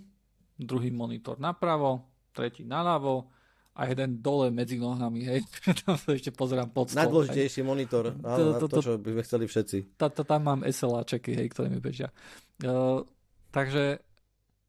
druhý 0.56 0.88
monitor 0.90 1.36
napravo, 1.36 2.08
tretí 2.32 2.64
naľavo, 2.64 3.34
a 3.74 3.90
jeden 3.90 4.22
dole 4.22 4.54
medzi 4.54 4.78
nohami, 4.78 5.26
hej. 5.26 5.42
tam 5.82 5.98
sa 5.98 6.14
ešte 6.14 6.30
pozerám 6.30 6.70
pod 6.70 6.94
stôl. 6.94 7.10
Najdôležitejší 7.10 7.62
monitor, 7.66 8.14
áno, 8.22 8.62
to, 8.62 8.70
to, 8.70 8.78
to, 8.78 8.80
čo 8.86 8.94
by 9.02 9.10
sme 9.18 9.24
chceli 9.26 9.46
všetci. 9.50 9.78
Ta, 9.98 10.14
ta, 10.14 10.22
tam 10.22 10.42
mám 10.46 10.60
SLAčeky, 10.62 11.34
hej, 11.34 11.48
ktoré 11.50 11.74
mi 11.74 11.82
bežia. 11.82 12.14
Uh, 12.62 13.02
takže 13.50 13.98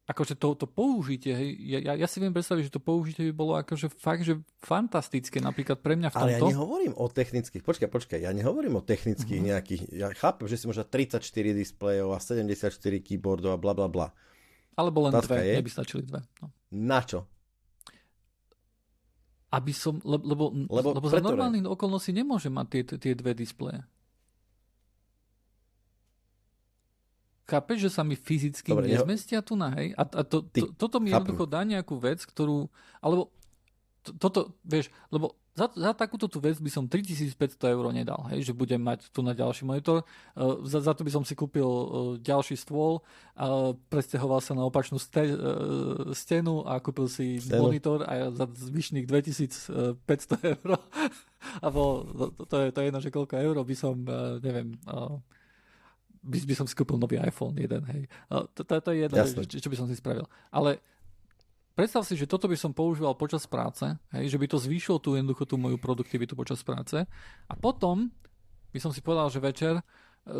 akože 0.05 0.37
to, 0.37 0.53
to 0.53 0.65
použitie, 0.69 1.33
hej, 1.33 1.49
ja, 1.81 1.97
ja 1.97 2.05
si 2.05 2.21
viem 2.21 2.29
predstaviť, 2.29 2.69
že 2.69 2.73
to 2.77 2.81
použitie 2.81 3.25
by 3.29 3.33
bolo 3.33 3.53
akože 3.57 3.89
fakt, 3.89 4.21
že 4.21 4.37
fantastické, 4.61 5.41
napríklad 5.41 5.81
pre 5.81 5.97
mňa 5.97 6.13
v 6.13 6.15
tomto. 6.15 6.25
Ale 6.29 6.37
ja 6.37 6.51
nehovorím 6.53 6.93
o 6.93 7.05
technických, 7.09 7.65
počkaj, 7.65 7.89
počkaj, 7.89 8.19
ja 8.21 8.29
nehovorím 8.29 8.77
o 8.77 8.83
technických 8.85 9.41
uh-huh. 9.41 9.49
nejakých, 9.57 9.81
ja 9.97 10.13
chápem, 10.13 10.45
že 10.45 10.61
si 10.61 10.69
možno 10.69 10.85
34 10.85 11.25
displejov 11.57 12.13
a 12.13 12.21
74 12.21 12.69
keyboardov 13.01 13.57
a 13.57 13.59
bla 13.59 13.73
bla 13.73 13.89
bla. 13.89 14.07
Alebo 14.77 15.09
len 15.09 15.17
Otázka 15.17 15.41
dve, 15.41 15.49
je, 15.49 15.55
neby 15.57 15.71
stačili 15.73 16.03
dve. 16.05 16.21
No. 16.37 16.53
Na 16.69 17.01
čo? 17.01 17.25
aby 19.55 19.71
som, 19.71 20.03
le, 20.03 20.19
lebo, 20.19 20.51
lebo, 20.51 20.99
lebo 20.99 21.07
za 21.07 21.23
normálnych 21.23 21.63
okolností 21.63 22.11
nemôžem 22.11 22.51
mať 22.51 22.67
tie, 22.67 22.81
tie 22.99 23.13
dve 23.15 23.31
displeje. 23.31 23.87
Chápeš, 27.45 27.77
že 27.85 27.89
sa 27.93 28.01
mi 28.01 28.17
fyzicky 28.17 28.73
Dobre, 28.73 28.89
nezmestia 28.89 29.37
tu 29.45 29.53
na, 29.53 29.69
hej? 29.77 29.93
A, 29.93 30.01
a 30.01 30.21
to, 30.25 30.41
to, 30.49 30.73
toto 30.73 30.97
mi 30.97 31.13
chápem. 31.13 31.29
jednoducho 31.29 31.45
dá 31.45 31.61
nejakú 31.61 31.93
vec, 32.01 32.25
ktorú, 32.25 32.65
alebo 32.97 33.29
to, 34.01 34.17
toto, 34.17 34.39
vieš, 34.65 34.89
lebo 35.13 35.37
za, 35.55 35.71
za 35.71 35.95
takúto 35.95 36.27
tú 36.27 36.43
vec 36.43 36.59
by 36.59 36.67
som 36.67 36.83
3500 36.83 37.55
eur 37.71 37.85
nedal, 37.95 38.27
hej, 38.33 38.51
že 38.51 38.53
budem 38.53 38.81
mať 38.81 39.07
tu 39.07 39.23
na 39.23 39.31
ďalší 39.31 39.63
monitor. 39.63 40.03
Uh, 40.35 40.59
za, 40.67 40.83
za 40.83 40.91
to 40.91 41.07
by 41.07 41.11
som 41.15 41.23
si 41.23 41.31
kúpil 41.31 41.63
uh, 41.63 41.87
ďalší 42.19 42.59
stôl, 42.59 42.99
uh, 43.39 43.71
presťahoval 43.87 44.43
sa 44.43 44.51
na 44.51 44.67
opačnú 44.67 44.99
ste, 44.99 45.31
uh, 45.31 46.11
stenu 46.11 46.59
a 46.67 46.81
kúpil 46.83 47.07
si 47.07 47.39
stenu. 47.39 47.71
monitor 47.71 48.03
a 48.03 48.35
za 48.35 48.45
zvyšných 48.51 49.07
2500 49.07 50.59
eur. 50.59 50.69
a 51.63 51.67
bol, 51.71 52.03
to, 52.03 52.25
to, 52.51 52.55
je, 52.59 52.67
to 52.75 52.77
je 52.83 52.85
jedno, 52.91 52.99
že 52.99 53.09
koľko 53.15 53.39
eur 53.39 53.55
by 53.55 53.75
som, 53.79 53.95
uh, 54.05 54.35
neviem, 54.43 54.75
uh, 54.91 55.15
by, 56.25 56.37
by 56.49 56.55
som 56.57 56.65
si 56.65 56.73
kúpil 56.73 56.97
nový 56.97 57.21
iPhone 57.21 57.53
jeden, 57.55 57.85
hej. 57.85 58.09
To, 58.29 58.89
je 58.89 59.05
jedno, 59.05 59.21
čo, 59.45 59.69
by 59.69 59.77
som 59.77 59.85
si 59.85 59.95
spravil. 59.95 60.25
Ale 60.49 60.81
predstav 61.77 62.01
si, 62.01 62.17
že 62.17 62.25
toto 62.25 62.49
by 62.49 62.57
som 62.57 62.73
používal 62.73 63.13
počas 63.13 63.45
práce, 63.45 63.85
hej, 64.17 64.25
že 64.33 64.41
by 64.41 64.49
to 64.49 64.57
zvýšilo 64.57 64.97
tú 64.97 65.13
jednoducho 65.13 65.45
tú 65.45 65.55
moju 65.61 65.77
produktivitu 65.77 66.33
počas 66.33 66.65
práce 66.65 67.05
a 67.45 67.53
potom 67.53 68.09
by 68.73 68.79
som 68.81 68.89
si 68.91 68.99
povedal, 69.05 69.29
že 69.29 69.39
večer, 69.39 69.73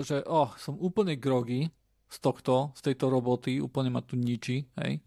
že 0.02 0.26
oh, 0.26 0.50
som 0.58 0.76
úplne 0.82 1.16
grogy 1.16 1.70
z 2.10 2.18
tohto, 2.20 2.74
z 2.74 2.92
tejto 2.92 3.08
roboty, 3.08 3.62
úplne 3.62 3.94
ma 3.94 4.02
tu 4.02 4.18
ničí, 4.18 4.66
hej. 4.82 5.00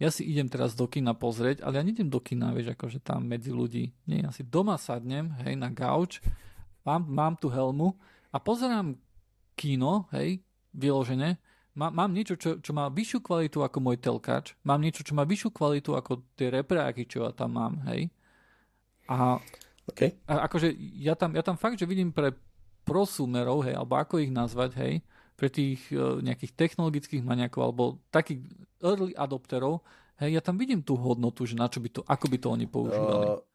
Ja 0.00 0.08
si 0.08 0.24
idem 0.24 0.48
teraz 0.48 0.72
do 0.72 0.88
kina 0.88 1.12
pozrieť, 1.12 1.60
ale 1.60 1.76
ja 1.76 1.84
nejdem 1.84 2.08
do 2.08 2.24
kina, 2.24 2.56
vieš, 2.56 2.72
akože 2.72 3.04
tam 3.04 3.28
medzi 3.28 3.52
ľudí. 3.52 3.92
Nie, 4.08 4.24
ja 4.24 4.32
si 4.32 4.48
doma 4.48 4.80
sadnem, 4.80 5.28
hej, 5.44 5.60
na 5.60 5.68
gauč, 5.68 6.24
mám, 6.88 7.04
mám 7.04 7.36
tu 7.36 7.52
helmu 7.52 8.00
a 8.32 8.40
pozerám 8.40 8.96
kino, 9.60 10.08
hej, 10.16 10.40
vyložené 10.72 11.36
má, 11.76 11.92
mám 11.92 12.10
niečo, 12.10 12.34
čo, 12.34 12.58
čo 12.58 12.72
má 12.72 12.88
vyššiu 12.90 13.20
kvalitu 13.22 13.62
ako 13.62 13.78
môj 13.78 14.00
telkač, 14.00 14.56
mám 14.66 14.82
niečo, 14.82 15.04
čo 15.06 15.12
má 15.14 15.22
vyššiu 15.28 15.50
kvalitu 15.52 15.94
ako 15.94 16.24
tie 16.34 16.48
repreáky, 16.50 17.06
čo 17.06 17.28
ja 17.28 17.32
tam 17.36 17.60
mám, 17.60 17.78
hej. 17.92 18.10
A, 19.06 19.38
okay. 19.86 20.18
a 20.26 20.46
akože 20.50 20.72
ja 20.98 21.14
tam, 21.14 21.36
ja 21.36 21.42
tam 21.44 21.60
fakt, 21.60 21.78
že 21.78 21.86
vidím 21.86 22.10
pre 22.10 22.34
prosumerov, 22.82 23.62
hej, 23.68 23.76
alebo 23.76 24.00
ako 24.00 24.18
ich 24.18 24.32
nazvať, 24.32 24.70
hej, 24.80 24.94
pre 25.38 25.48
tých 25.48 25.80
uh, 25.94 26.18
nejakých 26.20 26.52
technologických 26.58 27.22
maniakov 27.22 27.70
alebo 27.70 27.84
takých 28.10 28.44
early 28.82 29.14
adopterov, 29.14 29.84
hej, 30.18 30.36
ja 30.36 30.42
tam 30.42 30.58
vidím 30.58 30.82
tú 30.82 30.98
hodnotu, 30.98 31.46
že 31.46 31.54
na 31.54 31.70
čo 31.70 31.78
by 31.78 31.88
to, 31.92 32.00
ako 32.02 32.26
by 32.26 32.36
to 32.40 32.48
oni 32.50 32.66
používali. 32.66 33.26
Uh, 33.30 33.49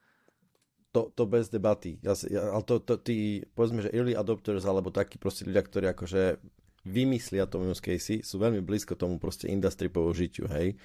to, 0.96 1.12
to 1.12 1.28
bez 1.28 1.52
debaty. 1.52 2.00
Ja, 2.00 2.16
ja, 2.32 2.56
ale 2.56 2.64
to, 2.64 2.80
to, 2.80 2.96
tí, 2.96 3.44
povedzme, 3.52 3.84
že 3.84 3.92
early 3.92 4.16
adopters, 4.16 4.64
alebo 4.64 4.96
takí 4.96 5.20
proste 5.20 5.44
ľudia, 5.44 5.60
ktorí 5.60 5.92
akože 5.92 6.40
vymyslia 6.88 7.44
to 7.52 7.60
use 7.68 7.84
casey, 7.84 8.24
sú 8.24 8.40
veľmi 8.40 8.64
blízko 8.64 8.96
tomu 8.96 9.20
proste 9.20 9.52
industry 9.52 9.92
použitiu, 9.92 10.48
hej. 10.48 10.80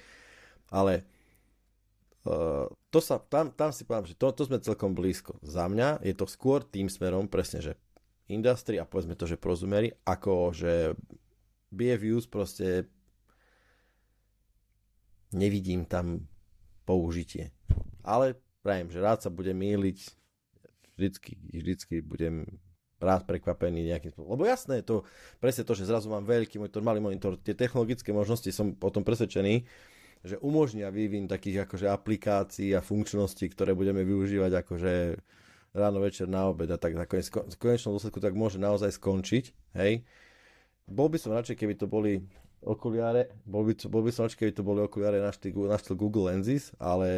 Ale 0.67 1.07
uh, 2.27 2.67
to 2.91 2.99
sa, 2.99 3.23
tam, 3.23 3.55
tam 3.55 3.71
si 3.71 3.87
poviem, 3.87 4.11
že 4.11 4.19
to, 4.19 4.35
to 4.35 4.43
sme 4.43 4.59
celkom 4.59 4.91
blízko. 4.91 5.39
Za 5.39 5.71
mňa 5.71 6.03
je 6.03 6.11
to 6.11 6.27
skôr 6.27 6.59
tým 6.67 6.91
smerom, 6.91 7.31
presne, 7.31 7.63
že 7.63 7.79
industry 8.27 8.83
a 8.83 8.83
povedzme 8.83 9.15
to, 9.15 9.23
že 9.23 9.39
prozumery, 9.39 9.95
ako 10.03 10.51
že 10.51 10.99
BFUs 11.71 12.27
proste 12.27 12.91
nevidím 15.31 15.87
tam 15.87 16.27
použitie. 16.83 17.55
Ale 18.03 18.35
prajem, 18.61 18.93
že 18.93 19.01
rád 19.01 19.25
sa 19.25 19.29
budem 19.33 19.57
míliť, 19.57 19.99
vždycky, 20.97 21.31
vždycky 21.51 21.95
budem 22.05 22.45
rád 23.01 23.25
prekvapený 23.25 23.89
nejakým 23.89 24.13
spôsobom. 24.13 24.37
Lebo 24.37 24.45
jasné 24.45 24.85
to 24.85 25.01
presne 25.41 25.65
to, 25.65 25.73
že 25.73 25.89
zrazu 25.89 26.07
mám 26.07 26.21
veľký 26.23 26.61
monitor, 26.61 26.85
malý 26.85 27.01
monitor, 27.01 27.35
tie 27.41 27.57
technologické 27.57 28.13
možnosti 28.13 28.47
som 28.53 28.77
o 28.77 28.89
tom 28.93 29.01
presvedčený, 29.01 29.65
že 30.21 30.37
umožnia 30.45 30.93
vývin 30.93 31.25
takých 31.25 31.65
akože 31.65 31.89
aplikácií 31.89 32.77
a 32.77 32.85
funkčností, 32.85 33.49
ktoré 33.49 33.73
budeme 33.73 34.05
využívať 34.05 34.61
akože 34.61 34.93
ráno, 35.73 35.97
večer, 36.03 36.29
na 36.29 36.45
obed 36.45 36.69
a 36.69 36.77
tak 36.77 36.93
nakoniec 36.93 37.25
v 37.25 37.57
konečnom 37.57 37.97
dôsledku 37.97 38.21
tak 38.21 38.37
môže 38.37 38.61
naozaj 38.61 38.93
skončiť, 39.01 39.75
hej. 39.81 40.05
Bol 40.85 41.07
by 41.07 41.17
som 41.17 41.31
radšej, 41.33 41.57
keby 41.57 41.73
to 41.79 41.87
boli 41.87 42.21
okuliare, 42.61 43.41
bol 43.45 43.65
by, 43.65 43.73
bol 43.89 44.05
by 44.05 44.11
som 44.13 44.29
radšej, 44.29 44.37
keby 44.37 44.53
to 44.53 44.65
boli 44.65 44.79
okuliare 44.85 45.17
na 45.17 45.33
štýl 45.33 45.97
Google 45.97 46.29
Lenses, 46.29 46.69
ale 46.77 47.09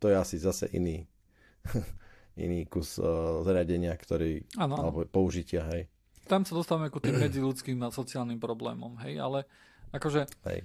to 0.00 0.08
je 0.08 0.16
asi 0.16 0.36
zase 0.40 0.72
iný 0.72 1.04
iný 2.44 2.66
kus 2.66 2.98
uh, 2.98 3.40
zariadenia, 3.46 3.94
ktorý, 3.94 4.42
ano, 4.58 4.74
alebo 4.80 4.98
použitia, 5.06 5.62
hej. 5.70 5.86
Tam 6.24 6.42
sa 6.42 6.56
dostávame 6.56 6.88
ako 6.88 7.04
tým 7.04 7.20
medziludským 7.20 7.78
a 7.84 7.92
sociálnym 7.92 8.40
problémom, 8.40 8.96
hej, 9.04 9.20
ale 9.20 9.44
akože 9.92 10.24
hej. 10.48 10.64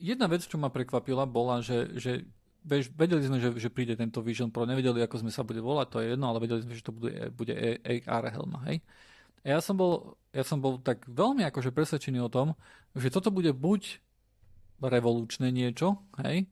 jedna 0.00 0.26
vec, 0.26 0.48
čo 0.48 0.56
ma 0.56 0.72
prekvapila, 0.72 1.28
bola, 1.28 1.60
že, 1.60 1.92
že 2.00 2.24
bež, 2.64 2.90
vedeli 2.96 3.22
sme, 3.22 3.38
že, 3.38 3.54
že 3.60 3.68
príde 3.70 3.94
tento 3.94 4.24
Vision 4.24 4.50
Pro, 4.50 4.66
nevedeli, 4.66 5.04
ako 5.04 5.22
sme 5.22 5.30
sa 5.30 5.46
bude 5.46 5.60
volať, 5.62 5.86
to 5.92 5.98
je 6.02 6.06
jedno, 6.16 6.26
ale 6.32 6.42
vedeli 6.42 6.60
sme, 6.64 6.74
že 6.74 6.84
to 6.84 6.92
bude, 6.96 7.12
bude 7.36 7.54
AR 7.84 8.24
helma, 8.32 8.64
hej. 8.72 8.82
Ja 9.46 9.62
som 9.62 9.78
bol, 9.78 10.18
ja 10.34 10.42
som 10.42 10.58
bol 10.58 10.82
tak 10.82 11.06
veľmi 11.06 11.46
akože 11.46 11.70
presvedčený 11.70 12.18
o 12.26 12.32
tom, 12.32 12.58
že 12.98 13.14
toto 13.14 13.30
bude 13.30 13.54
buď 13.54 14.02
revolučné 14.82 15.54
niečo, 15.54 16.02
hej, 16.18 16.50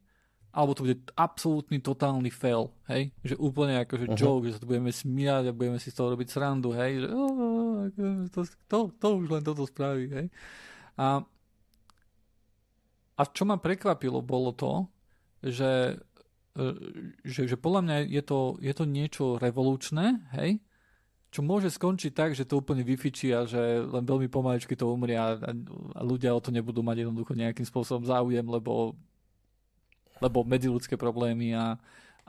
alebo 0.54 0.78
to 0.78 0.86
bude 0.86 1.02
absolútny 1.18 1.82
totálny 1.82 2.30
fail, 2.30 2.70
hej? 2.86 3.10
Že 3.26 3.34
úplne 3.42 3.82
že 3.82 4.06
uh-huh. 4.06 4.14
joke, 4.14 4.46
že 4.46 4.54
sa 4.54 4.62
to 4.62 4.70
budeme 4.70 4.94
smiať 4.94 5.50
a 5.50 5.56
budeme 5.56 5.82
si 5.82 5.90
z 5.90 5.98
toho 5.98 6.14
robiť 6.14 6.28
srandu, 6.30 6.70
hej? 6.70 7.02
Že 7.02 7.08
oh, 7.10 7.90
to, 8.30 8.40
to, 8.70 8.78
to 8.94 9.06
už 9.18 9.26
len 9.34 9.42
toto 9.42 9.66
spraví, 9.66 10.06
hej? 10.14 10.26
A, 10.94 11.26
a 13.18 13.22
čo 13.34 13.42
ma 13.42 13.58
prekvapilo, 13.58 14.22
bolo 14.22 14.54
to, 14.54 14.86
že, 15.42 15.98
e, 16.54 16.66
že, 17.26 17.50
že 17.50 17.56
podľa 17.58 17.80
mňa 17.82 17.96
je 18.06 18.22
to, 18.22 18.54
je 18.62 18.72
to 18.78 18.84
niečo 18.86 19.24
revolučné, 19.42 20.22
hej? 20.38 20.62
Čo 21.34 21.42
môže 21.42 21.66
skončiť 21.66 22.14
tak, 22.14 22.30
že 22.38 22.46
to 22.46 22.62
úplne 22.62 22.86
vyfičí 22.86 23.34
a 23.34 23.42
že 23.42 23.58
len 23.82 24.06
veľmi 24.06 24.30
pomaličky 24.30 24.78
to 24.78 24.86
umrie 24.86 25.18
a, 25.18 25.34
a 25.34 26.00
ľudia 26.06 26.30
o 26.30 26.38
to 26.38 26.54
nebudú 26.54 26.78
mať 26.86 27.02
jednoducho 27.02 27.34
nejakým 27.34 27.66
spôsobom 27.66 28.06
záujem, 28.06 28.46
lebo 28.46 28.94
lebo 30.22 30.46
medziludské 30.46 30.94
problémy 30.94 31.58
a, 31.58 31.74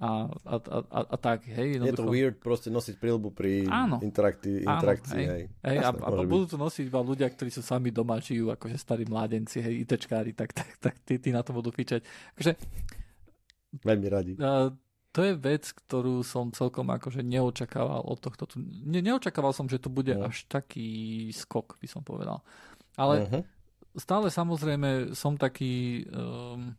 a, 0.01 0.09
a, 0.25 0.55
a, 0.89 0.99
a 1.05 1.17
tak, 1.21 1.45
hej. 1.45 1.77
Je 1.77 1.93
to 1.93 2.09
weird 2.09 2.41
proste 2.41 2.73
nosiť 2.73 2.97
prílbu 2.97 3.29
pri 3.29 3.69
áno, 3.69 4.01
interakti- 4.01 4.65
interakcii, 4.65 5.21
áno, 5.21 5.33
hej. 5.37 5.43
hej 5.61 5.77
Jasné, 5.85 6.01
a, 6.01 6.09
a 6.09 6.25
budú 6.25 6.45
to 6.49 6.57
nosiť 6.57 6.89
iba 6.89 6.99
ľudia, 7.05 7.29
ktorí 7.29 7.53
sú 7.53 7.61
sami 7.61 7.93
doma, 7.93 8.17
žijú 8.17 8.49
akože 8.57 8.73
starí 8.73 9.05
mládenci, 9.05 9.61
hej, 9.61 9.85
ITčkári, 9.85 10.33
tak, 10.33 10.49
tak, 10.57 10.69
tak 10.81 10.95
tí, 11.05 11.21
tí 11.21 11.29
na 11.29 11.45
to 11.45 11.53
budú 11.53 11.69
fičať. 11.69 12.01
Akože, 12.35 12.57
Veľmi 13.85 14.07
radi. 14.07 14.33
Uh, 14.39 14.71
to 15.15 15.23
je 15.23 15.31
vec, 15.39 15.71
ktorú 15.71 16.27
som 16.27 16.51
celkom 16.51 16.91
akože 16.91 17.23
neočakával 17.23 18.03
od 18.03 18.19
tohto. 18.19 18.51
Ne, 18.59 18.99
neočakával 18.99 19.55
som, 19.55 19.71
že 19.71 19.79
to 19.79 19.87
bude 19.87 20.11
uh. 20.11 20.27
až 20.27 20.43
taký 20.51 21.31
skok, 21.31 21.79
by 21.79 21.87
som 21.87 22.03
povedal. 22.03 22.43
Ale 22.99 23.23
uh-huh. 23.23 23.43
stále 23.95 24.27
samozrejme 24.27 25.15
som 25.15 25.39
taký... 25.39 26.03
Um, 26.11 26.75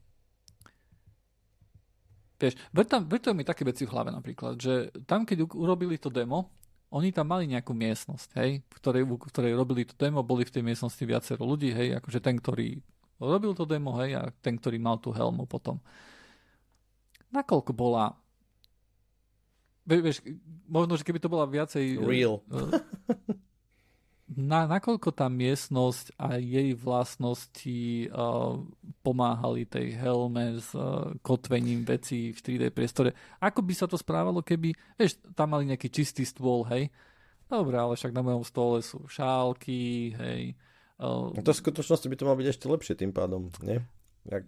Vieš, 2.37 2.53
vrto 2.69 3.33
mi 3.33 3.49
také 3.49 3.65
veci 3.65 3.89
v 3.89 3.97
hlave 3.97 4.13
napríklad, 4.13 4.61
že 4.61 4.93
tam, 5.09 5.25
keď 5.25 5.57
urobili 5.57 5.97
to 5.97 6.13
demo, 6.13 6.53
oni 6.93 7.09
tam 7.09 7.33
mali 7.33 7.49
nejakú 7.49 7.73
miestnosť, 7.73 8.29
hej, 8.37 8.61
v 8.61 8.77
ktorej, 8.77 9.09
v 9.09 9.17
ktorej 9.33 9.57
robili 9.57 9.89
to 9.89 9.97
demo, 9.97 10.21
boli 10.21 10.45
v 10.45 10.53
tej 10.53 10.61
miestnosti 10.61 11.01
viacero 11.01 11.49
ľudí, 11.49 11.73
hej, 11.73 11.97
akože 11.97 12.21
ten, 12.21 12.37
ktorý 12.37 12.85
robil 13.17 13.57
to 13.57 13.65
demo, 13.65 13.97
hej, 14.05 14.21
a 14.21 14.29
ten, 14.45 14.61
ktorý 14.61 14.77
mal 14.77 15.01
tú 15.01 15.17
helmu 15.17 15.49
potom. 15.49 15.81
Nakoľko 17.33 17.73
bola 17.73 18.13
vieš, 19.87 20.21
možno, 20.67 20.99
že 20.99 21.07
keby 21.07 21.23
to 21.23 21.31
bola 21.31 21.47
viacej... 21.47 22.03
Real. 22.03 22.43
na, 24.27 24.67
nakoľko 24.67 25.15
tá 25.15 25.31
miestnosť 25.31 26.19
a 26.19 26.37
jej 26.43 26.75
vlastnosti 26.75 28.11
uh, 28.11 28.59
pomáhali 29.07 29.63
tej 29.65 29.95
helme 29.95 30.59
s 30.59 30.75
uh, 30.75 31.15
kotvením 31.23 31.87
vecí 31.87 32.35
v 32.35 32.39
3D 32.43 32.75
priestore. 32.75 33.15
Ako 33.39 33.63
by 33.63 33.73
sa 33.73 33.87
to 33.87 33.95
správalo, 33.95 34.43
keby, 34.43 34.75
vieš, 34.99 35.23
tam 35.39 35.55
mali 35.55 35.71
nejaký 35.71 35.89
čistý 35.89 36.27
stôl, 36.27 36.67
hej? 36.67 36.91
Dobre, 37.47 37.79
ale 37.79 37.95
však 37.95 38.11
na 38.11 38.27
mojom 38.27 38.43
stole 38.43 38.83
sú 38.83 39.07
šálky, 39.07 40.13
hej. 40.19 40.43
Uh, 40.99 41.31
to 41.41 41.55
v 41.55 41.63
skutočnosti 41.63 42.07
by 42.11 42.17
to 42.19 42.27
malo 42.27 42.41
byť 42.43 42.49
ešte 42.51 42.67
lepšie 42.67 42.95
tým 42.99 43.15
pádom, 43.15 43.49
nie? 43.63 43.79
Jak... 44.27 44.43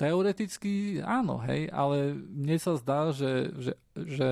Teoreticky 0.00 1.04
áno, 1.04 1.36
hej, 1.44 1.68
ale 1.68 2.16
mne 2.16 2.56
sa 2.56 2.72
zdá, 2.80 3.12
že, 3.12 3.52
že, 3.60 3.72
že 4.00 4.28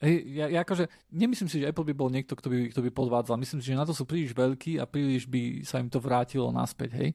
Hej, 0.00 0.16
ja, 0.32 0.48
ja 0.48 0.64
akože 0.64 0.88
nemyslím 1.12 1.48
si, 1.52 1.60
že 1.60 1.68
Apple 1.68 1.84
by 1.84 1.92
bol 1.92 2.08
niekto, 2.08 2.32
kto 2.32 2.48
by, 2.48 2.72
kto 2.72 2.80
by 2.80 2.88
podvádzal. 2.88 3.36
Myslím 3.36 3.60
si, 3.60 3.68
že 3.68 3.76
na 3.76 3.84
to 3.84 3.92
sú 3.92 4.08
príliš 4.08 4.32
veľkí 4.32 4.80
a 4.80 4.88
príliš 4.88 5.28
by 5.28 5.60
sa 5.60 5.76
im 5.76 5.92
to 5.92 6.00
vrátilo 6.00 6.48
naspäť, 6.48 6.96
hej. 6.96 7.10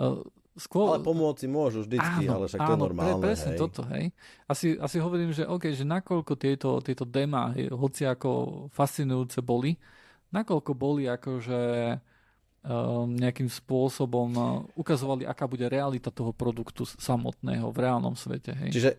Uh, 0.00 0.24
skôr... 0.56 0.96
Ale 0.96 1.04
pomôcť 1.04 1.44
môžu 1.44 1.84
vždycky, 1.84 2.24
áno, 2.24 2.40
ale 2.40 2.44
však 2.48 2.60
áno, 2.64 2.68
to 2.68 2.72
je 2.72 2.84
normálne. 2.88 3.20
Pre, 3.20 3.24
presne 3.28 3.52
hej. 3.52 3.60
toto, 3.60 3.84
hej. 3.92 4.16
Asi, 4.48 4.80
asi 4.80 4.96
hovorím, 4.96 5.36
že 5.36 5.44
OK, 5.44 5.76
že 5.76 5.84
nakoľko 5.84 6.32
tieto, 6.40 6.80
tieto 6.80 7.04
demá, 7.04 7.52
hej, 7.52 7.68
hoci 7.68 8.08
ako 8.08 8.64
fascinujúce 8.72 9.44
boli, 9.44 9.76
nakoľko 10.32 10.72
boli 10.72 11.12
akože 11.12 11.60
nejakým 13.18 13.50
spôsobom 13.50 14.30
uh, 14.38 14.62
ukazovali, 14.78 15.26
aká 15.26 15.50
bude 15.50 15.66
realita 15.66 16.14
toho 16.14 16.30
produktu 16.30 16.86
samotného 16.86 17.66
v 17.74 17.78
reálnom 17.82 18.14
svete. 18.14 18.54
Hej. 18.54 18.70
Čiže 18.70 18.90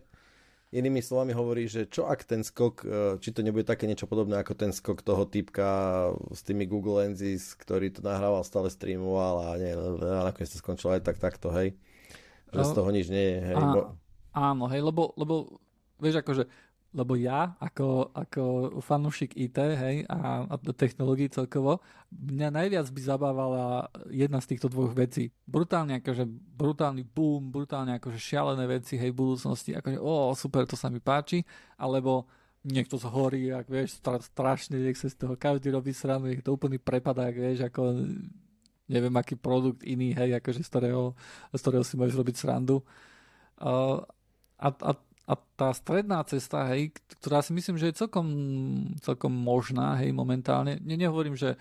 Inými 0.74 1.06
slovami 1.06 1.30
hovorí, 1.30 1.70
že 1.70 1.86
čo 1.86 2.10
ak 2.10 2.26
ten 2.26 2.42
skok, 2.42 2.82
e, 2.82 3.14
či 3.22 3.30
to 3.30 3.46
nebude 3.46 3.62
také 3.62 3.86
niečo 3.86 4.10
podobné 4.10 4.42
ako 4.42 4.58
ten 4.58 4.74
skok 4.74 5.06
toho 5.06 5.22
typka 5.22 6.10
s 6.34 6.42
tými 6.42 6.66
Google 6.66 6.98
Lenses, 6.98 7.54
ktorý 7.54 7.94
to 7.94 8.02
nahrával, 8.02 8.42
stále 8.42 8.66
streamoval 8.66 9.38
a 9.38 9.48
nie, 9.54 9.70
nakoniec 10.02 10.50
to 10.50 10.58
skončilo 10.58 10.98
aj 10.98 11.06
tak 11.06 11.22
takto, 11.22 11.54
hej. 11.54 11.78
Že 12.50 12.62
z 12.66 12.70
no. 12.74 12.76
toho 12.82 12.90
nič 12.90 13.06
nie 13.06 13.22
je, 13.22 13.54
hej. 13.54 13.54
Á, 13.54 13.94
áno, 14.34 14.66
hej, 14.66 14.82
lebo, 14.82 15.14
lebo 15.14 15.62
vieš, 16.02 16.26
akože 16.26 16.50
lebo 16.94 17.18
ja 17.18 17.58
ako, 17.58 18.14
ako 18.14 18.42
fanúšik 18.78 19.34
IT 19.34 19.58
hej, 19.58 19.96
a, 20.06 20.46
a 20.46 20.54
technológií 20.70 21.26
celkovo, 21.26 21.82
mňa 22.14 22.54
najviac 22.54 22.86
by 22.86 23.00
zabávala 23.02 23.90
jedna 24.14 24.38
z 24.38 24.54
týchto 24.54 24.70
dvoch 24.70 24.94
vecí. 24.94 25.34
Brutálne 25.42 25.98
akože 25.98 26.22
brutálny 26.54 27.02
boom, 27.02 27.50
brutálne 27.50 27.98
akože 27.98 28.16
šialené 28.16 28.64
veci 28.70 28.94
hej, 28.94 29.10
v 29.10 29.20
budúcnosti, 29.26 29.74
akože 29.74 29.98
o, 29.98 30.30
super, 30.38 30.70
to 30.70 30.78
sa 30.78 30.86
mi 30.86 31.02
páči, 31.02 31.42
alebo 31.74 32.30
niekto 32.62 32.96
zhorí, 32.96 33.50
ak 33.50 33.66
vieš, 33.66 33.98
strašne, 34.00 34.78
nech 34.78 34.96
sa 34.96 35.10
z 35.10 35.18
toho 35.18 35.34
každý 35.34 35.74
robí 35.74 35.90
sranu, 35.90 36.30
je 36.30 36.40
to 36.40 36.54
úplný 36.54 36.78
prepadák, 36.78 37.34
vieš, 37.34 37.68
ako 37.68 38.06
neviem, 38.88 39.14
aký 39.18 39.34
produkt 39.34 39.82
iný, 39.82 40.14
hej, 40.14 40.38
akože 40.38 40.62
z 40.62 40.70
ktorého, 40.70 41.18
z 41.50 41.60
ktorého 41.60 41.84
si 41.84 41.98
môžeš 41.98 42.16
robiť 42.16 42.36
srandu. 42.38 42.80
Uh, 43.58 44.00
a, 44.62 44.68
a 44.70 44.90
a 45.24 45.32
tá 45.56 45.72
stredná 45.72 46.20
cesta, 46.28 46.68
hej, 46.68 46.92
ktorá 47.16 47.40
si 47.40 47.56
myslím, 47.56 47.80
že 47.80 47.88
je 47.88 48.04
celkom, 48.04 48.28
celkom 49.00 49.32
možná, 49.32 49.96
hej, 50.04 50.12
momentálne, 50.12 50.76
ne, 50.84 50.96
nehovorím, 51.00 51.32
že 51.32 51.56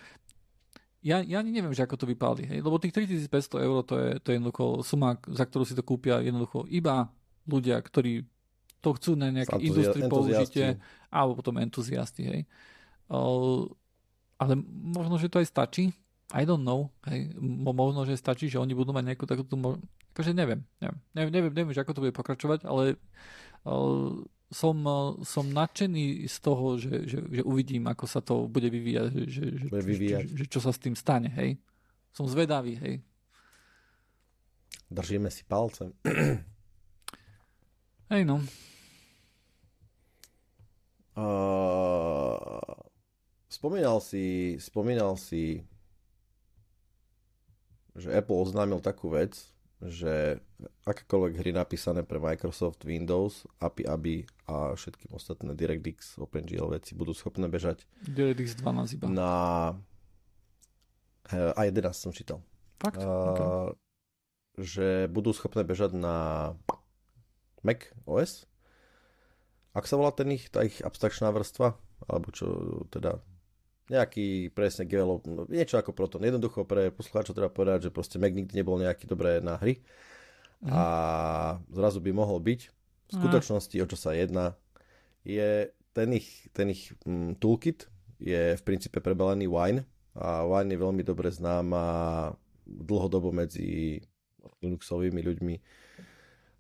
ja, 1.00 1.24
ja 1.24 1.40
neviem, 1.40 1.72
že 1.72 1.84
ako 1.84 2.04
to 2.04 2.06
vypáli, 2.08 2.44
hej, 2.44 2.60
lebo 2.60 2.76
tých 2.76 2.96
3500 2.96 3.64
eur 3.64 3.78
to 3.88 3.96
je, 4.00 4.10
to 4.20 4.28
je 4.32 4.36
jednoducho 4.36 4.84
suma, 4.84 5.16
za 5.32 5.48
ktorú 5.48 5.64
si 5.64 5.76
to 5.80 5.84
kúpia 5.84 6.20
jednoducho 6.20 6.68
iba 6.68 7.08
ľudia, 7.48 7.80
ktorí 7.80 8.28
to 8.84 9.00
chcú 9.00 9.16
na 9.16 9.32
nejaké 9.32 9.56
industrii 9.64 10.12
použitie, 10.12 10.76
alebo 11.08 11.40
potom 11.40 11.56
entuziasti, 11.56 12.24
hej. 12.28 12.42
Uh, 13.08 13.68
ale 14.36 14.60
možno, 14.68 15.16
že 15.16 15.32
to 15.32 15.40
aj 15.40 15.48
stačí, 15.48 15.96
I 16.36 16.44
don't 16.44 16.68
know, 16.68 16.92
hej, 17.08 17.32
možno, 17.64 18.04
že 18.04 18.20
stačí, 18.20 18.52
že 18.52 18.60
oni 18.60 18.76
budú 18.76 18.92
mať 18.92 19.16
nejakú 19.16 19.24
takúto, 19.24 19.56
akože 20.14 20.32
neviem, 20.38 20.62
neviem, 20.78 21.00
neviem, 21.18 21.32
neviem, 21.34 21.54
neviem, 21.54 21.74
že 21.74 21.82
ako 21.82 21.94
to 21.98 22.04
bude 22.06 22.14
pokračovať, 22.14 22.70
ale 22.70 23.02
som, 24.54 24.76
som 25.26 25.46
nadšený 25.50 26.30
z 26.30 26.38
toho, 26.40 26.78
že, 26.78 27.10
že, 27.10 27.18
že 27.26 27.42
uvidím, 27.42 27.90
ako 27.90 28.06
sa 28.06 28.22
to 28.22 28.46
bude 28.46 28.70
vyvíjať, 28.70 29.10
že, 29.26 29.44
že, 29.58 29.66
bude 29.68 29.84
vyvíjať. 29.84 30.26
Že, 30.30 30.36
že 30.38 30.46
čo 30.46 30.60
sa 30.62 30.70
s 30.70 30.80
tým 30.80 30.94
stane, 30.94 31.34
hej. 31.34 31.58
Som 32.14 32.30
zvedavý, 32.30 32.78
hej. 32.78 33.02
Držíme 34.94 35.34
si 35.34 35.42
palce. 35.50 35.90
Hej, 38.14 38.30
no. 38.30 38.46
Uh, 41.14 42.62
spomínal 43.50 44.02
si, 44.02 44.58
spomínal 44.62 45.18
si, 45.18 45.66
že 47.98 48.10
Apple 48.14 48.38
oznámil 48.38 48.82
takú 48.82 49.14
vec, 49.14 49.53
že 49.88 50.40
akékoľvek 50.88 51.34
hry 51.44 51.52
napísané 51.52 52.08
pre 52.08 52.22
Microsoft, 52.22 52.88
Windows, 52.88 53.44
API, 53.60 53.84
ABI 53.84 54.18
a 54.48 54.76
všetky 54.76 55.12
ostatné 55.12 55.56
DirectX, 55.56 56.20
OpenGL 56.24 56.72
veci 56.72 56.96
budú 56.96 57.12
schopné 57.12 57.52
bežať 57.52 57.84
DirectX 58.08 58.64
12 58.64 58.96
iba. 59.00 59.06
Na 59.12 59.32
a 61.32 61.62
11 61.64 61.96
som 61.96 62.12
čítal. 62.12 62.44
Fakt? 62.84 63.00
Uh, 63.00 63.32
okay. 63.32 63.48
Že 64.60 64.88
budú 65.10 65.32
schopné 65.32 65.64
bežať 65.64 65.96
na 65.96 66.52
Mac 67.64 67.96
OS. 68.04 68.46
Ak 69.74 69.90
sa 69.90 69.98
volá 69.98 70.14
ten 70.14 70.30
ich, 70.36 70.52
tá 70.54 70.62
ich 70.62 70.84
abstrakčná 70.84 71.34
vrstva, 71.34 71.74
alebo 72.06 72.30
čo 72.30 72.86
teda 72.94 73.24
nejaký 73.92 74.52
presne 74.56 74.88
develop, 74.88 75.28
no, 75.28 75.44
niečo 75.52 75.76
ako 75.76 75.92
Proton. 75.92 76.24
Jednoducho 76.24 76.64
pre 76.64 76.88
poslucháčov 76.94 77.36
treba 77.36 77.52
povedať, 77.52 77.90
že 77.90 77.96
proste 77.96 78.16
Mac 78.16 78.32
nikdy 78.32 78.56
nebol 78.56 78.80
nejaký 78.80 79.04
dobré 79.08 79.44
na 79.44 79.60
hry 79.60 79.84
mm. 80.64 80.72
a 80.72 80.84
zrazu 81.68 82.00
by 82.00 82.12
mohol 82.16 82.40
byť. 82.40 82.62
V 83.14 83.22
skutočnosti, 83.22 83.76
o 83.78 83.86
čo 83.86 83.98
sa 84.00 84.16
jedná, 84.16 84.58
je 85.28 85.70
ten 85.94 86.10
ich, 86.16 86.50
ten 86.56 86.72
ich 86.72 86.96
mm, 87.06 87.38
toolkit 87.38 87.92
je 88.18 88.56
v 88.56 88.64
princípe 88.64 89.04
prebalený 89.04 89.46
Wine 89.46 89.86
a 90.16 90.48
Wine 90.48 90.74
je 90.74 90.80
veľmi 90.80 91.04
dobre 91.04 91.30
známa 91.30 91.84
dlhodobo 92.64 93.36
medzi 93.36 94.00
Linuxovými 94.64 95.22
ľuďmi, 95.24 95.56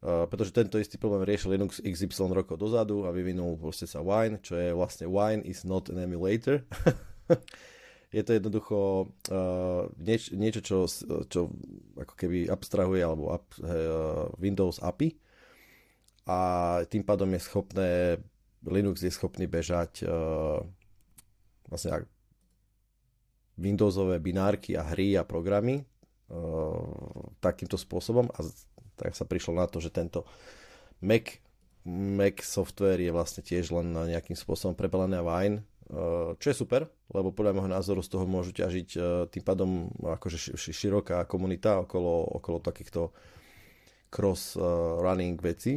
Uh, 0.03 0.27
pretože 0.27 0.51
tento 0.51 0.75
istý 0.75 0.99
problém 0.99 1.23
riešil 1.23 1.55
Linux 1.55 1.79
XY 1.79 2.35
rokov 2.35 2.59
dozadu 2.59 3.07
a 3.07 3.15
vyvinul 3.15 3.55
proste 3.55 3.87
sa 3.87 4.03
Wine, 4.03 4.35
čo 4.43 4.59
je 4.59 4.75
vlastne 4.75 5.07
Wine 5.07 5.47
is 5.47 5.63
not 5.63 5.87
an 5.87 5.95
emulator. 5.95 6.59
je 8.15 8.21
to 8.21 8.31
jednoducho 8.37 9.09
uh, 9.33 9.89
nieč, 9.97 10.29
niečo, 10.37 10.61
čo, 10.61 10.77
čo 11.25 11.49
ako 11.97 12.13
keby 12.13 12.45
abstrahuje 12.45 13.01
alebo 13.01 13.33
up, 13.33 13.49
uh, 13.57 14.29
Windows 14.37 14.77
API 14.77 15.17
a 16.29 16.39
tým 16.87 17.03
pádom 17.03 17.27
je 17.33 17.41
schopné 17.41 17.91
Linux 18.63 19.03
je 19.03 19.11
schopný 19.11 19.43
bežať 19.43 20.07
uh, 20.07 20.63
vlastne 21.67 22.07
Windowsové 23.59 24.23
binárky 24.23 24.79
a 24.79 24.87
hry 24.87 25.19
a 25.19 25.27
programy 25.27 25.83
uh, 26.31 26.79
takýmto 27.43 27.75
spôsobom. 27.75 28.31
A 28.33 28.39
tak 28.95 29.13
sa 29.19 29.27
prišlo 29.27 29.59
na 29.59 29.67
to, 29.67 29.83
že 29.83 29.91
tento 29.91 30.23
Mac, 31.03 31.43
Mac 31.83 32.39
software 32.39 33.03
je 33.03 33.11
vlastne 33.11 33.43
tiež 33.43 33.75
len 33.75 33.91
nejakým 33.91 34.33
spôsobom 34.33 34.73
prebalené 34.79 35.19
Wine 35.19 35.61
Eh, 35.61 35.72
čo 36.41 36.47
je 36.49 36.55
super, 36.57 36.89
lebo 37.13 37.29
podľa 37.29 37.53
môjho 37.53 37.71
názoru 37.71 38.01
z 38.01 38.09
toho 38.09 38.25
môžu 38.25 38.49
ťažiť 38.55 38.89
eh, 38.97 39.01
tým 39.29 39.43
pádom 39.45 39.91
akože 40.01 40.57
široká 40.57 41.29
komunita 41.29 41.85
okolo, 41.85 42.41
okolo 42.41 42.57
takýchto 42.63 43.13
cross-running 44.09 45.37
eh, 45.37 45.43
vecí. 45.43 45.73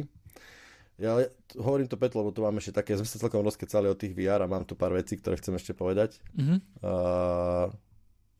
Ja 0.97 1.13
hovorím 1.53 1.85
to 1.85 2.01
preto, 2.01 2.17
lebo 2.17 2.33
tu 2.33 2.41
máme 2.41 2.57
ešte 2.57 2.81
také, 2.81 2.95
sme 2.99 3.05
sa 3.05 3.21
celkom 3.21 3.45
rozkecali 3.45 3.85
o 3.85 3.99
tých 3.99 4.17
VR 4.17 4.41
a 4.41 4.49
mám 4.49 4.65
tu 4.65 4.73
pár 4.73 4.95
vecí, 4.97 5.19
ktoré 5.21 5.37
chcem 5.37 5.53
ešte 5.53 5.77
povedať. 5.77 6.17
Mm-hmm. 6.33 6.59
Uh, 6.81 7.69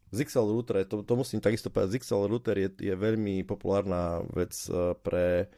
Zixel 0.10 0.48
router, 0.48 0.88
to, 0.88 1.04
to 1.04 1.14
musím 1.20 1.44
takisto 1.44 1.68
povedať, 1.68 2.00
Zixel 2.00 2.32
router 2.32 2.56
je, 2.58 2.70
je 2.80 2.96
veľmi 2.96 3.44
populárna 3.44 4.24
vec 4.32 4.56
pre 5.04 5.52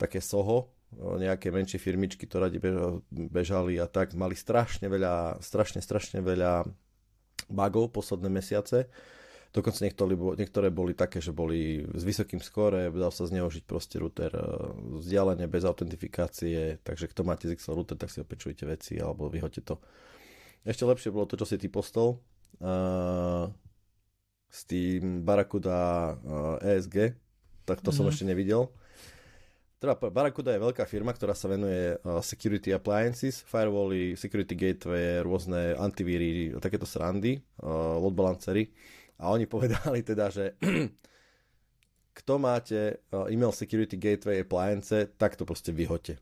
také 0.00 0.24
SOHO, 0.24 0.72
nejaké 0.98 1.54
menšie 1.54 1.78
firmičky, 1.78 2.26
ktoré 2.26 2.50
radi 2.50 2.58
bežali 3.10 3.78
a 3.78 3.86
tak, 3.86 4.18
mali 4.18 4.34
strašne 4.34 4.90
veľa, 4.90 5.38
strašne, 5.38 5.78
strašne 5.78 6.18
veľa 6.18 6.66
bugov 7.46 7.94
posledné 7.94 8.26
mesiace. 8.26 8.90
Dokonca 9.50 9.82
niektoré, 9.82 10.14
niektoré 10.14 10.68
boli 10.70 10.94
také, 10.94 11.18
že 11.18 11.34
boli 11.34 11.82
s 11.82 12.02
vysokým 12.06 12.38
skóre, 12.38 12.86
dal 12.94 13.10
sa 13.10 13.26
zneužiť 13.26 13.66
proste 13.66 13.98
router 13.98 14.30
e, 14.30 14.46
vzdialene 15.02 15.50
bez 15.50 15.66
autentifikácie, 15.66 16.78
takže 16.86 17.10
kto 17.10 17.26
máte 17.26 17.50
ZXL 17.50 17.74
router, 17.74 17.98
tak 17.98 18.14
si 18.14 18.22
opečujte 18.22 18.62
veci 18.62 19.02
alebo 19.02 19.26
vyhoďte 19.26 19.62
to. 19.66 19.82
Ešte 20.62 20.86
lepšie 20.86 21.10
bolo 21.10 21.26
to, 21.26 21.34
čo 21.34 21.50
si 21.50 21.58
ty 21.58 21.66
postol 21.66 22.20
uh, 22.60 23.48
s 24.52 24.60
tým 24.68 25.24
Barracuda 25.24 26.14
uh, 26.14 26.60
ESG, 26.60 27.16
tak 27.64 27.80
to 27.80 27.90
mm-hmm. 27.90 27.96
som 27.96 28.04
mhm. 28.06 28.12
ešte 28.12 28.24
nevidel. 28.28 28.68
Teda 29.80 29.96
Barracuda 29.96 30.52
je 30.52 30.60
veľká 30.60 30.84
firma, 30.84 31.16
ktorá 31.16 31.32
sa 31.32 31.48
venuje 31.48 31.96
uh, 31.96 32.20
security 32.20 32.68
appliances, 32.76 33.40
firewally, 33.48 34.12
security 34.12 34.52
gateway, 34.52 35.24
rôzne 35.24 35.72
antivíry, 35.80 36.52
takéto 36.60 36.84
srandy, 36.84 37.40
uh, 37.64 37.96
load 37.96 38.12
balancery 38.12 38.68
a 39.16 39.32
oni 39.32 39.48
povedali 39.48 40.04
teda, 40.10 40.28
že 40.28 40.52
kto 42.20 42.36
máte 42.36 43.00
email 43.32 43.52
security 43.56 43.96
gateway 43.96 44.44
appliance, 44.44 44.92
tak 45.16 45.40
to 45.40 45.48
proste 45.48 45.72
vyhoďte. 45.72 46.20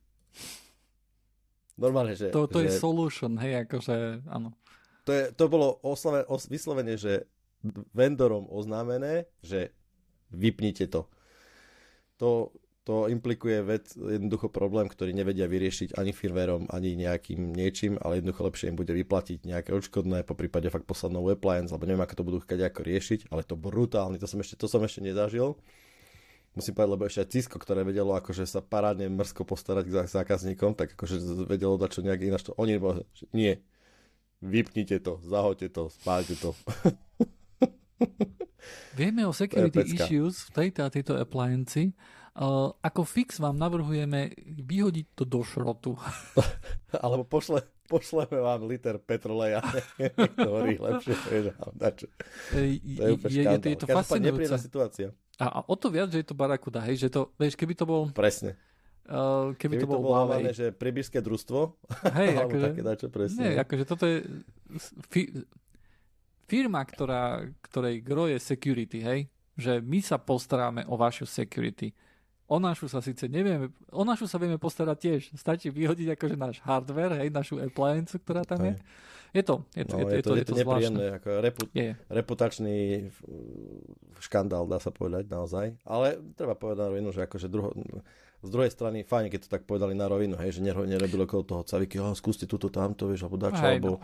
Normálne, 1.79 2.19
že... 2.19 2.35
To, 2.35 2.51
to 2.51 2.63
že, 2.63 2.67
je 2.67 2.71
solution, 2.79 3.39
hej, 3.39 3.67
akože, 3.67 4.27
áno. 4.27 4.55
To, 5.07 5.11
je, 5.15 5.31
to 5.31 5.47
bolo 5.47 5.79
oslave, 5.87 6.27
os, 6.27 6.51
vyslovene, 6.51 6.99
že 6.99 7.27
vendorom 7.95 8.51
oznámené, 8.51 9.31
že 9.43 9.71
vypnite 10.35 10.91
to. 10.91 11.07
To, 12.19 12.51
to 12.89 13.05
implikuje 13.05 13.61
vec, 13.61 13.93
jednoducho 13.93 14.49
problém, 14.49 14.89
ktorý 14.89 15.13
nevedia 15.13 15.45
vyriešiť 15.45 16.01
ani 16.01 16.17
firmwareom, 16.17 16.73
ani 16.73 16.97
nejakým 16.97 17.53
niečím, 17.53 18.01
ale 18.01 18.25
jednoducho 18.25 18.49
lepšie 18.49 18.73
im 18.73 18.81
bude 18.81 18.97
vyplatiť 18.97 19.45
nejaké 19.45 19.77
odškodné, 19.77 20.25
po 20.25 20.33
prípade 20.33 20.73
fakt 20.73 20.89
poslednou 20.89 21.21
appliance, 21.29 21.69
alebo 21.69 21.85
neviem, 21.85 22.01
ako 22.01 22.17
to 22.17 22.25
budú 22.25 22.39
chcieť 22.41 22.73
ako 22.73 22.81
riešiť, 22.89 23.21
ale 23.29 23.45
to 23.45 23.61
brutálne, 23.61 24.17
to 24.17 24.25
som 24.25 24.41
ešte, 24.41 24.57
to 24.57 24.73
som 24.73 24.81
ešte 24.81 25.05
nezažil. 25.05 25.61
Musím 26.57 26.73
povedať, 26.73 26.93
lebo 26.97 27.05
ešte 27.05 27.21
aj 27.21 27.29
Cisco, 27.29 27.61
ktoré 27.61 27.85
vedelo 27.85 28.17
akože 28.17 28.49
sa 28.49 28.65
parádne 28.65 29.13
mrzko 29.13 29.45
postarať 29.45 29.85
k 29.85 30.09
zákazníkom, 30.09 30.73
tak 30.73 30.97
akože 30.97 31.45
vedelo 31.45 31.77
dať 31.77 31.91
čo 31.93 32.01
nejak 32.01 32.25
ináč. 32.25 32.49
To, 32.49 32.57
oni 32.57 32.81
boli, 32.81 33.05
nie, 33.37 33.61
vypnite 34.41 34.97
to, 35.05 35.21
zahoďte 35.29 35.77
to, 35.77 35.93
spálte 35.93 36.41
to. 36.41 36.57
Vieme 38.97 39.29
o 39.29 39.33
security 39.37 39.93
issues 39.93 40.49
v 40.49 40.51
tejto 40.57 40.81
a 40.83 40.89
tejto 40.89 41.21
appliance 41.21 41.93
Uh, 42.39 42.71
ako 42.87 43.03
fix 43.03 43.43
vám 43.43 43.59
navrhujeme 43.59 44.31
vyhodiť 44.47 45.07
to 45.19 45.27
do 45.27 45.43
šrotu. 45.43 45.99
Alebo 47.03 47.27
pošle, 47.27 47.67
pošleme 47.91 48.39
vám 48.39 48.63
liter 48.63 49.03
petroleja. 49.03 49.59
to 50.39 50.47
horí 50.47 50.79
lepšie. 50.79 51.19
je, 51.19 52.79
je, 52.79 53.07
je, 53.27 53.43
je 53.43 53.79
to 53.83 53.91
fascinujúce. 53.91 54.55
situácia. 54.55 55.11
A, 55.43 55.51
a 55.51 55.59
o 55.67 55.75
to 55.75 55.91
viac, 55.91 56.15
že 56.15 56.23
je 56.23 56.29
to 56.31 56.39
barakuda, 56.39 56.79
hej, 56.87 57.07
že 57.07 57.09
to, 57.11 57.35
vieš, 57.43 57.59
keby 57.59 57.75
to 57.75 57.91
bol... 57.91 58.07
Presne. 58.15 58.55
Uh, 59.11 59.59
keby, 59.59 59.83
keby 59.83 59.83
to, 59.83 59.91
to 59.91 59.91
bol 59.91 60.03
Huawei. 60.07 60.55
že 60.55 60.71
pribížské 60.71 61.19
družstvo. 61.25 61.81
Hej, 62.21 62.45
akože, 62.45 62.65
také 62.71 62.83
dačo, 62.85 63.07
presne. 63.09 63.41
Nie, 63.41 63.53
akože 63.65 63.85
toto 63.89 64.05
je 64.05 64.45
fi, 65.09 65.33
firma, 66.45 66.85
ktorá, 66.85 67.49
ktorej 67.65 68.05
gro 68.05 68.29
je 68.29 68.37
security, 68.37 69.01
hej, 69.01 69.21
že 69.57 69.81
my 69.81 70.05
sa 70.05 70.21
postaráme 70.21 70.85
o 70.93 71.01
vašu 71.01 71.25
security 71.25 71.97
O 72.49 72.57
našu 72.57 72.89
sa 72.89 73.05
síce 73.05 73.29
nevieme, 73.29 73.69
o 73.93 74.03
našu 74.09 74.25
sa 74.25 74.41
vieme 74.41 74.57
postarať 74.57 74.97
tiež. 74.97 75.21
Stačí 75.37 75.69
vyhodiť 75.69 76.17
akože 76.17 76.37
náš 76.41 76.65
hardware, 76.65 77.21
hej, 77.21 77.29
našu 77.29 77.61
appliance, 77.61 78.17
ktorá 78.17 78.41
tam 78.41 78.65
je. 78.65 78.75
Je 79.37 79.45
to, 79.45 79.69
je 79.77 79.85
to, 79.85 80.01
no, 80.01 80.09
je 80.09 80.09
to, 80.09 80.09
je 80.09 80.09
to, 80.09 80.17
je 80.17 80.23
to, 80.25 80.33
je 80.33 80.47
to 80.49 80.55
nepríjemné, 80.57 81.07
ako 81.21 81.29
repu, 81.45 81.63
je. 81.77 81.93
reputačný 82.09 82.77
škandál, 84.25 84.65
dá 84.65 84.81
sa 84.81 84.89
povedať 84.89 85.29
naozaj. 85.29 85.77
Ale 85.85 86.17
treba 86.33 86.57
povedať 86.57 86.81
na 86.81 86.89
rovinu, 86.89 87.09
že 87.13 87.29
akože 87.29 87.53
druho, 87.53 87.77
z 88.41 88.49
druhej 88.49 88.73
strany 88.73 89.05
fajn, 89.05 89.29
keď 89.29 89.41
to 89.45 89.53
tak 89.53 89.69
povedali 89.69 89.93
na 89.93 90.09
rovinu, 90.09 90.41
hej, 90.41 90.57
že 90.57 90.65
nerobili 90.65 91.29
okolo 91.29 91.45
toho 91.45 91.63
caviky, 91.69 92.01
oh, 92.01 92.17
skúste 92.17 92.49
túto 92.49 92.73
tamto, 92.73 93.05
vieš, 93.05 93.29
alebo 93.29 93.37
dačo, 93.37 93.61
alebo... 93.61 94.01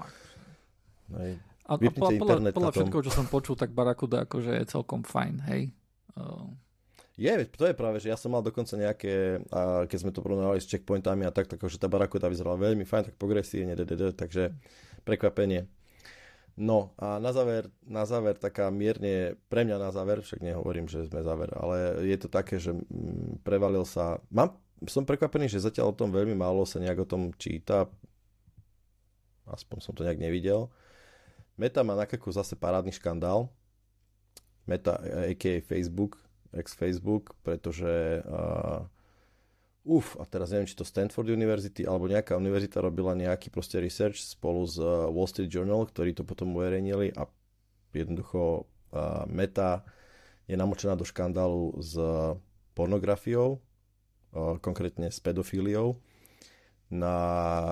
No. 1.09 1.17
Hej, 1.17 1.41
a, 1.65 1.73
a 1.73 1.77
podľa, 1.81 2.53
podľa 2.53 2.73
všetkoho, 2.77 3.03
čo 3.09 3.13
som 3.13 3.25
počul, 3.25 3.57
tak 3.57 3.73
Barakuda 3.73 4.29
akože 4.29 4.53
je 4.61 4.65
celkom 4.69 5.01
fajn, 5.01 5.35
hej. 5.49 5.73
Uh, 6.21 6.53
je, 7.15 7.47
to 7.47 7.71
je 7.71 7.75
práve, 7.79 8.03
že 8.03 8.11
ja 8.11 8.19
som 8.19 8.35
mal 8.35 8.43
dokonca 8.43 8.75
nejaké, 8.75 9.39
a 9.55 9.87
keď 9.87 9.99
sme 10.03 10.11
to 10.11 10.19
porovnali 10.19 10.59
s 10.59 10.67
checkpointami 10.67 11.23
a 11.23 11.31
tak, 11.31 11.47
tak 11.47 11.63
že 11.63 11.79
tá 11.79 11.87
Barakuda 11.87 12.27
vyzerala 12.27 12.59
veľmi 12.59 12.83
fajn, 12.83 13.11
tak 13.11 13.17
progresívne, 13.19 13.79
takže 14.19 14.51
prekvapenie. 15.07 15.71
No 16.55 16.95
a 16.99 17.19
na 17.19 17.35
záver, 17.35 17.71
na 17.83 18.07
záver 18.07 18.39
taká 18.39 18.71
mierne, 18.71 19.35
pre 19.51 19.67
mňa 19.67 19.79
na 19.79 19.91
záver, 19.91 20.23
však 20.23 20.39
nehovorím, 20.39 20.87
že 20.87 21.07
sme 21.11 21.23
záver, 21.27 21.51
ale 21.55 22.07
je 22.07 22.19
to 22.19 22.31
také, 22.31 22.63
že 22.63 22.75
mm, 22.75 23.43
prevalil 23.43 23.83
sa, 23.83 24.23
mám, 24.31 24.55
som 24.87 25.07
prekvapený, 25.07 25.51
že 25.51 25.63
zatiaľ 25.63 25.95
o 25.95 25.99
tom 25.99 26.15
veľmi 26.15 26.35
málo 26.35 26.63
sa 26.63 26.79
nejak 26.79 27.03
o 27.03 27.11
tom 27.11 27.35
číta, 27.39 27.91
aspoň 29.51 29.79
som 29.83 29.95
to 29.95 30.07
nejak 30.07 30.23
nevidel. 30.23 30.71
Meta 31.59 31.87
má 31.87 31.95
na 31.95 32.07
zase 32.11 32.55
parádny 32.59 32.91
škandál, 32.91 33.51
Meta, 34.67 34.97
a.k.a. 35.29 35.61
Facebook, 35.61 36.24
ex-Facebook, 36.55 37.35
pretože 37.43 38.23
uh, 38.25 38.87
uf, 39.85 40.17
a 40.17 40.25
teraz 40.25 40.51
neviem, 40.51 40.67
či 40.71 40.79
to 40.79 40.87
Stanford 40.87 41.29
University 41.29 41.85
alebo 41.85 42.09
nejaká 42.09 42.35
univerzita 42.39 42.81
robila 42.81 43.13
nejaký 43.13 43.53
proste 43.53 43.79
research 43.79 44.23
spolu 44.23 44.65
s 44.65 44.81
uh, 44.81 45.11
Wall 45.13 45.29
Street 45.29 45.53
Journal, 45.53 45.85
ktorí 45.85 46.17
to 46.17 46.25
potom 46.25 46.57
uverejnili 46.57 47.13
a 47.15 47.29
jednoducho 47.93 48.65
uh, 48.65 49.29
Meta 49.29 49.85
je 50.49 50.57
namočená 50.57 50.97
do 50.97 51.09
škandálu 51.09 51.81
s 51.81 51.97
pornografiou, 52.77 53.61
uh, 53.61 54.57
konkrétne 54.61 55.09
s 55.09 55.21
pedofíliou 55.21 56.01
na 56.93 57.17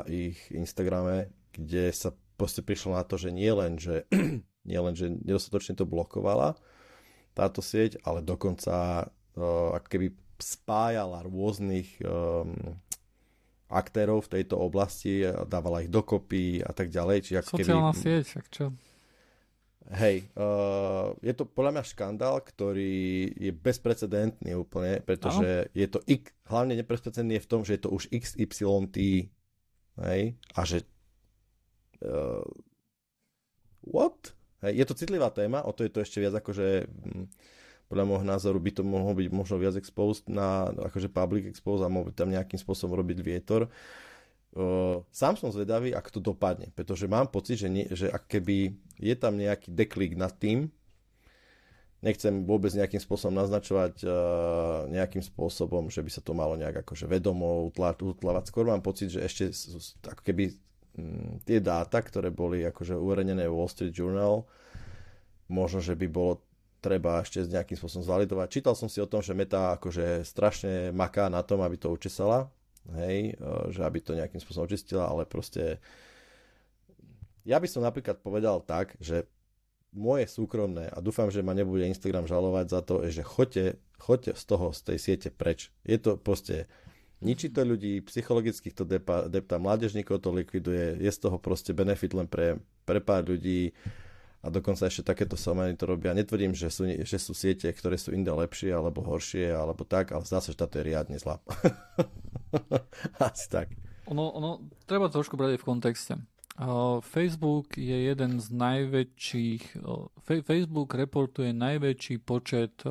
ich 0.08 0.50
Instagrame, 0.50 1.28
kde 1.52 1.92
sa 1.92 2.16
proste 2.40 2.64
prišlo 2.64 2.96
na 2.96 3.04
to, 3.04 3.20
že 3.20 3.30
nie 3.30 3.52
len, 3.52 3.76
že, 3.76 4.08
nie 4.70 4.80
len, 4.80 4.94
že 4.96 5.12
nedostatočne 5.12 5.76
to 5.76 5.86
blokovala, 5.86 6.56
táto 7.32 7.64
sieť, 7.64 8.00
ale 8.04 8.20
dokonca 8.20 9.06
uh, 9.08 9.76
ako 9.76 9.88
keby 9.88 10.08
spájala 10.42 11.22
rôznych 11.24 12.02
um, 12.02 12.76
aktérov 13.72 14.28
v 14.28 14.32
tejto 14.38 14.60
oblasti, 14.60 15.24
dávala 15.48 15.80
ich 15.80 15.88
dokopy 15.88 16.60
a 16.60 16.76
tak 16.76 16.92
ďalej. 16.92 17.24
Čiže 17.24 17.38
ako 17.40 17.52
Sociálna 17.56 17.92
keby, 17.96 18.02
sieť, 18.04 18.26
ak 18.36 18.46
čo? 18.52 18.66
Hej, 19.92 20.30
uh, 20.38 21.12
je 21.20 21.32
to 21.34 21.44
podľa 21.48 21.80
mňa 21.80 21.84
škandál, 21.84 22.36
ktorý 22.38 23.28
je 23.34 23.50
bezprecedentný 23.50 24.54
úplne, 24.54 25.02
pretože 25.02 25.66
Aho. 25.66 25.74
je 25.74 25.86
to 25.90 25.98
x, 26.06 26.30
hlavne 26.46 26.78
neprecedentný 26.78 27.40
je 27.40 27.44
v 27.44 27.50
tom, 27.50 27.60
že 27.66 27.74
je 27.76 27.82
to 27.82 27.90
už 27.90 28.06
XYT, 28.08 28.96
hej, 30.06 30.22
a 30.54 30.60
že 30.62 30.86
uh, 32.06 32.46
what? 33.84 34.32
Hej, 34.62 34.72
je 34.78 34.84
to 34.86 34.94
citlivá 34.94 35.28
téma, 35.34 35.66
o 35.66 35.74
to 35.74 35.82
je 35.82 35.90
to 35.90 36.06
ešte 36.06 36.22
viac 36.22 36.38
akože 36.38 36.86
podľa 37.92 38.08
môjho 38.08 38.24
názoru 38.24 38.56
by 38.56 38.72
to 38.72 38.82
mohlo 38.86 39.12
byť 39.12 39.28
možno 39.28 39.60
viac 39.60 39.76
exposed 39.76 40.24
na 40.24 40.72
akože 40.72 41.12
public 41.12 41.50
expose 41.52 41.84
a 41.84 41.92
mohol 41.92 42.08
tam 42.16 42.32
nejakým 42.32 42.56
spôsobom 42.56 42.96
robiť 42.96 43.20
vietor. 43.20 43.68
Uh, 44.52 45.04
sám 45.12 45.36
som 45.36 45.52
zvedavý, 45.52 45.92
ak 45.92 46.08
to 46.08 46.16
dopadne, 46.16 46.72
pretože 46.72 47.04
mám 47.04 47.28
pocit, 47.28 47.60
že, 47.60 47.68
nie, 47.68 47.84
že 47.92 48.08
ak 48.08 48.28
keby 48.32 48.72
je 48.96 49.14
tam 49.16 49.36
nejaký 49.36 49.72
deklik 49.72 50.16
nad 50.16 50.32
tým, 50.32 50.72
nechcem 52.00 52.48
vôbec 52.48 52.72
nejakým 52.72 53.00
spôsobom 53.00 53.36
naznačovať 53.36 54.04
uh, 54.04 54.88
nejakým 54.88 55.20
spôsobom, 55.20 55.92
že 55.92 56.00
by 56.00 56.10
sa 56.12 56.24
to 56.24 56.32
malo 56.32 56.56
nejak 56.56 56.84
akože 56.84 57.04
vedomo 57.08 57.68
utlávať. 57.68 58.48
Skôr 58.48 58.68
mám 58.68 58.80
pocit, 58.80 59.12
že 59.12 59.20
ešte 59.20 59.52
ako 60.04 60.22
keby 60.24 60.56
tie 61.48 61.58
dáta, 61.58 61.98
ktoré 62.04 62.28
boli 62.28 62.64
akože 62.68 62.96
uverejnené 62.96 63.48
Wall 63.48 63.70
Street 63.70 63.96
Journal, 63.96 64.44
možno, 65.48 65.80
že 65.80 65.96
by 65.96 66.06
bolo 66.08 66.44
treba 66.82 67.22
ešte 67.22 67.46
s 67.46 67.52
nejakým 67.52 67.78
spôsobom 67.78 68.04
zvalidovať. 68.04 68.46
Čítal 68.50 68.74
som 68.74 68.90
si 68.90 68.98
o 68.98 69.06
tom, 69.06 69.22
že 69.22 69.38
Meta 69.38 69.78
akože 69.78 70.26
strašne 70.26 70.90
maká 70.90 71.30
na 71.30 71.40
tom, 71.46 71.62
aby 71.62 71.78
to 71.78 71.94
učesala, 71.94 72.50
hej, 72.98 73.38
e, 73.38 73.50
že 73.70 73.86
aby 73.86 74.02
to 74.02 74.18
nejakým 74.18 74.42
spôsobom 74.42 74.66
očistila, 74.66 75.06
ale 75.06 75.22
proste 75.22 75.78
ja 77.46 77.62
by 77.62 77.70
som 77.70 77.86
napríklad 77.86 78.18
povedal 78.18 78.62
tak, 78.66 78.98
že 78.98 79.30
moje 79.92 80.24
súkromné, 80.26 80.88
a 80.88 80.98
dúfam, 81.04 81.28
že 81.28 81.44
ma 81.44 81.52
nebude 81.52 81.84
Instagram 81.84 82.24
žalovať 82.24 82.66
za 82.66 82.80
to, 82.80 82.94
že 83.12 83.22
choďte, 83.22 83.76
choďte 84.00 84.32
z 84.40 84.44
toho, 84.48 84.66
z 84.72 84.80
tej 84.88 84.98
siete 84.98 85.28
preč. 85.28 85.68
Je 85.84 86.00
to 86.00 86.16
proste 86.16 86.64
Ničí 87.22 87.54
to 87.54 87.62
ľudí, 87.62 88.02
psychologicky 88.04 88.74
to 88.74 88.82
depa, 88.82 89.30
depta 89.30 89.56
mládežníkov 89.62 90.18
to 90.18 90.34
likviduje, 90.34 90.98
je 90.98 91.10
z 91.10 91.18
toho 91.22 91.38
proste 91.38 91.70
benefit 91.70 92.12
len 92.12 92.26
pre, 92.26 92.58
pre 92.82 92.98
pár 92.98 93.24
ľudí 93.30 93.70
a 94.42 94.50
dokonca 94.50 94.90
ešte 94.90 95.06
takéto 95.06 95.38
samé 95.38 95.70
to 95.78 95.86
robia. 95.86 96.10
Netvrdím, 96.18 96.50
že 96.50 96.66
sú, 96.66 96.90
že 96.90 97.18
sú 97.22 97.30
siete, 97.30 97.70
ktoré 97.70 97.94
sú 97.94 98.10
inde 98.10 98.34
lepšie 98.34 98.74
alebo 98.74 99.06
horšie 99.06 99.54
alebo 99.54 99.86
tak, 99.86 100.10
ale 100.10 100.26
zdá 100.26 100.42
sa, 100.42 100.50
že 100.50 100.58
táto 100.58 100.82
je 100.82 100.90
riadne 100.90 101.14
zlá. 101.14 101.38
Asi 103.22 103.46
tak. 103.46 103.70
Ono, 104.10 104.34
ono, 104.34 104.66
treba 104.90 105.06
trošku 105.06 105.38
brať 105.38 105.62
v 105.62 105.66
kontexte. 105.66 106.14
Facebook 107.06 107.80
je 107.80 108.12
jeden 108.12 108.36
z 108.36 108.46
najväčších, 108.52 109.78
Facebook 110.26 110.92
reportuje 110.92 111.54
najväčší 111.56 112.20
počet 112.20 112.84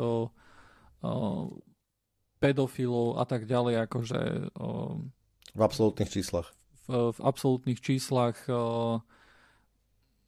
pedofilov 2.42 3.22
a 3.22 3.24
tak 3.30 3.46
ďalej, 3.46 3.86
akože... 3.86 4.20
V 5.54 5.62
absolútnych 5.62 6.10
číslach. 6.10 6.50
V, 6.90 7.14
v 7.14 7.20
absolútnych 7.22 7.78
číslach 7.78 8.36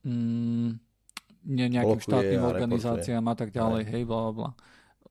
mm, 0.06 0.78
ne, 1.44 1.66
nejakým 1.68 1.98
Blokuje 1.98 2.08
štátnym 2.08 2.44
organizáciám 2.46 3.26
a 3.26 3.36
tak 3.36 3.50
ďalej, 3.50 3.84
hej, 3.90 4.04
bla, 4.06 4.30
bla. 4.30 4.50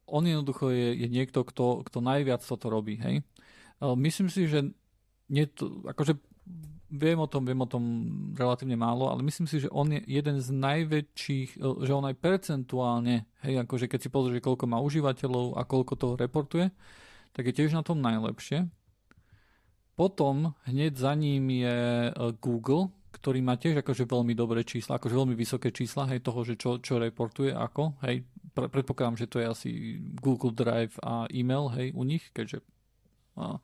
On 0.07 0.23
jednoducho 0.23 0.71
je, 0.71 0.95
je 0.95 1.09
niekto, 1.11 1.43
kto, 1.43 1.83
kto 1.83 1.99
najviac 1.99 2.41
toto 2.47 2.71
robí, 2.71 2.97
hej. 3.03 3.27
Myslím 3.83 4.31
si, 4.31 4.47
že 4.47 4.71
nie 5.27 5.49
to, 5.51 5.83
akože 5.91 6.15
viem 6.93 7.17
o 7.17 7.27
tom, 7.27 7.49
viem 7.49 7.57
o 7.57 7.69
tom 7.69 7.83
relatívne 8.37 8.77
málo, 8.77 9.09
ale 9.09 9.25
myslím 9.25 9.49
si, 9.49 9.65
že 9.65 9.73
on 9.73 9.89
je 9.89 10.05
jeden 10.05 10.37
z 10.45 10.49
najväčších, 10.53 11.57
e, 11.57 11.89
že 11.89 11.93
on 11.97 12.05
aj 12.05 12.21
percentuálne, 12.21 13.25
hej, 13.41 13.55
akože 13.65 13.89
keď 13.89 14.01
si 14.05 14.09
pozrieš, 14.13 14.45
koľko 14.45 14.69
má 14.69 14.77
užívateľov 14.85 15.57
a 15.57 15.65
koľko 15.65 15.95
toho 15.97 16.15
reportuje, 16.21 16.69
tak 17.33 17.49
je 17.49 17.57
tiež 17.57 17.73
na 17.73 17.81
tom 17.81 18.05
najlepšie. 18.05 18.69
Potom 19.97 20.53
hneď 20.69 20.93
za 21.01 21.17
ním 21.17 21.49
je 21.49 21.79
e, 22.09 22.13
Google, 22.37 22.93
ktorý 23.13 23.41
má 23.41 23.57
tiež 23.57 23.81
akože 23.81 24.05
veľmi 24.05 24.37
dobré 24.37 24.61
čísla, 24.65 25.01
akože 25.01 25.17
veľmi 25.17 25.35
vysoké 25.37 25.73
čísla, 25.73 26.09
hej, 26.13 26.21
toho, 26.21 26.45
že 26.45 26.61
čo, 26.61 26.77
čo 26.77 27.01
reportuje, 27.01 27.57
ako, 27.57 27.97
hej, 28.05 28.29
predpokladám, 28.53 29.17
že 29.17 29.31
to 29.33 29.41
je 29.41 29.47
asi 29.49 29.71
Google 30.21 30.53
Drive 30.53 31.01
a 31.01 31.25
e-mail, 31.33 31.73
hej, 31.73 31.97
u 31.97 32.05
nich, 32.05 32.29
keďže 32.37 32.61
a, 33.41 33.57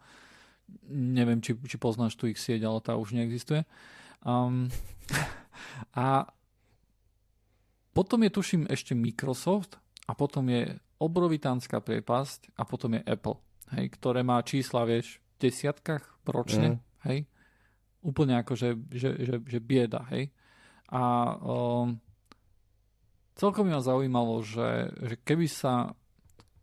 neviem, 0.89 1.40
či, 1.40 1.57
či 1.57 1.77
poznáš 1.77 2.16
tu 2.16 2.28
ich 2.28 2.40
sieť, 2.40 2.65
ale 2.65 2.81
tá 2.81 2.97
už 2.97 3.12
neexistuje. 3.16 3.65
Um, 4.24 4.69
a 5.99 6.28
potom 7.93 8.23
je, 8.23 8.31
tuším, 8.31 8.62
ešte 8.70 8.95
Microsoft 8.95 9.77
a 10.07 10.15
potom 10.15 10.47
je 10.49 10.78
obrovitánska 10.99 11.82
priepasť 11.82 12.55
a 12.59 12.62
potom 12.66 12.99
je 12.99 13.03
Apple, 13.07 13.39
hej, 13.74 13.90
ktoré 13.99 14.23
má 14.23 14.39
čísla, 14.43 14.86
vieš, 14.86 15.19
v 15.39 15.51
desiatkách 15.51 16.05
ročne, 16.27 16.78
mm. 16.78 16.81
hej. 17.11 17.19
Úplne 17.99 18.39
ako, 18.43 18.55
že, 18.55 18.78
že, 18.95 19.11
že, 19.19 19.35
že 19.43 19.59
bieda, 19.59 20.07
hej. 20.15 20.31
A 20.89 21.35
um, 21.43 21.99
celkom 23.35 23.66
ma 23.69 23.82
zaujímalo, 23.82 24.40
že, 24.47 24.95
že 25.03 25.15
keby 25.23 25.47
sa 25.51 25.93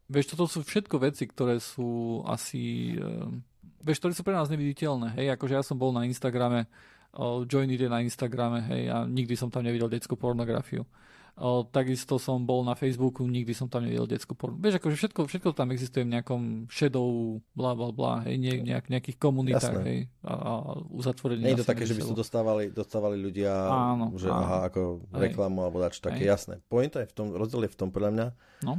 Vieš, 0.06 0.38
toto 0.38 0.46
sú 0.46 0.62
všetko 0.62 1.02
veci, 1.02 1.26
ktoré 1.26 1.58
sú 1.58 2.22
asi 2.30 2.94
um, 2.94 3.42
vieš, 3.86 4.02
ktoré 4.02 4.14
sú 4.18 4.26
pre 4.26 4.34
nás 4.34 4.50
neviditeľné, 4.50 5.14
hej, 5.22 5.38
akože 5.38 5.54
ja 5.54 5.64
som 5.64 5.78
bol 5.78 5.94
na 5.94 6.10
Instagrame, 6.10 6.66
uh, 7.14 7.46
Join 7.46 7.70
ide 7.70 7.86
na 7.86 8.02
Instagrame, 8.02 8.66
hej, 8.66 8.84
a 8.90 8.98
nikdy 9.06 9.38
som 9.38 9.54
tam 9.54 9.62
nevidel 9.62 9.88
detskú 9.88 10.18
pornografiu. 10.18 10.90
O, 11.36 11.68
takisto 11.68 12.16
som 12.16 12.48
bol 12.48 12.64
na 12.64 12.80
Facebooku, 12.80 13.28
nikdy 13.28 13.52
som 13.52 13.68
tam 13.68 13.84
nevidel 13.84 14.08
detskú 14.08 14.40
pornu. 14.40 14.56
Vieš, 14.56 14.80
akože 14.80 14.96
všetko, 14.96 15.20
všetko 15.28 15.50
tam 15.52 15.76
existuje 15.76 16.08
v 16.08 16.16
nejakom 16.16 16.72
shadow, 16.72 17.44
bla 17.52 17.76
bla 17.76 17.92
bla, 17.92 18.24
hej, 18.24 18.40
nie, 18.40 18.64
nejak, 18.64 18.88
nejakých 18.88 19.20
komunitách, 19.20 19.84
Jasné. 19.84 19.84
hej, 19.84 20.00
a, 20.24 20.32
a 20.32 20.52
uzatvorení. 20.96 21.44
Nie 21.44 21.60
je 21.60 21.68
to 21.68 21.72
také, 21.76 21.84
že 21.84 22.00
by 22.00 22.08
sa 22.08 22.16
dostávali, 22.16 22.72
dostávali 22.72 23.20
ľudia, 23.20 23.52
áno, 23.52 24.16
že 24.16 24.32
áno. 24.32 24.48
aha, 24.48 24.58
ako 24.72 25.04
reklamu 25.12 25.68
alebo 25.68 25.84
dač 25.84 26.00
také, 26.00 26.24
hej. 26.24 26.40
jasné. 26.40 26.64
Pointa 26.72 27.04
je 27.04 27.12
v 27.12 27.16
tom, 27.20 27.28
rozdiel 27.36 27.68
je 27.68 27.72
v 27.76 27.80
tom 27.84 27.92
podľa 27.92 28.12
mňa, 28.16 28.28
no? 28.64 28.74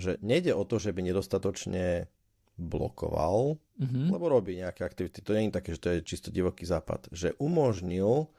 že 0.00 0.16
nejde 0.24 0.56
o 0.56 0.64
to, 0.64 0.80
že 0.80 0.96
by 0.96 1.04
nedostatočne 1.04 2.08
blokoval, 2.56 3.60
mm-hmm. 3.76 4.08
lebo 4.08 4.32
robí 4.32 4.56
nejaké 4.56 4.82
aktivity. 4.82 5.20
To 5.20 5.36
nie 5.36 5.48
je 5.48 5.56
také, 5.60 5.70
že 5.76 5.80
to 5.80 5.88
je 5.92 6.08
čisto 6.08 6.28
divoký 6.32 6.64
západ. 6.64 7.12
Že 7.12 7.36
umožnil 7.36 8.32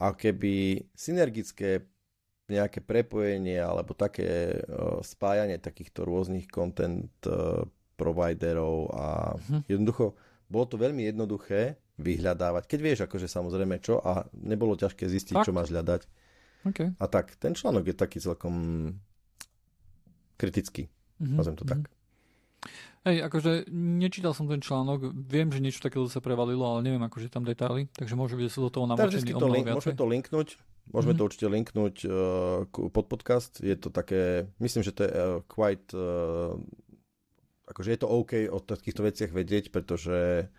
a 0.00 0.16
keby 0.16 0.88
synergické 0.96 1.84
nejaké 2.48 2.80
prepojenie 2.80 3.60
alebo 3.60 3.92
také 3.92 4.56
uh, 4.64 5.04
spájanie 5.04 5.60
takýchto 5.60 6.08
rôznych 6.08 6.48
content 6.48 7.12
uh, 7.28 7.60
providerov 8.00 8.88
a 8.96 9.36
mm-hmm. 9.36 9.60
jednoducho 9.68 10.16
bolo 10.48 10.64
to 10.64 10.80
veľmi 10.80 11.04
jednoduché 11.12 11.76
vyhľadávať, 12.00 12.64
keď 12.64 12.80
vieš 12.80 12.98
akože 13.04 13.28
samozrejme 13.28 13.84
čo 13.84 14.00
a 14.00 14.24
nebolo 14.32 14.80
ťažké 14.80 15.04
zistiť, 15.04 15.36
Fakt? 15.36 15.46
čo 15.50 15.52
máš 15.52 15.68
hľadať. 15.68 16.08
Okay. 16.72 16.94
A 16.96 17.04
tak, 17.10 17.36
ten 17.36 17.52
článok 17.52 17.92
je 17.92 17.96
taký 17.98 18.18
celkom 18.22 18.54
kritický. 20.40 20.88
Mm-hmm. 21.20 21.58
to 21.58 21.64
tak. 21.66 21.90
Hej, 23.06 23.24
akože 23.30 23.70
nečítal 23.72 24.34
som 24.34 24.50
ten 24.50 24.58
článok, 24.58 25.14
viem, 25.14 25.48
že 25.48 25.62
niečo 25.62 25.80
takéto 25.80 26.10
sa 26.10 26.18
prevalilo, 26.18 26.66
ale 26.66 26.84
neviem 26.84 27.00
akože 27.06 27.30
tam 27.30 27.46
detaily, 27.46 27.86
takže 27.94 28.18
môže 28.18 28.34
byť, 28.34 28.44
že 28.50 28.52
sú 28.52 28.68
do 28.68 28.72
toho 28.74 28.84
namočení 28.90 29.32
o 29.32 29.48
link, 29.48 29.70
Môžeme 29.70 29.96
to 29.96 30.08
linknúť, 30.10 30.48
môžeme 30.90 31.14
mm-hmm. 31.14 31.18
to 31.22 31.26
určite 31.30 31.46
linknúť 31.46 31.96
uh, 32.04 32.90
pod 32.90 33.06
podcast, 33.06 33.62
je 33.62 33.76
to 33.78 33.88
také, 33.94 34.50
myslím, 34.60 34.82
že 34.82 34.92
to 34.92 35.06
je 35.06 35.12
uh, 35.14 35.40
quite, 35.46 35.88
uh, 35.94 36.58
akože 37.70 37.96
je 37.96 38.00
to 38.02 38.12
OK 38.12 38.32
o 38.50 38.58
takýchto 38.60 39.00
veciach 39.06 39.30
vedieť, 39.30 39.70
pretože 39.70 40.50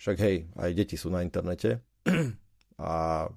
však 0.00 0.16
hej, 0.16 0.48
aj 0.56 0.70
deti 0.72 0.96
sú 0.96 1.12
na 1.12 1.20
internete 1.20 1.84
a 2.80 3.28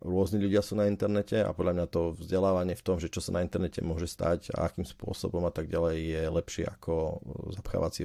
rôzni 0.00 0.42
ľudia 0.42 0.60
sú 0.60 0.76
na 0.76 0.88
internete 0.88 1.40
a 1.40 1.50
podľa 1.56 1.72
mňa 1.72 1.86
to 1.88 2.02
vzdelávanie 2.16 2.76
v 2.76 2.84
tom, 2.84 2.96
že 3.00 3.08
čo 3.08 3.24
sa 3.24 3.32
na 3.32 3.44
internete 3.44 3.80
môže 3.80 4.10
stať 4.10 4.52
a 4.52 4.68
akým 4.68 4.84
spôsobom 4.84 5.44
a 5.48 5.52
tak 5.52 5.72
ďalej 5.72 5.96
je 5.96 6.22
lepšie 6.28 6.64
ako 6.68 7.20
zapchávacie 7.56 8.04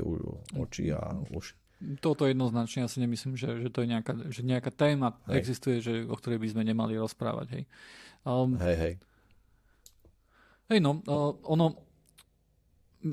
oči 0.55 0.95
a 0.95 1.15
uši. 1.31 1.55
Toto 1.97 2.29
jednoznačne, 2.29 2.85
ja 2.85 2.89
si 2.89 3.01
nemyslím, 3.01 3.33
že, 3.33 3.57
že 3.57 3.69
to 3.73 3.81
je 3.81 3.89
nejaká, 3.89 4.13
že 4.29 4.45
nejaká 4.45 4.69
téma 4.69 5.17
hej. 5.25 5.41
existuje, 5.41 5.81
že, 5.81 6.05
o 6.05 6.13
ktorej 6.13 6.37
by 6.37 6.47
sme 6.53 6.61
nemali 6.61 6.93
rozprávať. 6.93 7.57
Hej, 7.57 7.63
um, 8.21 8.53
hej. 8.61 8.77
hej. 8.77 8.93
Hej, 10.69 10.79
no, 10.79 11.01
uh, 11.03 11.33
ono, 11.49 11.90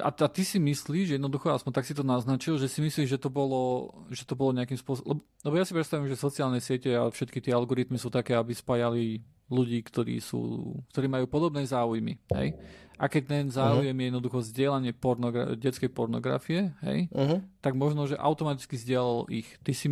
a, 0.05 0.11
a 0.13 0.29
ty 0.29 0.43
si 0.45 0.61
myslíš, 0.61 1.05
že 1.09 1.17
jednoducho, 1.17 1.49
aspoň 1.49 1.73
tak 1.73 1.89
si 1.89 1.97
to 1.97 2.05
naznačil, 2.05 2.61
že 2.61 2.69
si 2.69 2.85
myslíš, 2.85 3.09
že 3.09 3.19
to 3.19 3.33
bolo, 3.33 3.93
že 4.13 4.29
to 4.29 4.37
bolo 4.37 4.53
nejakým 4.53 4.77
spôsobom... 4.77 5.17
Lebo, 5.17 5.21
lebo 5.49 5.55
ja 5.57 5.65
si 5.65 5.73
predstavím, 5.73 6.13
že 6.13 6.21
sociálne 6.21 6.61
siete 6.61 6.93
a 6.93 7.09
všetky 7.09 7.41
tie 7.41 7.57
algoritmy 7.57 7.97
sú 7.97 8.13
také, 8.13 8.37
aby 8.37 8.53
spájali 8.53 9.25
ľudí, 9.49 9.81
ktorí, 9.81 10.21
sú, 10.21 10.77
ktorí 10.93 11.09
majú 11.09 11.25
podobné 11.25 11.65
záujmy. 11.65 12.21
Hej? 12.37 12.53
A 12.99 13.07
keď 13.07 13.23
ten 13.31 13.47
záujem 13.49 13.95
uh-huh. 13.95 14.03
je 14.03 14.09
jednoducho 14.11 14.39
zdieľanie 14.43 14.93
pornogra- 14.93 15.55
detskej 15.55 15.87
pornografie, 15.87 16.75
hej, 16.83 17.07
uh-huh. 17.15 17.39
tak 17.63 17.79
možno, 17.79 18.11
že 18.11 18.19
automaticky 18.19 18.75
zdieľal 18.75 19.31
ich. 19.31 19.47
Ty 19.63 19.71
si, 19.71 19.87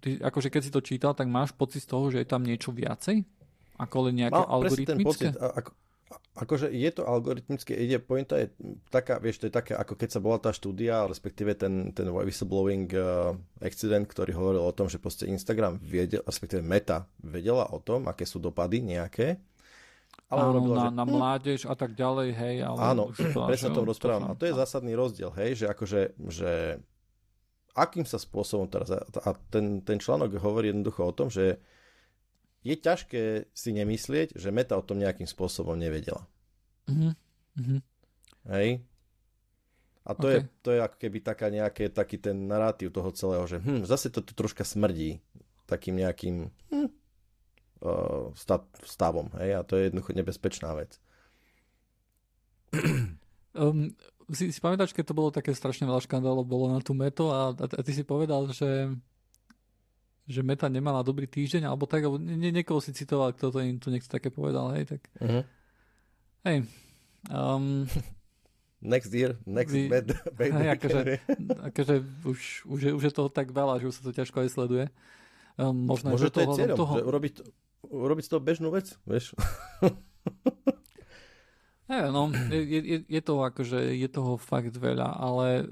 ty, 0.00 0.16
akože 0.24 0.48
keď 0.48 0.62
si 0.64 0.72
to 0.72 0.80
čítal, 0.80 1.12
tak 1.12 1.28
máš 1.28 1.52
pocit 1.52 1.84
z 1.84 1.92
toho, 1.92 2.08
že 2.08 2.24
je 2.24 2.28
tam 2.28 2.40
niečo 2.40 2.72
viacej? 2.72 3.28
Ako 3.76 4.08
len 4.08 4.24
nejaké 4.24 4.40
Mal 4.40 4.48
algoritmické? 4.48 4.96
Ten 4.96 5.04
pocit, 5.04 5.32
ako, 5.36 5.70
akože 6.36 6.70
je 6.70 6.90
to 6.92 7.02
algoritmické, 7.02 7.74
ide, 7.74 7.98
pointa 7.98 8.38
je 8.38 8.52
taká, 8.92 9.18
vieš, 9.18 9.42
to 9.42 9.48
je 9.48 9.54
také, 9.54 9.72
ako 9.74 9.96
keď 9.96 10.08
sa 10.12 10.20
bola 10.22 10.38
tá 10.38 10.52
štúdia, 10.52 11.08
respektíve 11.08 11.56
ten, 11.56 11.90
ten 11.96 12.06
whistleblowing 12.06 12.92
uh, 12.94 13.34
accident, 13.64 14.06
ktorý 14.06 14.36
hovoril 14.36 14.62
o 14.62 14.76
tom, 14.76 14.86
že 14.86 15.02
proste 15.02 15.26
Instagram 15.26 15.80
vedel, 15.82 16.22
respektíve 16.22 16.62
Meta 16.62 17.08
vedela 17.24 17.66
o 17.72 17.80
tom, 17.82 18.06
aké 18.06 18.28
sú 18.28 18.38
dopady 18.38 18.84
nejaké, 18.84 19.40
ale 20.26 20.42
áno, 20.42 20.52
robila, 20.58 20.74
na, 20.74 20.82
že, 20.82 20.90
na 20.90 21.04
hm, 21.06 21.12
mládež 21.14 21.60
a 21.70 21.74
tak 21.78 21.94
ďalej, 21.94 22.28
hej. 22.34 22.56
Ale 22.66 22.78
áno, 22.82 23.04
presne 23.46 23.70
o 23.70 23.76
tom 23.78 23.86
rozprávam. 23.86 24.34
A 24.34 24.38
to 24.38 24.50
je 24.50 24.58
zásadný 24.58 24.98
rozdiel, 24.98 25.30
hej, 25.38 25.62
že 25.62 25.66
akože, 25.70 26.00
že 26.34 26.52
akým 27.78 28.02
sa 28.02 28.18
spôsobom 28.18 28.66
teraz, 28.66 28.90
a 28.90 29.30
ten, 29.52 29.86
ten 29.86 30.02
článok 30.02 30.34
hovorí 30.42 30.74
jednoducho 30.74 31.06
o 31.06 31.14
tom, 31.14 31.30
že 31.30 31.62
je 32.62 32.74
ťažké 32.76 33.52
si 33.52 33.70
nemyslieť, 33.74 34.36
že 34.38 34.54
Meta 34.54 34.78
o 34.78 34.84
tom 34.84 35.00
nejakým 35.00 35.28
spôsobom 35.28 35.76
nevedela. 35.76 36.24
Mm-hmm. 36.86 37.80
Hej? 38.52 38.80
A 40.06 40.10
to, 40.14 40.30
okay. 40.30 40.34
je, 40.38 40.40
to 40.62 40.68
je 40.70 40.80
ako 40.80 40.96
keby 41.02 41.18
taká 41.18 41.50
nejaké, 41.50 41.90
taký 41.90 42.22
ten 42.22 42.46
narratív 42.46 42.94
toho 42.94 43.10
celého, 43.10 43.42
že 43.50 43.58
hm, 43.58 43.82
zase 43.90 44.06
to 44.06 44.22
tu 44.22 44.38
troška 44.38 44.62
smrdí 44.62 45.18
takým 45.66 45.98
nejakým 45.98 46.46
hm, 46.70 46.88
uh, 47.82 48.30
stav, 48.38 48.70
stavom. 48.86 49.34
Hej? 49.42 49.58
A 49.58 49.60
to 49.66 49.74
je 49.74 49.90
jednoducho 49.90 50.14
nebezpečná 50.14 50.70
vec. 50.78 51.02
Um, 53.56 53.88
si, 54.30 54.52
si 54.52 54.60
pamätáš, 54.60 54.92
keď 54.92 55.10
to 55.10 55.18
bolo 55.18 55.32
také 55.32 55.56
strašne 55.56 55.88
veľa 55.88 56.04
škandálov, 56.04 56.44
bolo 56.44 56.68
na 56.68 56.84
tú 56.84 56.92
meto 56.92 57.32
a, 57.32 57.56
a, 57.56 57.64
a 57.64 57.80
ty 57.80 57.92
si 57.96 58.04
povedal, 58.04 58.52
že 58.52 58.92
že 60.26 60.42
Meta 60.42 60.66
nemala 60.66 61.06
dobrý 61.06 61.30
týždeň, 61.30 61.70
alebo 61.70 61.86
tak, 61.86 62.02
alebo 62.02 62.18
nie, 62.18 62.50
niekoho 62.50 62.82
si 62.82 62.90
citoval, 62.90 63.30
kto 63.30 63.54
to 63.54 63.58
im 63.62 63.78
tu 63.78 63.94
niekto 63.94 64.10
také 64.10 64.28
povedal, 64.34 64.74
hej, 64.74 64.98
tak... 64.98 65.00
Uh-huh. 65.22 65.42
Hej. 66.42 66.66
Um, 67.30 67.86
next 68.82 69.14
year, 69.14 69.38
next 69.46 69.70
vy, 69.70 69.86
bad, 69.86 70.10
bad 70.38 70.50
hej, 70.50 70.68
akože, 70.74 71.00
akože 71.70 71.94
už, 72.26 72.38
už, 72.66 72.80
je, 72.82 72.92
už 72.92 73.02
je 73.06 73.12
toho 73.14 73.30
tak 73.30 73.54
veľa, 73.54 73.78
že 73.78 73.86
už 73.86 73.94
sa 73.94 74.02
to 74.02 74.12
ťažko 74.12 74.42
aj 74.42 74.50
sleduje. 74.50 74.84
Um, 75.56 75.86
možno 75.88 76.12
Možno 76.12 76.28
to 76.28 76.42
je 76.42 76.48
cieľom, 76.58 76.76
toho... 76.76 76.92
že 76.98 77.02
urobiť, 77.06 77.34
urobiť 77.86 78.24
z 78.26 78.30
toho 78.34 78.42
bežnú 78.42 78.68
vec, 78.74 78.92
vieš. 79.06 79.32
Neviem, 81.86 82.10
no, 82.10 82.34
je, 82.50 82.60
je, 82.66 82.98
je 83.06 83.20
toho 83.22 83.46
akože, 83.46 83.78
je 83.94 84.08
toho 84.10 84.34
fakt 84.42 84.74
veľa, 84.74 85.06
ale 85.06 85.70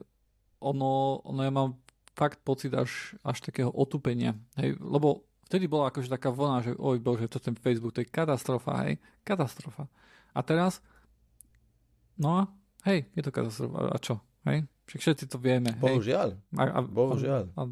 ono, 0.63 1.19
ono 1.27 1.41
ja 1.43 1.51
mám 1.51 1.75
fakt 2.15 2.41
pocit 2.47 2.71
až, 2.75 3.19
až 3.27 3.43
takého 3.43 3.71
otupenia. 3.75 4.39
Hej? 4.55 4.79
Lebo 4.79 5.27
vtedy 5.51 5.67
bola 5.67 5.91
akože 5.91 6.09
taká 6.09 6.31
vlna, 6.31 6.59
že 6.65 6.73
oj 6.79 6.99
bože, 7.03 7.29
to 7.29 7.43
ten 7.43 7.59
Facebook, 7.59 7.95
to 7.95 8.03
je 8.03 8.09
katastrofa, 8.09 8.87
hej, 8.89 9.03
katastrofa. 9.27 9.91
A 10.35 10.41
teraz, 10.43 10.81
no 12.19 12.29
a 12.39 12.43
hej, 12.89 13.07
je 13.13 13.23
to 13.23 13.31
katastrofa, 13.31 13.93
a 13.93 13.99
čo, 14.01 14.19
hej? 14.49 14.67
Však 14.85 15.01
všetci 15.01 15.25
to 15.33 15.39
vieme. 15.41 15.73
Bohužiaľ. 15.81 16.37
Hej. 16.37 16.61
A, 16.61 16.63
a, 16.77 16.81
Bohužiaľ. 16.85 17.45
A, 17.57 17.63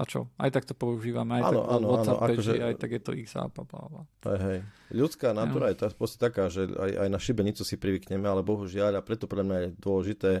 a 0.00 0.02
čo? 0.06 0.30
Aj 0.34 0.50
tak 0.50 0.66
to 0.66 0.74
používame, 0.74 1.38
aj 1.38 1.42
ano, 1.46 1.60
tak 1.60 1.70
ano, 1.70 1.86
WhatsApp 1.94 2.18
ano, 2.18 2.26
akože... 2.34 2.52
aj 2.58 2.74
tak 2.78 2.90
je 2.90 3.00
to 3.02 3.12
XApp 3.14 3.54
a 3.54 3.64
bla, 3.66 3.82
bla. 3.86 4.02
Hej, 4.26 4.40
hej. 4.40 4.58
Ľudská 4.94 5.28
natúra 5.30 5.70
je 5.70 5.76
tá, 5.82 5.88
taká, 5.94 6.50
že 6.50 6.66
aj, 6.66 6.90
aj 7.06 7.08
na 7.10 7.18
šibenicu 7.22 7.62
si 7.62 7.78
privykneme, 7.78 8.26
ale 8.26 8.42
bohužiaľ 8.42 8.98
a 8.98 9.04
preto 9.04 9.30
podľa 9.30 9.44
mňa 9.46 9.58
je 9.60 9.68
dôležité 9.78 10.32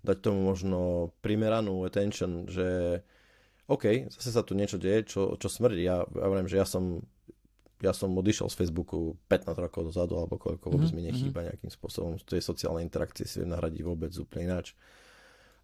dať 0.00 0.16
tomu 0.20 0.40
možno 0.44 1.10
primeranú 1.20 1.84
attention, 1.84 2.48
že 2.48 3.00
OK, 3.70 4.10
zase 4.10 4.34
sa 4.34 4.42
tu 4.42 4.58
niečo 4.58 4.82
deje, 4.82 5.06
čo, 5.06 5.38
čo 5.38 5.46
smrdí. 5.46 5.86
Ja, 5.86 6.02
ja 6.02 6.26
viem, 6.26 6.50
že 6.50 6.58
ja 6.58 6.66
som 6.66 7.04
ja 7.80 7.96
som 7.96 8.12
odišiel 8.12 8.52
z 8.52 8.58
Facebooku 8.60 9.16
15 9.32 9.56
rokov 9.56 9.88
dozadu, 9.88 10.20
alebo 10.20 10.36
koľko 10.36 10.68
vôbec 10.68 10.92
mm-hmm. 10.92 11.00
mi 11.00 11.08
nechýba 11.08 11.48
nejakým 11.48 11.72
spôsobom. 11.72 12.20
Tie 12.20 12.36
sociálne 12.44 12.84
interakcie 12.84 13.24
si 13.24 13.40
viem 13.40 13.48
nahradiť 13.48 13.80
vôbec 13.80 14.12
úplne 14.20 14.52
ináč. 14.52 14.76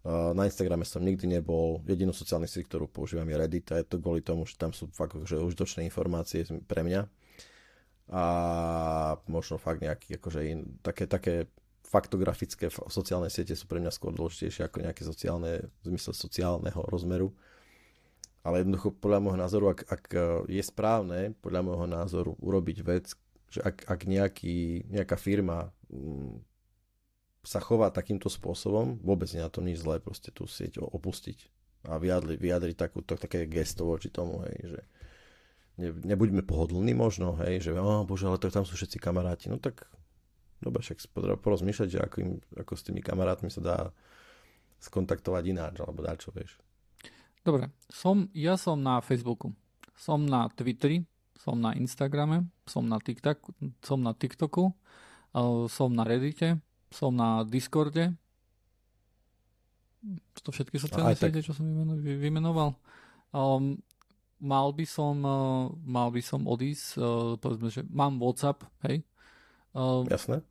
Na 0.07 0.47
Instagrame 0.49 0.81
som 0.81 1.05
nikdy 1.05 1.29
nebol. 1.29 1.85
Jedinú 1.85 2.15
sociálnu 2.15 2.49
sieť, 2.49 2.65
ktorú 2.73 2.89
používam 2.89 3.27
je 3.29 3.37
Reddit 3.37 3.69
a 3.69 3.77
je 3.77 3.85
to 3.85 4.01
kvôli 4.01 4.25
tomu, 4.25 4.49
že 4.49 4.57
tam 4.57 4.73
sú 4.73 4.89
fakt 4.89 5.13
že 5.29 5.37
užitočné 5.37 5.85
informácie 5.85 6.41
pre 6.65 6.81
mňa. 6.81 7.05
A 8.07 8.23
možno 9.29 9.61
fakt 9.61 9.83
nejaké 9.83 10.17
akože 10.17 10.41
in, 10.47 10.79
také, 10.81 11.05
také 11.05 11.51
faktografické 11.87 12.67
sociálne 12.91 13.31
siete 13.31 13.55
sú 13.55 13.63
pre 13.63 13.79
mňa 13.79 13.95
skôr 13.95 14.11
dôležitejšie 14.11 14.67
ako 14.67 14.83
nejaké 14.83 15.07
sociálne, 15.07 15.71
v 15.81 15.83
zmysle 15.87 16.11
sociálneho 16.11 16.83
rozmeru. 16.91 17.31
Ale 18.43 18.63
jednoducho 18.63 18.91
podľa 18.95 19.19
môjho 19.23 19.39
názoru, 19.39 19.65
ak, 19.71 19.79
ak 19.87 20.03
je 20.51 20.63
správne, 20.63 21.35
podľa 21.39 21.61
môjho 21.63 21.87
názoru, 21.87 22.31
urobiť 22.43 22.77
vec, 22.83 23.15
že 23.47 23.63
ak, 23.63 23.87
ak 23.87 23.99
nejaký, 24.03 24.87
nejaká 24.91 25.15
firma 25.15 25.71
mm, 25.87 26.43
sa 27.47 27.63
chová 27.63 27.87
takýmto 27.91 28.27
spôsobom, 28.27 28.99
vôbec 28.99 29.31
nie 29.31 29.39
na 29.39 29.51
tom 29.51 29.63
nič 29.63 29.79
zlé, 29.79 30.03
proste 30.03 30.35
tú 30.35 30.43
sieť 30.43 30.83
opustiť 30.83 31.47
a 31.87 31.95
vyjadri, 31.95 32.35
vyjadriť 32.35 32.75
takúto, 32.75 33.15
také 33.15 33.47
gesto 33.47 33.87
voči 33.87 34.11
tomu, 34.11 34.43
hej, 34.43 34.75
že 34.75 34.81
ne, 35.79 35.89
nebuďme 36.03 36.43
pohodlní 36.43 36.91
možno, 36.91 37.39
hej, 37.39 37.63
že 37.63 37.71
oh, 37.79 38.03
bože, 38.03 38.27
ale 38.27 38.35
to, 38.35 38.51
tam 38.51 38.67
sú 38.67 38.75
všetci 38.75 38.99
kamaráti, 38.99 39.47
no 39.47 39.55
tak 39.55 39.87
dobre, 40.61 40.81
však 40.81 41.09
porozmýšľať, 41.41 41.87
že 41.89 41.99
ako, 42.01 42.17
im, 42.21 42.31
ako 42.57 42.73
s 42.73 42.85
tými 42.85 43.01
kamarátmi 43.01 43.49
sa 43.49 43.61
dá 43.61 43.77
skontaktovať 44.77 45.43
ináč, 45.49 45.75
alebo 45.81 46.05
dá 46.05 46.13
čo, 46.17 46.29
vieš. 46.33 46.57
Dobre, 47.41 47.71
som, 47.89 48.27
ja 48.35 48.59
som 48.59 48.77
na 48.77 48.99
Facebooku, 48.99 49.55
som 49.95 50.27
na 50.27 50.51
Twitteri, 50.53 51.07
som 51.39 51.57
na 51.57 51.71
Instagrame, 51.77 52.49
som 52.67 52.83
na, 52.83 52.99
TikTok, 52.99 53.39
som 53.81 54.03
na 54.03 54.11
TikToku, 54.11 54.75
som 55.71 55.89
na 55.93 56.03
Reddite, 56.03 56.59
som 56.91 57.15
na 57.15 57.47
Discorde. 57.47 58.11
To 60.43 60.49
všetky 60.51 60.77
sociálne 60.77 61.15
siete, 61.15 61.41
čo 61.43 61.55
som 61.55 61.65
vymenoval. 61.99 62.75
Um, 63.35 63.81
mal 64.39 64.71
by 64.71 64.85
som, 64.87 65.19
uh, 65.25 65.67
mal 65.83 66.13
by 66.13 66.21
som 66.23 66.47
odísť, 66.47 66.85
uh, 66.95 67.35
povedzme, 67.41 67.67
že 67.73 67.81
mám 67.89 68.21
WhatsApp, 68.21 68.63
hej. 68.87 69.03
Uh, 69.77 70.01
Jasné. 70.09 70.41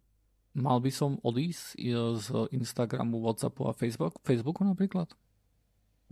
Mal 0.55 0.79
by 0.79 0.91
som 0.95 1.19
odísť 1.27 1.75
uh, 1.83 2.15
z 2.15 2.27
Instagramu, 2.55 3.19
WhatsAppu 3.19 3.67
a 3.67 3.75
Facebook, 3.75 4.23
Facebooku 4.23 4.63
napríklad? 4.63 5.11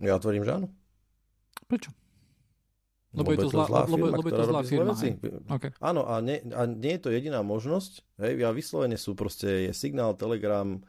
Ja 0.03 0.19
otvorím, 0.19 0.43
že 0.43 0.59
áno. 0.59 0.67
Prečo? 1.71 1.95
Lebo, 3.15 3.31
je 3.31 3.47
to 3.47 3.49
zlá, 3.55 3.63
zlá 3.71 3.81
firma, 3.87 4.11
lebo, 4.11 4.19
lebo 4.19 4.27
je 4.27 4.35
to 4.35 4.47
zlá 4.51 4.61
firma. 4.67 4.91
Veci. 4.91 5.15
Okay. 5.47 5.71
Áno, 5.79 6.03
a 6.03 6.19
nie, 6.19 6.43
a 6.51 6.67
nie 6.67 6.99
je 6.99 7.01
to 7.07 7.15
jediná 7.15 7.39
možnosť. 7.47 8.03
Hej, 8.19 8.43
ja 8.43 8.51
vyslovene 8.51 8.99
sú 8.99 9.15
proste, 9.15 9.71
je 9.71 9.71
signál, 9.71 10.19
telegram, 10.19 10.83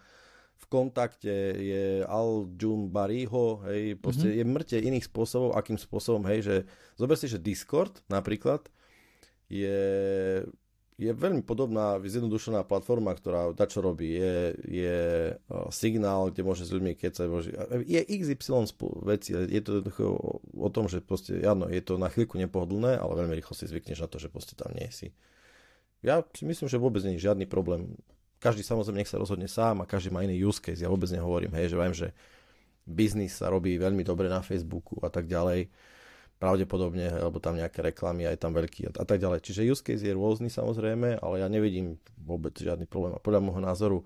v 0.57 0.65
kontakte 0.67 1.31
je 1.55 2.03
Al 2.03 2.51
Jun 2.59 2.91
Bariho, 2.91 3.63
hej, 3.71 3.95
proste 4.03 4.27
mm-hmm. 4.27 4.43
je 4.43 4.53
mŕte 4.59 4.77
iných 4.83 5.07
spôsobov, 5.07 5.55
akým 5.55 5.79
spôsobom, 5.79 6.27
hej, 6.27 6.43
že 6.43 6.57
zober 6.99 7.15
si, 7.15 7.31
že 7.31 7.39
Discord 7.39 8.03
napríklad 8.11 8.67
je 9.47 10.43
je 10.97 11.13
veľmi 11.13 11.45
podobná, 11.45 12.01
zjednodušená 12.01 12.65
platforma, 12.65 13.13
ktorá 13.13 13.53
čo 13.69 13.85
robí. 13.85 14.17
Je, 14.17 14.57
je 14.65 14.99
signál, 15.69 16.33
kde 16.33 16.41
môže 16.41 16.65
s 16.65 16.73
ľuďmi 16.73 16.97
kecať. 16.97 17.29
Je 17.85 18.01
XY 18.01 18.65
veci. 19.05 19.37
Je 19.37 19.61
to 19.61 19.85
o 20.57 20.69
tom, 20.73 20.89
že 20.89 21.05
proste, 21.05 21.37
áno, 21.45 21.69
je 21.69 21.85
to 21.85 22.01
na 22.01 22.09
chvíľku 22.09 22.41
nepohodlné, 22.41 22.97
ale 22.97 23.13
veľmi 23.13 23.37
rýchlo 23.37 23.53
si 23.53 23.69
zvykneš 23.69 24.01
na 24.01 24.09
to, 24.09 24.17
že 24.17 24.33
proste 24.33 24.57
tam 24.57 24.73
nie 24.73 24.89
si. 24.89 25.13
Ja 26.01 26.25
si 26.33 26.49
myslím, 26.49 26.65
že 26.65 26.81
vôbec 26.81 27.05
nie 27.05 27.21
je 27.21 27.29
žiadny 27.29 27.45
problém. 27.45 27.93
Každý 28.41 28.65
samozrejme 28.65 29.05
nech 29.05 29.13
sa 29.13 29.21
rozhodne 29.21 29.53
sám 29.53 29.85
a 29.85 29.89
každý 29.89 30.09
má 30.09 30.25
iný 30.25 30.49
use 30.49 30.65
case. 30.65 30.81
Ja 30.81 30.89
vôbec 30.89 31.13
nehovorím, 31.13 31.53
hej, 31.61 31.73
že 31.73 31.77
viem, 31.77 31.93
že 31.93 32.09
biznis 32.89 33.37
sa 33.37 33.53
robí 33.53 33.77
veľmi 33.77 34.01
dobre 34.01 34.33
na 34.33 34.41
Facebooku 34.41 34.97
a 35.05 35.13
tak 35.13 35.29
ďalej 35.29 35.69
pravdepodobne, 36.37 37.09
alebo 37.09 37.41
tam 37.41 37.57
nejaké 37.57 37.81
reklamy, 37.81 38.29
aj 38.29 38.45
tam 38.45 38.53
veľký 38.53 38.93
a, 38.93 39.05
tak 39.09 39.19
ďalej. 39.21 39.41
Čiže 39.41 39.67
use 39.73 39.81
case 39.81 40.05
je 40.05 40.13
rôzny 40.13 40.53
samozrejme, 40.53 41.21
ale 41.25 41.35
ja 41.41 41.49
nevidím 41.49 41.97
vôbec 42.21 42.53
žiadny 42.57 42.85
problém. 42.85 43.17
A 43.17 43.23
podľa 43.23 43.41
môjho 43.41 43.63
názoru 43.65 43.99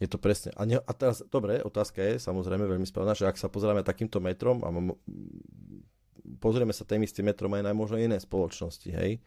je 0.00 0.08
to 0.08 0.16
presne. 0.16 0.54
A, 0.56 0.64
ne, 0.64 0.80
a 0.80 0.92
teraz, 0.96 1.20
dobre, 1.28 1.60
otázka 1.60 2.00
je 2.00 2.22
samozrejme 2.22 2.64
veľmi 2.64 2.88
správna, 2.88 3.12
že 3.12 3.28
ak 3.28 3.36
sa 3.36 3.52
pozrieme 3.52 3.84
takýmto 3.84 4.16
metrom 4.22 4.64
a 4.64 4.72
pozrieme 6.40 6.72
sa 6.72 6.88
tým 6.88 7.04
istým 7.04 7.28
metrom 7.28 7.52
aj 7.52 7.62
na 7.66 7.76
možno 7.76 8.00
iné 8.00 8.16
spoločnosti, 8.16 8.88
hej, 8.88 9.20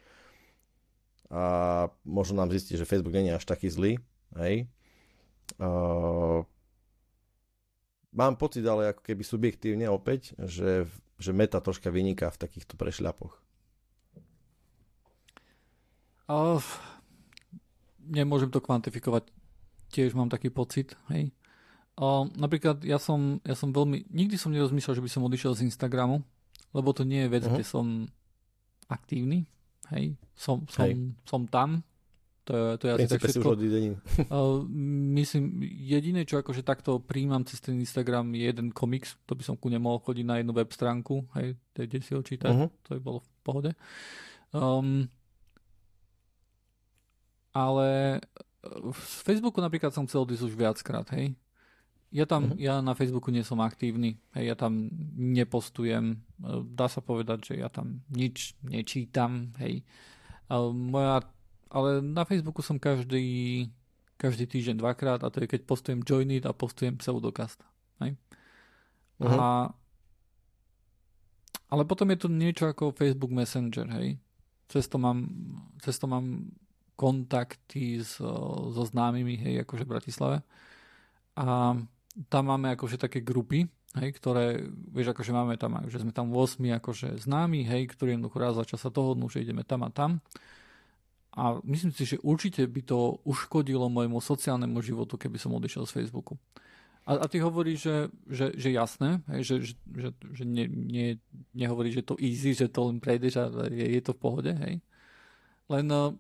a 1.32 1.88
možno 2.04 2.44
nám 2.44 2.52
zistí, 2.52 2.76
že 2.76 2.84
Facebook 2.84 3.16
nie 3.16 3.32
je 3.32 3.40
až 3.40 3.48
taký 3.48 3.72
zlý, 3.72 3.96
hej. 4.36 4.68
Uh, 5.56 6.44
mám 8.12 8.36
pocit, 8.36 8.64
ale 8.68 8.92
ako 8.92 9.02
keby 9.04 9.24
subjektívne 9.24 9.88
opäť, 9.88 10.36
že 10.44 10.88
že 11.22 11.38
meta 11.38 11.62
troška 11.62 11.94
vyniká 11.94 12.34
v 12.34 12.42
takýchto 12.42 12.74
prešľapoch. 12.74 13.38
Uh, 16.26 16.58
nemôžem 18.02 18.50
to 18.50 18.64
kvantifikovať. 18.64 19.30
Tiež 19.94 20.18
mám 20.18 20.32
taký 20.32 20.50
pocit. 20.50 20.98
Hej. 21.14 21.30
Uh, 22.00 22.26
napríklad 22.34 22.82
ja 22.82 22.98
som, 22.98 23.38
ja 23.46 23.54
som 23.54 23.70
veľmi... 23.70 24.10
Nikdy 24.10 24.40
som 24.40 24.50
nerozmýšľal, 24.56 24.98
že 24.98 25.06
by 25.06 25.12
som 25.12 25.28
odišiel 25.28 25.54
z 25.54 25.68
Instagramu, 25.70 26.24
lebo 26.74 26.90
to 26.96 27.06
nie 27.06 27.28
je 27.28 27.30
vec, 27.30 27.44
uh-huh. 27.46 27.60
kde 27.60 27.66
som 27.68 27.86
aktívny. 28.88 29.46
Hej. 29.92 30.16
Som, 30.34 30.66
som, 30.72 30.88
hej. 30.88 31.14
som 31.28 31.46
tam, 31.46 31.84
to 32.42 32.58
je, 32.58 32.78
to 32.78 32.84
je 32.90 32.94
asi 32.98 33.08
tak 33.08 33.22
všetko. 33.22 33.50
Myslím, 35.18 35.62
jediné, 35.62 36.26
čo 36.26 36.42
akože 36.42 36.66
takto 36.66 36.98
príjmam 36.98 37.46
cez 37.46 37.62
ten 37.62 37.78
Instagram 37.78 38.34
je 38.34 38.50
jeden 38.50 38.68
komiks, 38.74 39.14
to 39.30 39.38
by 39.38 39.44
som 39.46 39.54
ku 39.54 39.70
nemohol 39.70 40.02
chodiť 40.02 40.26
na 40.26 40.42
jednu 40.42 40.54
web 40.58 40.70
stránku, 40.74 41.30
hej, 41.38 41.54
kde 41.78 42.02
si 42.02 42.18
ho 42.18 42.22
čítať, 42.26 42.50
uh-huh. 42.50 42.70
to 42.82 42.98
by 42.98 43.02
bolo 43.02 43.20
v 43.22 43.30
pohode. 43.46 43.72
Um, 44.50 45.06
ale 47.54 48.20
z 48.90 49.18
Facebooku 49.22 49.62
napríklad 49.62 49.94
som 49.94 50.10
chcel 50.10 50.26
odísť 50.26 50.50
už 50.50 50.56
viackrát, 50.58 51.06
hej. 51.14 51.38
Ja 52.12 52.26
tam, 52.26 52.52
uh-huh. 52.52 52.60
ja 52.60 52.82
na 52.82 52.98
Facebooku 52.98 53.30
nie 53.30 53.46
som 53.46 53.62
aktívny, 53.62 54.18
hej, 54.34 54.50
ja 54.50 54.56
tam 54.58 54.90
nepostujem, 55.14 56.26
dá 56.74 56.90
sa 56.90 57.06
povedať, 57.06 57.54
že 57.54 57.62
ja 57.62 57.70
tam 57.70 58.02
nič 58.10 58.58
nečítam, 58.66 59.54
hej. 59.62 59.86
Moja 60.74 61.22
ale 61.72 62.04
na 62.04 62.28
Facebooku 62.28 62.60
som 62.60 62.76
každý, 62.76 63.66
každý 64.20 64.44
týždeň 64.44 64.84
dvakrát 64.84 65.24
a 65.24 65.32
to 65.32 65.40
je 65.40 65.48
keď 65.48 65.64
postujem 65.64 66.04
Joinit 66.04 66.44
a 66.44 66.52
postujem 66.52 67.00
Pseudocast. 67.00 67.64
Hej? 68.04 68.20
Uh-huh. 69.24 69.40
A, 69.40 69.48
ale 71.72 71.88
potom 71.88 72.12
je 72.12 72.20
tu 72.20 72.28
niečo 72.28 72.68
ako 72.68 72.92
Facebook 72.92 73.32
Messenger, 73.32 73.88
hej. 73.96 74.20
Cez 74.68 74.92
to 74.92 75.00
mám, 75.00 75.32
cez 75.80 75.96
to 75.96 76.12
mám 76.12 76.52
kontakty 77.00 78.04
so, 78.04 78.68
so 78.76 78.84
známymi, 78.84 79.40
hej, 79.40 79.64
akože 79.64 79.88
v 79.88 79.92
Bratislave. 79.96 80.38
A 81.40 81.76
tam 82.28 82.44
máme 82.44 82.76
akože 82.76 83.00
také 83.00 83.24
grupy, 83.24 83.72
hej, 83.96 84.10
ktoré, 84.20 84.68
vieš, 84.92 85.16
akože 85.16 85.32
máme 85.32 85.56
tam, 85.56 85.80
že 85.88 86.04
sme 86.04 86.12
tam 86.12 86.36
8 86.36 86.60
akože 86.84 87.16
známi, 87.24 87.64
hej, 87.64 87.88
ktorí 87.96 88.20
jednoducho 88.20 88.38
raz 88.38 88.54
za 88.60 88.68
čas 88.68 88.84
sa 88.84 88.92
dohodnú, 88.92 89.32
že 89.32 89.40
ideme 89.40 89.64
tam 89.64 89.88
a 89.88 89.90
tam 89.90 90.20
a 91.32 91.64
myslím 91.64 91.96
si, 91.96 92.04
že 92.04 92.20
určite 92.20 92.68
by 92.68 92.82
to 92.84 93.24
uškodilo 93.24 93.88
môjmu 93.88 94.20
sociálnemu 94.20 94.84
životu, 94.84 95.16
keby 95.16 95.40
som 95.40 95.56
odišiel 95.56 95.88
z 95.88 95.96
Facebooku. 96.04 96.36
A, 97.08 97.24
a 97.24 97.26
ty 97.26 97.40
hovoríš, 97.40 97.80
že, 97.82 97.98
že, 98.30 98.46
že 98.54 98.70
jasné, 98.76 99.24
že, 99.42 99.64
že, 99.64 99.74
že, 99.74 100.10
že 100.12 100.44
ne, 100.46 100.68
ne, 100.70 101.08
nehovoríš, 101.56 102.04
že 102.04 102.08
to 102.08 102.16
easy, 102.22 102.54
že 102.54 102.70
to 102.70 102.92
len 102.92 103.02
prejdeš 103.02 103.42
a 103.42 103.50
je, 103.72 103.88
je 103.96 104.02
to 104.04 104.14
v 104.14 104.22
pohode, 104.22 104.52
hej. 104.54 104.84
Len 105.72 105.86
uh, 105.88 106.14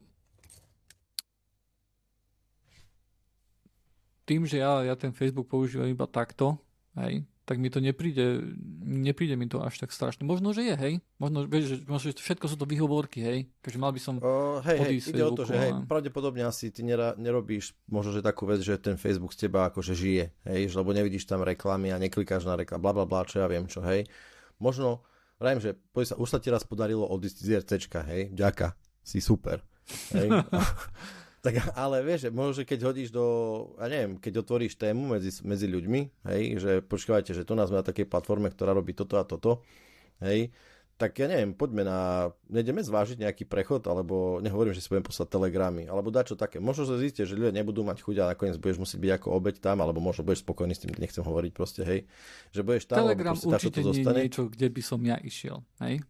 tým, 4.26 4.48
že 4.48 4.64
ja, 4.64 4.82
ja 4.88 4.96
ten 4.96 5.12
Facebook 5.12 5.52
používam 5.52 5.92
iba 5.92 6.08
takto, 6.08 6.56
hej, 6.98 7.28
tak 7.52 7.60
mi 7.60 7.68
to 7.68 7.84
nepríde, 7.84 8.56
nepríde 8.80 9.36
mi 9.36 9.44
to 9.52 9.60
až 9.60 9.84
tak 9.84 9.91
strašne. 9.91 10.23
Možno, 10.23 10.56
že 10.56 10.64
je, 10.64 10.76
hej. 10.80 10.94
Možno, 11.19 11.44
vieš, 11.44 11.64
že, 11.68 11.76
možno, 11.84 12.15
že 12.15 12.23
všetko 12.23 12.48
sú 12.48 12.56
to 12.56 12.64
výhovorky, 12.64 13.19
hej. 13.19 13.52
Takže 13.60 13.76
mal 13.76 13.91
by 13.91 13.99
som 13.99 14.23
uh, 14.23 14.64
hej, 14.64 14.80
hej, 14.80 14.95
ide 15.11 15.23
o 15.28 15.36
to, 15.36 15.44
že 15.44 15.60
hej, 15.60 15.84
pravdepodobne 15.84 16.48
asi 16.48 16.72
ty 16.72 16.80
nera, 16.88 17.11
nerobíš 17.19 17.76
možno, 17.91 18.15
že 18.15 18.23
takú 18.23 18.48
vec, 18.48 18.64
že 18.64 18.80
ten 18.80 18.95
Facebook 18.95 19.36
z 19.36 19.52
teba 19.52 19.68
akože 19.68 19.91
žije, 19.91 20.32
hej, 20.48 20.72
že, 20.72 20.80
lebo 20.80 20.95
nevidíš 20.95 21.28
tam 21.28 21.44
reklamy 21.44 21.91
a 21.91 21.99
neklikáš 21.99 22.48
na 22.48 22.56
reklamy, 22.56 22.80
bla 22.80 22.95
bla 22.95 23.03
bla, 23.03 23.28
čo 23.28 23.44
ja 23.44 23.52
viem 23.52 23.68
čo, 23.68 23.84
hej. 23.84 24.07
Možno, 24.56 25.03
vrajem, 25.36 25.60
že 25.60 25.69
sa, 26.07 26.15
už 26.15 26.32
sa 26.32 26.40
ti 26.40 26.48
raz 26.48 26.64
podarilo 26.64 27.03
odísť 27.03 27.38
z 27.44 27.48
RCčka, 27.68 27.99
hej, 28.07 28.32
ďaka, 28.32 28.80
si 29.03 29.19
super. 29.19 29.60
Hej. 30.15 30.32
Tak, 31.42 31.54
ale 31.84 32.06
vieš, 32.06 32.30
možno, 32.30 32.62
že 32.62 32.64
keď 32.70 32.80
hodíš 32.94 33.10
do, 33.10 33.26
ja 33.82 33.90
neviem, 33.90 34.22
keď 34.22 34.46
otvoríš 34.46 34.78
tému 34.78 35.18
medzi, 35.18 35.34
medzi 35.42 35.66
ľuďmi, 35.66 36.02
hej, 36.30 36.44
že 36.62 36.72
počúvajte, 36.86 37.34
že 37.34 37.44
tu 37.44 37.58
nás 37.58 37.68
sme 37.68 37.82
na 37.82 37.86
takej 37.86 38.06
platforme, 38.06 38.54
ktorá 38.54 38.78
robí 38.78 38.94
toto 38.94 39.18
a 39.18 39.26
toto, 39.26 39.66
hej, 40.22 40.54
tak 41.02 41.18
ja 41.18 41.26
neviem, 41.26 41.58
poďme 41.58 41.82
na, 41.82 42.30
nejdeme 42.46 42.86
zvážiť 42.86 43.26
nejaký 43.26 43.50
prechod, 43.50 43.90
alebo 43.90 44.38
nehovorím, 44.38 44.78
že 44.78 44.86
si 44.86 44.90
budem 44.94 45.02
poslať 45.02 45.34
telegramy, 45.34 45.90
alebo 45.90 46.14
čo 46.22 46.38
také. 46.38 46.62
Možno 46.62 46.86
sa 46.86 47.02
zistíte, 47.02 47.26
že 47.26 47.34
ľudia 47.34 47.58
nebudú 47.58 47.82
mať 47.82 48.06
chuť 48.06 48.16
a 48.22 48.30
nakoniec 48.38 48.62
budeš 48.62 48.78
musieť 48.78 49.02
byť 49.02 49.12
ako 49.18 49.28
obeď 49.34 49.56
tam, 49.66 49.82
alebo 49.82 49.98
možno 49.98 50.22
budeš 50.22 50.46
spokojný 50.46 50.78
s 50.78 50.86
tým, 50.86 50.94
nechcem 51.02 51.26
hovoriť 51.26 51.52
proste, 51.58 51.82
hej, 51.82 52.06
že 52.54 52.62
budeš 52.62 52.86
tam, 52.86 53.02
Telegram 53.02 53.34
určite 53.34 53.82
to 53.82 53.90
nie 53.90 54.06
je 54.06 54.14
niečo, 54.30 54.44
kde 54.46 54.68
by 54.70 54.82
som 54.86 55.02
ja 55.02 55.18
išiel, 55.18 55.66
hej. 55.82 56.06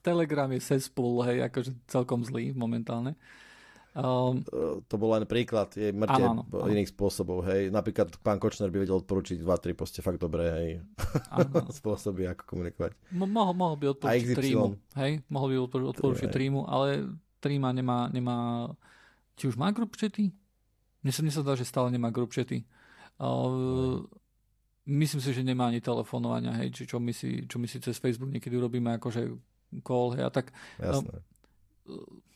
Telegram 0.00 0.48
je 0.52 0.60
cesspool, 0.64 1.20
hej, 1.28 1.44
akože 1.44 1.76
celkom 1.84 2.24
zlý 2.24 2.56
momentálne. 2.56 3.20
Um, 3.94 4.42
to 4.90 4.98
bol 4.98 5.14
len 5.14 5.22
príklad, 5.22 5.70
je 5.78 5.94
mŕte 5.94 6.18
iných 6.50 6.90
spôsobov, 6.90 7.46
hej. 7.46 7.70
Napríklad 7.70 8.10
pán 8.26 8.42
Kočner 8.42 8.66
by 8.66 8.82
vedel 8.82 8.98
odporučiť 8.98 9.38
2-3 9.38 9.78
proste 9.78 10.02
fakt 10.02 10.18
dobré, 10.18 10.50
hej, 10.50 10.68
spôsoby, 11.78 12.26
ako 12.26 12.42
komunikovať. 12.42 12.90
Mo- 13.14 13.30
mohol, 13.30 13.54
mohol 13.54 13.76
by 13.78 13.94
odporučiť 13.94 14.34
Trímu, 14.34 14.66
hej, 14.98 15.22
mohol 15.30 15.46
by 15.54 15.56
odporučiť 15.94 16.26
Trímu, 16.26 16.66
ale 16.66 17.06
Tríma 17.38 17.70
nemá, 17.70 18.10
nemá, 18.10 18.66
či 19.38 19.46
už 19.46 19.54
má 19.54 19.70
group 19.70 19.94
chaty? 19.94 20.34
Mne 21.06 21.12
sa, 21.14 21.22
mne 21.22 21.30
sa 21.30 21.46
dá, 21.46 21.54
že 21.54 21.62
stále 21.62 21.94
nemá 21.94 22.10
group 22.10 22.34
chaty. 22.34 22.66
Uh, 23.22 24.02
myslím 24.90 25.22
si, 25.22 25.30
že 25.30 25.46
nemá 25.46 25.70
ani 25.70 25.78
telefonovania, 25.78 26.50
hej, 26.58 26.74
či 26.74 26.82
čo 26.90 26.98
my 26.98 27.14
si, 27.14 27.46
čo 27.46 27.62
my 27.62 27.70
si 27.70 27.78
cez 27.78 28.02
Facebook 28.02 28.34
niekedy 28.34 28.58
urobíme 28.58 28.98
akože 28.98 29.38
call, 29.86 30.18
hej, 30.18 30.26
a 30.26 30.30
tak. 30.34 30.50
Jasné. 30.82 31.22
Uh, 31.86 32.33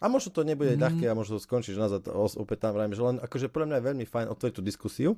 a 0.00 0.04
možno 0.08 0.32
to 0.32 0.42
nebude 0.42 0.74
mm. 0.74 0.80
ľahké 0.80 1.06
a 1.06 1.14
možno 1.14 1.36
to 1.36 1.44
skončíš 1.44 1.76
nazad 1.76 2.08
opäť 2.10 2.64
tam 2.64 2.72
vrajím, 2.72 2.96
že 2.96 3.02
len 3.04 3.16
akože 3.20 3.52
pre 3.52 3.68
mňa 3.68 3.76
je 3.78 3.84
veľmi 3.92 4.04
fajn 4.08 4.26
otvoriť 4.32 4.54
tú 4.56 4.62
diskusiu. 4.64 5.10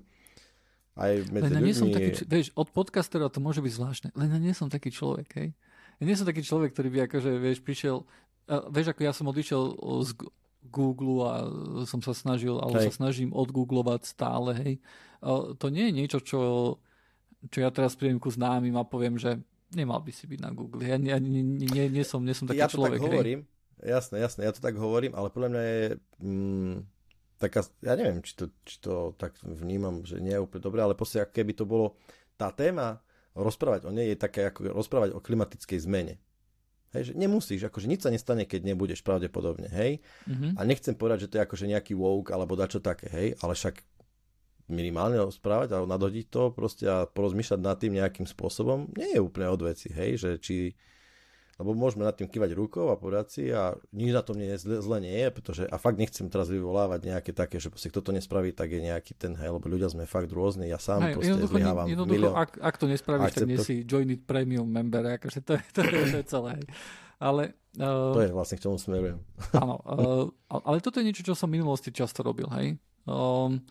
Aj 0.92 1.16
medzi 1.32 1.48
len 1.48 1.56
ja 1.56 1.60
nie 1.64 1.72
som 1.72 1.88
taký, 1.88 2.12
vieš, 2.28 2.52
od 2.52 2.68
podcastera 2.68 3.32
to 3.32 3.40
môže 3.40 3.64
byť 3.64 3.72
zvláštne, 3.72 4.09
len 4.12 4.28
ja 4.28 4.36
nie 4.36 4.52
som 4.52 4.68
taký 4.68 4.92
človek, 4.92 5.28
hej. 5.40 5.48
Ja 5.96 6.04
nie 6.04 6.12
som 6.12 6.28
taký 6.28 6.44
človek, 6.44 6.76
ktorý 6.76 6.92
by 6.92 6.98
akože, 7.09 7.30
vieš, 7.40 7.64
prišiel, 7.64 8.04
vieš, 8.68 8.92
ako 8.92 9.00
ja 9.00 9.16
som 9.16 9.24
odišiel 9.32 9.72
z 10.04 10.10
Google 10.68 11.18
a 11.24 11.34
som 11.88 12.04
sa 12.04 12.12
snažil, 12.12 12.60
alebo 12.60 12.76
hej. 12.76 12.92
sa 12.92 13.09
snažím 13.09 13.32
odgooglovať 13.32 14.04
stále, 14.04 14.52
hej. 14.60 14.74
To 15.24 15.66
nie 15.72 15.88
je 15.88 15.96
niečo, 15.96 16.18
čo, 16.20 16.40
čo 17.48 17.59
ja 17.64 17.72
teraz 17.72 17.96
prídem 17.96 18.20
ku 18.20 18.28
známym 18.28 18.76
a 18.76 18.84
poviem, 18.84 19.16
že 19.16 19.40
nemal 19.72 20.04
by 20.04 20.12
si 20.12 20.28
byť 20.28 20.40
na 20.44 20.52
Google. 20.52 20.84
Ja 20.84 21.00
nie, 21.00 21.16
nie, 21.24 21.40
nie, 21.72 21.88
nie, 21.88 22.04
som, 22.04 22.20
nie 22.20 22.36
som 22.36 22.44
taký 22.44 22.60
ja 22.60 22.68
človek. 22.68 23.00
Ja 23.00 23.00
to 23.00 23.09
tak 23.09 23.16
hovorím, 23.16 23.40
hej. 23.48 23.52
Jasné, 23.82 24.22
jasné, 24.22 24.46
ja 24.46 24.54
to 24.54 24.62
tak 24.62 24.78
hovorím, 24.78 25.18
ale 25.18 25.28
podľa 25.34 25.48
mňa 25.50 25.62
je 25.62 25.82
mm, 26.22 26.74
taká, 27.42 27.66
ja 27.82 27.98
neviem, 27.98 28.22
či 28.22 28.38
to, 28.38 28.44
či 28.62 28.78
to 28.78 29.18
tak 29.18 29.34
vnímam, 29.42 30.06
že 30.06 30.22
nie 30.22 30.38
je 30.38 30.42
úplne 30.42 30.62
dobré, 30.62 30.80
ale 30.86 30.94
proste 30.94 31.18
keby 31.26 31.59
to 31.59 31.66
bolo, 31.66 31.98
tá 32.38 32.54
téma 32.54 33.02
rozprávať 33.34 33.88
o 33.88 33.92
nej 33.92 34.14
je 34.14 34.18
také 34.22 34.46
ako 34.46 34.70
rozprávať 34.70 35.10
o 35.16 35.20
klimatickej 35.20 35.82
zmene. 35.82 36.14
Hej, 36.92 37.10
že 37.10 37.12
nemusíš, 37.16 37.64
akože 37.72 37.88
nič 37.88 38.04
sa 38.04 38.12
nestane, 38.12 38.44
keď 38.44 38.68
nebudeš 38.68 39.00
pravdepodobne, 39.00 39.64
hej. 39.72 40.04
Mm-hmm. 40.28 40.60
A 40.60 40.60
nechcem 40.68 40.92
povedať, 40.92 41.24
že 41.24 41.30
to 41.32 41.36
je 41.40 41.44
akože 41.48 41.66
nejaký 41.72 41.96
woke 41.96 42.28
alebo 42.28 42.52
dačo 42.52 42.84
také, 42.84 43.09
hej, 43.09 43.28
ale 43.40 43.56
však 43.56 43.80
minimálne 44.68 45.16
rozprávať 45.18 45.74
a 45.74 45.88
nadhodiť 45.88 46.26
to 46.28 46.42
proste 46.52 46.84
a 46.86 47.09
porozmýšľať 47.09 47.60
nad 47.60 47.76
tým 47.80 47.96
nejakým 47.96 48.28
spôsobom 48.28 48.92
nie 48.94 49.16
je 49.16 49.20
úplne 49.24 49.48
od 49.50 49.60
veci, 49.64 49.90
hej, 49.90 50.20
že 50.20 50.30
či 50.38 50.76
lebo 51.61 51.77
môžeme 51.77 52.09
nad 52.09 52.16
tým 52.16 52.29
kývať 52.29 52.57
rukou 52.57 52.89
a 52.89 52.97
povedať 52.97 53.27
si 53.29 53.45
a 53.53 53.77
nič 53.93 54.11
na 54.16 54.24
tom 54.24 54.41
nie 54.41 54.57
zle, 54.57 54.81
zle 54.81 54.99
nie 55.05 55.12
je, 55.12 55.29
pretože 55.29 55.62
a 55.69 55.77
fakt 55.77 56.01
nechcem 56.01 56.29
teraz 56.33 56.49
vyvolávať 56.49 57.01
nejaké 57.05 57.31
také, 57.37 57.61
že 57.61 57.69
proste 57.69 57.93
kto 57.93 58.01
to 58.01 58.11
nespraví, 58.16 58.57
tak 58.57 58.73
je 58.73 58.81
nejaký 58.81 59.12
ten, 59.15 59.37
hej, 59.37 59.53
lebo 59.53 59.69
ľudia 59.69 59.93
sme 59.93 60.09
fakt 60.09 60.33
rôzni, 60.33 60.73
ja 60.73 60.81
sám 60.81 61.12
hej, 61.12 61.15
proste 61.20 61.37
jednoducho, 61.37 61.53
zlyhávam. 61.53 61.87
Jednoducho, 61.93 62.16
milión, 62.16 62.35
ak, 62.35 62.51
ak, 62.57 62.74
to 62.81 62.87
nespravíš, 62.89 63.33
tak 63.37 63.49
nie 63.49 63.61
to... 63.61 63.66
si 63.69 63.74
Join 63.85 64.09
It 64.09 64.24
Premium 64.24 64.65
member, 64.65 65.05
akože 65.20 65.45
to, 65.45 65.61
je, 65.61 65.65
to, 65.77 65.81
je, 65.85 65.93
to 66.09 66.19
je 66.24 66.27
celé. 66.27 66.53
Ale, 67.23 67.55
uh, 67.79 68.16
to 68.16 68.23
je 68.24 68.31
vlastne 68.35 68.57
k 68.59 68.65
čomu 68.66 68.81
smerujem. 68.81 69.23
Áno, 69.55 69.77
uh, 69.87 70.27
ale 70.51 70.83
toto 70.83 70.99
je 70.99 71.07
niečo, 71.07 71.23
čo 71.23 71.39
som 71.39 71.47
v 71.53 71.61
minulosti 71.61 71.95
často 71.95 72.24
robil, 72.27 72.51
hej. 72.59 72.81
Um, 73.07 73.62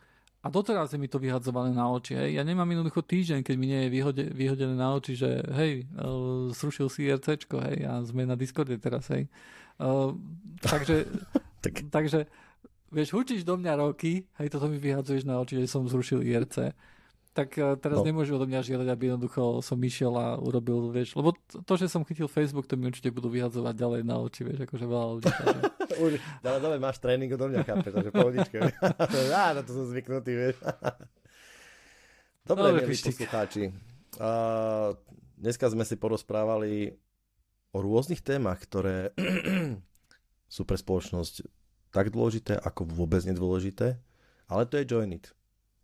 a 0.42 0.50
doteraz 0.50 0.90
je 0.90 0.98
mi 0.98 1.06
to 1.06 1.22
vyhadzované 1.22 1.70
na 1.70 1.86
oči. 1.94 2.18
Hej. 2.18 2.42
Ja 2.42 2.44
nemám 2.44 2.66
jednoducho 2.74 3.06
týždeň, 3.06 3.46
keď 3.46 3.56
mi 3.62 3.70
nie 3.70 3.82
je 3.86 3.90
vyhode, 3.94 4.24
vyhodené 4.34 4.74
na 4.74 4.98
oči, 4.98 5.14
že 5.14 5.46
hej, 5.54 5.86
uh, 6.02 6.50
zrušil 6.50 6.90
si 6.90 7.06
IRCčko, 7.06 7.62
hej, 7.62 7.86
a 7.86 8.02
sme 8.02 8.26
na 8.26 8.34
Discorde 8.34 8.74
teraz, 8.82 9.06
hej. 9.14 9.30
Uh, 9.78 10.18
takže, 10.66 11.06
tak. 11.64 11.86
takže, 11.94 12.26
vieš, 12.90 13.14
hučíš 13.14 13.46
do 13.46 13.54
mňa 13.54 13.86
roky, 13.86 14.26
hej, 14.42 14.48
toto 14.50 14.66
mi 14.66 14.82
vyhadzuješ 14.82 15.30
na 15.30 15.38
oči, 15.38 15.62
že 15.62 15.70
som 15.70 15.86
zrušil 15.86 16.26
IRC 16.26 16.74
tak 17.32 17.56
eh, 17.56 17.80
teraz 17.80 18.04
no. 18.04 18.08
nemôžu 18.08 18.36
odo 18.36 18.44
mňa 18.44 18.60
žiadať, 18.60 18.88
aby 18.92 19.04
jednoducho 19.12 19.64
som 19.64 19.80
išiel 19.80 20.12
a 20.20 20.36
urobil, 20.36 20.92
vieš, 20.92 21.16
lebo 21.16 21.32
to, 21.48 21.74
že 21.80 21.88
som 21.88 22.04
chytil 22.04 22.28
Facebook, 22.28 22.68
to 22.68 22.76
mi 22.76 22.92
určite 22.92 23.08
budú 23.12 23.32
vyhadzovať 23.32 23.72
ďalej 23.72 24.02
na 24.04 24.20
oči, 24.20 24.44
vieš, 24.44 24.68
akože 24.68 24.86
veľa 24.86 25.08
ľudí. 25.16 25.32
Už, 25.96 26.12
ale 26.44 26.58
dole 26.60 26.78
máš 26.80 27.00
tréning 27.00 27.32
odo 27.32 27.48
mňa, 27.48 27.64
chápe, 27.64 27.88
takže 27.88 28.12
pohodičke. 28.12 28.58
Á, 29.32 29.56
na 29.56 29.62
to 29.64 29.72
som 29.72 29.86
zvyknutý, 29.88 30.32
vieš. 30.36 30.56
Dobre, 32.48 32.74
Dobre 32.76 32.84
milí 32.84 33.00
poslucháči. 33.00 33.72
Uh, 34.20 34.92
dneska 35.40 35.72
sme 35.72 35.88
si 35.88 35.96
porozprávali 35.96 37.00
o 37.72 37.78
rôznych 37.80 38.20
témach, 38.20 38.60
ktoré 38.60 39.16
sú 40.56 40.68
pre 40.68 40.76
spoločnosť 40.76 41.48
tak 41.96 42.12
dôležité, 42.12 42.60
ako 42.60 42.88
vôbec 42.92 43.24
nedôležité, 43.24 44.00
ale 44.52 44.68
to 44.68 44.76
je 44.80 44.88
Join 44.88 45.16
It 45.16 45.32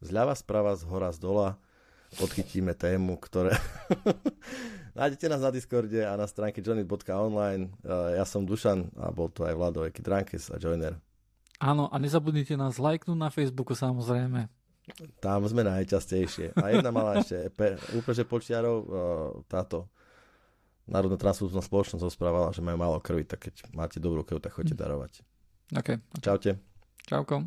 zľava, 0.01 0.33
sprava, 0.37 0.73
z 0.77 0.83
hora, 0.85 1.09
z 1.13 1.19
dola 1.21 1.57
podchytíme 2.15 2.71
tému, 2.71 3.19
ktoré... 3.19 3.51
Nájdete 4.97 5.29
nás 5.29 5.43
na 5.43 5.53
Discorde 5.53 6.01
a 6.01 6.17
na 6.17 6.25
stránke 6.25 6.63
johnny.online. 6.63 7.69
Ja 8.17 8.25
som 8.25 8.47
Dušan 8.47 8.89
a 8.97 9.13
bol 9.13 9.29
to 9.29 9.45
aj 9.45 9.53
Vlado 9.53 9.85
Drankes 9.85 10.49
a 10.49 10.57
Joiner. 10.57 10.97
Áno, 11.61 11.85
a 11.89 11.95
nezabudnite 12.01 12.57
nás 12.57 12.81
lajknúť 12.81 13.17
na 13.17 13.29
Facebooku 13.29 13.77
samozrejme. 13.77 14.49
Tam 15.21 15.43
sme 15.45 15.67
najčastejšie. 15.67 16.57
A 16.57 16.73
jedna 16.73 16.89
malá 16.89 17.21
ešte, 17.21 17.51
úplne 17.93 18.23
počiarov, 18.25 18.77
táto 19.45 19.85
Národná 20.87 21.19
transfúzna 21.19 21.59
spoločnosť 21.59 22.01
rozprávala, 22.01 22.55
že 22.55 22.63
majú 22.63 22.77
málo 22.79 22.97
krvi, 23.03 23.27
tak 23.27 23.51
keď 23.51 23.69
máte 23.75 23.99
dobrú 23.99 24.23
krv, 24.23 24.39
tak 24.39 24.55
choďte 24.55 24.79
darovať. 24.79 25.13
Okay. 25.75 25.99
Čaute. 26.23 26.55
Čauko. 27.03 27.43